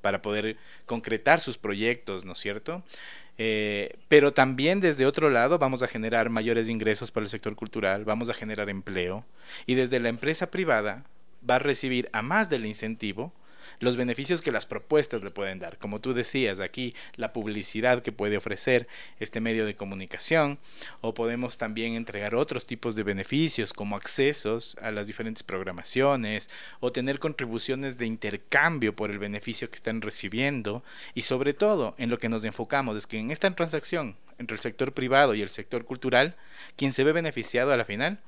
para 0.00 0.22
poder 0.22 0.56
concretar 0.86 1.40
sus 1.40 1.58
proyectos, 1.58 2.24
¿no 2.24 2.32
es 2.32 2.38
cierto? 2.38 2.82
Eh, 3.38 3.96
pero 4.08 4.32
también 4.32 4.80
desde 4.80 5.06
otro 5.06 5.30
lado 5.30 5.58
vamos 5.58 5.82
a 5.82 5.88
generar 5.88 6.28
mayores 6.28 6.68
ingresos 6.68 7.10
para 7.10 7.24
el 7.24 7.30
sector 7.30 7.54
cultural, 7.54 8.04
vamos 8.04 8.28
a 8.28 8.34
generar 8.34 8.68
empleo 8.68 9.24
y 9.64 9.76
desde 9.76 9.98
la 9.98 10.10
empresa 10.10 10.50
privada 10.50 11.04
va 11.48 11.54
a 11.54 11.58
recibir 11.58 12.10
a 12.12 12.20
más 12.20 12.50
del 12.50 12.66
incentivo 12.66 13.32
los 13.78 13.96
beneficios 13.96 14.42
que 14.42 14.52
las 14.52 14.66
propuestas 14.66 15.22
le 15.22 15.30
pueden 15.30 15.58
dar. 15.58 15.78
Como 15.78 16.00
tú 16.00 16.12
decías, 16.12 16.60
aquí 16.60 16.94
la 17.16 17.32
publicidad 17.32 18.02
que 18.02 18.12
puede 18.12 18.36
ofrecer 18.36 18.88
este 19.18 19.40
medio 19.40 19.66
de 19.66 19.76
comunicación, 19.76 20.58
o 21.00 21.14
podemos 21.14 21.58
también 21.58 21.94
entregar 21.94 22.34
otros 22.34 22.66
tipos 22.66 22.96
de 22.96 23.02
beneficios 23.02 23.72
como 23.72 23.96
accesos 23.96 24.76
a 24.82 24.90
las 24.90 25.06
diferentes 25.06 25.42
programaciones, 25.42 26.50
o 26.80 26.92
tener 26.92 27.18
contribuciones 27.18 27.98
de 27.98 28.06
intercambio 28.06 28.94
por 28.94 29.10
el 29.10 29.18
beneficio 29.18 29.70
que 29.70 29.76
están 29.76 30.02
recibiendo, 30.02 30.82
y 31.14 31.22
sobre 31.22 31.54
todo 31.54 31.94
en 31.98 32.10
lo 32.10 32.18
que 32.18 32.28
nos 32.28 32.44
enfocamos 32.44 32.96
es 32.96 33.06
que 33.06 33.18
en 33.18 33.30
esta 33.30 33.50
transacción 33.54 34.16
entre 34.38 34.54
el 34.56 34.60
sector 34.60 34.92
privado 34.92 35.34
y 35.34 35.42
el 35.42 35.50
sector 35.50 35.84
cultural, 35.84 36.34
quien 36.76 36.92
se 36.92 37.04
ve 37.04 37.12
beneficiado 37.12 37.72
a 37.72 37.76
la 37.76 37.84
final 37.84 38.20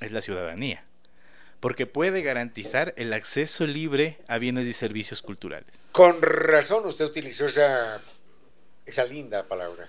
es 0.00 0.12
la 0.12 0.20
ciudadanía 0.20 0.84
porque 1.64 1.86
puede 1.86 2.20
garantizar 2.20 2.92
el 2.98 3.14
acceso 3.14 3.66
libre 3.66 4.18
a 4.28 4.36
bienes 4.36 4.66
y 4.66 4.74
servicios 4.74 5.22
culturales. 5.22 5.74
Con 5.92 6.20
razón 6.20 6.84
usted 6.84 7.06
utilizó 7.06 7.46
esa, 7.46 8.02
esa 8.84 9.06
linda 9.06 9.48
palabra. 9.48 9.88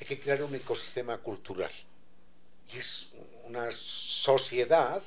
Hay 0.00 0.06
que 0.06 0.18
crear 0.18 0.42
un 0.42 0.54
ecosistema 0.54 1.18
cultural. 1.18 1.70
Y 2.72 2.78
es 2.78 3.10
una 3.44 3.70
sociedad 3.72 5.02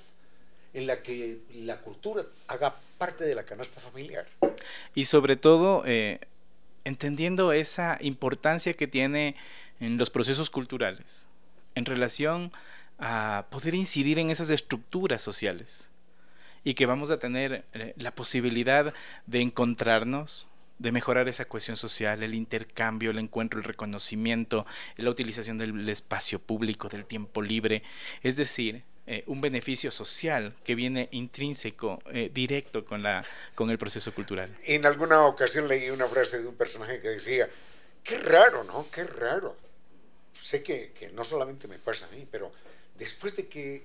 en 0.76 0.86
la 0.86 1.02
que 1.02 1.40
la 1.56 1.82
cultura 1.82 2.24
haga 2.50 2.76
parte 3.00 3.24
de 3.24 3.34
la 3.34 3.44
canasta 3.44 3.82
familiar. 3.82 4.28
Y 4.94 5.06
sobre 5.06 5.38
todo, 5.38 5.82
eh, 5.88 6.20
entendiendo 6.84 7.52
esa 7.52 7.98
importancia 8.00 8.76
que 8.76 8.86
tiene 8.86 9.36
en 9.80 9.98
los 9.98 10.12
procesos 10.12 10.52
culturales, 10.52 11.28
en 11.74 11.86
relación 11.86 12.52
a 13.00 13.48
poder 13.50 13.74
incidir 13.74 14.20
en 14.20 14.30
esas 14.30 14.52
estructuras 14.52 15.24
sociales 15.24 15.90
y 16.66 16.74
que 16.74 16.86
vamos 16.86 17.12
a 17.12 17.20
tener 17.20 17.64
eh, 17.74 17.94
la 17.96 18.14
posibilidad 18.14 18.94
de 19.28 19.40
encontrarnos, 19.40 20.48
de 20.80 20.92
mejorar 20.92 21.30
esa 21.30 21.46
cohesión 21.46 21.78
social, 21.78 22.24
el 22.24 22.34
intercambio, 22.34 23.12
el 23.12 23.20
encuentro, 23.20 23.60
el 23.60 23.64
reconocimiento, 23.64 24.66
la 24.98 25.10
utilización 25.10 25.58
del 25.58 25.88
espacio 25.88 26.40
público, 26.40 26.90
del 26.90 27.06
tiempo 27.06 27.42
libre, 27.42 27.84
es 28.24 28.36
decir, 28.36 28.84
eh, 29.08 29.24
un 29.28 29.40
beneficio 29.40 29.92
social 29.92 30.56
que 30.64 30.74
viene 30.74 31.08
intrínseco, 31.12 32.02
eh, 32.12 32.32
directo 32.34 32.84
con, 32.84 33.04
la, 33.04 33.24
con 33.54 33.70
el 33.70 33.78
proceso 33.78 34.12
cultural. 34.14 34.58
En 34.64 34.88
alguna 34.88 35.28
ocasión 35.28 35.68
leí 35.68 35.92
una 35.92 36.08
frase 36.08 36.42
de 36.42 36.48
un 36.48 36.56
personaje 36.56 37.00
que 37.00 37.10
decía, 37.10 37.48
qué 38.04 38.18
raro, 38.18 38.64
¿no? 38.64 38.88
Qué 38.92 39.04
raro. 39.04 39.56
Sé 40.34 40.64
que, 40.64 40.94
que 40.98 41.10
no 41.10 41.24
solamente 41.24 41.68
me 41.68 41.78
pasa 41.78 42.08
a 42.08 42.10
mí, 42.10 42.28
pero 42.30 42.52
después 42.98 43.36
de 43.36 43.48
que, 43.48 43.84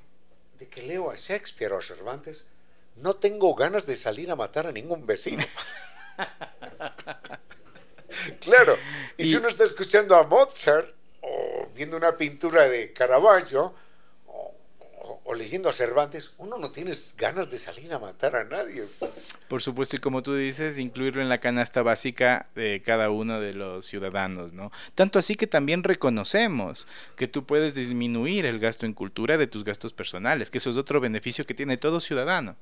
de 0.58 0.66
que 0.68 0.82
leo 0.82 1.10
a 1.10 1.16
Shakespeare 1.16 1.74
o 1.74 1.78
a 1.78 1.82
Cervantes, 1.82 2.48
no 2.96 3.16
tengo 3.16 3.54
ganas 3.54 3.86
de 3.86 3.96
salir 3.96 4.30
a 4.30 4.36
matar 4.36 4.66
a 4.66 4.72
ningún 4.72 5.06
vecino. 5.06 5.44
claro, 8.40 8.76
y, 9.16 9.24
si 9.24 9.36
uno 9.36 9.48
está 9.48 9.64
escuchando 9.64 10.16
a 10.16 10.24
Mozart 10.24 10.94
o 11.22 11.68
viendo 11.74 11.96
una 11.96 12.16
pintura 12.16 12.68
de 12.68 12.92
Caravaggio 12.92 13.74
o- 15.10 15.20
o 15.24 15.34
leyendo 15.34 15.68
a 15.68 15.72
Cervantes, 15.72 16.32
uno 16.38 16.56
no 16.58 16.70
tiene 16.70 16.92
ganas 17.16 17.50
de 17.50 17.58
salir 17.58 17.92
a 17.92 17.98
matar 17.98 18.36
a 18.36 18.44
nadie. 18.44 18.84
Por 19.48 19.60
supuesto, 19.60 19.96
y 19.96 19.98
como 19.98 20.22
tú 20.22 20.34
dices, 20.36 20.78
incluirlo 20.78 21.20
en 21.20 21.28
la 21.28 21.38
canasta 21.40 21.82
básica 21.82 22.46
de 22.54 22.80
cada 22.84 23.10
uno 23.10 23.40
de 23.40 23.52
los 23.52 23.86
ciudadanos, 23.86 24.52
¿no? 24.52 24.70
Tanto 24.94 25.18
así 25.18 25.34
que 25.34 25.46
también 25.48 25.82
reconocemos 25.82 26.86
que 27.16 27.26
tú 27.26 27.44
puedes 27.44 27.74
disminuir 27.74 28.46
el 28.46 28.60
gasto 28.60 28.86
en 28.86 28.92
cultura 28.92 29.36
de 29.36 29.46
tus 29.48 29.64
gastos 29.64 29.92
personales, 29.92 30.50
que 30.50 30.58
eso 30.58 30.70
es 30.70 30.76
otro 30.76 31.00
beneficio 31.00 31.44
que 31.46 31.54
tiene 31.54 31.76
todo 31.76 32.00
ciudadano. 32.00 32.56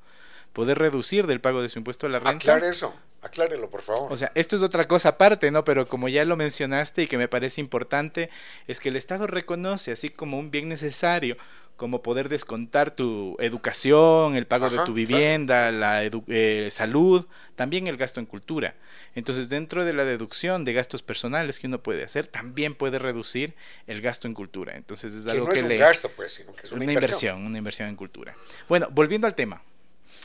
Poder 0.55 0.79
reducir 0.79 1.27
del 1.27 1.41
pago 1.43 1.61
de 1.61 1.69
su 1.69 1.79
impuesto 1.79 2.07
a 2.07 2.11
la 2.11 2.19
renta. 2.21 2.55
Aclare 2.55 2.71
eso, 2.71 2.95
aclárelo, 3.21 3.69
por 3.69 3.83
favor. 3.83 4.11
O 4.11 4.17
sea, 4.17 4.33
esto 4.35 4.57
es 4.57 4.63
otra 4.63 4.89
cosa 4.89 5.11
aparte, 5.11 5.51
¿no? 5.51 5.63
Pero 5.63 5.87
como 5.87 6.09
ya 6.09 6.25
lo 6.25 6.37
mencionaste 6.37 7.03
y 7.03 7.07
que 7.07 7.19
me 7.19 7.29
parece 7.29 7.61
importante, 7.61 8.31
es 8.67 8.81
que 8.81 8.89
el 8.89 8.97
Estado 8.97 9.27
reconoce, 9.27 9.93
así 9.93 10.09
como 10.09 10.39
un 10.39 10.51
bien 10.51 10.69
necesario, 10.71 11.37
como 11.79 12.03
poder 12.03 12.29
descontar 12.29 12.91
tu 12.91 13.37
educación, 13.39 14.35
el 14.35 14.47
pago 14.47 14.69
de 14.69 14.85
tu 14.85 14.93
vivienda, 14.93 15.71
la 15.71 16.05
edu- 16.05 16.25
eh, 16.27 16.69
salud, 16.71 17.25
también 17.55 17.87
el 17.87 17.97
gasto 17.97 18.19
en 18.21 18.27
cultura. 18.27 18.75
Entonces, 19.15 19.49
dentro 19.49 19.85
de 19.85 19.93
la 19.93 20.05
deducción 20.05 20.65
de 20.65 20.73
gastos 20.73 21.03
personales 21.03 21.59
que 21.61 21.69
uno 21.69 21.81
puede 21.81 22.03
hacer, 22.05 22.27
también 22.27 22.75
puede 22.75 22.99
reducir 22.99 23.55
el 23.87 24.03
gasto 24.03 24.27
en 24.27 24.35
cultura. 24.35 24.75
Entonces, 24.77 25.13
es 25.15 25.25
Que 25.25 25.31
algo 25.31 25.47
no 25.47 25.53
que 25.53 25.59
es 25.61 25.63
un 25.63 25.69
le... 25.71 25.79
gasto, 25.79 26.11
pues, 26.11 26.35
sino 26.35 26.53
que 26.53 26.67
es 26.67 26.73
una, 26.73 26.83
una 26.83 26.93
inversión, 26.93 27.47
una 27.47 27.59
inversión 27.59 27.89
en 27.89 27.97
cultura. 27.97 28.35
Bueno, 28.69 28.89
volviendo 28.91 29.27
al 29.29 29.35
tema. 29.37 29.63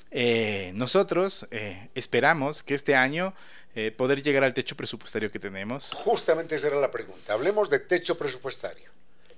Eh, 0.10 0.72
nosotros 0.76 1.48
eh, 1.52 1.90
esperamos 1.94 2.64
que 2.64 2.74
este 2.74 2.96
año 2.96 3.34
eh, 3.76 3.92
poder 3.92 4.24
llegar 4.24 4.44
al 4.44 4.54
techo 4.56 4.76
presupuestario 4.76 5.32
que 5.32 5.40
tenemos. 5.40 5.92
Justamente 5.94 6.56
esa 6.56 6.68
era 6.68 6.80
la 6.80 6.90
pregunta. 6.90 7.34
Hablemos 7.34 7.70
de 7.70 7.78
techo 7.80 8.18
presupuestario 8.18 8.90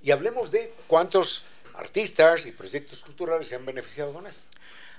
y 0.02 0.10
hablemos 0.10 0.50
de 0.50 0.72
cuántos 0.86 1.44
artistas 1.76 2.46
y 2.46 2.52
proyectos 2.52 3.02
culturales 3.02 3.48
se 3.48 3.56
han 3.56 3.66
beneficiado 3.66 4.12
con 4.12 4.26
esto. 4.26 4.48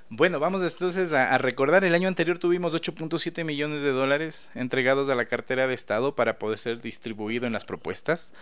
Bueno, 0.09 0.39
vamos 0.39 0.61
entonces 0.61 1.11
a, 1.11 1.33
a 1.33 1.37
recordar, 1.37 1.83
el 1.83 1.93
año 1.93 2.07
anterior 2.07 2.39
tuvimos 2.39 2.73
8.7 2.73 3.43
millones 3.43 3.81
de 3.81 3.91
dólares 3.91 4.49
entregados 4.55 5.09
a 5.09 5.15
la 5.15 5.25
cartera 5.25 5.67
de 5.67 5.73
Estado 5.73 6.15
para 6.15 6.39
poder 6.39 6.59
ser 6.59 6.81
distribuido 6.81 7.45
en 7.45 7.51
las 7.51 7.65
propuestas. 7.65 8.33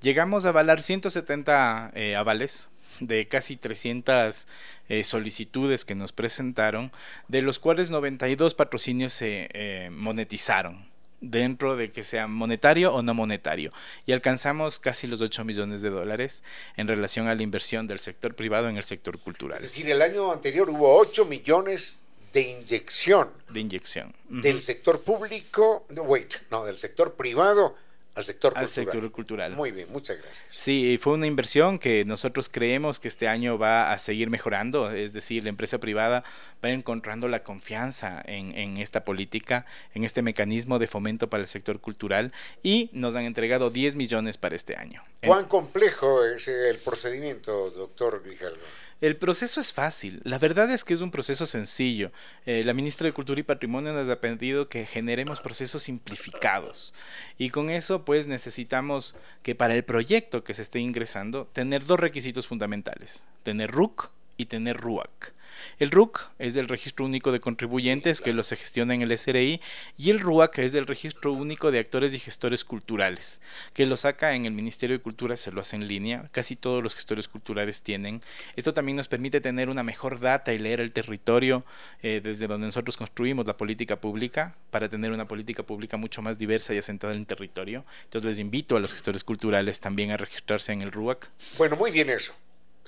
Llegamos 0.00 0.44
a 0.44 0.50
avalar 0.50 0.82
170 0.82 1.92
eh, 1.94 2.14
avales 2.14 2.68
de 3.00 3.26
casi 3.26 3.56
300 3.56 4.46
eh, 4.88 5.02
solicitudes 5.02 5.84
que 5.84 5.94
nos 5.94 6.12
presentaron, 6.12 6.92
de 7.26 7.42
los 7.42 7.58
cuales 7.58 7.90
92 7.90 8.54
patrocinios 8.54 9.12
se 9.12 9.48
eh, 9.52 9.88
monetizaron 9.90 10.87
dentro 11.20 11.76
de 11.76 11.90
que 11.90 12.04
sea 12.04 12.26
monetario 12.26 12.94
o 12.94 13.02
no 13.02 13.14
monetario. 13.14 13.72
Y 14.06 14.12
alcanzamos 14.12 14.78
casi 14.78 15.06
los 15.06 15.20
8 15.20 15.44
millones 15.44 15.82
de 15.82 15.90
dólares 15.90 16.42
en 16.76 16.88
relación 16.88 17.28
a 17.28 17.34
la 17.34 17.42
inversión 17.42 17.86
del 17.86 18.00
sector 18.00 18.34
privado 18.34 18.68
en 18.68 18.76
el 18.76 18.84
sector 18.84 19.18
cultural. 19.18 19.56
Es 19.56 19.62
decir, 19.62 19.90
el 19.90 20.02
año 20.02 20.32
anterior 20.32 20.70
hubo 20.70 20.96
8 20.98 21.24
millones 21.24 22.00
de 22.32 22.42
inyección 22.42 23.30
de 23.50 23.60
inyección. 23.60 24.14
Del 24.28 24.60
sector 24.60 25.02
público, 25.02 25.86
no, 25.90 26.02
wait, 26.02 26.34
no, 26.50 26.64
del 26.64 26.78
sector 26.78 27.14
privado 27.14 27.76
al 28.18 28.24
sector 28.24 28.52
al 28.56 28.64
cultural. 28.64 28.84
sector 28.84 29.10
cultural. 29.12 29.52
Muy 29.54 29.70
bien, 29.70 29.86
muchas 29.92 30.18
gracias. 30.18 30.44
Sí, 30.50 30.98
fue 31.00 31.12
una 31.12 31.28
inversión 31.28 31.78
que 31.78 32.04
nosotros 32.04 32.48
creemos 32.48 32.98
que 32.98 33.06
este 33.06 33.28
año 33.28 33.58
va 33.58 33.92
a 33.92 33.98
seguir 33.98 34.28
mejorando, 34.28 34.90
es 34.90 35.12
decir, 35.12 35.44
la 35.44 35.50
empresa 35.50 35.78
privada 35.78 36.24
va 36.64 36.70
encontrando 36.70 37.28
la 37.28 37.44
confianza 37.44 38.20
en, 38.26 38.58
en 38.58 38.78
esta 38.78 39.04
política, 39.04 39.66
en 39.94 40.02
este 40.02 40.22
mecanismo 40.22 40.80
de 40.80 40.88
fomento 40.88 41.30
para 41.30 41.42
el 41.42 41.46
sector 41.46 41.78
cultural 41.78 42.32
y 42.60 42.90
nos 42.92 43.14
han 43.14 43.24
entregado 43.24 43.70
10 43.70 43.94
millones 43.94 44.36
para 44.36 44.56
este 44.56 44.76
año. 44.76 45.00
¿Cuán 45.24 45.44
complejo 45.44 46.24
es 46.24 46.48
el 46.48 46.78
procedimiento, 46.78 47.70
doctor 47.70 48.22
Grijalvo? 48.24 48.62
El 49.00 49.16
proceso 49.16 49.60
es 49.60 49.72
fácil, 49.72 50.20
la 50.24 50.38
verdad 50.38 50.68
es 50.72 50.82
que 50.82 50.92
es 50.92 51.02
un 51.02 51.12
proceso 51.12 51.46
sencillo. 51.46 52.10
Eh, 52.46 52.64
la 52.64 52.74
ministra 52.74 53.06
de 53.06 53.12
Cultura 53.12 53.38
y 53.38 53.44
Patrimonio 53.44 53.92
nos 53.92 54.10
ha 54.10 54.20
pedido 54.20 54.68
que 54.68 54.86
generemos 54.86 55.40
procesos 55.40 55.84
simplificados 55.84 56.94
y 57.38 57.50
con 57.50 57.70
eso 57.70 58.04
pues 58.04 58.26
necesitamos 58.26 59.14
que 59.44 59.54
para 59.54 59.76
el 59.76 59.84
proyecto 59.84 60.42
que 60.42 60.52
se 60.52 60.62
esté 60.62 60.80
ingresando 60.80 61.46
tener 61.46 61.86
dos 61.86 62.00
requisitos 62.00 62.48
fundamentales, 62.48 63.24
tener 63.44 63.70
RUC 63.70 64.10
y 64.36 64.46
tener 64.46 64.76
RUAC. 64.76 65.32
El 65.78 65.90
RUC 65.90 66.30
es 66.38 66.54
del 66.54 66.68
Registro 66.68 67.04
Único 67.04 67.32
de 67.32 67.40
Contribuyentes 67.40 68.20
que 68.20 68.32
lo 68.32 68.42
se 68.42 68.56
gestiona 68.56 68.94
en 68.94 69.02
el 69.02 69.16
SRI 69.16 69.60
y 69.96 70.10
el 70.10 70.20
RUAC 70.20 70.58
es 70.58 70.72
del 70.72 70.86
Registro 70.86 71.32
Único 71.32 71.70
de 71.70 71.78
Actores 71.78 72.14
y 72.14 72.18
Gestores 72.18 72.64
Culturales 72.64 73.40
que 73.74 73.86
lo 73.86 73.96
saca 73.96 74.34
en 74.34 74.44
el 74.44 74.52
Ministerio 74.52 74.96
de 74.96 75.02
Cultura, 75.02 75.36
se 75.36 75.52
lo 75.52 75.60
hace 75.60 75.76
en 75.76 75.88
línea, 75.88 76.26
casi 76.32 76.56
todos 76.56 76.82
los 76.82 76.94
gestores 76.94 77.28
culturales 77.28 77.82
tienen. 77.82 78.20
Esto 78.56 78.72
también 78.72 78.96
nos 78.96 79.08
permite 79.08 79.40
tener 79.40 79.68
una 79.68 79.82
mejor 79.82 80.20
data 80.20 80.52
y 80.52 80.58
leer 80.58 80.80
el 80.80 80.92
territorio 80.92 81.64
eh, 82.02 82.20
desde 82.22 82.46
donde 82.46 82.66
nosotros 82.66 82.96
construimos 82.96 83.46
la 83.46 83.56
política 83.56 84.00
pública 84.00 84.56
para 84.70 84.88
tener 84.88 85.12
una 85.12 85.26
política 85.26 85.62
pública 85.62 85.96
mucho 85.96 86.22
más 86.22 86.38
diversa 86.38 86.74
y 86.74 86.78
asentada 86.78 87.12
en 87.12 87.20
el 87.20 87.26
territorio. 87.26 87.84
Entonces 88.04 88.28
les 88.28 88.38
invito 88.38 88.76
a 88.76 88.80
los 88.80 88.92
gestores 88.92 89.24
culturales 89.24 89.80
también 89.80 90.10
a 90.10 90.16
registrarse 90.16 90.72
en 90.72 90.82
el 90.82 90.92
RUAC. 90.92 91.30
Bueno, 91.56 91.76
muy 91.76 91.90
bien 91.90 92.10
eso. 92.10 92.34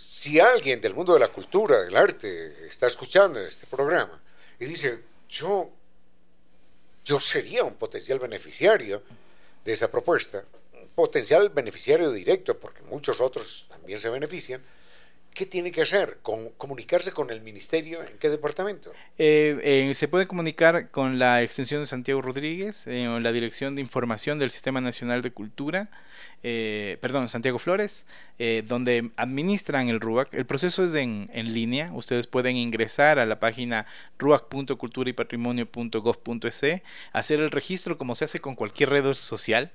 Si 0.01 0.41
alguien 0.41 0.81
del 0.81 0.95
mundo 0.95 1.13
de 1.13 1.21
la 1.21 1.29
cultura, 1.29 1.83
del 1.83 1.95
arte, 1.95 2.67
está 2.67 2.87
escuchando 2.87 3.39
este 3.39 3.67
programa 3.67 4.19
y 4.59 4.65
dice, 4.65 5.03
yo, 5.29 5.71
yo 7.05 7.21
sería 7.21 7.65
un 7.65 7.75
potencial 7.75 8.19
beneficiario 8.19 9.03
de 9.63 9.73
esa 9.73 9.91
propuesta, 9.91 10.43
un 10.73 10.89
potencial 10.89 11.51
beneficiario 11.51 12.11
directo, 12.11 12.59
porque 12.59 12.81
muchos 12.85 13.21
otros 13.21 13.67
también 13.69 13.99
se 13.99 14.09
benefician, 14.09 14.63
¿qué 15.35 15.47
tiene 15.47 15.73
que 15.73 15.83
hacer? 15.83 16.19
¿Con, 16.23 16.51
¿Comunicarse 16.51 17.13
con 17.13 17.31
el 17.31 17.41
ministerio? 17.41 18.03
¿En 18.03 18.19
qué 18.19 18.29
departamento? 18.29 18.93
Eh, 19.19 19.59
eh, 19.63 19.95
se 19.95 20.09
puede 20.09 20.27
comunicar 20.27 20.91
con 20.91 21.19
la 21.19 21.43
extensión 21.43 21.83
de 21.83 21.87
Santiago 21.87 22.23
Rodríguez, 22.23 22.87
eh, 22.87 23.09
o 23.09 23.21
la 23.21 23.33
Dirección 23.33 23.75
de 23.75 23.83
Información 23.83 24.39
del 24.39 24.51
Sistema 24.51 24.81
Nacional 24.81 25.23
de 25.23 25.31
Cultura, 25.31 25.91
eh, 26.43 26.99
perdón, 27.01 27.29
Santiago 27.29 27.59
Flores, 27.59 28.07
eh, 28.39 28.63
donde 28.67 29.11
administran 29.17 29.89
el 29.89 30.01
RUAC. 30.01 30.35
El 30.35 30.47
proceso 30.47 30.85
es 30.85 30.95
en, 30.95 31.29
en 31.33 31.53
línea, 31.53 31.91
ustedes 31.93 32.27
pueden 32.27 32.57
ingresar 32.57 33.19
a 33.19 33.27
la 33.27 33.39
página 33.41 33.85
ruac.culturaypatrimonio.gov.es, 34.19 36.83
hacer 37.13 37.41
el 37.41 37.51
registro 37.51 37.99
como 37.99 38.15
se 38.15 38.25
hace 38.25 38.41
con 38.41 38.55
cualquier 38.55 38.89
red 38.91 39.13
social 39.15 39.73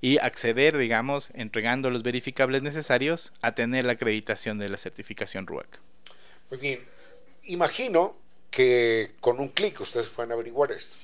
y 0.00 0.18
acceder, 0.18 0.76
digamos, 0.76 1.30
entregando 1.34 1.90
los 1.90 2.02
verificables 2.02 2.62
necesarios 2.62 3.32
a 3.42 3.54
tener 3.54 3.84
la 3.84 3.92
acreditación 3.92 4.58
de 4.58 4.68
la 4.68 4.76
certificación 4.76 5.46
RUAC. 5.46 5.80
Muy 6.50 6.60
bien. 6.60 6.84
Imagino 7.44 8.16
que 8.50 9.12
con 9.20 9.40
un 9.40 9.48
clic 9.48 9.80
ustedes 9.80 10.08
pueden 10.08 10.32
averiguar 10.32 10.72
esto. 10.72 10.96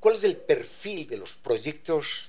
¿Cuál 0.00 0.14
es 0.14 0.24
el 0.24 0.36
perfil 0.36 1.06
de 1.08 1.16
los 1.16 1.34
proyectos 1.34 2.28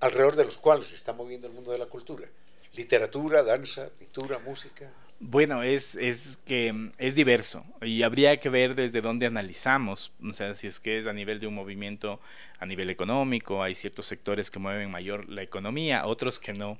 alrededor 0.00 0.36
de 0.36 0.44
los 0.44 0.58
cuales 0.58 0.86
se 0.86 0.96
está 0.96 1.12
moviendo 1.12 1.46
el 1.46 1.52
mundo 1.52 1.72
de 1.72 1.78
la 1.78 1.86
cultura? 1.86 2.28
Literatura, 2.74 3.42
danza, 3.42 3.88
pintura, 3.98 4.38
música. 4.38 4.90
Bueno, 5.20 5.64
es, 5.64 5.96
es 5.96 6.38
que 6.46 6.90
es 6.96 7.16
diverso 7.16 7.64
y 7.82 8.04
habría 8.04 8.36
que 8.38 8.50
ver 8.50 8.76
desde 8.76 9.00
dónde 9.00 9.26
analizamos, 9.26 10.12
o 10.22 10.32
sea, 10.32 10.54
si 10.54 10.68
es 10.68 10.78
que 10.78 10.96
es 10.96 11.08
a 11.08 11.12
nivel 11.12 11.40
de 11.40 11.48
un 11.48 11.54
movimiento 11.54 12.20
a 12.60 12.66
nivel 12.66 12.88
económico, 12.88 13.60
hay 13.60 13.74
ciertos 13.74 14.06
sectores 14.06 14.48
que 14.48 14.60
mueven 14.60 14.92
mayor 14.92 15.28
la 15.28 15.42
economía, 15.42 16.06
otros 16.06 16.38
que 16.38 16.52
no, 16.52 16.78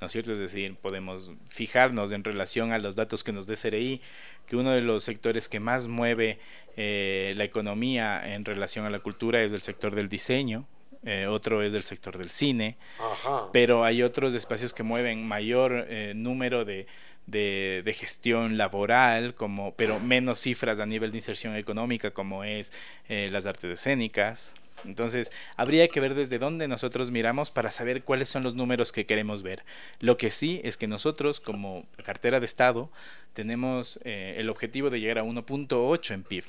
¿no 0.00 0.06
es 0.06 0.12
cierto? 0.12 0.32
Es 0.32 0.38
decir, 0.38 0.76
podemos 0.76 1.32
fijarnos 1.48 2.12
en 2.12 2.24
relación 2.24 2.72
a 2.72 2.78
los 2.78 2.96
datos 2.96 3.22
que 3.22 3.32
nos 3.32 3.46
dé 3.46 3.54
CRI, 3.54 4.00
que 4.46 4.56
uno 4.56 4.70
de 4.70 4.80
los 4.80 5.04
sectores 5.04 5.50
que 5.50 5.60
más 5.60 5.86
mueve 5.86 6.38
eh, 6.78 7.34
la 7.36 7.44
economía 7.44 8.34
en 8.34 8.46
relación 8.46 8.86
a 8.86 8.90
la 8.90 9.00
cultura 9.00 9.42
es 9.42 9.52
el 9.52 9.60
sector 9.60 9.94
del 9.94 10.08
diseño, 10.08 10.66
eh, 11.06 11.26
otro 11.26 11.62
es 11.62 11.74
del 11.74 11.82
sector 11.82 12.16
del 12.16 12.30
cine, 12.30 12.78
Ajá. 12.98 13.50
pero 13.52 13.84
hay 13.84 14.02
otros 14.02 14.34
espacios 14.34 14.72
que 14.72 14.82
mueven 14.82 15.28
mayor 15.28 15.84
eh, 15.88 16.14
número 16.16 16.64
de, 16.64 16.86
de, 17.26 17.94
gestión 17.96 18.58
laboral, 18.58 19.34
como, 19.34 19.74
pero 19.74 20.00
menos 20.00 20.40
cifras 20.40 20.80
a 20.80 20.86
nivel 20.86 21.10
de 21.10 21.18
inserción 21.18 21.56
económica, 21.56 22.10
como 22.10 22.44
es 22.44 22.72
eh, 23.08 23.28
las 23.30 23.46
artes 23.46 23.70
escénicas. 23.78 24.54
Entonces, 24.84 25.32
habría 25.56 25.88
que 25.88 26.00
ver 26.00 26.14
desde 26.14 26.38
dónde 26.38 26.68
nosotros 26.68 27.10
miramos 27.10 27.50
para 27.50 27.70
saber 27.70 28.02
cuáles 28.02 28.28
son 28.28 28.42
los 28.42 28.54
números 28.54 28.92
que 28.92 29.06
queremos 29.06 29.42
ver. 29.42 29.64
Lo 30.00 30.16
que 30.16 30.30
sí 30.30 30.60
es 30.64 30.76
que 30.76 30.86
nosotros, 30.86 31.40
como 31.40 31.86
cartera 32.04 32.40
de 32.40 32.46
Estado, 32.46 32.90
tenemos 33.32 33.98
eh, 34.04 34.34
el 34.38 34.50
objetivo 34.50 34.90
de 34.90 35.00
llegar 35.00 35.18
a 35.18 35.24
1.8 35.24 36.14
en 36.14 36.22
PIB. 36.22 36.44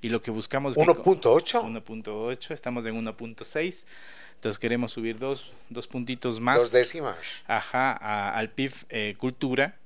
Y 0.00 0.08
lo 0.10 0.20
que 0.22 0.30
buscamos... 0.30 0.76
es 0.76 0.86
que 0.86 0.94
con- 0.94 1.20
1.8. 1.20 1.82
1.8, 1.84 2.50
estamos 2.52 2.86
en 2.86 2.94
1.6, 3.04 3.86
entonces 4.34 4.58
queremos 4.58 4.92
subir 4.92 5.18
dos, 5.18 5.52
dos 5.68 5.86
puntitos 5.88 6.38
más 6.40 6.58
Dos 6.58 6.72
décimas. 6.72 7.16
ajá, 7.46 7.92
a- 8.00 8.36
al 8.36 8.50
PIB 8.50 8.72
eh, 8.90 9.14
cultura 9.18 9.76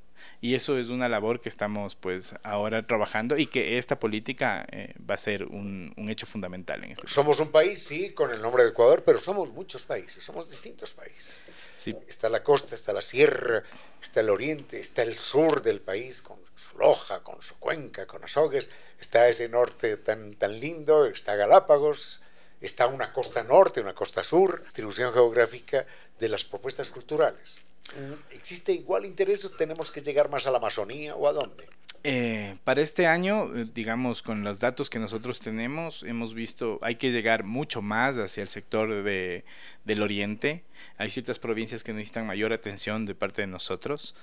y 0.40 0.54
eso 0.54 0.78
es 0.78 0.88
una 0.88 1.08
labor 1.08 1.40
que 1.40 1.48
estamos 1.48 1.94
pues 1.94 2.34
ahora 2.42 2.82
trabajando 2.82 3.36
y 3.38 3.46
que 3.46 3.78
esta 3.78 3.98
política 3.98 4.66
eh, 4.70 4.94
va 5.08 5.14
a 5.14 5.18
ser 5.18 5.44
un, 5.44 5.92
un 5.96 6.10
hecho 6.10 6.26
fundamental 6.26 6.84
en 6.84 6.92
este 6.92 7.08
Somos 7.08 7.40
un 7.40 7.50
país, 7.50 7.82
sí, 7.82 8.10
con 8.10 8.30
el 8.32 8.40
nombre 8.42 8.62
de 8.64 8.70
Ecuador, 8.70 9.02
pero 9.04 9.18
somos 9.20 9.50
muchos 9.52 9.82
países, 9.82 10.22
somos 10.22 10.50
distintos 10.50 10.92
países. 10.92 11.42
Sí, 11.78 11.96
Está 12.06 12.28
la 12.28 12.44
costa, 12.44 12.74
está 12.76 12.92
la 12.92 13.02
sierra, 13.02 13.62
está 14.02 14.20
el 14.20 14.30
oriente, 14.30 14.78
está 14.78 15.02
el 15.02 15.14
sur 15.16 15.62
del 15.62 15.80
país 15.80 16.20
con 16.22 16.38
Loja, 16.76 17.22
con 17.22 17.40
su 17.42 17.56
cuenca, 17.58 18.06
con 18.06 18.24
Azogues, 18.24 18.68
está 19.00 19.28
ese 19.28 19.48
norte 19.48 19.96
tan, 19.96 20.34
tan 20.34 20.58
lindo, 20.58 21.06
está 21.06 21.34
Galápagos, 21.36 22.20
está 22.60 22.86
una 22.86 23.12
costa 23.12 23.42
norte, 23.42 23.80
una 23.80 23.94
costa 23.94 24.22
sur, 24.24 24.62
distribución 24.62 25.12
geográfica 25.12 25.86
de 26.18 26.28
las 26.28 26.44
propuestas 26.44 26.90
culturales. 26.90 27.60
Mm, 27.96 28.34
¿Existe 28.34 28.72
igual 28.72 29.04
interés 29.04 29.44
o 29.44 29.50
tenemos 29.50 29.90
que 29.90 30.02
llegar 30.02 30.30
más 30.30 30.46
a 30.46 30.50
la 30.50 30.58
Amazonía 30.58 31.14
o 31.16 31.26
a 31.26 31.32
dónde? 31.32 31.68
Eh, 32.04 32.51
para 32.64 32.80
este 32.80 33.06
año, 33.06 33.54
eh, 33.56 33.66
digamos, 33.74 34.22
con 34.22 34.44
los 34.44 34.60
datos 34.60 34.88
que 34.88 34.98
nosotros 34.98 35.40
tenemos, 35.40 36.02
hemos 36.04 36.34
visto, 36.34 36.78
hay 36.82 36.96
que 36.96 37.10
llegar 37.10 37.44
mucho 37.44 37.82
más 37.82 38.16
hacia 38.16 38.42
el 38.42 38.48
sector 38.48 39.02
de, 39.02 39.44
del 39.84 40.02
oriente. 40.02 40.62
Hay 40.96 41.10
ciertas 41.10 41.38
provincias 41.38 41.82
que 41.82 41.92
necesitan 41.92 42.26
mayor 42.26 42.52
atención 42.52 43.04
de 43.04 43.14
parte 43.14 43.42
de 43.42 43.48
nosotros. 43.48 44.14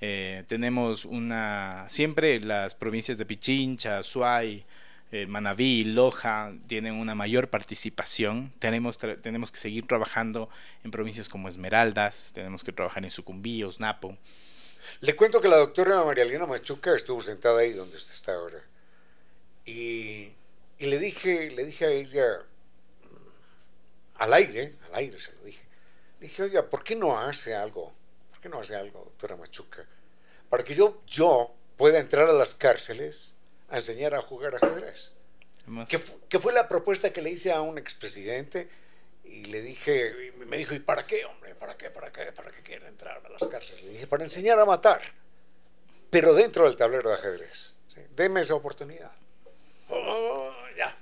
Eh, 0.00 0.44
tenemos 0.46 1.06
una, 1.06 1.84
siempre 1.88 2.38
las 2.40 2.74
provincias 2.74 3.16
de 3.18 3.26
Pichincha, 3.26 4.02
Suay, 4.02 4.64
Manabí, 5.28 5.84
Loja 5.84 6.52
tienen 6.66 6.94
una 6.94 7.14
mayor 7.14 7.48
participación. 7.48 8.52
Tenemos, 8.58 8.98
tenemos 8.98 9.50
que 9.50 9.56
seguir 9.58 9.86
trabajando 9.86 10.50
en 10.84 10.90
provincias 10.90 11.30
como 11.30 11.48
Esmeraldas, 11.48 12.32
tenemos 12.34 12.62
que 12.62 12.72
trabajar 12.72 13.02
en 13.02 13.10
Sucumbíos, 13.10 13.80
Napo. 13.80 14.18
Le 15.00 15.16
cuento 15.16 15.40
que 15.40 15.48
la 15.48 15.56
doctora 15.56 16.04
María 16.04 16.24
Elena 16.24 16.46
Machuca 16.46 16.94
estuvo 16.94 17.20
sentada 17.20 17.60
ahí 17.60 17.72
donde 17.72 17.96
usted 17.96 18.12
está 18.12 18.34
ahora. 18.34 18.62
Y, 19.64 20.32
y, 20.78 20.86
le 20.86 20.98
dije, 20.98 21.50
le 21.50 21.64
dije 21.64 21.84
a 21.84 21.90
ella, 21.90 22.42
al 24.14 24.32
aire, 24.34 24.74
al 24.88 24.94
aire 24.94 25.18
se 25.18 25.32
lo 25.32 25.42
dije, 25.42 25.64
dije, 26.20 26.42
oiga, 26.42 26.68
¿por 26.68 26.84
qué 26.84 26.94
no 26.94 27.18
hace 27.18 27.54
algo? 27.54 27.92
¿Por 28.30 28.40
qué 28.40 28.48
no 28.48 28.60
hace 28.60 28.76
algo, 28.76 29.00
doctora 29.00 29.36
Machuca? 29.36 29.84
Para 30.48 30.64
que 30.64 30.74
yo, 30.74 31.02
yo 31.06 31.52
pueda 31.76 31.98
entrar 31.98 32.28
a 32.28 32.32
las 32.32 32.54
cárceles 32.54 33.34
a 33.68 33.76
enseñar 33.76 34.14
a 34.14 34.22
jugar 34.22 34.54
ajedrez. 34.54 35.12
¿Qué, 35.88 36.00
¿Qué 36.28 36.38
fue 36.38 36.52
la 36.52 36.68
propuesta 36.68 37.12
que 37.12 37.22
le 37.22 37.30
hice 37.30 37.52
a 37.52 37.60
un 37.60 37.76
expresidente? 37.76 38.68
Y 39.28 39.44
le 39.46 39.62
dije, 39.62 40.32
me 40.46 40.58
dijo, 40.58 40.74
¿y 40.74 40.80
para 40.80 41.06
qué, 41.06 41.24
hombre? 41.24 41.54
¿Para 41.54 41.76
qué? 41.76 41.90
¿Para 41.90 42.12
qué? 42.12 42.32
¿Para 42.32 42.50
qué 42.50 42.62
quiere 42.62 42.88
entrar 42.88 43.22
a 43.24 43.28
las 43.28 43.46
cárceles? 43.46 43.84
Le 43.84 43.90
dije, 43.92 44.06
para 44.06 44.24
enseñar 44.24 44.58
a 44.58 44.64
matar, 44.64 45.00
pero 46.10 46.34
dentro 46.34 46.64
del 46.64 46.76
tablero 46.76 47.08
de 47.10 47.16
ajedrez. 47.16 47.74
¿sí? 47.88 48.00
Deme 48.14 48.40
esa 48.40 48.54
oportunidad. 48.54 49.12
Oh, 49.88 50.52
ya. 50.76 50.96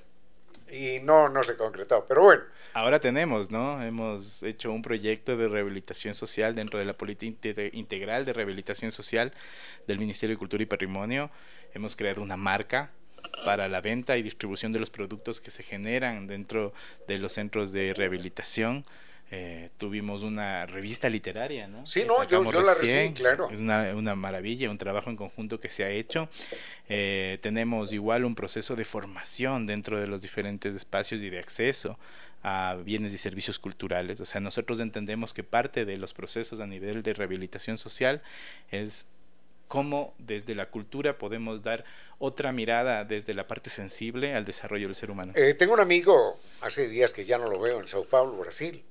Y 0.75 1.01
no, 1.01 1.29
no 1.29 1.43
se 1.43 1.57
concretó, 1.57 2.05
pero 2.07 2.23
bueno. 2.23 2.43
Ahora 2.73 2.99
tenemos, 2.99 3.51
¿no? 3.51 3.83
Hemos 3.83 4.43
hecho 4.43 4.73
un 4.73 4.83
proyecto 4.83 5.37
de 5.37 5.49
rehabilitación 5.49 6.15
social 6.15 6.55
dentro 6.55 6.79
de 6.79 6.85
la 6.85 6.95
política 6.95 7.63
integral 7.73 8.25
de 8.25 8.33
rehabilitación 8.33 8.91
social 8.91 9.33
del 9.87 9.99
Ministerio 9.99 10.35
de 10.35 10.39
Cultura 10.39 10.63
y 10.63 10.67
Patrimonio. 10.67 11.31
Hemos 11.75 11.95
creado 11.95 12.23
una 12.23 12.37
marca 12.37 12.91
para 13.45 13.69
la 13.69 13.81
venta 13.81 14.17
y 14.17 14.23
distribución 14.23 14.73
de 14.73 14.81
los 14.81 14.91
productos 14.91 15.41
que 15.41 15.51
se 15.51 15.63
generan 15.63 16.27
dentro 16.27 16.73
de 17.07 17.19
los 17.19 17.33
centros 17.33 17.73
de 17.73 17.95
rehabilitación. 17.95 18.85
Eh, 19.31 19.71
tuvimos 19.79 20.23
una 20.23 20.67
revista 20.67 21.09
literaria, 21.09 21.67
¿no? 21.67 21.85
Sí, 21.87 22.05
no, 22.07 22.23
yo, 22.25 22.43
la 22.45 22.75
recibí, 22.75 23.13
claro. 23.15 23.49
Es 23.51 23.59
una, 23.59 23.95
una, 23.95 24.15
maravilla, 24.15 24.71
un 24.71 24.79
trabajo 24.79 25.11
en 25.11 25.17
conjunto 25.17 25.59
que 25.59 25.71
se 25.71 25.83
ha 25.83 25.91
hecho. 25.91 26.29
Eh, 26.89 27.39
tenemos 27.41 27.93
igual 27.93 28.25
un 28.25 28.35
proceso 28.35 28.77
de 28.77 28.85
formación 28.85 29.67
dentro 29.67 29.99
de 29.99 30.07
los 30.07 30.23
diferentes 30.23 30.75
espacios 30.75 31.23
y 31.23 31.31
de 31.31 31.39
acceso 31.39 31.99
a 32.45 32.77
bienes 32.85 33.15
y 33.15 33.19
servicios 33.19 33.59
culturales. 33.59 34.21
O 34.21 34.27
sea, 34.27 34.41
nosotros 34.41 34.79
entendemos 34.79 35.33
que 35.33 35.43
parte 35.43 35.87
de 35.87 35.97
los 35.97 36.13
procesos 36.13 36.61
a 36.61 36.67
nivel 36.67 37.03
de 37.03 37.15
rehabilitación 37.15 37.79
social 37.79 38.23
es 38.71 39.09
cómo 39.69 40.15
desde 40.19 40.55
la 40.55 40.71
cultura 40.71 41.19
podemos 41.19 41.63
dar 41.63 41.85
otra 42.19 42.53
mirada 42.53 43.05
desde 43.05 43.35
la 43.35 43.47
parte 43.47 43.71
sensible 43.71 44.35
al 44.35 44.45
desarrollo 44.45 44.87
del 44.87 44.95
ser 44.95 45.11
humano. 45.11 45.33
Eh, 45.35 45.55
tengo 45.55 45.75
un 45.75 45.81
amigo, 45.81 46.39
hace 46.61 46.89
días 46.89 47.13
que 47.13 47.25
ya 47.25 47.39
no 47.39 47.49
lo 47.51 47.59
veo 47.59 47.81
en 47.81 47.89
Sao 47.89 48.05
Paulo, 48.05 48.37
Brasil, 48.37 48.83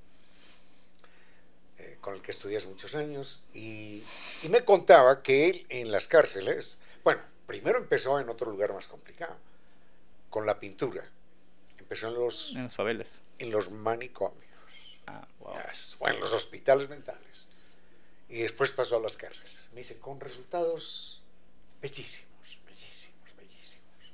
eh, 1.78 1.96
con 2.00 2.14
el 2.14 2.22
que 2.22 2.32
estudié 2.32 2.58
hace 2.58 2.68
muchos 2.68 2.94
años, 2.94 3.44
y, 3.54 4.02
y, 4.42 4.48
me 4.48 4.64
contaba 4.64 5.22
que 5.22 5.48
él 5.48 5.66
en 5.68 5.90
las 5.90 6.06
cárceles, 6.06 6.78
bueno, 7.02 7.22
primero 7.46 7.78
empezó 7.78 8.20
en 8.20 8.28
otro 8.28 8.50
lugar 8.50 8.72
más 8.72 8.86
complicado, 8.86 9.36
con 10.30 10.46
la 10.46 10.58
pintura. 10.58 11.04
Empezó 11.78 12.08
en 12.08 12.14
los... 12.14 12.56
En 12.56 12.64
las 12.64 12.74
favelas. 12.74 13.22
En 13.38 13.50
los 13.50 13.70
manicomios. 13.70 14.44
Ah, 15.06 15.26
wow. 15.38 15.54
O 15.98 16.08
en 16.08 16.18
los 16.18 16.32
hospitales 16.32 16.88
mentales. 16.88 17.48
Y 18.28 18.42
después 18.42 18.70
pasó 18.70 18.96
a 18.96 19.00
las 19.00 19.16
cárceles. 19.16 19.68
Me 19.72 19.78
dice, 19.78 19.98
con 19.98 20.20
resultados 20.20 21.22
bellísimos, 21.80 22.58
bellísimos, 22.66 23.36
bellísimos, 23.36 24.12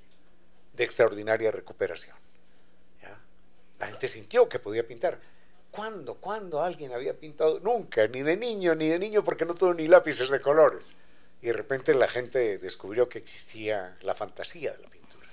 de 0.72 0.84
extraordinaria 0.84 1.50
recuperación. 1.50 2.16
¿ya? 3.00 3.18
La 3.78 3.86
gente 3.86 4.08
sintió 4.08 4.48
que 4.48 4.58
podía 4.58 4.86
pintar. 4.86 5.20
¿Cuándo, 5.70 6.16
cuándo 6.16 6.62
alguien 6.62 6.92
había 6.92 7.14
pintado? 7.14 7.60
Nunca, 7.60 8.08
ni 8.08 8.22
de 8.22 8.36
niño, 8.36 8.74
ni 8.74 8.88
de 8.88 8.98
niño, 8.98 9.22
porque 9.22 9.44
no 9.44 9.54
tuvo 9.54 9.72
ni 9.72 9.86
lápices 9.86 10.28
de 10.28 10.40
colores. 10.40 10.96
Y 11.42 11.46
de 11.46 11.52
repente 11.52 11.94
la 11.94 12.08
gente 12.08 12.58
descubrió 12.58 13.08
que 13.08 13.18
existía 13.18 13.96
la 14.02 14.14
fantasía 14.14 14.72
de 14.72 14.82
la 14.82 14.90
pintura. 14.90 15.28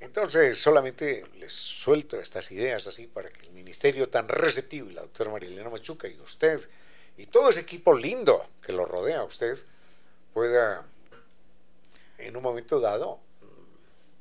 Entonces, 0.00 0.58
solamente 0.58 1.24
les 1.38 1.52
suelto 1.52 2.18
estas 2.18 2.50
ideas 2.50 2.86
así 2.86 3.06
para 3.06 3.28
que 3.28 3.46
el 3.46 3.52
ministerio 3.52 4.08
tan 4.08 4.26
receptivo 4.26 4.90
y 4.90 4.94
la 4.94 5.02
doctora 5.02 5.30
Marilena 5.30 5.68
Machuca 5.68 6.08
y 6.08 6.18
usted 6.18 6.60
y 7.16 7.26
todo 7.26 7.50
ese 7.50 7.60
equipo 7.60 7.94
lindo 7.96 8.44
que 8.64 8.72
lo 8.72 8.84
rodea 8.84 9.20
a 9.20 9.24
usted 9.24 9.58
pueda 10.32 10.84
en 12.18 12.36
un 12.36 12.42
momento 12.42 12.80
dado 12.80 13.20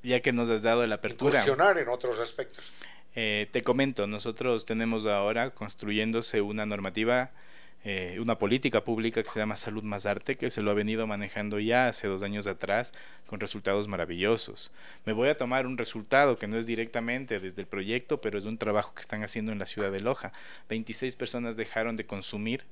ya 0.03 0.19
que 0.19 0.31
nos 0.31 0.49
has 0.49 0.61
dado 0.61 0.85
la 0.87 0.95
apertura 0.95 1.39
funcionar 1.39 1.77
en 1.77 1.89
otros 1.89 2.19
aspectos 2.19 2.71
eh, 3.15 3.47
te 3.51 3.63
comento 3.63 4.07
nosotros 4.07 4.65
tenemos 4.65 5.05
ahora 5.05 5.51
construyéndose 5.51 6.41
una 6.41 6.65
normativa 6.65 7.31
eh, 7.83 8.19
una 8.19 8.37
política 8.37 8.83
pública 8.83 9.23
que 9.23 9.29
se 9.31 9.39
llama 9.39 9.55
Salud 9.55 9.81
más 9.81 10.05
Arte, 10.05 10.37
que 10.37 10.51
se 10.51 10.61
lo 10.61 10.69
ha 10.69 10.75
venido 10.75 11.07
manejando 11.07 11.59
ya 11.59 11.87
hace 11.87 12.07
dos 12.07 12.21
años 12.21 12.45
atrás 12.45 12.93
con 13.25 13.39
resultados 13.39 13.87
maravillosos. 13.87 14.71
Me 15.05 15.13
voy 15.13 15.29
a 15.29 15.35
tomar 15.35 15.65
un 15.65 15.79
resultado 15.79 16.37
que 16.37 16.47
no 16.47 16.57
es 16.57 16.67
directamente 16.67 17.39
desde 17.39 17.61
el 17.61 17.67
proyecto, 17.67 18.21
pero 18.21 18.37
es 18.37 18.45
un 18.45 18.59
trabajo 18.59 18.93
que 18.93 19.01
están 19.01 19.23
haciendo 19.23 19.51
en 19.51 19.57
la 19.57 19.65
ciudad 19.65 19.91
de 19.91 19.99
Loja. 19.99 20.31
26 20.69 21.15
personas 21.15 21.55
dejaron 21.55 21.95
de 21.95 22.05
consumir 22.05 22.65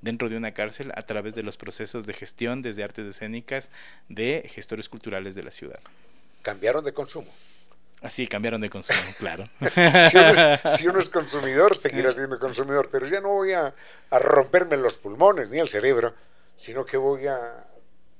dentro 0.00 0.28
de 0.28 0.36
una 0.36 0.52
cárcel 0.52 0.92
a 0.94 1.02
través 1.02 1.34
de 1.34 1.42
los 1.42 1.56
procesos 1.56 2.06
de 2.06 2.12
gestión 2.12 2.62
desde 2.62 2.84
artes 2.84 3.06
escénicas 3.06 3.70
de 4.08 4.48
gestores 4.48 4.88
culturales 4.88 5.34
de 5.34 5.42
la 5.42 5.50
ciudad. 5.50 5.80
Cambiaron 6.42 6.84
de 6.84 6.92
consumo. 6.92 7.30
Así 8.00 8.28
cambiaron 8.28 8.60
de 8.60 8.70
consumo, 8.70 9.00
claro. 9.18 9.48
si, 10.76 10.86
uno 10.86 11.00
es, 11.00 11.08
consumidor, 11.12 11.76
seguirá 11.76 12.12
siendo 12.12 12.38
consumidor, 12.38 12.88
pero 12.92 13.06
ya 13.08 13.20
no 13.20 13.28
voy 13.30 13.52
a, 13.52 13.74
romperme 14.10 14.76
los 14.76 14.98
pulmones 14.98 15.50
ni 15.50 15.58
el 15.58 15.68
cerebro, 15.68 16.14
sino 16.54 16.86
que 16.86 16.96
voy 16.96 17.26
a, 17.26 17.66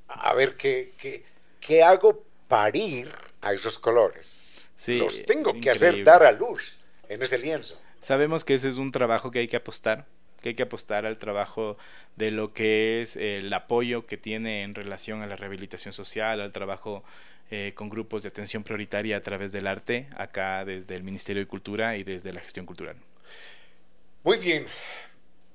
a 0.09 0.35
ver 0.35 0.57
qué, 0.57 0.93
qué, 0.99 1.25
qué 1.61 1.85
hago 1.85 2.25
parir 2.49 3.13
a 3.41 3.53
esos 3.53 3.79
colores. 3.79 4.43
Sí, 4.77 4.99
Los 4.99 5.25
tengo 5.27 5.53
que 5.61 5.71
hacer 5.71 6.03
dar 6.03 6.25
a 6.25 6.33
luz 6.33 6.81
en 7.09 7.23
ese 7.23 7.39
lienzo. 7.39 7.81
Sabemos 8.01 8.45
que 8.45 8.55
ese 8.55 8.69
es 8.69 8.77
un 8.77 8.91
trabajo 8.91 9.31
que 9.31 9.41
hay 9.41 9.49
que 9.49 9.57
apostar 9.57 10.07
que 10.49 10.53
hay 10.53 10.55
que 10.55 10.63
apostar 10.63 11.05
al 11.05 11.19
trabajo 11.19 11.77
de 12.17 12.31
lo 12.31 12.55
que 12.55 13.03
es 13.03 13.17
el 13.17 13.53
apoyo 13.53 14.07
que 14.07 14.17
tiene 14.17 14.63
en 14.63 14.75
relación 14.75 15.21
a 15.21 15.27
la 15.27 15.37
rehabilitación 15.37 15.93
social, 15.93 16.41
al 16.41 16.53
trabajo 16.53 17.05
eh, 17.51 17.73
con 17.75 17.91
grupos 17.91 18.23
de 18.23 18.31
atención 18.31 18.65
prioritaria 18.65 19.19
a 19.19 19.21
través 19.21 19.53
del 19.53 19.67
arte, 19.67 20.09
acá 20.17 20.65
desde 20.65 20.97
el 20.97 21.03
Ministerio 21.03 21.43
de 21.43 21.47
Cultura 21.47 21.99
y 21.99 22.03
desde 22.03 22.33
la 22.33 22.41
gestión 22.41 22.65
cultural. 22.65 22.97
Muy 24.25 24.39
bien. 24.39 24.67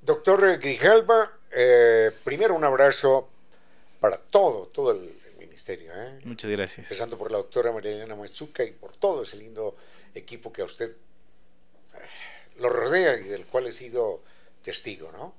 Doctor 0.01 0.59
Grijalba, 0.59 1.31
eh, 1.51 2.11
primero 2.23 2.53
un 2.53 2.63
abrazo 2.63 3.29
para 3.99 4.17
todo, 4.17 4.67
todo 4.67 4.91
el, 4.91 5.23
ministerio. 5.39 5.91
¿eh? 5.95 6.19
Muchas 6.23 6.49
gracias. 6.49 6.87
Empezando 6.87 7.15
por 7.17 7.31
la 7.31 7.37
doctora 7.37 7.71
María 7.71 7.91
Elena 7.91 8.15
Machuca 8.15 8.63
y 8.63 8.71
por 8.71 8.95
todo 8.97 9.21
ese 9.21 9.37
lindo 9.37 9.75
equipo 10.15 10.51
que 10.51 10.63
a 10.63 10.65
usted 10.65 10.95
lo 12.57 12.69
rodea 12.69 13.19
y 13.19 13.23
del 13.23 13.45
cual 13.45 13.67
he 13.67 13.71
sido 13.71 14.21
testigo, 14.64 15.11
¿no? 15.11 15.34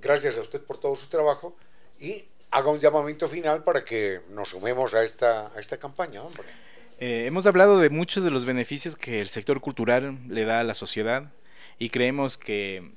Gracias 0.00 0.36
a 0.36 0.40
usted 0.40 0.62
por 0.62 0.78
todo 0.78 0.94
su 0.94 1.08
trabajo 1.08 1.56
y 2.00 2.24
haga 2.50 2.70
un 2.70 2.78
llamamiento 2.78 3.28
final 3.28 3.64
para 3.64 3.84
que 3.84 4.20
nos 4.30 4.48
sumemos 4.48 4.94
a 4.94 5.02
esta, 5.02 5.52
a 5.54 5.60
esta 5.60 5.76
campaña, 5.76 6.22
hombre. 6.22 6.48
Eh, 6.98 7.26
hemos 7.26 7.46
hablado 7.46 7.78
de 7.78 7.90
muchos 7.90 8.24
de 8.24 8.30
los 8.30 8.44
beneficios 8.44 8.96
que 8.96 9.20
el 9.20 9.28
sector 9.28 9.60
cultural 9.60 10.18
le 10.28 10.44
da 10.44 10.60
a 10.60 10.64
la 10.64 10.74
sociedad 10.74 11.30
y 11.78 11.90
creemos 11.90 12.38
que 12.38 12.92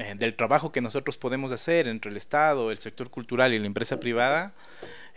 eh, 0.00 0.14
del 0.16 0.34
trabajo 0.34 0.72
que 0.72 0.80
nosotros 0.80 1.16
podemos 1.16 1.52
hacer 1.52 1.88
entre 1.88 2.10
el 2.10 2.16
Estado, 2.16 2.70
el 2.70 2.78
sector 2.78 3.10
cultural 3.10 3.52
y 3.52 3.58
la 3.58 3.66
empresa 3.66 4.00
privada, 4.00 4.54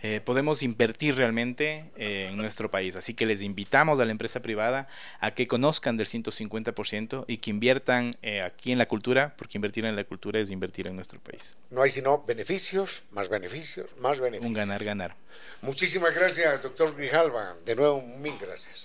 eh, 0.06 0.20
podemos 0.20 0.62
invertir 0.62 1.16
realmente 1.16 1.90
eh, 1.96 2.28
en 2.28 2.36
nuestro 2.36 2.70
país. 2.70 2.94
Así 2.94 3.14
que 3.14 3.24
les 3.24 3.40
invitamos 3.40 4.00
a 4.00 4.04
la 4.04 4.10
empresa 4.10 4.42
privada 4.42 4.86
a 5.18 5.30
que 5.30 5.48
conozcan 5.48 5.96
del 5.96 6.06
150% 6.06 7.24
y 7.26 7.38
que 7.38 7.48
inviertan 7.48 8.14
eh, 8.20 8.42
aquí 8.42 8.70
en 8.70 8.76
la 8.76 8.86
cultura, 8.86 9.34
porque 9.38 9.56
invertir 9.56 9.86
en 9.86 9.96
la 9.96 10.04
cultura 10.04 10.40
es 10.40 10.50
invertir 10.50 10.88
en 10.88 10.96
nuestro 10.96 11.20
país. 11.20 11.56
No 11.70 11.80
hay 11.80 11.88
sino 11.88 12.22
beneficios, 12.22 13.02
más 13.12 13.30
beneficios, 13.30 13.96
más 13.98 14.20
beneficios. 14.20 14.46
Un 14.46 14.52
ganar-ganar. 14.52 15.16
Muchísimas 15.62 16.14
gracias, 16.14 16.62
doctor 16.62 16.94
Grijalva. 16.94 17.56
De 17.64 17.74
nuevo, 17.74 18.02
mil 18.02 18.34
gracias. 18.38 18.84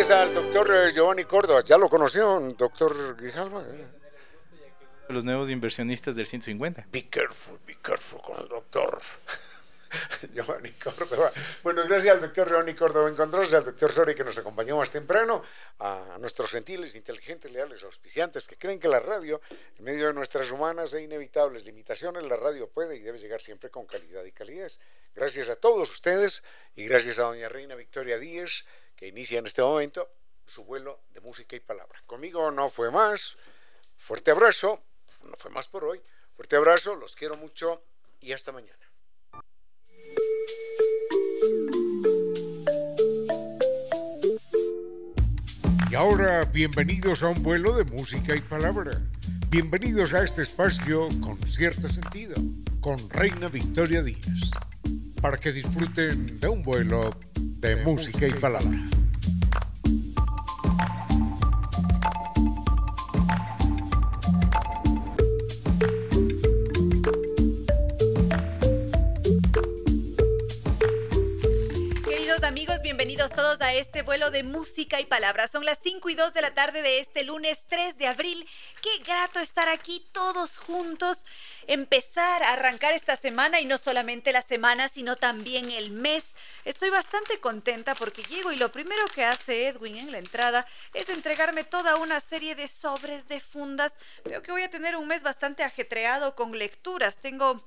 Gracias 0.00 0.18
al 0.18 0.34
doctor 0.34 0.70
eh, 0.74 0.90
Giovanni 0.90 1.24
Córdoba. 1.24 1.60
¿Ya 1.62 1.76
lo 1.76 1.90
conoció, 1.90 2.40
doctor 2.56 3.16
Grijalva? 3.16 3.62
Los 5.10 5.26
nuevos 5.26 5.50
inversionistas 5.50 6.16
del 6.16 6.26
150. 6.26 6.86
Be 6.90 7.06
careful, 7.06 7.58
be 7.66 7.76
careful 7.82 8.18
con 8.22 8.40
el 8.40 8.48
doctor. 8.48 8.98
Giovanni 10.32 10.70
Córdoba. 10.70 11.30
Bueno, 11.62 11.82
gracias 11.86 12.14
al 12.14 12.22
doctor 12.22 12.48
Giovanni 12.48 12.72
Córdoba 12.72 13.10
Encontrarse, 13.10 13.56
al 13.56 13.64
doctor 13.66 13.92
Sori 13.92 14.14
que 14.14 14.24
nos 14.24 14.38
acompañó 14.38 14.78
más 14.78 14.90
temprano, 14.90 15.42
a 15.80 16.16
nuestros 16.18 16.50
gentiles, 16.50 16.94
inteligentes, 16.94 17.52
leales, 17.52 17.82
auspiciantes 17.82 18.46
que 18.46 18.56
creen 18.56 18.80
que 18.80 18.88
la 18.88 19.00
radio, 19.00 19.42
en 19.76 19.84
medio 19.84 20.06
de 20.06 20.14
nuestras 20.14 20.50
humanas 20.50 20.94
e 20.94 21.02
inevitables 21.02 21.66
limitaciones, 21.66 22.24
la 22.26 22.36
radio 22.36 22.70
puede 22.70 22.96
y 22.96 23.00
debe 23.00 23.18
llegar 23.18 23.42
siempre 23.42 23.68
con 23.68 23.84
calidad 23.84 24.24
y 24.24 24.32
calidez. 24.32 24.80
Gracias 25.14 25.50
a 25.50 25.56
todos 25.56 25.90
ustedes 25.90 26.42
y 26.74 26.86
gracias 26.86 27.18
a 27.18 27.24
doña 27.24 27.50
Reina 27.50 27.74
Victoria 27.74 28.18
Díez, 28.18 28.64
que 29.00 29.08
inicia 29.08 29.38
en 29.38 29.46
este 29.46 29.62
momento 29.62 30.10
su 30.46 30.62
vuelo 30.64 31.00
de 31.14 31.22
música 31.22 31.56
y 31.56 31.60
palabra. 31.60 31.98
Conmigo 32.04 32.50
no 32.50 32.68
fue 32.68 32.90
más. 32.90 33.34
Fuerte 33.96 34.30
abrazo. 34.30 34.82
No 35.24 35.36
fue 35.36 35.50
más 35.50 35.68
por 35.68 35.84
hoy. 35.84 36.00
Fuerte 36.36 36.56
abrazo, 36.56 36.94
los 36.94 37.16
quiero 37.16 37.36
mucho 37.36 37.82
y 38.20 38.32
hasta 38.32 38.52
mañana. 38.52 38.76
Y 45.90 45.94
ahora, 45.94 46.44
bienvenidos 46.44 47.22
a 47.22 47.28
un 47.28 47.42
vuelo 47.42 47.74
de 47.74 47.84
música 47.84 48.36
y 48.36 48.42
palabra. 48.42 49.00
Bienvenidos 49.48 50.12
a 50.12 50.22
este 50.22 50.42
espacio 50.42 51.08
con 51.22 51.42
cierto 51.46 51.88
sentido, 51.88 52.34
con 52.80 53.08
Reina 53.08 53.48
Victoria 53.48 54.02
Díaz, 54.02 54.50
para 55.20 55.36
que 55.36 55.52
disfruten 55.52 56.40
de 56.40 56.48
un 56.48 56.62
vuelo 56.62 57.16
de, 57.34 57.76
música 57.76 58.26
y 58.26 58.32
palabra. 58.32 58.70
Amigos, 72.50 72.82
bienvenidos 72.82 73.30
todos 73.30 73.60
a 73.60 73.74
este 73.74 74.02
vuelo 74.02 74.32
de 74.32 74.42
música 74.42 75.00
y 75.00 75.06
palabras. 75.06 75.52
Son 75.52 75.64
las 75.64 75.78
5 75.84 76.10
y 76.10 76.16
2 76.16 76.34
de 76.34 76.42
la 76.42 76.52
tarde 76.52 76.82
de 76.82 76.98
este 76.98 77.22
lunes 77.22 77.62
3 77.68 77.96
de 77.96 78.08
abril. 78.08 78.44
Qué 78.82 78.90
grato 79.04 79.38
estar 79.38 79.68
aquí 79.68 80.04
todos 80.10 80.58
juntos, 80.58 81.24
empezar 81.68 82.42
a 82.42 82.54
arrancar 82.54 82.92
esta 82.92 83.16
semana 83.16 83.60
y 83.60 83.66
no 83.66 83.78
solamente 83.78 84.32
la 84.32 84.42
semana, 84.42 84.88
sino 84.88 85.14
también 85.14 85.70
el 85.70 85.92
mes. 85.92 86.34
Estoy 86.64 86.90
bastante 86.90 87.38
contenta 87.38 87.94
porque 87.94 88.24
llego 88.24 88.50
y 88.50 88.56
lo 88.56 88.72
primero 88.72 89.06
que 89.14 89.24
hace 89.24 89.68
Edwin 89.68 89.96
en 89.96 90.10
la 90.10 90.18
entrada 90.18 90.66
es 90.92 91.08
entregarme 91.08 91.62
toda 91.62 91.98
una 91.98 92.18
serie 92.18 92.56
de 92.56 92.66
sobres 92.66 93.28
de 93.28 93.38
fundas. 93.40 93.92
Veo 94.24 94.42
que 94.42 94.50
voy 94.50 94.64
a 94.64 94.70
tener 94.70 94.96
un 94.96 95.06
mes 95.06 95.22
bastante 95.22 95.62
ajetreado 95.62 96.34
con 96.34 96.58
lecturas. 96.58 97.16
Tengo 97.18 97.64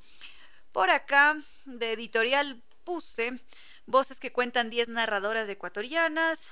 por 0.74 0.90
acá 0.90 1.38
de 1.64 1.94
editorial 1.94 2.62
puse 2.84 3.40
Voces 3.86 4.20
que 4.20 4.32
cuentan 4.32 4.70
10 4.70 4.88
narradoras 4.90 5.50
ecuatorianas. 5.50 6.48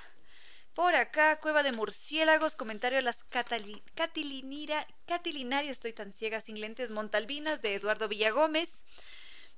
Por 0.74 0.94
acá, 0.94 1.38
Cueva 1.40 1.62
de 1.62 1.72
Murciélagos, 1.72 2.56
comentario 2.56 2.98
a 2.98 3.02
las 3.02 3.24
Catilinarias, 3.94 4.86
estoy 5.72 5.92
tan 5.92 6.12
ciega 6.12 6.40
sin 6.40 6.60
lentes, 6.60 6.90
Montalbinas, 6.90 7.60
de 7.60 7.74
Eduardo 7.74 8.08
Villagómez. 8.08 8.82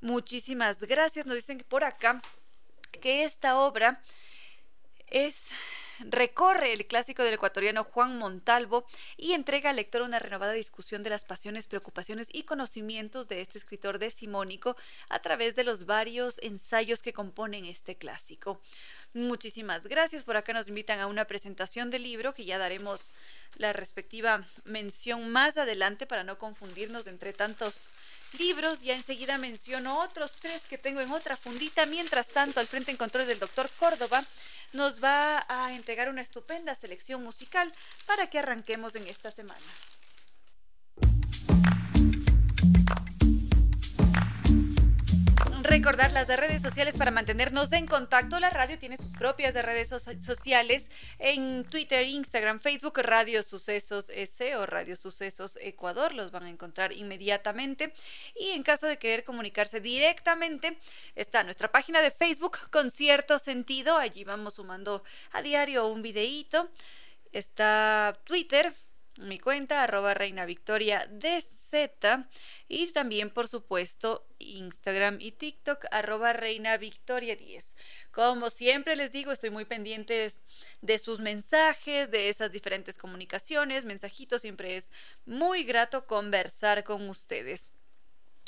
Muchísimas 0.01 0.81
gracias. 0.81 1.27
Nos 1.27 1.37
dicen 1.37 1.59
que 1.59 1.65
por 1.65 1.85
acá 1.85 2.21
que 3.01 3.25
esta 3.25 3.59
obra 3.59 4.03
es 5.07 5.51
recorre 6.01 6.73
el 6.73 6.87
clásico 6.87 7.23
del 7.23 7.35
ecuatoriano 7.35 7.85
Juan 7.85 8.19
Montalvo 8.19 8.87
y 9.17 9.33
entrega 9.33 9.71
al 9.71 9.77
lector 9.77 10.03
una 10.03 10.19
renovada 10.19 10.53
discusión 10.53 11.03
de 11.03 11.11
las 11.11 11.25
pasiones, 11.25 11.67
preocupaciones 11.67 12.29
y 12.33 12.45
conocimientos 12.45 13.29
de 13.29 13.41
este 13.41 13.59
escritor 13.59 13.99
decimónico 13.99 14.77
a 15.09 15.21
través 15.21 15.55
de 15.55 15.65
los 15.65 15.87
varios 15.87 16.39
ensayos 16.43 17.03
que 17.03 17.13
componen 17.13 17.65
este 17.65 17.97
clásico. 17.97 18.61
Muchísimas 19.15 19.87
gracias. 19.87 20.25
Por 20.25 20.37
acá 20.37 20.53
nos 20.53 20.67
invitan 20.67 20.99
a 20.99 21.07
una 21.07 21.25
presentación 21.25 21.91
del 21.91 22.03
libro 22.03 22.35
que 22.35 22.45
ya 22.45 22.59
daremos 22.59 23.13
la 23.57 23.73
respectiva 23.73 24.45
mención 24.65 25.31
más 25.31 25.57
adelante 25.57 26.05
para 26.07 26.25
no 26.25 26.37
confundirnos 26.37 27.07
entre 27.07 27.33
tantos 27.33 27.89
libros. 28.39 28.83
Ya 28.83 28.97
enseguida 28.97 29.39
menciono 29.39 30.01
otros 30.01 30.33
tres 30.41 30.63
que 30.69 30.79
tengo 30.79 31.01
en 31.01 31.13
otra 31.13 31.37
fundita. 31.37 31.87
Mientras 31.87 32.29
tanto, 32.29 32.59
al 32.59 32.67
frente 32.67 32.91
en 32.91 32.97
control 32.97 33.29
del 33.29 33.39
doctor 33.39 33.71
Córdoba 33.79 34.25
nos 34.75 35.03
va 35.03 35.45
a 35.49 35.73
entregar 35.73 36.09
una 36.09 36.23
estupenda 36.23 36.75
selección 36.75 37.23
musical 37.23 37.73
para 38.07 38.29
que 38.29 38.39
arranquemos 38.39 38.95
en 38.97 39.07
esta 39.07 39.31
semana. 39.31 39.61
Recordar 45.79 46.13
las 46.13 46.29
redes 46.29 46.63
sociales 46.63 46.97
para 46.97 47.11
mantenernos 47.11 47.73
en 47.73 47.89
contacto. 47.89 48.39
La 48.39 48.49
radio 48.49 48.79
tiene 48.79 48.97
sus 48.97 49.11
propias 49.11 49.55
redes 49.55 49.89
sociales 49.89 50.89
en 51.19 51.65
Twitter, 51.65 52.07
Instagram, 52.07 52.61
Facebook, 52.61 52.97
Radio 52.99 53.43
Sucesos 53.43 54.09
S 54.11 54.55
o 54.55 54.67
Radio 54.67 54.95
Sucesos 54.95 55.59
Ecuador. 55.61 56.15
Los 56.15 56.31
van 56.31 56.45
a 56.45 56.49
encontrar 56.49 56.93
inmediatamente. 56.93 57.93
Y 58.37 58.51
en 58.51 58.63
caso 58.63 58.87
de 58.87 58.99
querer 58.99 59.25
comunicarse 59.25 59.81
directamente, 59.81 60.79
está 61.17 61.43
nuestra 61.43 61.73
página 61.73 62.03
de 62.03 62.13
Facebook 62.13 62.57
con 62.71 62.89
cierto 62.89 63.41
sentido. 63.41 63.97
Allí 63.97 64.23
vamos 64.23 64.55
sumando 64.55 65.03
a 65.33 65.43
diario 65.43 65.89
un 65.89 66.03
videíto. 66.03 66.71
Está 67.33 68.17
Twitter, 68.23 68.73
mi 69.19 69.39
cuenta, 69.39 69.83
arroba 69.83 70.15
Reina 70.15 70.45
Victoria 70.45 71.07
DZ. 71.11 72.27
Y 72.69 72.89
también, 72.89 73.31
por 73.31 73.49
supuesto, 73.49 74.27
Instagram 74.39 75.21
y 75.21 75.33
TikTok, 75.33 75.87
arroba 75.91 76.33
Reina 76.33 76.77
Victoria 76.77 77.37
10. 77.37 77.77
Como 78.11 78.51
siempre 78.51 78.97
les 78.97 79.13
digo, 79.13 79.33
estoy 79.33 79.51
muy 79.51 79.65
pendiente 79.65 80.33
de 80.81 80.99
sus 80.99 81.21
mensajes, 81.21 82.11
de 82.11 82.29
esas 82.29 82.53
diferentes 82.53 82.99
comunicaciones, 82.99 83.85
mensajitos. 83.85 84.43
Siempre 84.43 84.77
es 84.77 84.91
muy 85.27 85.65
grato 85.65 86.07
conversar 86.07 86.85
con 86.85 87.09
ustedes. 87.09 87.71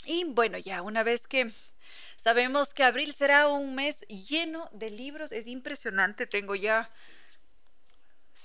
Y 0.05 0.25
bueno, 0.25 0.57
ya 0.59 0.83
una 0.83 1.03
vez 1.03 1.27
que 1.27 1.51
sabemos 2.17 2.75
que 2.75 2.85
abril 2.85 3.13
será 3.13 3.49
un 3.49 3.75
mes 3.75 4.01
lleno 4.03 4.69
de 4.73 4.91
libros, 4.91 5.33
es 5.33 5.49
impresionante. 5.49 6.27
Tengo 6.27 6.55
ya 6.55 6.91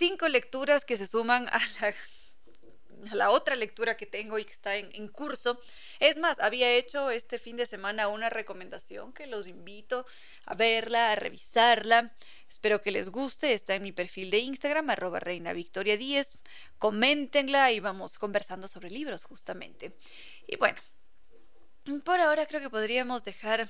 cinco 0.01 0.27
lecturas 0.27 0.83
que 0.83 0.97
se 0.97 1.05
suman 1.05 1.47
a 1.49 1.61
la, 3.13 3.29
otra 3.29 3.55
lectura 3.55 3.95
que 3.97 4.07
tengo 4.07 4.39
y 4.39 4.45
que 4.45 4.51
está 4.51 4.75
en, 4.75 5.07
curso. 5.09 5.59
Es 5.99 6.17
más, 6.17 6.39
había 6.39 6.73
hecho 6.73 7.11
este 7.11 7.37
fin 7.37 7.55
de 7.55 7.67
semana 7.67 8.07
una 8.07 8.31
recomendación 8.31 9.13
que 9.13 9.27
los 9.27 9.45
invito 9.45 10.07
a 10.45 10.55
verla, 10.55 11.11
a 11.11 11.15
revisarla. 11.15 12.15
Espero 12.49 12.81
que 12.81 12.89
les 12.89 13.09
guste. 13.09 13.53
Está 13.53 13.75
en 13.75 13.83
mi 13.83 13.91
perfil 13.91 14.31
de 14.31 14.39
Instagram, 14.39 14.89
arroba 14.89 15.19
reina 15.19 15.53
victoria 15.53 15.97
10. 15.97 16.33
Coméntenla 16.79 17.71
y 17.71 17.79
vamos 17.79 18.17
conversando 18.17 18.67
sobre 18.67 18.89
libros 18.89 19.23
justamente. 19.25 19.95
Y 20.47 20.55
bueno, 20.55 20.79
por 22.03 22.19
ahora 22.19 22.47
creo 22.47 22.59
que 22.59 22.71
podríamos 22.71 23.23
dejar 23.23 23.69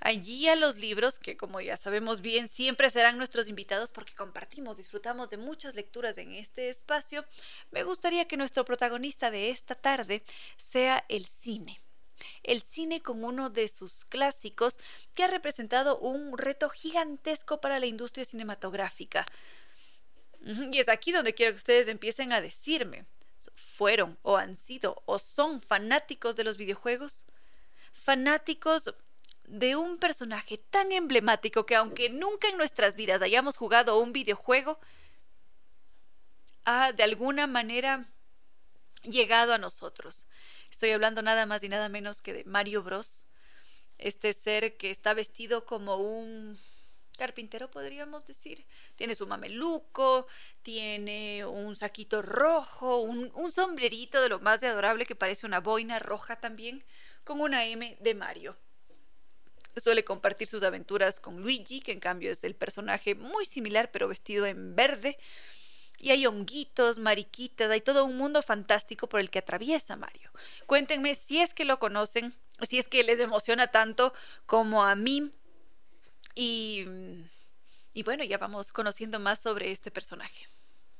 allí 0.00 0.48
a 0.48 0.56
los 0.56 0.78
libros, 0.78 1.18
que 1.18 1.36
como 1.36 1.60
ya 1.60 1.76
sabemos 1.76 2.20
bien, 2.20 2.48
siempre 2.48 2.90
serán 2.90 3.18
nuestros 3.18 3.48
invitados 3.48 3.92
porque 3.92 4.14
compartimos, 4.14 4.76
disfrutamos 4.76 5.28
de 5.28 5.36
muchas 5.36 5.74
lecturas 5.74 6.18
en 6.18 6.32
este 6.32 6.68
espacio, 6.70 7.24
me 7.70 7.84
gustaría 7.84 8.26
que 8.26 8.36
nuestro 8.36 8.64
protagonista 8.64 9.30
de 9.30 9.50
esta 9.50 9.74
tarde 9.74 10.22
sea 10.56 11.04
el 11.08 11.26
cine. 11.26 11.80
El 12.42 12.60
cine 12.60 13.00
con 13.02 13.24
uno 13.24 13.50
de 13.50 13.68
sus 13.68 14.04
clásicos 14.04 14.78
que 15.14 15.24
ha 15.24 15.28
representado 15.28 15.98
un 15.98 16.36
reto 16.36 16.68
gigantesco 16.68 17.60
para 17.60 17.78
la 17.78 17.86
industria 17.86 18.24
cinematográfica. 18.24 19.24
Y 20.42 20.78
es 20.78 20.88
aquí 20.88 21.12
donde 21.12 21.34
quiero 21.34 21.52
que 21.52 21.58
ustedes 21.58 21.88
empiecen 21.88 22.32
a 22.32 22.40
decirme, 22.40 23.04
¿fueron 23.54 24.18
o 24.22 24.36
han 24.36 24.56
sido 24.56 25.02
o 25.06 25.18
son 25.18 25.60
fanáticos 25.62 26.36
de 26.36 26.44
los 26.44 26.56
videojuegos? 26.56 27.26
Fanáticos 27.92 28.94
de 29.50 29.74
un 29.74 29.98
personaje 29.98 30.58
tan 30.58 30.92
emblemático 30.92 31.66
que 31.66 31.74
aunque 31.74 32.08
nunca 32.08 32.48
en 32.48 32.56
nuestras 32.56 32.94
vidas 32.94 33.20
hayamos 33.20 33.56
jugado 33.56 33.98
un 33.98 34.12
videojuego, 34.12 34.78
ha 36.64 36.92
de 36.92 37.02
alguna 37.02 37.48
manera 37.48 38.06
llegado 39.02 39.52
a 39.52 39.58
nosotros. 39.58 40.26
Estoy 40.70 40.90
hablando 40.90 41.20
nada 41.20 41.46
más 41.46 41.62
y 41.64 41.68
nada 41.68 41.88
menos 41.88 42.22
que 42.22 42.32
de 42.32 42.44
Mario 42.44 42.84
Bros. 42.84 43.26
Este 43.98 44.32
ser 44.32 44.76
que 44.76 44.92
está 44.92 45.14
vestido 45.14 45.66
como 45.66 45.96
un 45.96 46.56
carpintero, 47.18 47.70
podríamos 47.70 48.24
decir. 48.24 48.64
Tiene 48.94 49.16
su 49.16 49.26
mameluco, 49.26 50.28
tiene 50.62 51.44
un 51.44 51.74
saquito 51.74 52.22
rojo, 52.22 52.98
un, 52.98 53.50
sombrerito 53.50 54.22
de 54.22 54.28
lo 54.28 54.38
más 54.38 54.60
de 54.60 54.68
adorable 54.68 55.06
que 55.06 55.16
parece 55.16 55.44
una 55.44 55.58
boina 55.58 55.98
roja 55.98 56.36
también, 56.36 56.84
con 57.24 57.40
una 57.40 57.66
M 57.66 57.98
de 58.00 58.14
Mario 58.14 58.56
suele 59.76 60.04
compartir 60.04 60.48
sus 60.48 60.62
aventuras 60.62 61.20
con 61.20 61.40
Luigi, 61.42 61.80
que 61.80 61.92
en 61.92 62.00
cambio 62.00 62.30
es 62.30 62.44
el 62.44 62.54
personaje 62.54 63.14
muy 63.14 63.44
similar 63.44 63.90
pero 63.90 64.08
vestido 64.08 64.46
en 64.46 64.74
verde. 64.74 65.18
Y 65.98 66.10
hay 66.10 66.26
honguitos, 66.26 66.98
mariquitas, 66.98 67.70
hay 67.70 67.82
todo 67.82 68.04
un 68.04 68.16
mundo 68.16 68.42
fantástico 68.42 69.08
por 69.08 69.20
el 69.20 69.28
que 69.28 69.38
atraviesa 69.38 69.96
Mario. 69.96 70.30
Cuéntenme 70.66 71.14
si 71.14 71.40
es 71.40 71.52
que 71.52 71.66
lo 71.66 71.78
conocen, 71.78 72.34
si 72.66 72.78
es 72.78 72.88
que 72.88 73.04
les 73.04 73.20
emociona 73.20 73.66
tanto 73.66 74.14
como 74.46 74.82
a 74.82 74.94
mí. 74.94 75.30
Y, 76.34 76.86
y 77.92 78.02
bueno, 78.02 78.24
ya 78.24 78.38
vamos 78.38 78.72
conociendo 78.72 79.18
más 79.18 79.40
sobre 79.40 79.72
este 79.72 79.90
personaje. 79.90 80.46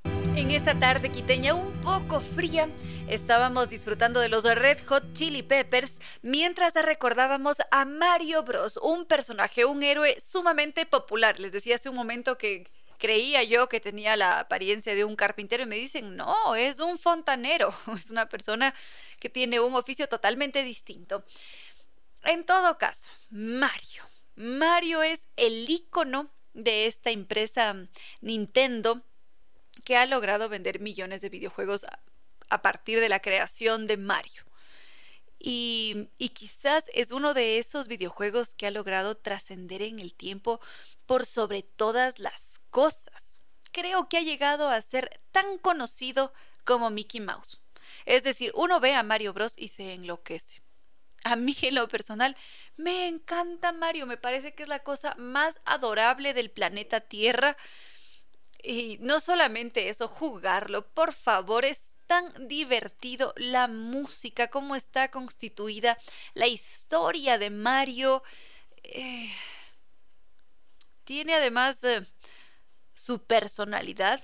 En 0.04 0.50
esta 0.50 0.78
tarde 0.78 1.10
quiteña 1.10 1.54
un 1.54 1.72
poco 1.82 2.20
fría, 2.20 2.68
estábamos 3.08 3.68
disfrutando 3.68 4.20
de 4.20 4.28
los 4.28 4.42
Red 4.44 4.78
Hot 4.86 5.12
Chili 5.12 5.42
Peppers 5.42 5.98
mientras 6.22 6.74
recordábamos 6.74 7.58
a 7.70 7.84
Mario 7.84 8.42
Bros, 8.42 8.78
un 8.78 9.04
personaje, 9.04 9.64
un 9.64 9.82
héroe 9.82 10.18
sumamente 10.20 10.86
popular. 10.86 11.38
Les 11.38 11.52
decía 11.52 11.74
hace 11.74 11.88
un 11.88 11.96
momento 11.96 12.38
que 12.38 12.70
creía 12.98 13.42
yo 13.42 13.68
que 13.68 13.80
tenía 13.80 14.16
la 14.16 14.40
apariencia 14.40 14.94
de 14.94 15.04
un 15.04 15.16
carpintero 15.16 15.64
y 15.64 15.66
me 15.66 15.76
dicen, 15.76 16.16
no, 16.16 16.54
es 16.54 16.78
un 16.78 16.98
fontanero, 16.98 17.74
es 17.98 18.10
una 18.10 18.28
persona 18.28 18.74
que 19.18 19.28
tiene 19.28 19.60
un 19.60 19.74
oficio 19.74 20.08
totalmente 20.08 20.62
distinto. 20.62 21.24
En 22.24 22.44
todo 22.44 22.78
caso, 22.78 23.10
Mario. 23.30 24.04
Mario 24.36 25.02
es 25.02 25.28
el 25.36 25.68
icono 25.68 26.30
de 26.54 26.86
esta 26.86 27.10
empresa 27.10 27.76
Nintendo 28.20 29.02
que 29.90 29.96
ha 29.96 30.06
logrado 30.06 30.48
vender 30.48 30.78
millones 30.78 31.20
de 31.20 31.30
videojuegos 31.30 31.84
a 32.48 32.62
partir 32.62 33.00
de 33.00 33.08
la 33.08 33.18
creación 33.18 33.88
de 33.88 33.96
Mario. 33.96 34.44
Y, 35.36 36.10
quizás 36.32 36.84
es 36.94 37.10
uno 37.10 37.34
de 37.34 37.58
esos 37.58 37.88
videojuegos 37.88 38.54
que 38.54 38.68
ha 38.68 38.70
logrado 38.70 39.16
trascender 39.16 39.82
en 39.82 39.98
el 39.98 40.14
tiempo 40.14 40.60
por 41.06 41.26
sobre 41.26 41.64
todas 41.64 42.20
las 42.20 42.60
cosas. 42.70 43.40
Creo 43.72 44.08
que 44.08 44.18
ha 44.18 44.20
llegado 44.20 44.68
a 44.68 44.80
ser 44.80 45.20
tan 45.32 45.58
conocido 45.58 46.32
como 46.64 46.90
Mickey 46.90 47.20
Mouse. 47.20 47.60
Es 48.06 48.22
decir, 48.22 48.52
uno 48.54 48.78
ve 48.78 48.94
a 48.94 49.02
Mario 49.02 49.32
Bros 49.32 49.54
y 49.56 49.66
se 49.66 49.94
enloquece. 49.94 50.62
A 51.24 51.34
mí 51.34 51.56
en 51.62 51.74
lo 51.74 51.88
personal 51.88 52.36
me 52.76 53.08
encanta 53.08 53.72
Mario, 53.72 54.06
me 54.06 54.16
parece 54.16 54.54
que 54.54 54.62
es 54.62 54.68
la 54.68 54.84
cosa 54.84 55.16
más 55.18 55.60
adorable 55.64 56.32
del 56.32 56.52
planeta 56.52 57.00
Tierra. 57.00 57.56
Y 58.62 58.98
no 59.00 59.20
solamente 59.20 59.88
eso, 59.88 60.08
jugarlo, 60.08 60.86
por 60.88 61.12
favor, 61.12 61.64
es 61.64 61.92
tan 62.06 62.48
divertido 62.48 63.32
la 63.36 63.68
música, 63.68 64.48
cómo 64.48 64.76
está 64.76 65.10
constituida, 65.10 65.96
la 66.34 66.46
historia 66.46 67.38
de 67.38 67.50
Mario. 67.50 68.22
Eh, 68.82 69.32
tiene 71.04 71.34
además 71.34 71.82
eh, 71.84 72.06
su 72.94 73.24
personalidad. 73.24 74.22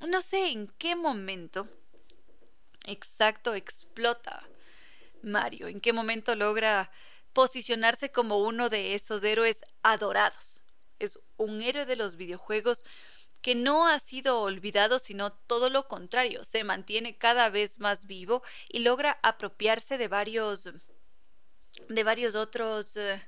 No 0.00 0.22
sé 0.22 0.50
en 0.50 0.68
qué 0.78 0.94
momento 0.94 1.68
exacto 2.84 3.54
explota 3.54 4.46
Mario, 5.22 5.66
en 5.66 5.80
qué 5.80 5.92
momento 5.92 6.36
logra 6.36 6.90
posicionarse 7.32 8.12
como 8.12 8.38
uno 8.38 8.68
de 8.68 8.94
esos 8.94 9.22
héroes 9.24 9.62
adorados 9.82 10.62
es 10.98 11.18
un 11.36 11.62
héroe 11.62 11.86
de 11.86 11.96
los 11.96 12.16
videojuegos 12.16 12.84
que 13.42 13.54
no 13.54 13.86
ha 13.86 13.98
sido 13.98 14.40
olvidado, 14.40 14.98
sino 14.98 15.32
todo 15.32 15.70
lo 15.70 15.86
contrario, 15.86 16.44
se 16.44 16.64
mantiene 16.64 17.16
cada 17.16 17.48
vez 17.48 17.78
más 17.78 18.06
vivo 18.06 18.42
y 18.68 18.80
logra 18.80 19.18
apropiarse 19.22 19.98
de 19.98 20.08
varios 20.08 20.68
de 21.88 22.04
varios 22.04 22.34
otros 22.34 22.96
eh, 22.96 23.22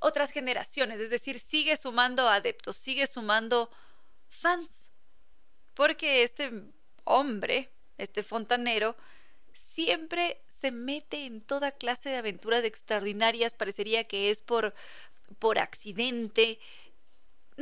otras 0.00 0.30
generaciones, 0.30 1.00
es 1.00 1.10
decir, 1.10 1.38
sigue 1.38 1.76
sumando 1.76 2.28
adeptos, 2.28 2.76
sigue 2.76 3.06
sumando 3.06 3.70
fans. 4.28 4.90
Porque 5.74 6.22
este 6.22 6.50
hombre, 7.04 7.70
este 7.98 8.22
fontanero, 8.22 8.96
siempre 9.52 10.42
se 10.48 10.70
mete 10.70 11.26
en 11.26 11.40
toda 11.40 11.72
clase 11.72 12.08
de 12.08 12.16
aventuras 12.16 12.64
extraordinarias, 12.64 13.54
parecería 13.54 14.04
que 14.04 14.30
es 14.30 14.42
por 14.42 14.74
por 15.38 15.58
accidente, 15.58 16.58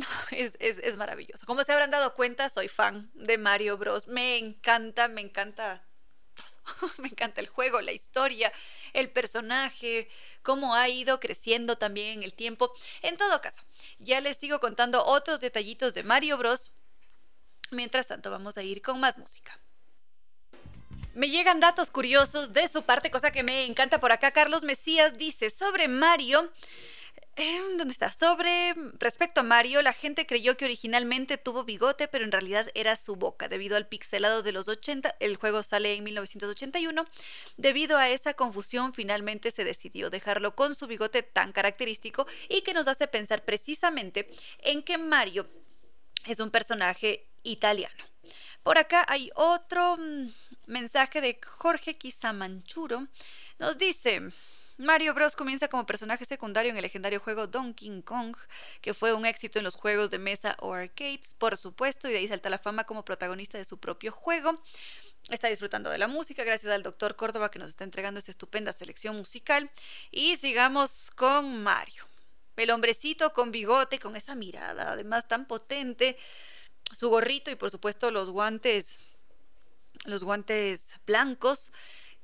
no, 0.01 0.07
es, 0.31 0.55
es, 0.61 0.97
maravilloso. 0.97 1.47
Como 1.47 1.65
se 1.65 1.73
habrán 1.73 1.91
dado 1.91 2.15
cuenta, 2.15 2.49
soy 2.49 2.69
fan 2.69 3.11
de 3.15 3.39
Mario 3.39 3.77
Bros. 3.79 4.09
Me 4.09 4.39
encanta, 4.39 5.09
me 5.09 5.21
encanta 5.21 5.87
todo. 6.35 6.91
me 6.99 7.09
encanta 7.09 7.41
el 7.41 7.49
juego, 7.49 7.81
la 7.81 7.93
historia, 7.93 8.53
el 8.93 9.11
personaje, 9.11 10.09
cómo 10.43 10.75
ha 10.75 10.89
ido 10.89 11.21
creciendo 11.21 11.77
también 11.77 12.19
en 12.19 12.23
el 12.23 12.35
tiempo. 12.35 12.73
En 13.03 13.17
todo 13.17 13.41
caso, 13.41 13.63
ya 13.99 14.21
les 14.21 14.37
sigo 14.37 14.61
contando 14.61 15.05
otros 15.05 15.41
detallitos 15.41 15.95
de 15.95 16.03
Mario 16.03 16.39
Bros. 16.39 16.73
Mientras 17.71 18.09
tanto, 18.09 18.31
vamos 18.31 18.57
a 18.57 18.63
ir 18.63 18.83
con 18.83 18.99
más 18.99 19.19
música. 19.19 19.59
Me 21.15 21.29
llegan 21.29 21.61
datos 21.61 21.91
curiosos 21.91 22.53
de 22.53 22.69
su 22.69 22.83
parte, 22.83 23.11
cosa 23.11 23.33
que 23.33 23.43
me 23.43 23.67
encanta 23.67 24.01
por 24.01 24.13
acá. 24.13 24.31
Carlos 24.31 24.63
Mesías 24.63 25.19
dice 25.19 25.51
sobre 25.51 25.89
Mario. 25.89 26.53
Em, 27.37 27.79
¿Dónde 27.79 27.93
está? 27.93 28.13
Sobre 28.13 28.75
respecto 28.99 29.41
a 29.41 29.45
Mario, 29.45 29.81
la 29.83 29.93
gente 29.93 30.27
creyó 30.27 30.57
que 30.57 30.65
originalmente 30.65 31.39
tuvo 31.39 31.65
bigote, 31.65 32.09
pero 32.09 32.25
en 32.25 32.33
realidad 32.33 32.71
era 32.75 32.97
su 32.97 33.17
boca. 33.17 33.49
Debido 33.49 33.77
al 33.77 33.87
pixelado 33.87 34.43
de 34.43 34.53
los 34.53 34.69
80, 34.69 35.17
el 35.21 35.37
juego 35.37 35.63
sale 35.63 35.95
en 35.95 36.05
1981. 36.05 37.07
Debido 37.57 37.97
a 37.97 38.11
esa 38.11 38.35
confusión, 38.35 38.93
finalmente 38.93 39.51
se 39.53 39.65
decidió 39.65 40.11
dejarlo 40.11 40.55
con 40.55 40.75
su 40.75 40.87
bigote 40.87 41.23
tan 41.23 41.53
característico 41.53 42.27
y 42.49 42.63
que 42.63 42.75
nos 42.75 42.89
hace 42.89 43.07
pensar 43.07 43.45
precisamente 43.45 44.29
en 44.59 44.83
que 44.83 44.99
Mario 44.99 45.47
es 46.27 46.41
un 46.41 46.51
personaje 46.51 47.31
italiano. 47.43 48.05
Por 48.63 48.77
acá 48.77 49.07
hay 49.09 49.31
otro 49.35 49.97
mm, 49.97 50.31
mensaje 50.67 51.21
de 51.21 51.41
Jorge 51.43 51.97
Quisamanchuro. 51.97 53.07
Nos 53.59 53.79
dice. 53.79 54.31
Mario 54.81 55.13
Bros 55.13 55.37
comienza 55.37 55.69
como 55.69 55.85
personaje 55.85 56.25
secundario 56.25 56.71
en 56.71 56.77
el 56.79 56.83
legendario 56.83 57.21
juego 57.21 57.47
Donkey 57.47 58.01
Kong, 58.01 58.35
que 58.81 58.95
fue 58.95 59.13
un 59.13 59.27
éxito 59.27 59.59
en 59.59 59.65
los 59.67 59.75
juegos 59.75 60.09
de 60.09 60.19
mesa 60.19 60.57
o 60.59 60.73
arcades, 60.73 61.35
por 61.35 61.59
supuesto, 61.59 62.09
y 62.09 62.13
de 62.13 62.19
ahí 62.19 62.27
salta 62.27 62.49
la 62.49 62.59
fama 62.59 62.85
como 62.85 63.05
protagonista 63.05 63.59
de 63.59 63.67
su 63.67 63.77
propio 63.77 64.11
juego. 64.11 64.59
Está 65.29 65.49
disfrutando 65.49 65.91
de 65.91 65.99
la 65.99 66.09
música 66.09 66.45
gracias 66.45 66.73
al 66.73 66.83
doctor 66.83 67.15
Córdoba 67.15 67.51
que 67.51 67.59
nos 67.59 67.69
está 67.69 67.85
entregando 67.85 68.19
esta 68.19 68.31
estupenda 68.31 68.73
selección 68.73 69.19
musical. 69.19 69.71
Y 70.11 70.37
sigamos 70.37 71.11
con 71.15 71.63
Mario. 71.63 72.07
El 72.57 72.71
hombrecito 72.71 73.35
con 73.35 73.53
bigote, 73.53 73.99
con 73.99 74.17
esa 74.17 74.35
mirada 74.35 74.93
además 74.93 75.29
tan 75.29 75.47
potente, 75.47 76.17
su 76.91 77.11
gorrito 77.11 77.51
y 77.51 77.55
por 77.55 77.71
supuesto 77.71 78.11
los 78.11 78.31
guantes, 78.31 78.99
los 80.07 80.25
guantes 80.25 80.95
blancos 81.05 81.71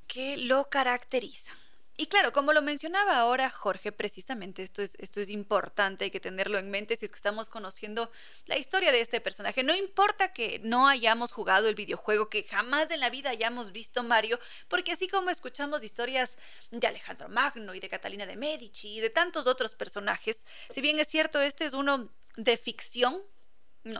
que 0.07 0.39
lo 0.39 0.71
caracterizan. 0.71 1.66
Y 1.99 2.09
claro, 2.09 2.33
como 2.33 2.53
lo 2.53 2.61
mencionaba 2.61 3.19
ahora 3.19 3.49
Jorge, 3.49 3.91
precisamente 3.91 4.63
esto 4.63 4.83
es, 4.83 4.97
esto 4.99 5.19
es 5.19 5.31
importante, 5.31 6.05
hay 6.05 6.11
que 6.11 6.21
tenerlo 6.21 6.59
en 6.59 6.71
mente 6.71 6.95
si 6.95 7.07
es 7.07 7.11
que 7.11 7.17
estamos 7.17 7.49
conociendo 7.49 8.11
la 8.45 8.59
historia 8.59 8.93
de 8.93 9.01
este 9.01 9.23
personaje. 9.23 9.63
No 9.63 9.75
importa 9.75 10.31
que 10.31 10.61
no 10.63 10.89
hayamos 10.89 11.33
jugado 11.33 11.69
el 11.69 11.75
videojuego, 11.75 12.29
que 12.29 12.45
jamás 12.45 12.91
en 12.91 13.01
la 13.01 13.09
vida 13.09 13.31
hayamos 13.31 13.73
visto 13.73 14.03
Mario, 14.03 14.39
porque 14.69 14.93
así 14.93 15.09
como 15.09 15.31
escuchamos 15.31 15.83
historias 15.83 16.37
de 16.71 16.87
Alejandro 16.87 17.31
Magno 17.31 17.75
y 17.75 17.81
de 17.81 17.89
Catalina 17.89 18.27
de 18.27 18.37
Medici 18.37 18.99
y 18.99 19.01
de 19.01 19.09
tantos 19.09 19.47
otros 19.47 19.75
personajes, 19.75 20.45
si 20.69 20.83
bien 20.83 20.99
es 20.99 21.09
cierto, 21.09 21.41
este 21.41 21.65
es 21.65 21.73
uno 21.73 22.13
de 22.37 22.59
ficción, 22.59 23.23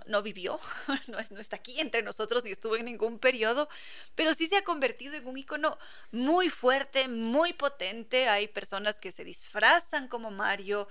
no, 0.07 0.23
vivió, 0.23 0.59
no, 1.09 1.19
no, 1.31 1.41
está 1.41 1.57
aquí 1.57 1.81
entre 1.81 2.03
nosotros 2.03 2.45
ni 2.45 2.51
estuvo 2.51 2.77
en 2.77 2.87
ningún 2.87 3.19
periodo, 3.19 3.69
pero 4.15 4.35
sí 4.35 4.47
se 4.47 4.57
ha 4.57 4.65
convertido 4.65 5.15
en 5.15 5.27
un 5.27 5.39
icono 5.39 5.79
muy 6.11 6.49
fuerte, 6.49 7.09
muy 7.09 7.53
potente. 7.53 8.29
Hay 8.29 8.49
personas 8.49 8.99
que 8.99 9.13
se 9.13 9.25
disfrazan 9.25 10.09
como 10.09 10.31
Mario, 10.31 10.89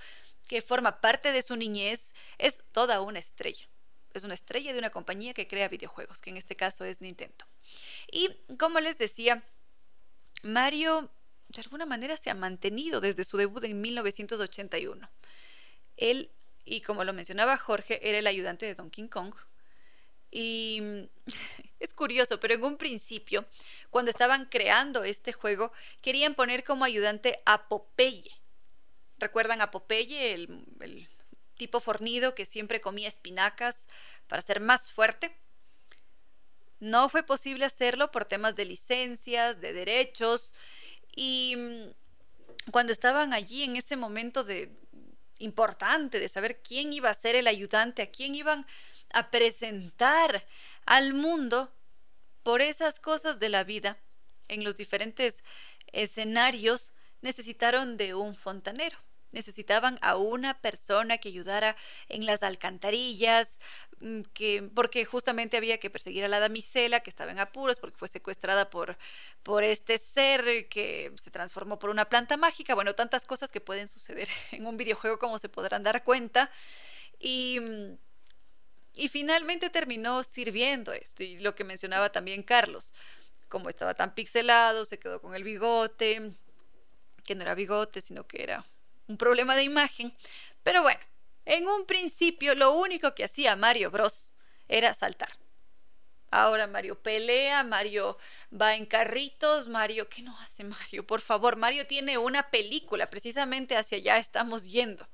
que 0.47 0.61
forma 0.61 1.01
parte 1.01 1.31
de 1.31 1.41
su 1.41 1.55
niñez. 1.55 2.13
Es 2.37 2.63
toda 2.71 3.01
una 3.01 3.19
estrella. 3.19 3.67
Es 4.13 4.23
una 4.23 4.33
estrella 4.33 4.71
de 4.71 4.79
una 4.79 4.91
compañía 4.91 5.33
que 5.33 5.47
crea 5.47 5.67
videojuegos, 5.67 6.21
que 6.21 6.29
en 6.29 6.37
este 6.37 6.55
caso 6.55 6.85
es 6.85 7.01
Nintendo. 7.01 7.45
Y 8.11 8.29
como 8.57 8.79
les 8.79 8.97
decía, 8.97 9.43
Mario 10.43 11.11
de 11.49 11.61
alguna 11.61 11.85
manera 11.85 12.17
se 12.17 12.29
ha 12.29 12.33
mantenido 12.33 13.01
desde 13.01 13.23
su 13.23 13.37
debut 13.37 13.63
en 13.63 13.81
1981. 13.81 15.09
Él 15.97 16.31
y 16.65 16.81
como 16.81 17.03
lo 17.03 17.13
mencionaba 17.13 17.57
Jorge, 17.57 17.99
era 18.07 18.17
el 18.17 18.27
ayudante 18.27 18.65
de 18.65 18.75
Donkey 18.75 19.07
Kong. 19.07 19.35
Y 20.31 21.09
es 21.79 21.93
curioso, 21.93 22.39
pero 22.39 22.55
en 22.55 22.63
un 22.63 22.77
principio, 22.77 23.45
cuando 23.91 24.11
estaban 24.11 24.45
creando 24.45 25.03
este 25.03 25.31
juego, 25.31 25.71
querían 26.01 26.33
poner 26.33 26.63
como 26.63 26.83
ayudante 26.83 27.41
a 27.45 27.67
Popeye. 27.69 28.31
¿Recuerdan 29.19 29.61
a 29.61 29.71
Popeye, 29.71 30.33
el, 30.33 30.65
el 30.81 31.07
tipo 31.55 31.79
fornido 31.79 32.35
que 32.35 32.45
siempre 32.45 32.81
comía 32.81 33.07
espinacas 33.07 33.87
para 34.27 34.41
ser 34.41 34.59
más 34.59 34.91
fuerte? 34.91 35.33
No 36.79 37.07
fue 37.07 37.23
posible 37.23 37.63
hacerlo 37.63 38.11
por 38.11 38.25
temas 38.25 38.55
de 38.55 38.65
licencias, 38.65 39.61
de 39.61 39.71
derechos 39.71 40.53
y 41.15 41.55
cuando 42.71 42.91
estaban 42.91 43.33
allí 43.33 43.63
en 43.63 43.75
ese 43.75 43.95
momento 43.95 44.43
de 44.43 44.69
importante 45.39 46.19
de 46.19 46.29
saber 46.29 46.61
quién 46.61 46.93
iba 46.93 47.09
a 47.09 47.13
ser 47.13 47.35
el 47.35 47.47
ayudante, 47.47 48.01
a 48.01 48.11
quién 48.11 48.35
iban 48.35 48.65
a 49.13 49.31
presentar 49.31 50.45
al 50.85 51.13
mundo 51.13 51.73
por 52.43 52.61
esas 52.61 52.99
cosas 52.99 53.39
de 53.39 53.49
la 53.49 53.63
vida 53.63 53.97
en 54.47 54.63
los 54.63 54.75
diferentes 54.75 55.43
escenarios 55.91 56.93
necesitaron 57.21 57.97
de 57.97 58.13
un 58.13 58.35
fontanero 58.35 58.97
necesitaban 59.35 59.99
a 60.01 60.15
una 60.15 60.59
persona 60.59 61.19
que 61.19 61.29
ayudara 61.29 61.75
en 62.09 62.25
las 62.25 62.41
alcantarillas, 62.41 63.59
mm, 63.99 64.21
que, 64.33 64.63
porque 64.73 65.05
justamente 65.05 65.57
había 65.57 65.77
que 65.77 65.91
perseguir 65.91 66.23
a 66.23 66.27
la 66.27 66.39
damisela 66.39 67.01
que 67.01 67.11
estaba 67.11 67.31
en 67.31 67.39
apuros 67.39 67.77
porque 67.79 67.97
fue 67.97 68.07
secuestrada 68.07 68.69
por, 68.69 68.97
por 69.43 69.63
este 69.63 69.99
ser 69.99 70.67
que 70.69 71.11
se 71.15 71.29
transformó 71.31 71.77
por 71.77 71.91
una 71.91 72.05
planta 72.05 72.37
mágica. 72.37 72.73
Bueno, 72.73 72.95
tantas 72.95 73.25
cosas 73.25 73.51
que 73.51 73.61
pueden 73.61 73.87
suceder 73.87 74.27
en 74.51 74.65
un 74.65 74.77
videojuego 74.77 75.19
como 75.19 75.37
se 75.37 75.49
podrán 75.49 75.83
dar 75.83 76.03
cuenta. 76.03 76.49
Y, 77.19 77.59
mm, 77.59 77.97
y 78.95 79.09
finalmente 79.09 79.69
terminó 79.69 80.23
sirviendo 80.23 80.93
esto. 80.93 81.23
Y 81.23 81.39
lo 81.39 81.53
que 81.55 81.65
mencionaba 81.65 82.11
también 82.11 82.43
Carlos, 82.43 82.93
como 83.49 83.69
estaba 83.69 83.93
tan 83.93 84.15
pixelado, 84.15 84.85
se 84.85 84.97
quedó 84.97 85.21
con 85.21 85.35
el 85.35 85.43
bigote, 85.43 86.35
que 87.25 87.35
no 87.35 87.41
era 87.41 87.55
bigote, 87.55 87.99
sino 88.01 88.25
que 88.25 88.43
era 88.43 88.65
un 89.07 89.17
problema 89.17 89.55
de 89.55 89.63
imagen. 89.63 90.13
Pero 90.63 90.81
bueno, 90.81 90.99
en 91.45 91.67
un 91.67 91.85
principio 91.85 92.55
lo 92.55 92.73
único 92.73 93.13
que 93.13 93.23
hacía 93.23 93.55
Mario 93.55 93.91
Bros 93.91 94.33
era 94.67 94.93
saltar. 94.93 95.29
Ahora 96.31 96.67
Mario 96.67 97.01
pelea, 97.01 97.63
Mario 97.63 98.17
va 98.51 98.75
en 98.75 98.85
carritos, 98.85 99.67
Mario, 99.67 100.09
¿qué 100.09 100.21
no 100.21 100.37
hace 100.39 100.63
Mario? 100.63 101.05
Por 101.05 101.21
favor, 101.21 101.55
Mario 101.55 101.87
tiene 101.87 102.17
una 102.17 102.49
película, 102.49 103.07
precisamente 103.07 103.77
hacia 103.77 103.99
allá 103.99 104.17
estamos 104.17 104.65
yendo. 104.69 105.07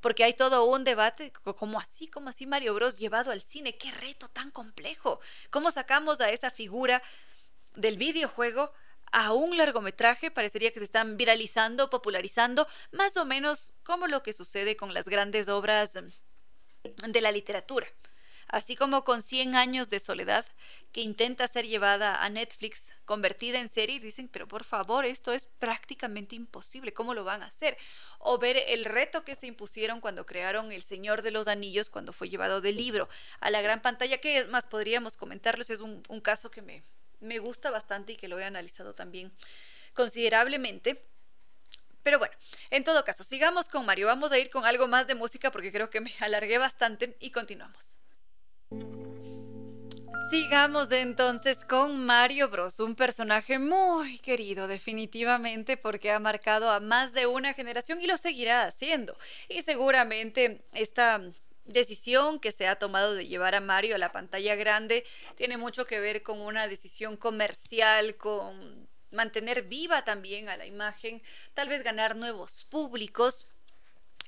Porque 0.00 0.24
hay 0.24 0.32
todo 0.32 0.64
un 0.64 0.82
debate, 0.82 1.30
como 1.30 1.78
así, 1.78 2.08
como 2.08 2.30
así 2.30 2.46
Mario 2.46 2.74
Bros 2.74 2.98
llevado 2.98 3.30
al 3.30 3.42
cine, 3.42 3.76
qué 3.76 3.90
reto 3.90 4.28
tan 4.28 4.50
complejo. 4.50 5.20
¿Cómo 5.50 5.70
sacamos 5.70 6.20
a 6.22 6.30
esa 6.30 6.50
figura 6.50 7.02
del 7.76 7.98
videojuego 7.98 8.72
a 9.12 9.32
un 9.32 9.56
largometraje, 9.56 10.30
parecería 10.30 10.72
que 10.72 10.78
se 10.78 10.84
están 10.84 11.16
viralizando, 11.16 11.90
popularizando, 11.90 12.66
más 12.92 13.16
o 13.16 13.24
menos 13.24 13.74
como 13.82 14.06
lo 14.06 14.22
que 14.22 14.32
sucede 14.32 14.76
con 14.76 14.94
las 14.94 15.06
grandes 15.06 15.48
obras 15.48 15.92
mm, 15.96 17.10
de 17.10 17.20
la 17.20 17.32
literatura. 17.32 17.86
Así 18.48 18.74
como 18.74 19.04
con 19.04 19.22
100 19.22 19.54
años 19.54 19.90
de 19.90 20.00
soledad, 20.00 20.44
que 20.90 21.02
intenta 21.02 21.46
ser 21.46 21.68
llevada 21.68 22.24
a 22.24 22.28
Netflix, 22.30 22.92
convertida 23.04 23.60
en 23.60 23.68
serie, 23.68 23.96
y 23.96 24.00
dicen, 24.00 24.28
pero 24.28 24.48
por 24.48 24.64
favor, 24.64 25.04
esto 25.04 25.32
es 25.32 25.44
prácticamente 25.44 26.34
imposible, 26.34 26.92
¿cómo 26.92 27.14
lo 27.14 27.22
van 27.22 27.44
a 27.44 27.46
hacer? 27.46 27.78
O 28.18 28.38
ver 28.38 28.56
el 28.66 28.84
reto 28.84 29.24
que 29.24 29.36
se 29.36 29.46
impusieron 29.46 30.00
cuando 30.00 30.26
crearon 30.26 30.72
El 30.72 30.82
Señor 30.82 31.22
de 31.22 31.30
los 31.30 31.46
Anillos, 31.46 31.90
cuando 31.90 32.12
fue 32.12 32.28
llevado 32.28 32.60
del 32.60 32.74
libro 32.74 33.08
a 33.38 33.50
la 33.50 33.62
gran 33.62 33.82
pantalla, 33.82 34.18
que 34.18 34.44
más 34.46 34.66
podríamos 34.66 35.16
comentarlos, 35.16 35.70
es 35.70 35.78
un 35.80 36.20
caso 36.20 36.50
que 36.50 36.62
me, 36.62 36.82
me 37.20 37.38
gusta 37.38 37.70
bastante 37.70 38.12
y 38.12 38.16
que 38.16 38.28
lo 38.28 38.38
he 38.38 38.44
analizado 38.44 38.94
también 38.94 39.32
considerablemente. 39.92 41.04
Pero 42.02 42.18
bueno, 42.18 42.34
en 42.70 42.84
todo 42.84 43.04
caso, 43.04 43.24
sigamos 43.24 43.68
con 43.68 43.84
Mario. 43.84 44.06
Vamos 44.06 44.32
a 44.32 44.38
ir 44.38 44.50
con 44.50 44.64
algo 44.64 44.88
más 44.88 45.06
de 45.06 45.14
música 45.14 45.50
porque 45.50 45.72
creo 45.72 45.90
que 45.90 46.00
me 46.00 46.12
alargué 46.20 46.58
bastante 46.58 47.16
y 47.20 47.30
continuamos. 47.30 48.00
Sigamos 50.30 50.92
entonces 50.92 51.64
con 51.64 52.06
Mario 52.06 52.50
Bros, 52.50 52.78
un 52.78 52.94
personaje 52.94 53.58
muy 53.58 54.20
querido 54.20 54.68
definitivamente 54.68 55.76
porque 55.76 56.12
ha 56.12 56.20
marcado 56.20 56.70
a 56.70 56.78
más 56.78 57.12
de 57.12 57.26
una 57.26 57.52
generación 57.52 58.00
y 58.00 58.06
lo 58.06 58.16
seguirá 58.16 58.62
haciendo. 58.62 59.18
Y 59.48 59.62
seguramente 59.62 60.64
esta 60.72 61.20
decisión 61.72 62.40
que 62.40 62.52
se 62.52 62.66
ha 62.66 62.76
tomado 62.76 63.14
de 63.14 63.26
llevar 63.26 63.54
a 63.54 63.60
Mario 63.60 63.94
a 63.94 63.98
la 63.98 64.12
pantalla 64.12 64.54
grande 64.54 65.04
tiene 65.36 65.56
mucho 65.56 65.86
que 65.86 66.00
ver 66.00 66.22
con 66.22 66.40
una 66.40 66.68
decisión 66.68 67.16
comercial, 67.16 68.16
con 68.16 68.88
mantener 69.10 69.62
viva 69.62 70.04
también 70.04 70.48
a 70.48 70.56
la 70.56 70.66
imagen, 70.66 71.22
tal 71.54 71.68
vez 71.68 71.82
ganar 71.82 72.16
nuevos 72.16 72.66
públicos. 72.70 73.46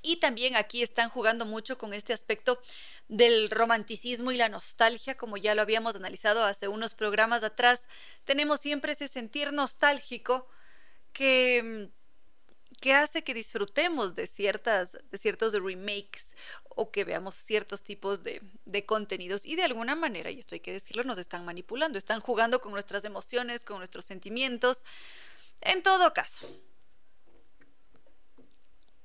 Y 0.05 0.17
también 0.17 0.57
aquí 0.57 0.83
están 0.83 1.11
jugando 1.11 1.47
mucho 1.47 1.79
con 1.79 1.95
este 1.95 2.13
aspecto 2.13 2.61
del 3.07 3.51
romanticismo 3.51 4.33
y 4.33 4.37
la 4.37 4.49
nostalgia, 4.49 5.17
como 5.17 5.37
ya 5.37 5.55
lo 5.55 5.63
habíamos 5.63 5.95
analizado 5.95 6.45
hace 6.45 6.67
unos 6.67 6.95
programas 6.95 7.45
atrás. 7.45 7.87
Tenemos 8.25 8.61
siempre 8.61 8.93
ese 8.93 9.07
sentir 9.07 9.53
nostálgico 9.53 10.49
que 11.13 11.91
que 12.83 12.93
hace 12.95 13.23
que 13.23 13.33
disfrutemos 13.33 14.17
de 14.17 14.27
ciertas 14.27 14.99
de 15.11 15.17
ciertos 15.17 15.53
remakes 15.55 16.35
o 16.69 16.91
que 16.91 17.05
veamos 17.05 17.37
ciertos 17.37 17.85
tipos 17.85 18.25
de, 18.25 18.43
contenidos 18.87 19.47
y 19.47 19.55
de 19.55 19.63
alguna 19.63 19.95
manera, 19.95 20.33
y 20.33 20.41
esto 20.41 20.57
hay 20.57 20.61
que 20.61 20.73
decirlo, 20.73 21.05
nos 21.05 21.19
están 21.19 21.45
manipulando, 21.45 21.97
están 21.97 22.21
jugando 22.21 22.61
con 22.61 22.73
nuestras 22.73 23.05
emociones, 23.05 23.63
con 23.63 23.79
nuestros 23.79 24.05
sentimientos. 24.05 24.85
En 25.61 25.83
todo 25.85 26.13
caso, 26.13 26.45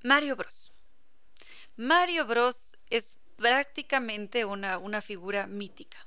Mario 0.03 0.35
Bros. 0.35 0.71
Mario 1.75 2.25
Bros 2.25 2.79
es 2.89 3.13
prácticamente 3.35 4.43
una 4.43 5.01
figura 5.03 5.45
mítica. 5.45 5.99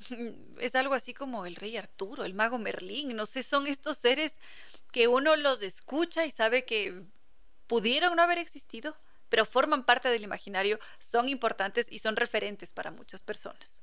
Es 0.60 0.74
algo 0.74 0.94
así 0.94 1.14
como 1.14 1.46
el 1.46 1.56
rey 1.56 1.76
Arturo, 1.76 2.24
el 2.24 2.34
mago 2.34 2.58
Merlín, 2.58 3.16
no 3.16 3.26
sé, 3.26 3.42
son 3.42 3.66
estos 3.66 3.98
seres 3.98 4.38
que 4.92 5.08
uno 5.08 5.36
los 5.36 5.62
escucha 5.62 6.26
y 6.26 6.30
sabe 6.30 6.64
que 6.64 7.04
pudieron 7.66 8.16
no 8.16 8.22
haber 8.22 8.38
existido, 8.38 8.96
pero 9.28 9.44
forman 9.44 9.84
parte 9.84 10.08
del 10.08 10.22
imaginario, 10.22 10.78
son 10.98 11.28
importantes 11.28 11.86
y 11.90 11.98
son 11.98 12.16
referentes 12.16 12.72
para 12.72 12.90
muchas 12.90 13.22
personas. 13.22 13.82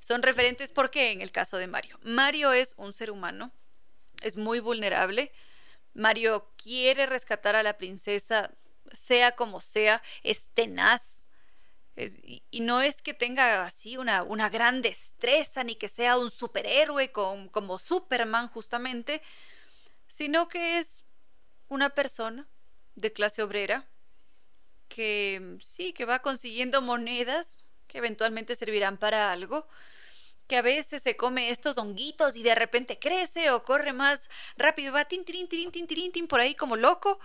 Son 0.00 0.22
referentes 0.22 0.72
porque 0.72 1.12
en 1.12 1.22
el 1.22 1.32
caso 1.32 1.56
de 1.56 1.66
Mario, 1.66 1.98
Mario 2.02 2.52
es 2.52 2.74
un 2.76 2.92
ser 2.92 3.10
humano, 3.10 3.52
es 4.20 4.36
muy 4.36 4.60
vulnerable, 4.60 5.32
Mario 5.94 6.52
quiere 6.56 7.06
rescatar 7.06 7.56
a 7.56 7.62
la 7.62 7.76
princesa, 7.76 8.50
sea 8.92 9.32
como 9.32 9.60
sea, 9.60 10.02
es 10.22 10.48
tenaz. 10.54 11.21
Y, 11.96 12.60
no 12.60 12.80
es 12.80 13.02
que 13.02 13.14
tenga 13.14 13.64
así 13.64 13.96
una, 13.96 14.22
una 14.22 14.48
gran 14.48 14.80
destreza, 14.82 15.62
ni 15.64 15.76
que 15.76 15.88
sea 15.88 16.16
un 16.16 16.30
superhéroe 16.30 17.12
como 17.12 17.78
Superman 17.78 18.48
justamente, 18.48 19.22
sino 20.06 20.48
que 20.48 20.78
es 20.78 21.04
una 21.68 21.90
persona 21.90 22.48
de 22.94 23.12
clase 23.12 23.42
obrera 23.42 23.88
que 24.88 25.40
mm, 25.40 25.60
sí, 25.60 25.92
que 25.92 26.04
va 26.04 26.20
consiguiendo 26.20 26.82
monedas 26.82 27.66
que 27.86 27.98
eventualmente 27.98 28.54
servirán 28.54 28.96
para 28.98 29.32
algo, 29.32 29.68
que 30.46 30.56
a 30.56 30.62
veces 30.62 31.02
se 31.02 31.16
come 31.16 31.50
estos 31.50 31.78
honguitos 31.78 32.36
y 32.36 32.42
de 32.42 32.54
repente 32.54 32.98
crece 32.98 33.50
o 33.50 33.64
corre 33.64 33.92
más 33.92 34.28
rápido, 34.56 34.92
va 34.92 35.04
tin, 35.04 35.24
tin, 35.24 35.48
tin, 35.48 35.70
tin, 35.70 35.86
tin, 35.86 36.12
tin 36.12 36.26
por 36.26 36.40
ahí 36.40 36.54
como 36.54 36.76
loco. 36.76 37.18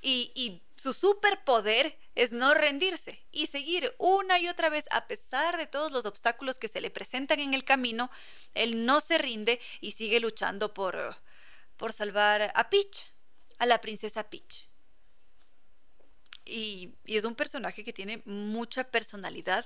Y, 0.00 0.32
y 0.34 0.62
su 0.82 0.92
superpoder 0.92 1.96
es 2.16 2.32
no 2.32 2.54
rendirse 2.54 3.24
y 3.30 3.46
seguir 3.46 3.94
una 3.98 4.40
y 4.40 4.48
otra 4.48 4.68
vez 4.68 4.86
a 4.90 5.06
pesar 5.06 5.56
de 5.56 5.68
todos 5.68 5.92
los 5.92 6.06
obstáculos 6.06 6.58
que 6.58 6.66
se 6.66 6.80
le 6.80 6.90
presentan 6.90 7.38
en 7.38 7.54
el 7.54 7.62
camino, 7.62 8.10
él 8.52 8.84
no 8.84 9.00
se 9.00 9.16
rinde 9.16 9.60
y 9.80 9.92
sigue 9.92 10.18
luchando 10.18 10.74
por, 10.74 11.16
por 11.76 11.92
salvar 11.92 12.50
a 12.56 12.68
Peach, 12.68 13.06
a 13.58 13.66
la 13.66 13.80
princesa 13.80 14.28
Peach. 14.28 14.66
Y, 16.44 16.96
es 17.04 17.22
un 17.22 17.36
personaje 17.36 17.84
que 17.84 17.92
tiene 17.92 18.20
mucha 18.24 18.82
personalidad 18.82 19.64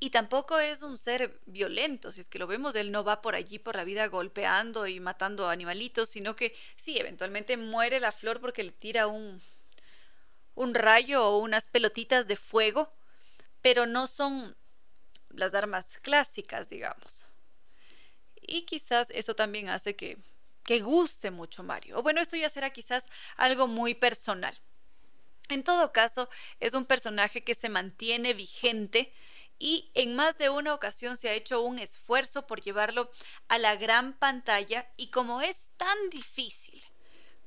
y 0.00 0.10
tampoco 0.10 0.58
es 0.58 0.82
un 0.82 0.98
ser 0.98 1.40
violento, 1.46 2.10
si 2.10 2.20
es 2.20 2.28
que 2.28 2.40
lo 2.40 2.48
vemos, 2.48 2.74
él 2.74 2.90
no 2.90 3.04
va 3.04 3.22
por 3.22 3.36
allí 3.36 3.60
por 3.60 3.76
la 3.76 3.84
vida 3.84 4.08
golpeando 4.08 4.88
y 4.88 4.98
matando 4.98 5.48
animalitos, 5.48 6.08
sino 6.08 6.34
que 6.34 6.52
sí, 6.74 6.98
eventualmente 6.98 7.56
muere 7.56 8.00
la 8.00 8.10
flor 8.10 8.40
porque 8.40 8.64
le 8.64 8.72
tira 8.72 9.06
un, 9.06 9.40
un 10.60 10.74
rayo 10.74 11.26
o 11.26 11.38
unas 11.38 11.66
pelotitas 11.66 12.26
de 12.26 12.36
fuego, 12.36 12.92
pero 13.62 13.86
no 13.86 14.06
son 14.06 14.56
las 15.30 15.54
armas 15.54 15.98
clásicas, 15.98 16.68
digamos. 16.68 17.26
Y 18.42 18.62
quizás 18.62 19.10
eso 19.10 19.34
también 19.34 19.70
hace 19.70 19.96
que 19.96 20.18
que 20.64 20.80
guste 20.80 21.30
mucho 21.30 21.62
Mario. 21.62 21.98
O 21.98 22.02
bueno, 22.02 22.20
esto 22.20 22.36
ya 22.36 22.48
será 22.48 22.70
quizás 22.70 23.06
algo 23.36 23.66
muy 23.66 23.94
personal. 23.94 24.56
En 25.48 25.64
todo 25.64 25.92
caso, 25.92 26.28
es 26.60 26.74
un 26.74 26.84
personaje 26.84 27.42
que 27.42 27.54
se 27.54 27.68
mantiene 27.68 28.34
vigente 28.34 29.12
y 29.58 29.90
en 29.94 30.14
más 30.14 30.38
de 30.38 30.48
una 30.48 30.74
ocasión 30.74 31.16
se 31.16 31.28
ha 31.28 31.34
hecho 31.34 31.62
un 31.62 31.78
esfuerzo 31.78 32.46
por 32.46 32.60
llevarlo 32.60 33.10
a 33.48 33.58
la 33.58 33.74
gran 33.76 34.12
pantalla 34.12 34.86
y 34.96 35.08
como 35.08 35.40
es 35.40 35.70
tan 35.76 36.10
difícil, 36.10 36.84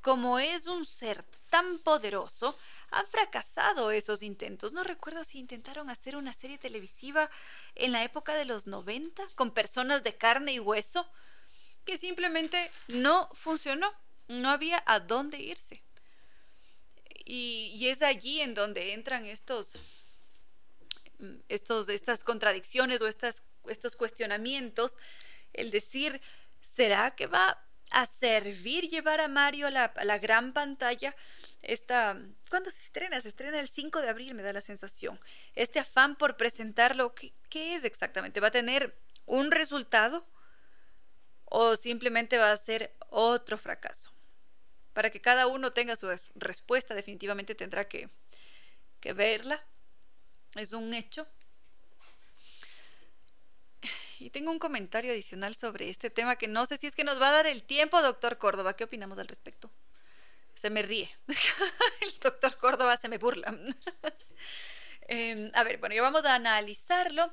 como 0.01 0.39
es 0.39 0.67
un 0.67 0.85
ser 0.85 1.23
tan 1.49 1.79
poderoso, 1.79 2.57
han 2.93 3.07
fracasado 3.07 3.91
esos 3.91 4.21
intentos. 4.21 4.73
No 4.73 4.83
recuerdo 4.83 5.23
si 5.23 5.39
intentaron 5.39 5.89
hacer 5.89 6.15
una 6.15 6.33
serie 6.33 6.57
televisiva 6.57 7.29
en 7.75 7.91
la 7.91 8.03
época 8.03 8.35
de 8.35 8.45
los 8.45 8.67
90 8.67 9.23
con 9.35 9.51
personas 9.51 10.03
de 10.03 10.15
carne 10.15 10.53
y 10.53 10.59
hueso 10.59 11.09
que 11.85 11.97
simplemente 11.97 12.71
no 12.87 13.29
funcionó. 13.33 13.91
no 14.27 14.49
había 14.49 14.81
a 14.85 14.99
dónde 14.99 15.37
irse. 15.39 15.83
Y, 17.25 17.87
es 17.87 18.01
allí 18.01 18.41
en 18.41 18.53
donde 18.53 18.93
entran 18.93 19.25
estos, 19.25 19.77
estos, 21.49 21.89
estas 21.89 22.23
contradicciones 22.23 23.01
o 23.01 23.07
estas, 23.07 23.43
estos 23.67 23.95
cuestionamientos, 23.95 24.97
el 25.53 25.71
decir, 25.71 26.21
¿será 26.61 27.15
que 27.15 27.27
va 27.27 27.63
a 27.93 28.07
servir 28.07 28.89
llevar 28.89 29.21
a 29.21 29.27
Mario 29.27 29.67
a 29.67 29.71
la, 29.71 30.17
gran 30.17 30.51
pantalla. 30.51 31.15
Esta, 31.61 32.19
¿Cuándo 32.49 32.71
se 32.71 32.83
estrena? 32.83 33.21
Se 33.21 33.29
estrena 33.29 33.59
el 33.59 33.69
5 33.69 34.01
de 34.01 34.09
abril, 34.09 34.33
me 34.33 34.41
da 34.41 34.51
la 34.51 34.61
sensación. 34.61 35.19
Este 35.53 35.79
afán 35.79 36.15
por 36.15 36.35
presentarlo, 36.35 37.13
¿qué, 37.13 37.33
qué 37.49 37.75
es 37.75 37.83
exactamente? 37.83 38.39
¿Va 38.39 38.47
a 38.47 38.51
tener 38.51 38.99
un 39.25 39.51
resultado 39.51 40.27
o 41.45 41.75
simplemente 41.75 42.39
va 42.39 42.51
a 42.51 42.57
ser 42.57 42.95
otro 43.09 43.59
fracaso? 43.59 44.11
Para 44.93 45.11
que 45.11 45.21
cada 45.21 45.45
uno 45.45 45.71
tenga 45.71 45.95
su 45.95 46.09
respuesta, 46.33 46.95
definitivamente 46.95 47.53
tendrá 47.53 47.87
que, 47.87 48.09
que 48.99 49.13
verla. 49.13 49.63
Es 50.55 50.73
un 50.73 50.95
hecho. 50.95 51.27
Y 54.19 54.29
tengo 54.29 54.51
un 54.51 54.59
comentario 54.59 55.11
adicional 55.11 55.55
sobre 55.55 55.89
este 55.89 56.09
tema 56.09 56.35
que 56.35 56.47
no 56.47 56.65
sé 56.65 56.77
si 56.77 56.87
es 56.87 56.95
que 56.95 57.03
nos 57.03 57.21
va 57.21 57.29
a 57.29 57.33
dar 57.33 57.47
el 57.47 57.63
tiempo, 57.63 58.01
doctor 58.01 58.37
Córdoba. 58.37 58.75
¿Qué 58.75 58.83
opinamos 58.83 59.19
al 59.19 59.27
respecto? 59.27 59.69
Se 60.55 60.69
me 60.69 60.81
ríe. 60.81 61.09
el 62.01 62.19
doctor 62.19 62.55
Córdoba 62.57 62.97
se 62.97 63.09
me 63.09 63.17
burla. 63.17 63.55
Em, 65.09 65.51
a 65.53 65.65
ver, 65.65 65.79
bueno, 65.79 65.93
ya 65.93 66.01
vamos 66.01 66.23
a 66.23 66.33
analizarlo. 66.33 67.29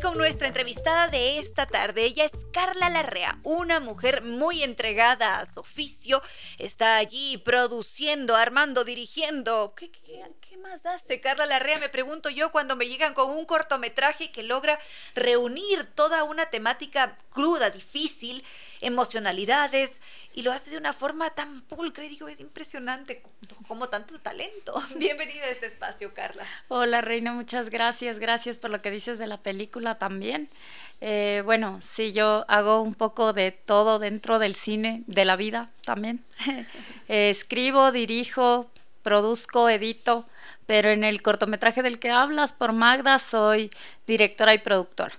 con 0.00 0.16
nuestra 0.16 0.48
entrevistada 0.48 1.08
de 1.08 1.38
esta 1.38 1.66
tarde. 1.66 2.04
Ella 2.04 2.24
es 2.24 2.32
Carla 2.52 2.88
Larrea, 2.88 3.38
una 3.42 3.80
mujer 3.80 4.22
muy 4.22 4.62
entregada 4.62 5.38
a 5.38 5.46
su 5.46 5.60
oficio. 5.60 6.22
Está 6.58 6.96
allí 6.96 7.38
produciendo, 7.38 8.34
armando, 8.34 8.84
dirigiendo. 8.84 9.74
¿Qué, 9.76 9.90
qué 9.90 10.56
más 10.58 10.86
hace 10.86 11.20
Carla 11.20 11.46
Larrea? 11.46 11.78
Me 11.78 11.88
pregunto 11.88 12.30
yo 12.30 12.50
cuando 12.50 12.76
me 12.76 12.88
llegan 12.88 13.14
con 13.14 13.30
un 13.30 13.44
cortometraje 13.44 14.32
que 14.32 14.42
logra 14.42 14.78
reunir 15.14 15.84
toda 15.94 16.24
una 16.24 16.46
temática 16.46 17.16
cruda, 17.30 17.70
difícil, 17.70 18.44
emocionalidades, 18.80 20.00
y 20.34 20.42
lo 20.42 20.52
hace 20.52 20.70
de 20.70 20.78
una 20.78 20.92
forma 20.92 21.30
tan 21.30 21.60
pulcra 21.62 22.04
y 22.04 22.08
digo, 22.08 22.26
es 22.26 22.40
impresionante 22.40 23.22
como 23.68 23.88
tanto 23.88 24.18
talento. 24.18 24.74
Bienvenida 24.96 25.44
a 25.44 25.50
este 25.50 25.66
espacio, 25.66 26.12
Carla. 26.12 26.44
Hola, 26.68 27.00
Reina, 27.00 27.32
muchas 27.32 27.70
gracias. 27.70 28.18
Gracias 28.18 28.58
por 28.58 28.70
lo 28.70 28.82
que 28.82 28.90
dices 28.90 29.18
de 29.18 29.28
la 29.28 29.38
película 29.38 29.96
también. 29.96 30.48
Eh, 31.00 31.42
bueno, 31.44 31.78
sí, 31.82 32.12
yo 32.12 32.44
hago 32.48 32.82
un 32.82 32.94
poco 32.94 33.32
de 33.32 33.52
todo 33.52 34.00
dentro 34.00 34.40
del 34.40 34.56
cine, 34.56 35.04
de 35.06 35.24
la 35.24 35.36
vida 35.36 35.70
también. 35.84 36.24
Eh, 37.06 37.28
escribo, 37.28 37.92
dirijo, 37.92 38.70
produzco, 39.02 39.68
edito, 39.68 40.24
pero 40.64 40.88
en 40.88 41.04
el 41.04 41.20
cortometraje 41.20 41.82
del 41.82 41.98
que 41.98 42.10
hablas 42.10 42.54
por 42.54 42.72
Magda 42.72 43.18
soy 43.18 43.70
directora 44.06 44.54
y 44.54 44.58
productora. 44.58 45.12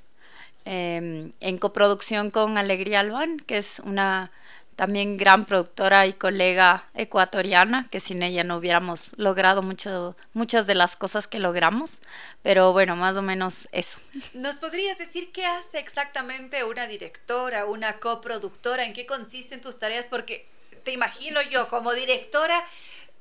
Em, 0.66 1.32
en 1.42 1.60
coproducción 1.60 2.32
con 2.32 2.58
Alegría 2.58 3.02
Albán, 3.02 3.38
que 3.38 3.60
es 3.60 3.80
una 3.82 4.32
también 4.76 5.18
gran 5.18 5.46
productora 5.46 6.06
y 6.08 6.14
colega 6.14 6.90
ecuatoriana, 6.94 7.88
que 7.90 8.00
sin 8.00 8.24
ella 8.24 8.44
no 8.44 8.58
hubiéramos 8.58 9.12
logrado 9.18 9.62
mucho, 9.62 10.16
muchas 10.34 10.68
de 10.68 10.76
las 10.76 10.96
cosas 10.96 11.28
que 11.28 11.40
logramos, 11.40 12.02
pero 12.44 12.74
bueno, 12.74 12.96
más 12.96 13.16
o 13.16 13.22
menos 13.22 13.68
eso. 13.72 14.00
¿Nos 14.34 14.58
podrías 14.58 14.98
decir 14.98 15.32
qué 15.32 15.46
hace 15.46 15.80
exactamente 15.80 16.64
una 16.64 16.88
directora, 16.88 17.66
una 17.66 18.00
coproductora? 18.00 18.86
¿En 18.86 18.94
qué 18.94 19.06
consisten 19.06 19.62
tus 19.62 19.80
tareas? 19.80 20.08
Porque 20.08 20.48
te 20.84 20.92
imagino 20.92 21.42
yo 21.42 21.68
como 21.70 21.94
directora 21.94 22.64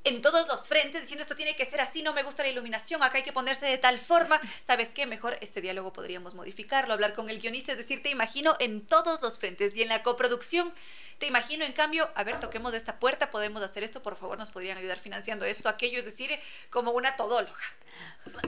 en 0.05 0.21
todos 0.21 0.47
los 0.47 0.69
frentes 0.69 1.01
diciendo 1.01 1.23
esto 1.23 1.35
tiene 1.35 1.57
que 1.57 1.65
ser 1.65 1.81
así, 1.81 2.03
no 2.03 2.13
me 2.13 2.23
gusta 2.23 2.43
la 2.43 2.51
iluminación, 2.51 3.03
acá 3.03 3.19
hay 3.19 3.25
que 3.25 3.33
ponerse 3.33 3.67
de 3.67 3.79
tal 3.79 3.99
forma. 3.99 4.41
¿Sabes 4.65 4.91
qué? 4.91 5.07
Mejor 5.07 5.39
este 5.41 5.63
diálogo 5.63 5.93
podríamos 5.93 6.35
modificarlo, 6.35 6.93
hablar 6.93 7.15
con 7.15 7.31
el 7.31 7.41
guionista, 7.41 7.73
es 7.73 7.79
decir, 7.79 8.03
te 8.03 8.11
imagino 8.11 8.55
en 8.61 8.87
todos 8.87 9.23
los 9.23 9.39
frentes 9.39 9.75
y 9.77 9.83
en 9.83 9.89
la 9.89 10.03
coproducción. 10.03 10.73
Te 11.19 11.27
imagino, 11.27 11.65
en 11.65 11.73
cambio, 11.73 12.09
a 12.15 12.25
ver, 12.25 12.41
toquemos 12.41 12.75
esta 12.75 12.99
puerta, 12.99 13.31
podemos 13.31 13.63
hacer 13.63 13.83
esto, 13.83 14.03
por 14.03 14.17
favor, 14.17 14.39
nos 14.39 14.51
podrían 14.51 14.79
ayudar 14.79 14.99
financiando 14.99 15.45
esto, 15.45 15.69
aquello, 15.69 15.99
es 15.99 16.05
decir, 16.05 16.31
como 16.71 16.93
una 16.93 17.17
todóloga. 17.17 17.55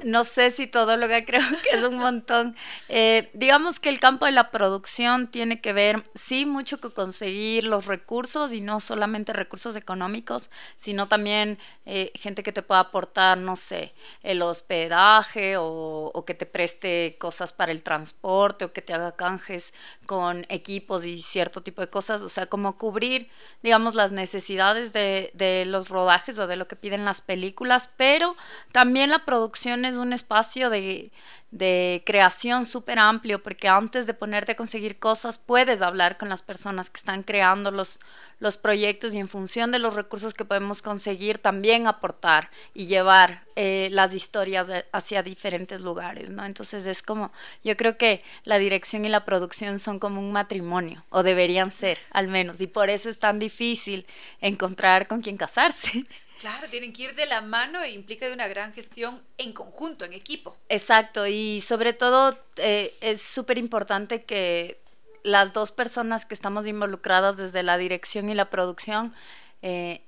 No 0.05 0.25
sé 0.25 0.51
si 0.51 0.67
todóloga, 0.67 1.25
creo 1.27 1.43
que 1.63 1.77
es 1.77 1.83
un 1.83 1.99
montón. 1.99 2.57
Eh, 2.89 3.31
digamos 3.35 3.79
que 3.79 3.89
el 3.89 4.01
campo 4.01 4.25
de 4.25 4.33
la 4.33 4.51
producción 4.51 5.29
tiene 5.31 5.61
que 5.61 5.73
ver, 5.73 6.05
sí, 6.15 6.47
mucho 6.47 6.81
con 6.81 6.93
conseguir 6.93 7.65
los 7.65 7.87
recursos 7.87 8.53
y 8.53 8.61
no 8.61 8.81
solamente 8.81 9.33
recursos 9.33 9.77
económicos, 9.77 10.49
sino 10.79 11.09
también 11.09 11.59
eh, 11.85 12.11
gente 12.15 12.43
que 12.43 12.53
te 12.53 12.63
pueda 12.63 12.81
aportar, 12.81 13.39
no 13.39 13.57
sé, 13.57 13.93
el 14.23 14.43
hospedaje 14.43 15.57
o, 15.57 16.11
o, 16.13 16.25
que 16.25 16.35
te 16.35 16.47
preste 16.47 17.17
cosas 17.19 17.53
para 17.53 17.73
el 17.73 17.83
transporte 17.83 18.65
o 18.65 18.73
que 18.73 18.83
te 18.83 18.95
haga 18.95 19.15
canjes 19.15 19.75
con 20.07 20.47
equipos 20.49 21.05
y 21.05 21.23
cierto 21.23 21.63
tipo 21.63 21.81
de 21.83 21.89
cosas. 21.89 22.23
O 22.23 22.29
sea, 22.29 22.47
como 22.57 22.79
cubrir, 22.79 23.29
digamos, 23.63 23.95
las 23.95 24.13
necesidades 24.13 24.95
de, 24.95 25.31
de, 25.35 25.67
los 25.67 25.91
rodajes 25.91 26.39
o 26.39 26.47
de 26.47 26.57
lo 26.57 26.67
que 26.67 26.75
piden 26.75 27.05
las 27.05 27.21
películas, 27.21 27.91
pero 27.99 28.35
también 28.73 29.11
la 29.11 29.27
producción 29.27 29.85
es 29.85 29.97
un 29.97 30.15
espacio 30.15 30.71
de, 30.71 31.13
de 31.59 32.03
creación 32.05 32.67
súper 32.67 32.99
amplio, 32.99 33.43
porque 33.43 33.69
antes 33.69 34.07
de 34.07 34.15
ponerte 34.15 34.53
a 34.53 34.57
conseguir 34.57 34.99
cosas, 34.99 35.39
puedes 35.39 35.83
hablar 35.83 36.17
con 36.17 36.29
las 36.29 36.43
personas 36.43 36.91
que 36.91 36.99
están 36.99 37.23
creando 37.23 37.71
los, 37.71 37.99
los 38.39 38.57
proyectos 38.57 39.15
y 39.15 39.19
en 39.19 39.29
función 39.29 39.73
de 39.73 39.79
los 39.79 39.95
recursos 39.95 40.35
que 40.35 40.45
podemos 40.45 40.83
conseguir, 40.83 41.39
también 41.39 41.87
aportar 41.87 42.51
y 42.75 42.87
llevar 42.87 43.45
eh, 43.57 43.89
las 43.91 44.13
historias 44.13 44.69
hacia 44.93 45.23
diferentes 45.23 45.81
lugares, 45.81 46.29
¿no? 46.29 46.45
Entonces 46.45 46.85
es 46.87 47.03
como, 47.03 47.33
yo 47.65 47.77
creo 47.77 47.97
que 47.97 48.23
la 48.45 48.59
dirección 48.59 49.05
y 49.05 49.09
la 49.09 49.25
producción 49.25 49.79
son 49.79 49.99
como 49.99 50.21
un 50.21 50.33
matrimonio, 50.33 51.05
o 51.11 51.23
deberían 51.23 51.71
ser, 51.71 51.99
al 52.11 52.29
menos, 52.29 52.61
y 52.61 52.67
por 52.67 52.91
eso 52.91 53.09
es 53.09 53.19
tan 53.19 53.39
difícil 53.39 54.07
encontrar 54.41 55.07
con 55.07 55.23
quién 55.23 55.37
casarse. 55.37 56.05
Claro, 56.41 56.69
tienen 56.69 56.93
que 56.93 57.05
ir 57.05 57.15
de 57.15 57.27
la 57.27 57.41
mano 57.41 57.83
e 57.83 57.91
implica 57.91 58.27
de 58.27 58.33
una 58.33 58.47
gran 58.47 58.73
gestión 58.73 59.23
en 59.39 59.53
conjunto, 59.53 60.05
en 60.05 60.13
equipo. 60.13 60.57
Exacto, 60.69 61.27
y 61.27 61.63
sobre 61.63 61.93
todo 61.93 62.39
eh, 62.57 62.95
es 63.01 63.23
súper 63.23 63.59
importante 63.59 64.25
que 64.25 64.79
las 65.23 65.53
dos 65.53 65.73
personas 65.73 66.25
que 66.27 66.35
estamos 66.35 66.67
involucradas 66.67 67.37
desde 67.37 67.63
la 67.63 67.79
dirección 67.79 68.29
y 68.29 68.35
la 68.35 68.51
producción 68.51 69.15
eh, 69.63 70.03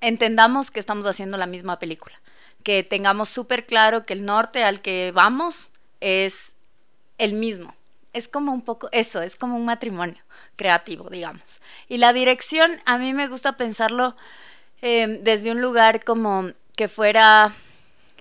entendamos 0.00 0.70
que 0.70 0.80
estamos 0.80 1.04
haciendo 1.04 1.36
la 1.36 1.46
misma 1.46 1.78
película, 1.78 2.18
que 2.62 2.82
tengamos 2.82 3.28
súper 3.28 3.66
claro 3.66 4.06
que 4.06 4.14
el 4.14 4.24
norte 4.24 4.64
al 4.64 4.80
que 4.80 5.12
vamos 5.12 5.72
es 6.00 6.54
el 7.18 7.34
mismo. 7.34 7.74
Es 8.12 8.28
como 8.28 8.52
un 8.52 8.62
poco 8.62 8.88
eso, 8.92 9.20
es 9.22 9.36
como 9.36 9.56
un 9.56 9.64
matrimonio 9.64 10.22
creativo, 10.56 11.10
digamos. 11.10 11.60
Y 11.88 11.96
la 11.96 12.12
dirección, 12.12 12.80
a 12.84 12.98
mí 12.98 13.14
me 13.14 13.26
gusta 13.26 13.56
pensarlo 13.56 14.16
Em, 14.82 15.22
desde 15.22 15.52
un 15.52 15.62
lugar 15.62 16.04
como 16.04 16.50
que 16.76 16.88
fuera, 16.88 17.54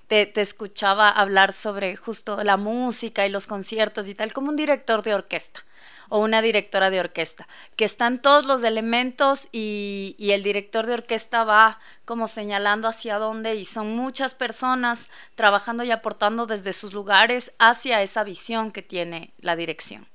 te, 0.08 0.28
te, 0.28 0.42
escuchaba 0.42 1.10
hablar 1.10 1.54
sobre 1.54 1.96
justo 1.96 2.44
la 2.44 2.56
música 2.56 3.26
y 3.26 3.32
los 3.32 3.48
conciertos 3.48 4.08
y 4.08 4.14
tal, 4.14 4.32
como 4.32 4.50
un 4.50 4.56
director 4.56 5.02
de 5.02 5.16
orquesta 5.16 5.66
o 6.10 6.20
una 6.20 6.42
directora 6.42 6.92
de 6.92 7.00
orquesta, 7.00 7.48
que 7.78 7.86
están 7.86 8.22
todos 8.22 8.46
los 8.46 8.62
elementos 8.62 9.48
y, 9.52 10.16
y 10.20 10.32
el 10.32 10.44
director 10.44 10.86
de 10.86 10.94
orquesta 10.94 11.46
va 11.46 11.80
como 12.06 12.28
señalando 12.28 12.88
hacia 12.88 13.18
dónde 13.18 13.56
y 13.56 13.66
son 13.66 13.96
muchas 13.96 14.36
personas 14.36 15.08
trabajando 15.36 15.84
y 15.84 15.90
aportando 15.90 16.46
desde 16.46 16.74
sus 16.74 16.94
lugares 16.94 17.54
hacia 17.58 18.04
esa 18.04 18.24
visión 18.24 18.72
que 18.72 18.84
tiene 18.84 19.34
la 19.40 19.56
dirección. 19.56 20.06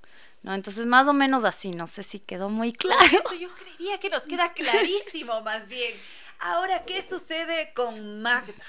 ¿No? 0.42 0.54
Entonces, 0.54 0.86
más 0.86 1.08
o 1.08 1.12
menos 1.12 1.44
así, 1.44 1.70
no 1.70 1.88
sé 1.88 2.04
si 2.04 2.20
quedó 2.20 2.50
muy 2.50 2.72
claro. 2.72 3.04
Eso 3.04 3.34
yo 3.34 3.48
creería 3.54 3.98
que 3.98 4.10
nos 4.10 4.24
queda 4.24 4.52
clarísimo, 4.52 5.40
más 5.40 5.68
bien. 5.68 5.94
Ahora, 6.38 6.84
¿qué 6.84 7.02
sucede 7.02 7.72
con 7.74 8.22
Magda? 8.22 8.64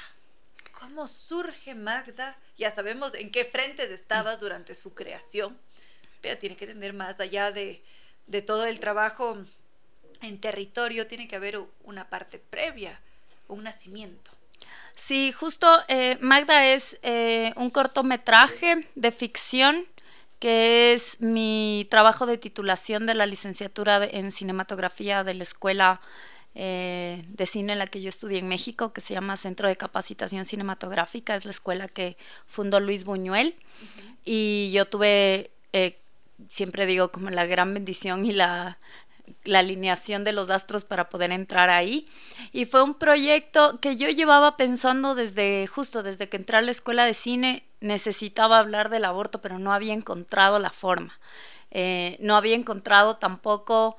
¿Cómo 0.80 1.08
surge 1.08 1.76
Magda? 1.76 2.38
Ya 2.58 2.72
sabemos 2.72 3.14
en 3.14 3.32
qué 3.32 3.44
frentes 3.44 3.90
estabas 3.92 4.40
durante 4.40 4.76
su 4.76 4.94
creación, 4.94 5.58
pero 6.22 6.38
tiene 6.38 6.56
que 6.56 6.68
tener 6.68 6.94
más 6.94 7.20
allá 7.20 7.52
de, 7.52 7.84
todo 8.46 8.66
el 8.66 8.80
trabajo 8.80 9.38
en 10.22 10.40
territorio, 10.40 11.08
tiene 11.08 11.28
que 11.28 11.36
haber 11.36 11.60
una 11.84 12.10
parte 12.10 12.40
previa, 12.40 13.00
un 13.48 13.64
nacimiento. 13.64 14.32
Sí, 14.96 15.32
justo 15.32 15.72
eh, 15.88 16.18
Magda 16.22 16.66
es 16.68 16.98
eh, 17.04 17.54
un 17.56 17.70
cortometraje 17.70 18.90
de 18.96 19.12
ficción 19.12 19.86
que 20.40 20.94
es 20.94 21.20
mi 21.20 21.88
trabajo 21.90 22.26
de 22.26 22.38
titulación 22.38 23.06
de 23.06 23.14
la 23.14 23.26
licenciatura 23.26 24.06
en 24.06 24.32
cinematografía 24.32 25.24
de 25.24 25.34
la 25.34 25.44
escuela 25.44 26.02
eh, 26.60 27.24
de 27.28 27.46
cine 27.46 27.74
en 27.74 27.80
la 27.80 27.86
que 27.86 28.02
yo 28.02 28.10
estudié 28.10 28.40
en 28.40 28.48
México, 28.48 28.92
que 28.92 29.00
se 29.00 29.14
llama 29.14 29.38
Centro 29.38 29.68
de 29.68 29.76
Capacitación 29.76 30.44
Cinematográfica, 30.44 31.36
es 31.36 31.46
la 31.46 31.52
escuela 31.52 31.88
que 31.88 32.18
fundó 32.48 32.80
Luis 32.80 33.06
Buñuel. 33.06 33.54
Y 34.26 34.72
yo 34.72 34.88
tuve, 34.88 35.52
eh, 35.72 36.00
siempre 36.48 36.88
digo, 36.88 37.12
como 37.12 37.30
la 37.30 37.46
gran 37.46 37.76
bendición 37.76 38.26
y 38.26 38.32
la, 38.32 38.80
la 39.44 39.60
alineación 39.60 40.24
de 40.24 40.32
los 40.32 40.50
astros 40.50 40.84
para 40.84 41.10
poder 41.10 41.32
entrar 41.32 41.70
ahí. 41.70 42.08
Y 42.52 42.66
fue 42.66 42.82
un 42.82 42.96
proyecto 42.96 43.80
que 43.80 43.96
yo 43.96 44.10
llevaba 44.10 44.58
pensando 44.58 45.14
desde, 45.14 45.68
justo 45.68 46.02
desde 46.02 46.28
que 46.28 46.38
entré 46.38 46.58
a 46.58 46.64
la 46.64 46.72
escuela 46.72 47.06
de 47.06 47.14
cine, 47.14 47.66
necesitaba 47.82 48.58
hablar 48.58 48.90
del 48.90 49.06
aborto, 49.06 49.42
pero 49.42 49.60
no 49.60 49.74
había 49.74 49.94
encontrado 49.94 50.58
la 50.58 50.72
forma. 50.72 51.20
Eh, 51.70 52.18
no 52.20 52.36
había 52.36 52.56
encontrado 52.56 53.18
tampoco 53.18 53.96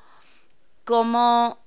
cómo 0.84 1.60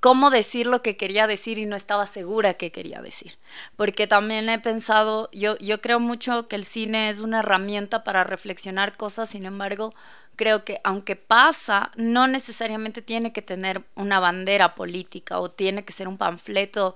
cómo 0.00 0.30
decir 0.30 0.66
lo 0.66 0.82
que 0.82 0.96
quería 0.96 1.26
decir 1.26 1.58
y 1.58 1.66
no 1.66 1.76
estaba 1.76 2.06
segura 2.06 2.54
que 2.54 2.72
quería 2.72 3.00
decir. 3.02 3.36
Porque 3.76 4.06
también 4.06 4.48
he 4.48 4.58
pensado, 4.58 5.28
yo, 5.32 5.56
yo 5.58 5.80
creo 5.80 6.00
mucho 6.00 6.48
que 6.48 6.56
el 6.56 6.64
cine 6.64 7.08
es 7.10 7.20
una 7.20 7.40
herramienta 7.40 8.04
para 8.04 8.24
reflexionar 8.24 8.96
cosas, 8.96 9.30
sin 9.30 9.46
embargo, 9.46 9.94
creo 10.36 10.64
que 10.64 10.80
aunque 10.84 11.16
pasa, 11.16 11.90
no 11.96 12.26
necesariamente 12.28 13.02
tiene 13.02 13.32
que 13.32 13.42
tener 13.42 13.82
una 13.94 14.20
bandera 14.20 14.74
política 14.74 15.40
o 15.40 15.50
tiene 15.50 15.84
que 15.84 15.92
ser 15.92 16.08
un 16.08 16.18
panfleto 16.18 16.94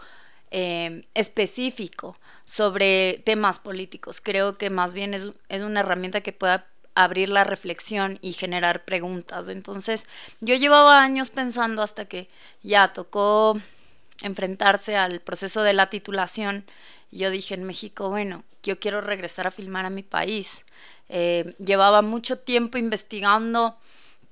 eh, 0.51 1.07
específico 1.15 2.17
sobre 2.45 3.23
temas 3.25 3.59
políticos. 3.59 4.21
Creo 4.21 4.59
que 4.59 4.69
más 4.69 4.95
bien 4.95 5.15
es, 5.15 5.31
es 5.49 5.63
una 5.63 5.81
herramienta 5.81 6.21
que 6.21 6.33
pueda 6.33 6.67
abrir 6.95 7.29
la 7.29 7.45
reflexión 7.45 8.19
y 8.21 8.33
generar 8.33 8.85
preguntas. 8.85 9.49
Entonces, 9.49 10.07
yo 10.41 10.55
llevaba 10.55 11.01
años 11.01 11.31
pensando 11.31 11.83
hasta 11.83 12.07
que 12.07 12.29
ya 12.63 12.93
tocó 12.93 13.59
enfrentarse 14.23 14.97
al 14.97 15.21
proceso 15.21 15.63
de 15.63 15.73
la 15.73 15.91
titulación. 15.91 16.65
Yo 17.11 17.31
dije 17.31 17.55
en 17.55 17.65
México, 17.65 18.09
bueno, 18.09 18.45
yo 18.63 18.79
quiero 18.79 19.01
regresar 19.01 19.47
a 19.47 19.51
filmar 19.51 19.87
a 19.87 19.91
mi 19.91 20.03
país. 20.03 20.65
Eh, 21.09 21.55
llevaba 21.59 22.03
mucho 22.03 22.39
tiempo 22.39 22.79
investigando 22.79 23.77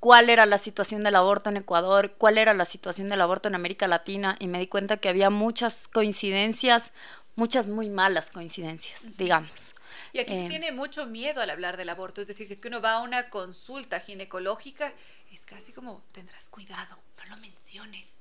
cuál 0.01 0.30
era 0.30 0.47
la 0.47 0.59
situación 0.59 1.02
del 1.02 1.16
aborto 1.16 1.51
en 1.51 1.56
Ecuador, 1.56 2.12
cuál 2.18 2.39
era 2.39 2.55
la 2.55 2.64
situación 2.64 3.09
del 3.09 3.20
aborto 3.20 3.48
en 3.48 3.55
América 3.55 3.89
Latina 3.89 4.36
y 4.39 4.47
me 4.47 4.60
di 4.60 4.68
cuenta 4.68 4.98
que 4.98 5.09
había 5.09 5.30
muchas 5.30 5.89
coincidencias, 5.89 6.93
muchas 7.39 7.69
muy 7.69 7.89
malas 7.89 8.31
coincidencias, 8.31 9.16
digamos. 9.16 9.77
Y 10.12 10.19
aquí 10.19 10.32
se 10.32 10.47
eh, 10.47 10.48
tiene 10.48 10.73
mucho 10.73 11.06
miedo 11.06 11.40
al 11.40 11.51
hablar 11.51 11.77
del 11.77 11.89
aborto, 11.89 12.20
es 12.20 12.27
decir, 12.27 12.48
si 12.48 12.52
es 12.52 12.60
que 12.60 12.66
uno 12.66 12.81
va 12.81 12.94
a 12.94 13.02
una 13.02 13.31
consulta 13.31 14.01
ginecológica, 14.01 14.93
es 15.32 15.44
casi 15.44 15.73
como 15.73 16.02
tendrás 16.10 16.48
cuidado, 16.48 16.98
no 17.16 17.36
lo 17.36 17.36
menciones. 17.40 18.16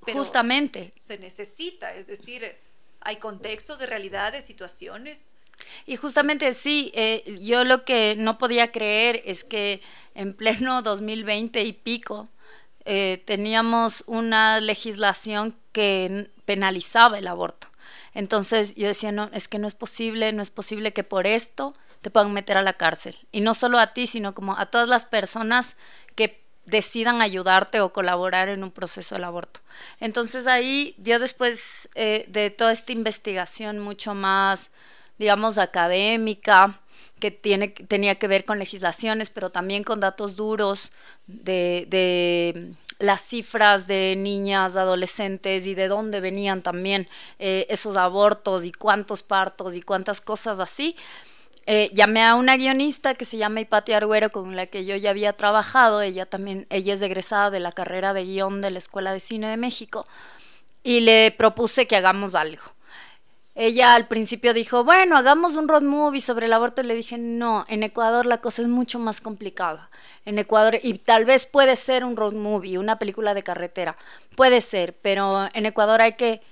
Justamente. 0.00 0.92
Se 0.98 1.18
necesita, 1.18 1.94
es 1.94 2.08
decir, 2.08 2.56
hay 3.00 3.16
contextos 3.16 3.78
de 3.78 3.86
realidad, 3.86 4.32
de 4.32 4.42
situaciones. 4.42 5.30
Y 5.86 5.96
justamente 5.96 6.52
sí, 6.52 6.92
eh, 6.94 7.38
yo 7.40 7.64
lo 7.64 7.86
que 7.86 8.16
no 8.18 8.36
podía 8.36 8.70
creer 8.70 9.22
es 9.24 9.44
que 9.44 9.80
en 10.14 10.34
pleno 10.34 10.82
2020 10.82 11.62
y 11.62 11.72
pico 11.72 12.28
eh, 12.84 13.22
teníamos 13.24 14.04
una 14.06 14.60
legislación 14.60 15.56
que 15.72 16.30
penalizaba 16.44 17.18
el 17.18 17.26
aborto. 17.26 17.69
Entonces 18.14 18.74
yo 18.74 18.86
decía, 18.86 19.12
no, 19.12 19.30
es 19.32 19.48
que 19.48 19.58
no 19.58 19.68
es 19.68 19.74
posible, 19.74 20.32
no 20.32 20.42
es 20.42 20.50
posible 20.50 20.92
que 20.92 21.04
por 21.04 21.26
esto 21.26 21.74
te 22.02 22.10
puedan 22.10 22.32
meter 22.32 22.56
a 22.56 22.62
la 22.62 22.74
cárcel. 22.74 23.16
Y 23.30 23.40
no 23.40 23.54
solo 23.54 23.78
a 23.78 23.92
ti, 23.92 24.06
sino 24.06 24.34
como 24.34 24.58
a 24.58 24.66
todas 24.66 24.88
las 24.88 25.04
personas 25.04 25.76
que 26.14 26.42
decidan 26.64 27.20
ayudarte 27.20 27.80
o 27.80 27.92
colaborar 27.92 28.48
en 28.48 28.62
un 28.62 28.70
proceso 28.70 29.14
del 29.14 29.24
aborto. 29.24 29.60
Entonces 29.98 30.46
ahí 30.46 30.94
yo 30.98 31.18
después 31.18 31.88
eh, 31.94 32.24
de 32.28 32.50
toda 32.50 32.72
esta 32.72 32.92
investigación 32.92 33.78
mucho 33.78 34.14
más, 34.14 34.70
digamos, 35.18 35.58
académica, 35.58 36.80
que 37.18 37.30
tiene, 37.30 37.68
tenía 37.68 38.14
que 38.16 38.28
ver 38.28 38.44
con 38.44 38.58
legislaciones, 38.58 39.30
pero 39.30 39.50
también 39.50 39.84
con 39.84 40.00
datos 40.00 40.36
duros 40.36 40.92
de, 41.26 41.86
de 41.88 42.74
las 43.00 43.22
cifras 43.22 43.86
de 43.86 44.14
niñas, 44.16 44.76
adolescentes 44.76 45.66
y 45.66 45.74
de 45.74 45.88
dónde 45.88 46.20
venían 46.20 46.62
también 46.62 47.08
eh, 47.38 47.66
esos 47.70 47.96
abortos 47.96 48.64
y 48.64 48.72
cuántos 48.72 49.22
partos 49.22 49.74
y 49.74 49.82
cuántas 49.82 50.20
cosas 50.20 50.60
así. 50.60 50.96
Eh, 51.66 51.90
llamé 51.92 52.24
a 52.24 52.34
una 52.34 52.56
guionista 52.56 53.14
que 53.14 53.24
se 53.24 53.36
llama 53.36 53.60
Hipatia 53.60 53.96
Arguero, 53.96 54.30
con 54.30 54.56
la 54.56 54.66
que 54.66 54.84
yo 54.84 54.96
ya 54.96 55.10
había 55.10 55.32
trabajado. 55.32 56.02
Ella 56.02 56.26
también, 56.26 56.66
ella 56.70 56.94
es 56.94 57.02
egresada 57.02 57.50
de 57.50 57.60
la 57.60 57.72
carrera 57.72 58.12
de 58.12 58.24
guion 58.24 58.60
de 58.60 58.70
la 58.70 58.78
Escuela 58.78 59.12
de 59.12 59.20
Cine 59.20 59.48
de 59.48 59.56
México. 59.56 60.06
Y 60.82 61.00
le 61.00 61.30
propuse 61.32 61.86
que 61.86 61.96
hagamos 61.96 62.34
algo. 62.34 62.62
Ella 63.54 63.94
al 63.94 64.06
principio 64.06 64.54
dijo, 64.54 64.84
bueno, 64.84 65.16
hagamos 65.16 65.56
un 65.56 65.68
road 65.68 65.82
movie 65.82 66.20
sobre 66.20 66.46
el 66.46 66.52
aborto. 66.52 66.80
Y 66.80 66.84
le 66.84 66.94
dije, 66.94 67.18
no, 67.18 67.64
en 67.68 67.82
Ecuador 67.82 68.26
la 68.26 68.38
cosa 68.38 68.62
es 68.62 68.68
mucho 68.68 68.98
más 68.98 69.20
complicada. 69.20 69.90
En 70.24 70.38
Ecuador, 70.38 70.78
y 70.82 70.94
tal 70.94 71.24
vez 71.24 71.46
puede 71.46 71.76
ser 71.76 72.04
un 72.04 72.16
road 72.16 72.34
movie, 72.34 72.78
una 72.78 72.98
película 72.98 73.34
de 73.34 73.42
carretera. 73.42 73.96
Puede 74.36 74.60
ser, 74.60 74.96
pero 75.02 75.48
en 75.52 75.66
Ecuador 75.66 76.00
hay 76.00 76.14
que 76.14 76.42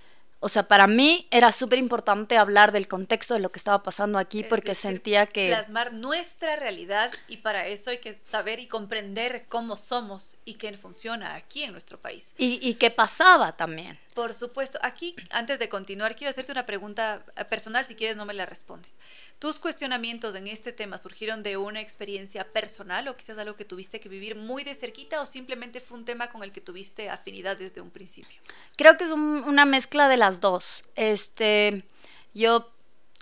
o 0.40 0.48
sea, 0.48 0.68
para 0.68 0.86
mí 0.86 1.26
era 1.32 1.50
súper 1.50 1.80
importante 1.80 2.36
hablar 2.36 2.70
del 2.70 2.86
contexto 2.86 3.34
de 3.34 3.40
lo 3.40 3.50
que 3.50 3.58
estaba 3.58 3.82
pasando 3.82 4.18
aquí 4.18 4.44
porque 4.44 4.76
sentía 4.76 5.26
que... 5.26 5.48
Plasmar 5.48 5.92
nuestra 5.92 6.54
realidad 6.54 7.10
y 7.26 7.38
para 7.38 7.66
eso 7.66 7.90
hay 7.90 7.98
que 7.98 8.16
saber 8.16 8.60
y 8.60 8.68
comprender 8.68 9.46
cómo 9.48 9.76
somos 9.76 10.36
y 10.44 10.54
qué 10.54 10.76
funciona 10.76 11.34
aquí 11.34 11.64
en 11.64 11.72
nuestro 11.72 11.98
país. 11.98 12.34
Y, 12.38 12.60
y 12.62 12.74
qué 12.74 12.92
pasaba 12.92 13.56
también. 13.56 13.98
Por 14.18 14.34
supuesto. 14.34 14.80
Aquí, 14.82 15.14
antes 15.30 15.60
de 15.60 15.68
continuar, 15.68 16.16
quiero 16.16 16.30
hacerte 16.30 16.50
una 16.50 16.66
pregunta 16.66 17.22
eh, 17.36 17.44
personal, 17.44 17.84
si 17.84 17.94
quieres 17.94 18.16
no 18.16 18.24
me 18.24 18.34
la 18.34 18.46
respondes. 18.46 18.96
¿Tus 19.38 19.60
cuestionamientos 19.60 20.34
en 20.34 20.48
este 20.48 20.72
tema 20.72 20.98
surgieron 20.98 21.44
de 21.44 21.56
una 21.56 21.80
experiencia 21.80 22.42
personal 22.42 23.06
o 23.06 23.16
quizás 23.16 23.38
algo 23.38 23.54
que 23.54 23.64
tuviste 23.64 24.00
que 24.00 24.08
vivir 24.08 24.34
muy 24.34 24.64
de 24.64 24.74
cerquita 24.74 25.20
o 25.20 25.24
simplemente 25.24 25.78
fue 25.78 25.98
un 25.98 26.04
tema 26.04 26.32
con 26.32 26.42
el 26.42 26.50
que 26.50 26.60
tuviste 26.60 27.08
afinidad 27.08 27.58
desde 27.58 27.80
un 27.80 27.92
principio? 27.92 28.40
Creo 28.76 28.96
que 28.96 29.04
es 29.04 29.12
una 29.12 29.64
mezcla 29.64 30.08
de 30.08 30.16
las 30.16 30.40
dos. 30.40 30.82
Este, 30.96 31.84
yo 32.34 32.72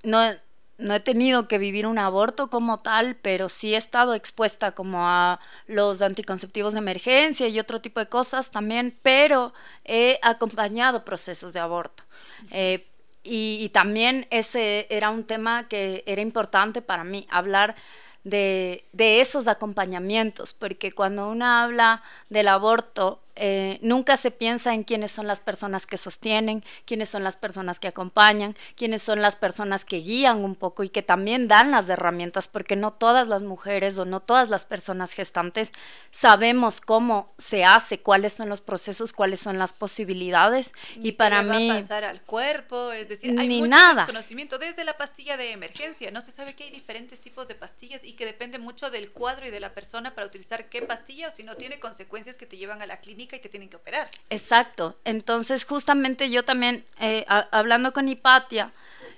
no, 0.03 0.35
no 0.79 0.95
he 0.95 1.01
tenido 1.01 1.49
que 1.49 1.59
vivir 1.59 1.87
un 1.87 1.99
aborto 1.99 2.49
como 2.49 2.81
tal, 2.81 3.17
pero 3.17 3.49
sí 3.49 3.75
he 3.75 3.79
estado 3.79 4.15
expuesta 4.15 4.73
como 4.73 5.07
a 5.09 5.41
los 5.67 6.03
anticonceptivos 6.03 6.75
de 6.75 6.81
emergencia 6.81 7.49
y 7.49 7.59
otro 7.59 7.81
tipo 7.81 8.01
de 8.01 8.09
cosas 8.09 8.51
también, 8.51 8.95
pero 9.03 9.55
he 9.85 10.19
acompañado 10.23 11.05
procesos 11.05 11.53
de 11.53 11.61
aborto. 11.61 12.03
Eh, 12.51 12.87
y, 13.29 13.71
también 13.71 14.29
ese 14.31 14.87
era 14.89 15.11
un 15.11 15.25
tema 15.25 15.67
que 15.67 16.05
era 16.07 16.23
importante 16.23 16.81
para 16.81 17.03
mí, 17.03 17.27
hablar 17.29 17.75
de, 18.23 18.85
de 18.93 19.21
esos 19.21 19.49
acompañamientos, 19.49 20.53
porque 20.53 20.93
cuando 20.93 21.29
uno 21.29 21.45
habla 21.45 22.03
del 22.29 22.47
aborto, 22.47 23.21
eh, 23.39 23.79
nunca 23.83 24.17
se 24.17 24.31
piensa 24.31 24.73
en 24.73 24.83
quiénes 24.83 25.13
son 25.13 25.27
las 25.27 25.41
personas 25.41 25.85
que 25.85 25.99
sostienen, 25.99 26.65
quiénes 26.87 27.11
son 27.11 27.23
las 27.23 27.37
personas 27.37 27.79
que 27.79 27.89
acompañan, 27.89 28.57
quiénes 28.77 29.03
son 29.03 29.21
las 29.21 29.37
personas 29.37 29.85
que 29.85 29.99
guían 29.99 30.43
un 30.43 30.55
poco 30.55 30.85
y 30.85 30.89
que 30.89 31.03
también 31.03 31.47
dan 31.47 31.71
las 31.71 31.87
herramientas, 31.91 32.49
porque 32.49 32.77
no 32.77 32.95
todas 32.95 33.29
las 33.29 33.43
mujeres 33.43 33.99
o 33.99 34.07
no 34.07 34.21
todas 34.21 34.49
las 34.49 34.65
personas 34.65 35.13
gestantes 35.13 35.71
sabemos 36.11 36.81
cómo 36.81 37.31
se 37.37 37.65
hace, 37.65 38.01
cuáles 38.01 38.33
son 38.33 38.49
los 38.49 38.63
procesos, 38.63 39.13
cuáles 39.13 39.41
son 39.41 39.59
las 39.59 39.75
posibilidades. 39.75 40.73
y 40.97 41.13
para 41.13 41.43
mí... 41.43 41.69
Va 41.69 41.75
a 41.75 41.81
pasar 41.81 42.05
al 42.05 42.23
cuerpo, 42.23 42.93
es 42.93 43.09
decir, 43.09 43.39
hay 43.39 43.49
ni 43.49 43.59
mucho 43.59 43.71
nada. 43.71 44.03
desconocimiento 44.03 44.57
desde 44.57 44.85
la 44.85 44.97
pastilla 44.97 45.37
de 45.37 45.53
emergencia. 45.53 46.11
No 46.11 46.23
se 46.23 46.31
sabe 46.31 46.55
que 46.55 46.65
hay 46.65 46.71
diferentes 46.71 47.21
tipos 47.21 47.49
de 47.49 47.55
pastillas 47.55 48.03
y 48.03 48.15
que 48.15 48.25
depende 48.25 48.59
mucho 48.59 48.91
del 48.91 49.11
cuadro 49.11 49.47
y 49.47 49.51
de 49.51 49.61
la 49.61 49.75
persona 49.75 50.15
para 50.15 50.27
utilizar 50.27 50.71
qué 50.71 50.81
pastilla 50.81 51.29
o 51.29 51.31
si 51.31 51.43
no 51.43 51.57
tiene 51.57 51.79
consecuencias 51.81 52.37
que 52.37 52.47
te 52.47 52.57
llevan 52.57 52.81
a 52.81 52.87
la 52.87 53.01
clínica 53.01 53.26
y 53.35 53.41
te 53.41 53.49
tienen 53.49 53.69
que 53.69 53.77
operar. 53.77 54.09
Exacto. 54.31 54.97
Entonces, 55.05 55.65
justamente 55.65 56.31
yo 56.31 56.45
también, 56.45 56.87
eh, 57.01 57.25
hablando 57.29 57.93
con 57.93 58.09
Hipatia, 58.09 58.71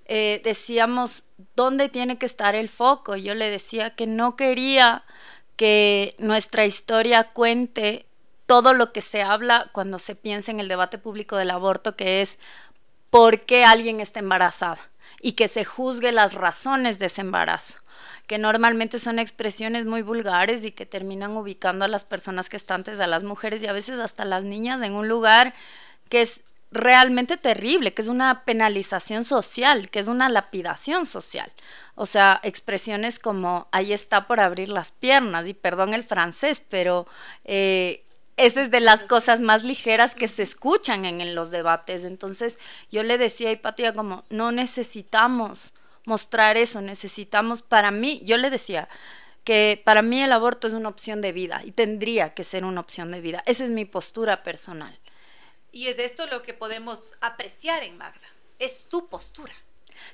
eh, 0.06 0.40
decíamos, 0.42 1.28
¿dónde 1.54 1.90
tiene 1.90 2.16
que 2.16 2.24
estar 2.24 2.54
el 2.54 2.70
foco? 2.70 3.16
Yo 3.16 3.34
le 3.34 3.50
decía 3.50 3.94
que 3.94 4.06
no 4.06 4.36
quería 4.36 5.04
que 5.56 6.14
nuestra 6.18 6.64
historia 6.64 7.24
cuente 7.24 8.06
todo 8.46 8.72
lo 8.72 8.92
que 8.92 9.02
se 9.02 9.20
habla 9.20 9.68
cuando 9.72 9.98
se 9.98 10.14
piensa 10.14 10.50
en 10.50 10.60
el 10.60 10.68
debate 10.68 10.96
público 10.96 11.36
del 11.36 11.50
aborto, 11.50 11.96
que 11.96 12.22
es 12.22 12.38
por 13.10 13.42
qué 13.42 13.66
alguien 13.66 14.00
está 14.00 14.20
embarazada 14.20 14.80
y 15.20 15.32
que 15.32 15.48
se 15.48 15.64
juzgue 15.64 16.12
las 16.12 16.32
razones 16.32 16.98
de 16.98 17.06
ese 17.06 17.20
embarazo 17.20 17.80
que 18.28 18.36
normalmente 18.36 18.98
son 18.98 19.18
expresiones 19.18 19.86
muy 19.86 20.02
vulgares 20.02 20.62
y 20.62 20.70
que 20.70 20.84
terminan 20.84 21.34
ubicando 21.34 21.86
a 21.86 21.88
las 21.88 22.04
personas 22.04 22.48
gestantes, 22.48 23.00
a 23.00 23.06
las 23.06 23.24
mujeres 23.24 23.62
y 23.62 23.66
a 23.66 23.72
veces 23.72 23.98
hasta 23.98 24.26
las 24.26 24.44
niñas 24.44 24.82
en 24.82 24.92
un 24.92 25.08
lugar 25.08 25.54
que 26.10 26.20
es 26.20 26.42
realmente 26.70 27.38
terrible, 27.38 27.94
que 27.94 28.02
es 28.02 28.08
una 28.08 28.44
penalización 28.44 29.24
social, 29.24 29.88
que 29.88 30.00
es 30.00 30.08
una 30.08 30.28
lapidación 30.28 31.06
social. 31.06 31.50
O 31.94 32.04
sea, 32.04 32.38
expresiones 32.42 33.18
como 33.18 33.66
ahí 33.72 33.94
está 33.94 34.26
por 34.26 34.40
abrir 34.40 34.68
las 34.68 34.92
piernas, 34.92 35.46
y 35.46 35.54
perdón 35.54 35.94
el 35.94 36.04
francés, 36.04 36.62
pero 36.68 37.06
eh, 37.44 38.04
esa 38.36 38.60
es 38.60 38.70
de 38.70 38.80
las 38.80 39.04
cosas 39.04 39.40
más 39.40 39.64
ligeras 39.64 40.14
que 40.14 40.28
se 40.28 40.42
escuchan 40.42 41.06
en, 41.06 41.22
en 41.22 41.34
los 41.34 41.50
debates. 41.50 42.04
Entonces 42.04 42.58
yo 42.92 43.02
le 43.02 43.16
decía 43.16 43.48
a 43.48 43.52
Hipatia 43.52 43.94
como, 43.94 44.24
no 44.28 44.52
necesitamos 44.52 45.72
mostrar 46.08 46.56
eso, 46.56 46.80
necesitamos, 46.80 47.62
para 47.62 47.90
mí, 47.90 48.20
yo 48.24 48.36
le 48.38 48.50
decía 48.50 48.88
que 49.44 49.80
para 49.84 50.02
mí 50.02 50.22
el 50.22 50.32
aborto 50.32 50.66
es 50.66 50.72
una 50.72 50.88
opción 50.88 51.20
de 51.20 51.32
vida 51.32 51.62
y 51.64 51.70
tendría 51.70 52.34
que 52.34 52.44
ser 52.44 52.64
una 52.64 52.80
opción 52.80 53.12
de 53.12 53.20
vida. 53.20 53.42
Esa 53.46 53.64
es 53.64 53.70
mi 53.70 53.84
postura 53.84 54.42
personal. 54.42 54.98
Y 55.70 55.86
es 55.86 55.96
de 55.98 56.06
esto 56.06 56.26
lo 56.26 56.42
que 56.42 56.54
podemos 56.54 57.14
apreciar 57.20 57.82
en 57.82 57.98
Magda, 57.98 58.26
es 58.58 58.88
tu 58.88 59.08
postura. 59.08 59.52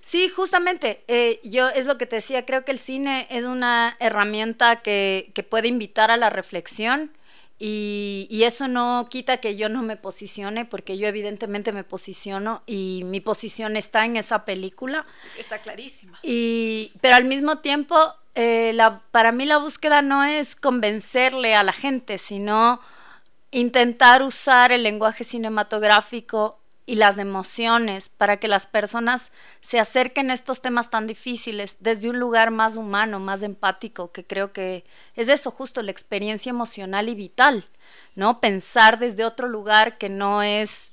Sí, 0.01 0.29
justamente, 0.29 1.05
eh, 1.09 1.41
yo 1.45 1.69
es 1.69 1.87
lo 1.87 1.97
que 1.97 2.07
te 2.07 2.17
decía, 2.17 2.45
creo 2.45 2.65
que 2.65 2.73
el 2.73 2.79
cine 2.79 3.27
es 3.31 3.45
una 3.45 3.97
herramienta 4.01 4.83
que, 4.83 5.31
que 5.35 5.43
puede 5.43 5.69
invitar 5.69 6.11
a 6.11 6.17
la 6.17 6.31
reflexión 6.31 7.11
y, 7.59 8.43
eso 8.45 8.69
no 8.69 9.07
quita 9.11 9.39
que 9.39 9.57
yo 9.57 9.69
no 9.69 9.83
me 9.83 9.97
posicione, 9.97 10.65
porque 10.65 10.99
yo 10.99 11.07
evidentemente 11.07 11.73
me 11.73 11.85
posiciono 11.85 12.63
y 12.67 13.03
mi 13.05 13.21
posición 13.21 13.77
está 13.77 14.05
en 14.05 14.17
esa 14.17 14.45
película. 14.45 15.07
Está 15.39 15.63
clarísima. 15.63 16.19
Y, 16.23 16.93
pero 17.01 17.17
al 17.17 17.25
mismo 17.25 17.59
tiempo, 17.59 17.97
eh, 18.35 18.73
la, 18.75 19.01
para 19.13 19.31
mí 19.31 19.47
la 19.47 19.59
búsqueda 19.59 20.03
no 20.03 20.25
es 20.25 20.57
convencerle 20.57 21.55
a 21.55 21.63
la 21.63 21.73
gente, 21.73 22.19
sino 22.19 22.81
intentar 23.53 24.23
usar 24.25 24.73
el 24.73 24.83
lenguaje 24.83 25.23
cinematográfico 25.23 26.59
y 26.87 26.97
las 26.97 27.19
emociones 27.19 28.09
para 28.09 28.39
que 28.39 28.49
las 28.49 28.67
personas 28.67 29.33
se 29.61 29.79
acerquen 29.79 30.31
a 30.31 30.35
estos 30.35 30.61
temas 30.61 30.91
tan 30.91 31.07
difíciles 31.07 31.77
desde 31.81 32.11
un 32.11 32.19
lugar 32.19 32.51
más 32.51 32.77
humano, 32.77 33.21
más 33.21 33.43
empático, 33.43 34.13
que 34.13 34.25
creo 34.25 34.53
que 34.53 34.85
es 35.15 35.29
eso 35.29 35.51
justo 35.51 35.83
la 35.83 35.91
experiencia 35.91 36.51
emocional 36.51 37.09
y 37.09 37.15
vital, 37.15 37.65
¿no? 38.15 38.41
Pensar 38.41 38.99
desde 38.99 39.25
otro 39.25 39.49
lugar 39.49 39.97
que 39.97 40.11
no 40.11 40.43
es 40.43 40.93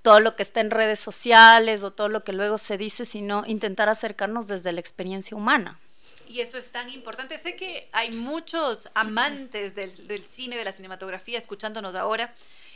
todo 0.00 0.18
lo 0.18 0.34
que 0.34 0.42
está 0.42 0.60
en 0.60 0.70
redes 0.70 0.98
sociales 0.98 1.82
o 1.82 1.92
todo 1.92 2.08
lo 2.08 2.24
que 2.24 2.32
luego 2.32 2.58
se 2.58 2.78
dice, 2.78 3.04
sino 3.04 3.44
intentar 3.46 3.88
acercarnos 3.88 4.46
desde 4.46 4.72
la 4.72 4.80
experiencia 4.80 5.36
humana. 5.36 5.78
Y 6.26 6.40
eso 6.40 6.56
es 6.56 6.70
tan 6.70 6.88
importante. 6.88 7.36
Sé 7.36 7.52
que 7.52 7.88
hay 7.92 8.10
muchos 8.10 8.88
amantes 8.94 9.74
del, 9.74 10.08
del 10.08 10.26
cine, 10.26 10.56
de 10.56 10.64
la 10.64 10.72
cinematografía, 10.72 11.36
escuchándonos 11.36 11.94
ahora 11.94 12.34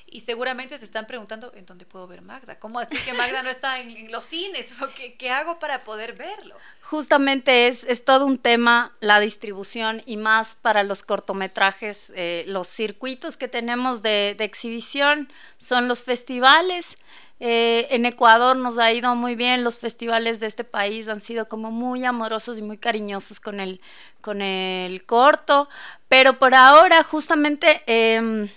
y 0.08 0.20
seguramente 0.20 0.78
se 0.78 0.84
están 0.84 1.06
preguntando 1.06 1.52
en 1.54 1.66
dónde 1.66 1.84
puedo 1.84 2.06
ver 2.06 2.22
Magda. 2.22 2.58
¿Cómo 2.58 2.78
así 2.78 2.96
que 2.98 3.12
Magda 3.12 3.42
no 3.42 3.50
está 3.50 3.80
en, 3.80 4.10
los 4.12 4.24
cines? 4.24 4.72
¿Qué, 4.96 5.14
¿Qué, 5.14 5.30
hago 5.30 5.58
para 5.58 5.84
poder 5.84 6.14
verlo? 6.14 6.54
Justamente 6.82 7.66
es, 7.66 7.84
es, 7.84 8.04
todo 8.04 8.24
un 8.24 8.38
tema 8.38 8.94
la 9.00 9.18
distribución 9.18 10.02
y 10.06 10.16
más 10.16 10.54
para 10.54 10.84
los 10.84 11.02
cortometrajes. 11.02 12.12
Eh, 12.14 12.44
los 12.46 12.68
circuitos 12.68 13.36
que 13.36 13.48
tenemos 13.48 14.02
de, 14.02 14.36
de, 14.38 14.44
exhibición 14.44 15.28
son 15.58 15.88
los 15.88 16.04
festivales. 16.04 16.96
Eh, 17.40 17.88
en 17.90 18.06
Ecuador 18.06 18.56
nos 18.56 18.78
ha 18.78 18.92
ido 18.92 19.14
muy 19.14 19.34
bien, 19.34 19.64
los 19.64 19.78
festivales 19.80 20.40
de 20.40 20.46
este 20.46 20.64
país 20.64 21.08
han 21.08 21.20
sido 21.20 21.48
como 21.48 21.70
muy 21.70 22.04
amorosos 22.04 22.56
y 22.56 22.62
muy 22.62 22.78
cariñosos 22.78 23.40
con 23.40 23.60
el, 23.60 23.80
con 24.22 24.40
el 24.40 25.04
corto, 25.04 25.68
pero 26.08 26.38
por 26.38 26.54
ahora 26.54 27.02
justamente... 27.02 27.82
Eh, 27.86 28.48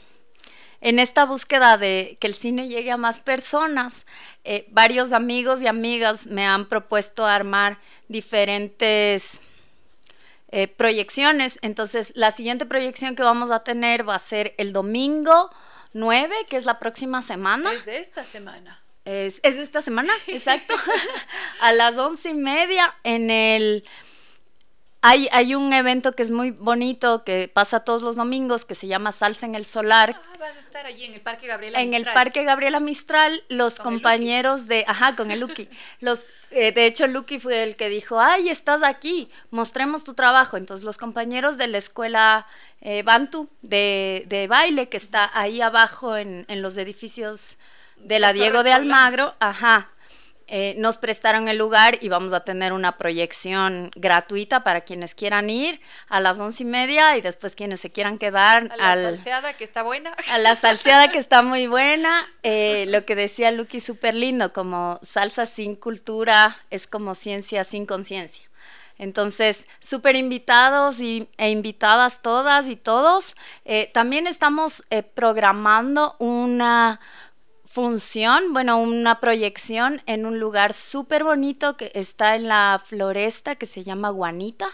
en 0.81 0.99
esta 0.99 1.25
búsqueda 1.25 1.77
de 1.77 2.17
que 2.19 2.27
el 2.27 2.33
cine 2.33 2.67
llegue 2.67 2.91
a 2.91 2.97
más 2.97 3.19
personas, 3.19 4.05
eh, 4.43 4.65
varios 4.69 5.11
amigos 5.11 5.61
y 5.61 5.67
amigas 5.67 6.27
me 6.27 6.45
han 6.45 6.67
propuesto 6.67 7.25
armar 7.25 7.77
diferentes 8.07 9.41
eh, 10.51 10.67
proyecciones. 10.67 11.59
Entonces, 11.61 12.11
la 12.15 12.31
siguiente 12.31 12.65
proyección 12.65 13.15
que 13.15 13.23
vamos 13.23 13.51
a 13.51 13.63
tener 13.63 14.07
va 14.07 14.15
a 14.15 14.19
ser 14.19 14.55
el 14.57 14.73
domingo 14.73 15.51
9, 15.93 16.33
que 16.49 16.57
es 16.57 16.65
la 16.65 16.79
próxima 16.79 17.21
semana. 17.21 17.71
Es 17.73 17.85
de 17.85 17.99
esta 17.99 18.23
semana. 18.23 18.81
Es, 19.05 19.39
es 19.43 19.55
de 19.57 19.63
esta 19.63 19.81
semana, 19.81 20.13
exacto. 20.27 20.75
a 21.61 21.71
las 21.73 21.97
once 21.97 22.29
y 22.29 22.35
media 22.35 22.93
en 23.03 23.29
el 23.29 23.83
hay, 25.01 25.29
hay 25.31 25.55
un 25.55 25.71
evento 25.71 26.11
que 26.11 26.23
es 26.23 26.31
muy 26.31 26.51
bonito, 26.51 27.23
que 27.23 27.47
pasa 27.47 27.81
todos 27.81 28.01
los 28.01 28.17
domingos, 28.17 28.65
que 28.65 28.75
se 28.75 28.87
llama 28.87 29.13
Salsa 29.13 29.45
en 29.45 29.55
el 29.55 29.65
Solar. 29.65 30.15
Ah, 30.17 30.37
vas 30.37 30.55
a 30.55 30.59
estar 30.59 30.85
allí 30.85 31.05
en 31.05 31.13
el 31.13 31.21
Parque 31.21 31.47
Gabriela 31.47 31.79
Mistral. 31.79 31.87
En 31.87 32.07
el 32.07 32.13
Parque 32.13 32.43
Gabriela 32.43 32.79
Mistral, 32.81 33.43
los 33.47 33.79
compañeros 33.79 34.67
de... 34.67 34.83
Ajá, 34.87 35.15
con 35.15 35.31
el 35.31 35.39
Lucky. 35.39 35.69
los, 36.01 36.25
eh, 36.51 36.73
de 36.73 36.85
hecho, 36.85 37.07
Lucky 37.07 37.39
fue 37.39 37.63
el 37.63 37.77
que 37.77 37.87
dijo, 37.87 38.19
ay, 38.19 38.49
estás 38.49 38.83
aquí, 38.83 39.31
mostremos 39.51 40.03
tu 40.03 40.15
trabajo. 40.15 40.57
Entonces, 40.57 40.83
los 40.83 40.97
compañeros 40.97 41.57
de 41.57 41.67
la 41.67 41.77
escuela 41.77 42.45
eh, 42.81 43.01
Bantu 43.03 43.49
de, 43.61 44.25
de, 44.27 44.47
baile, 44.47 44.89
que 44.89 44.97
está 44.97 45.31
ahí 45.33 45.61
abajo 45.61 46.17
en, 46.17 46.45
en 46.49 46.61
los 46.61 46.75
edificios 46.75 47.57
de 47.97 48.19
la 48.19 48.33
Diego 48.33 48.63
de 48.63 48.73
Almagro, 48.73 49.35
ajá, 49.39 49.89
eh, 50.51 50.73
nos 50.79 50.97
prestaron 50.97 51.47
el 51.47 51.59
lugar 51.59 51.99
y 52.01 52.09
vamos 52.09 52.33
a 52.33 52.43
tener 52.43 52.73
una 52.73 52.97
proyección 52.97 53.91
gratuita 53.95 54.63
para 54.63 54.81
quienes 54.81 55.13
quieran 55.13 55.47
ir 55.51 55.79
a 56.07 56.19
las 56.19 56.39
once 56.39 56.63
y 56.63 56.65
media 56.65 57.15
y 57.17 57.21
después 57.21 57.53
quienes 57.53 57.81
se 57.81 57.91
quieran 57.91 58.17
quedar. 58.17 58.67
A 58.71 58.95
la 58.95 58.95
salseada 58.95 59.53
que 59.53 59.63
está 59.63 59.83
buena. 59.83 60.11
A 60.31 60.37
la 60.39 60.55
salseada 60.55 61.11
que 61.11 61.19
está 61.19 61.43
muy 61.43 61.67
buena. 61.67 62.27
Eh, 62.41 62.85
lo 62.87 63.05
que 63.05 63.15
decía 63.15 63.51
Lucky, 63.51 63.79
súper 63.79 64.15
lindo, 64.15 64.51
como 64.51 64.99
salsa 65.03 65.45
sin 65.45 65.75
cultura 65.75 66.57
es 66.71 66.87
como 66.87 67.13
ciencia 67.13 67.63
sin 67.63 67.85
conciencia. 67.85 68.49
Entonces, 68.97 69.67
súper 69.79 70.15
invitados 70.15 70.99
y, 70.99 71.29
e 71.37 71.51
invitadas 71.51 72.23
todas 72.23 72.67
y 72.67 72.75
todos. 72.75 73.35
Eh, 73.65 73.91
también 73.93 74.25
estamos 74.25 74.83
programando 75.13 76.15
una 76.17 76.99
función, 77.71 78.51
bueno, 78.51 78.79
una 78.79 79.19
proyección 79.19 80.01
en 80.07 80.25
un 80.25 80.39
lugar 80.39 80.73
súper 80.73 81.23
bonito 81.23 81.77
que 81.77 81.91
está 81.93 82.35
en 82.35 82.47
la 82.47 82.81
floresta 82.83 83.55
que 83.55 83.67
se 83.67 83.83
llama 83.83 84.09
Guanita. 84.09 84.67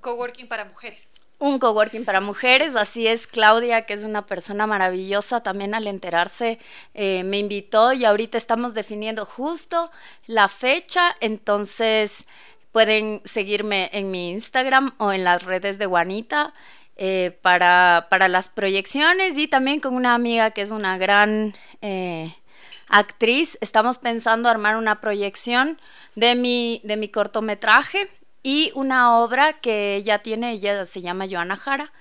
Coworking 0.00 0.48
para 0.48 0.64
mujeres. 0.64 1.12
Un 1.38 1.58
coworking 1.58 2.04
para 2.04 2.20
mujeres, 2.20 2.76
así 2.76 3.06
es 3.06 3.26
Claudia, 3.26 3.84
que 3.84 3.94
es 3.94 4.04
una 4.04 4.26
persona 4.26 4.66
maravillosa, 4.66 5.42
también 5.42 5.74
al 5.74 5.88
enterarse 5.88 6.58
eh, 6.94 7.24
me 7.24 7.38
invitó 7.38 7.92
y 7.92 8.04
ahorita 8.04 8.38
estamos 8.38 8.74
definiendo 8.74 9.26
justo 9.26 9.90
la 10.26 10.48
fecha, 10.48 11.16
entonces 11.20 12.26
pueden 12.70 13.20
seguirme 13.24 13.90
en 13.92 14.10
mi 14.10 14.30
Instagram 14.30 14.94
o 14.98 15.12
en 15.12 15.24
las 15.24 15.42
redes 15.42 15.78
de 15.78 15.86
Guanita. 15.86 16.54
Eh, 16.96 17.38
para, 17.40 18.06
para, 18.10 18.28
las 18.28 18.50
proyecciones 18.50 19.38
y 19.38 19.48
también 19.48 19.80
con 19.80 19.94
una 19.94 20.14
amiga 20.14 20.50
que 20.50 20.60
es 20.60 20.70
una 20.70 20.98
gran 20.98 21.54
eh, 21.82 22.34
actriz, 22.88 23.58
estamos 23.60 23.98
pensando 23.98 24.48
armar 24.48 24.76
una 24.76 25.00
proyección 25.00 25.78
de 26.14 26.34
mi, 26.34 26.80
de 26.84 26.96
mi 26.96 27.08
cortometraje 27.08 28.08
y 28.42 28.72
una 28.74 29.18
obra 29.18 29.52
que 29.52 29.96
ella 29.96 30.20
tiene, 30.20 30.52
ella 30.52 30.84
se 30.86 31.00
llama 31.00 31.26
Joana 31.28 31.56
Jara. 31.56 31.92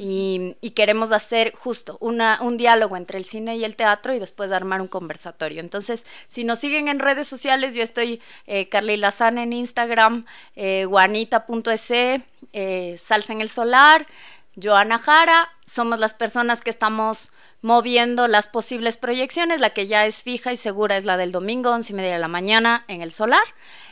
Y, 0.00 0.54
queremos 0.76 1.10
hacer 1.10 1.52
justo 1.56 1.98
una, 2.00 2.38
un 2.40 2.56
diálogo 2.56 2.96
entre 2.96 3.18
el 3.18 3.24
cine 3.24 3.56
y 3.56 3.64
el 3.64 3.74
teatro 3.74 4.14
y 4.14 4.20
después 4.20 4.52
armar 4.52 4.80
un 4.80 4.86
conversatorio. 4.86 5.58
Entonces, 5.58 6.06
si 6.28 6.44
nos 6.44 6.60
siguen 6.60 6.86
en 6.86 7.00
redes 7.00 7.26
sociales, 7.26 7.74
yo 7.74 7.82
estoy 7.82 8.22
eh, 8.46 8.68
Carly 8.68 8.96
Lazán 8.96 9.38
en 9.38 9.52
Instagram, 9.52 10.24
eh, 10.54 10.84
guanita.es, 10.84 11.90
eh, 11.90 13.00
Salsa 13.02 13.32
en 13.32 13.40
el 13.40 13.48
Solar, 13.48 14.06
Joana 14.60 14.98
Jara, 14.98 15.50
somos 15.66 16.00
las 16.00 16.14
personas 16.14 16.60
que 16.62 16.70
estamos 16.70 17.30
moviendo 17.60 18.26
las 18.28 18.48
posibles 18.48 18.96
proyecciones. 18.96 19.60
La 19.60 19.70
que 19.70 19.86
ya 19.86 20.06
es 20.06 20.22
fija 20.22 20.52
y 20.52 20.56
segura 20.56 20.96
es 20.96 21.04
la 21.04 21.16
del 21.16 21.32
domingo, 21.32 21.70
once 21.70 21.92
y 21.92 21.96
media 21.96 22.14
de 22.14 22.18
la 22.18 22.28
mañana 22.28 22.84
en 22.88 23.02
el 23.02 23.12
solar. 23.12 23.42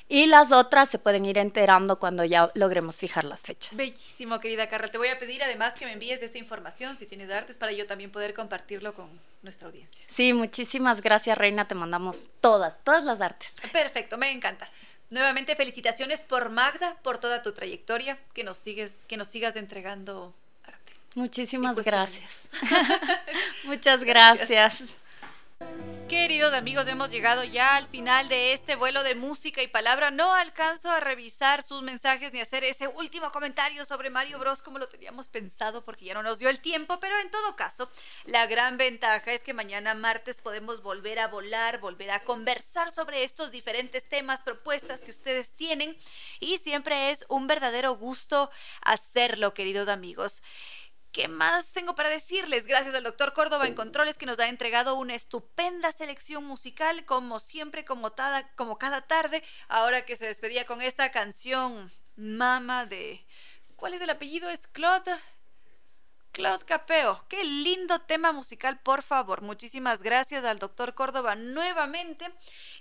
Y 0.08 0.26
las 0.26 0.52
otras 0.52 0.88
se 0.88 0.98
pueden 0.98 1.24
ir 1.24 1.38
enterando 1.38 1.98
cuando 1.98 2.24
ya 2.24 2.50
logremos 2.54 2.98
fijar 2.98 3.24
las 3.24 3.42
fechas. 3.42 3.76
Bellísimo, 3.76 4.38
querida 4.38 4.68
Carla. 4.68 4.88
Te 4.88 4.98
voy 4.98 5.08
a 5.08 5.18
pedir 5.18 5.42
además 5.42 5.74
que 5.74 5.84
me 5.84 5.92
envíes 5.92 6.22
esa 6.22 6.38
información 6.38 6.96
si 6.96 7.06
tienes 7.06 7.30
artes 7.30 7.56
para 7.56 7.72
yo 7.72 7.86
también 7.86 8.10
poder 8.10 8.34
compartirlo 8.34 8.94
con 8.94 9.08
nuestra 9.42 9.68
audiencia. 9.68 10.04
Sí, 10.08 10.32
muchísimas 10.32 11.00
gracias, 11.00 11.36
Reina. 11.36 11.66
Te 11.66 11.74
mandamos 11.74 12.28
todas, 12.40 12.82
todas 12.84 13.04
las 13.04 13.20
artes. 13.20 13.56
Perfecto, 13.72 14.16
me 14.16 14.30
encanta. 14.30 14.68
Nuevamente 15.10 15.54
felicitaciones 15.54 16.20
por 16.20 16.50
Magda, 16.50 16.96
por 17.02 17.18
toda 17.18 17.42
tu 17.42 17.52
trayectoria, 17.52 18.18
que 18.32 18.42
nos 18.42 18.58
sigues, 18.58 19.06
que 19.06 19.16
nos 19.16 19.28
sigas 19.28 19.54
entregando 19.54 20.34
Muchísimas 21.16 21.82
gracias. 21.82 22.52
Muchas 23.64 24.04
gracias. 24.04 25.00
Queridos 26.10 26.52
amigos, 26.52 26.86
hemos 26.86 27.10
llegado 27.10 27.42
ya 27.42 27.74
al 27.74 27.88
final 27.88 28.28
de 28.28 28.52
este 28.52 28.76
vuelo 28.76 29.02
de 29.02 29.16
música 29.16 29.60
y 29.60 29.66
palabra. 29.66 30.12
No 30.12 30.34
alcanzo 30.34 30.88
a 30.90 31.00
revisar 31.00 31.64
sus 31.64 31.82
mensajes 31.82 32.32
ni 32.32 32.40
hacer 32.40 32.62
ese 32.62 32.86
último 32.86 33.32
comentario 33.32 33.84
sobre 33.84 34.10
Mario 34.10 34.38
Bros 34.38 34.62
como 34.62 34.78
lo 34.78 34.86
teníamos 34.86 35.26
pensado 35.26 35.82
porque 35.82 36.04
ya 36.04 36.14
no 36.14 36.22
nos 36.22 36.38
dio 36.38 36.48
el 36.48 36.60
tiempo, 36.60 37.00
pero 37.00 37.18
en 37.18 37.30
todo 37.30 37.56
caso, 37.56 37.90
la 38.26 38.46
gran 38.46 38.76
ventaja 38.76 39.32
es 39.32 39.42
que 39.42 39.54
mañana 39.54 39.94
martes 39.94 40.36
podemos 40.36 40.80
volver 40.82 41.18
a 41.18 41.28
volar, 41.28 41.80
volver 41.80 42.10
a 42.10 42.20
conversar 42.20 42.92
sobre 42.92 43.24
estos 43.24 43.50
diferentes 43.50 44.04
temas, 44.04 44.42
propuestas 44.42 45.02
que 45.02 45.10
ustedes 45.10 45.56
tienen 45.56 45.96
y 46.38 46.58
siempre 46.58 47.10
es 47.10 47.24
un 47.28 47.46
verdadero 47.46 47.96
gusto 47.96 48.50
hacerlo, 48.82 49.54
queridos 49.54 49.88
amigos. 49.88 50.42
¿Qué 51.16 51.28
más 51.28 51.72
tengo 51.72 51.94
para 51.94 52.10
decirles? 52.10 52.66
Gracias 52.66 52.94
al 52.94 53.02
doctor 53.02 53.32
Córdoba 53.32 53.66
en 53.66 53.72
Controles 53.72 54.18
que 54.18 54.26
nos 54.26 54.38
ha 54.38 54.48
entregado 54.48 54.96
una 54.96 55.14
estupenda 55.14 55.90
selección 55.90 56.44
musical, 56.44 57.06
como 57.06 57.40
siempre, 57.40 57.86
como, 57.86 58.12
como 58.54 58.76
cada 58.76 59.00
tarde. 59.00 59.42
Ahora 59.68 60.04
que 60.04 60.16
se 60.16 60.26
despedía 60.26 60.66
con 60.66 60.82
esta 60.82 61.10
canción, 61.12 61.90
Mama 62.16 62.84
de... 62.84 63.24
¿Cuál 63.76 63.94
es 63.94 64.02
el 64.02 64.10
apellido? 64.10 64.50
Es 64.50 64.66
Claude. 64.66 65.10
Claude 66.32 66.66
Capeo, 66.66 67.24
qué 67.30 67.42
lindo 67.44 67.98
tema 68.02 68.32
musical, 68.32 68.78
por 68.80 69.00
favor. 69.00 69.40
Muchísimas 69.40 70.02
gracias 70.02 70.44
al 70.44 70.58
doctor 70.58 70.92
Córdoba 70.92 71.34
nuevamente 71.34 72.30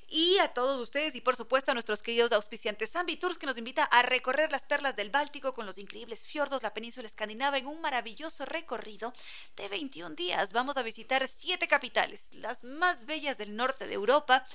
y 0.07 0.37
a 0.39 0.49
todos 0.49 0.81
ustedes 0.81 1.15
y 1.15 1.21
por 1.21 1.35
supuesto 1.35 1.71
a 1.71 1.73
nuestros 1.73 2.01
queridos 2.01 2.31
auspiciantes 2.31 2.91
Zambi 2.91 3.17
Tours 3.17 3.37
que 3.37 3.45
nos 3.45 3.57
invita 3.57 3.83
a 3.83 4.01
recorrer 4.01 4.51
las 4.51 4.63
perlas 4.63 4.95
del 4.95 5.09
Báltico 5.09 5.53
con 5.53 5.65
los 5.65 5.77
increíbles 5.77 6.23
fiordos, 6.23 6.63
la 6.63 6.73
península 6.73 7.07
escandinava 7.07 7.57
en 7.57 7.67
un 7.67 7.81
maravilloso 7.81 8.45
recorrido 8.45 9.13
de 9.55 9.67
21 9.67 10.15
días. 10.15 10.51
Vamos 10.51 10.77
a 10.77 10.83
visitar 10.83 11.27
siete 11.27 11.67
capitales, 11.67 12.33
las 12.35 12.63
más 12.63 13.05
bellas 13.05 13.37
del 13.37 13.55
norte 13.55 13.87
de 13.87 13.93
Europa, 13.93 14.45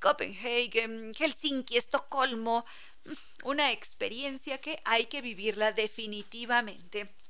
Copenhagen, 0.00 1.12
Helsinki, 1.14 1.76
Estocolmo, 1.76 2.64
una 3.44 3.72
experiencia 3.72 4.58
que 4.58 4.80
hay 4.84 5.06
que 5.06 5.20
vivirla 5.20 5.72
definitivamente. 5.72 7.21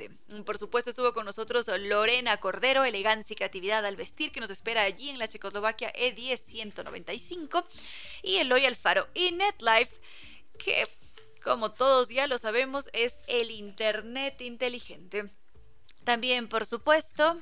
Por 0.45 0.59
supuesto 0.59 0.91
estuvo 0.91 1.13
con 1.13 1.25
nosotros 1.25 1.69
Lorena 1.69 2.39
Cordero, 2.39 2.83
Elegancia 2.85 3.35
y 3.35 3.37
Creatividad 3.37 3.87
al 3.87 3.95
Vestir, 3.97 4.33
que 4.33 4.41
nos 4.41 4.51
espera 4.51 4.83
allí 4.83 5.11
en 5.11 5.21
la 5.21 5.29
Checoslovaquia 5.29 5.93
E10 5.93 6.39
195. 6.39 7.65
Y 8.23 8.39
Eloy 8.39 8.67
Alfaro 8.67 9.07
y 9.15 9.31
NetLife, 9.31 9.95
que 10.59 10.89
como 11.43 11.73
todos 11.73 12.09
ya 12.09 12.27
lo 12.27 12.39
sabemos, 12.39 12.89
es 12.93 13.21
el 13.27 13.51
Internet 13.51 14.41
inteligente. 14.41 15.31
También, 16.05 16.49
por 16.49 16.67
supuesto, 16.67 17.41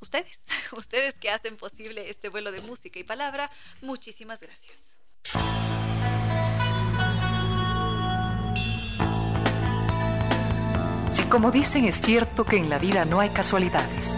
ustedes, 0.00 0.38
ustedes 0.72 1.18
que 1.18 1.30
hacen 1.30 1.56
posible 1.56 2.08
este 2.08 2.28
vuelo 2.28 2.52
de 2.52 2.60
música 2.60 2.98
y 2.98 3.04
palabra, 3.04 3.50
muchísimas 3.80 4.40
gracias. 4.40 4.81
Si 11.12 11.22
como 11.24 11.50
dicen 11.50 11.84
es 11.84 12.00
cierto 12.00 12.44
que 12.44 12.56
en 12.56 12.70
la 12.70 12.78
vida 12.78 13.04
no 13.04 13.20
hay 13.20 13.28
casualidades, 13.28 14.16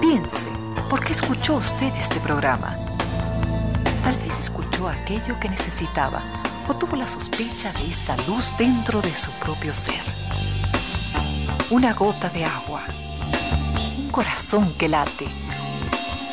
piense, 0.00 0.48
¿por 0.90 1.02
qué 1.02 1.12
escuchó 1.12 1.56
usted 1.56 1.90
este 1.94 2.20
programa? 2.20 2.76
Tal 4.04 4.14
vez 4.16 4.38
escuchó 4.38 4.88
aquello 4.88 5.40
que 5.40 5.48
necesitaba 5.48 6.22
o 6.68 6.74
tuvo 6.74 6.96
la 6.96 7.08
sospecha 7.08 7.72
de 7.72 7.90
esa 7.90 8.14
luz 8.28 8.52
dentro 8.58 9.00
de 9.00 9.14
su 9.14 9.30
propio 9.32 9.72
ser. 9.72 10.02
Una 11.70 11.94
gota 11.94 12.28
de 12.28 12.44
agua, 12.44 12.82
un 13.98 14.10
corazón 14.10 14.72
que 14.74 14.88
late, 14.88 15.26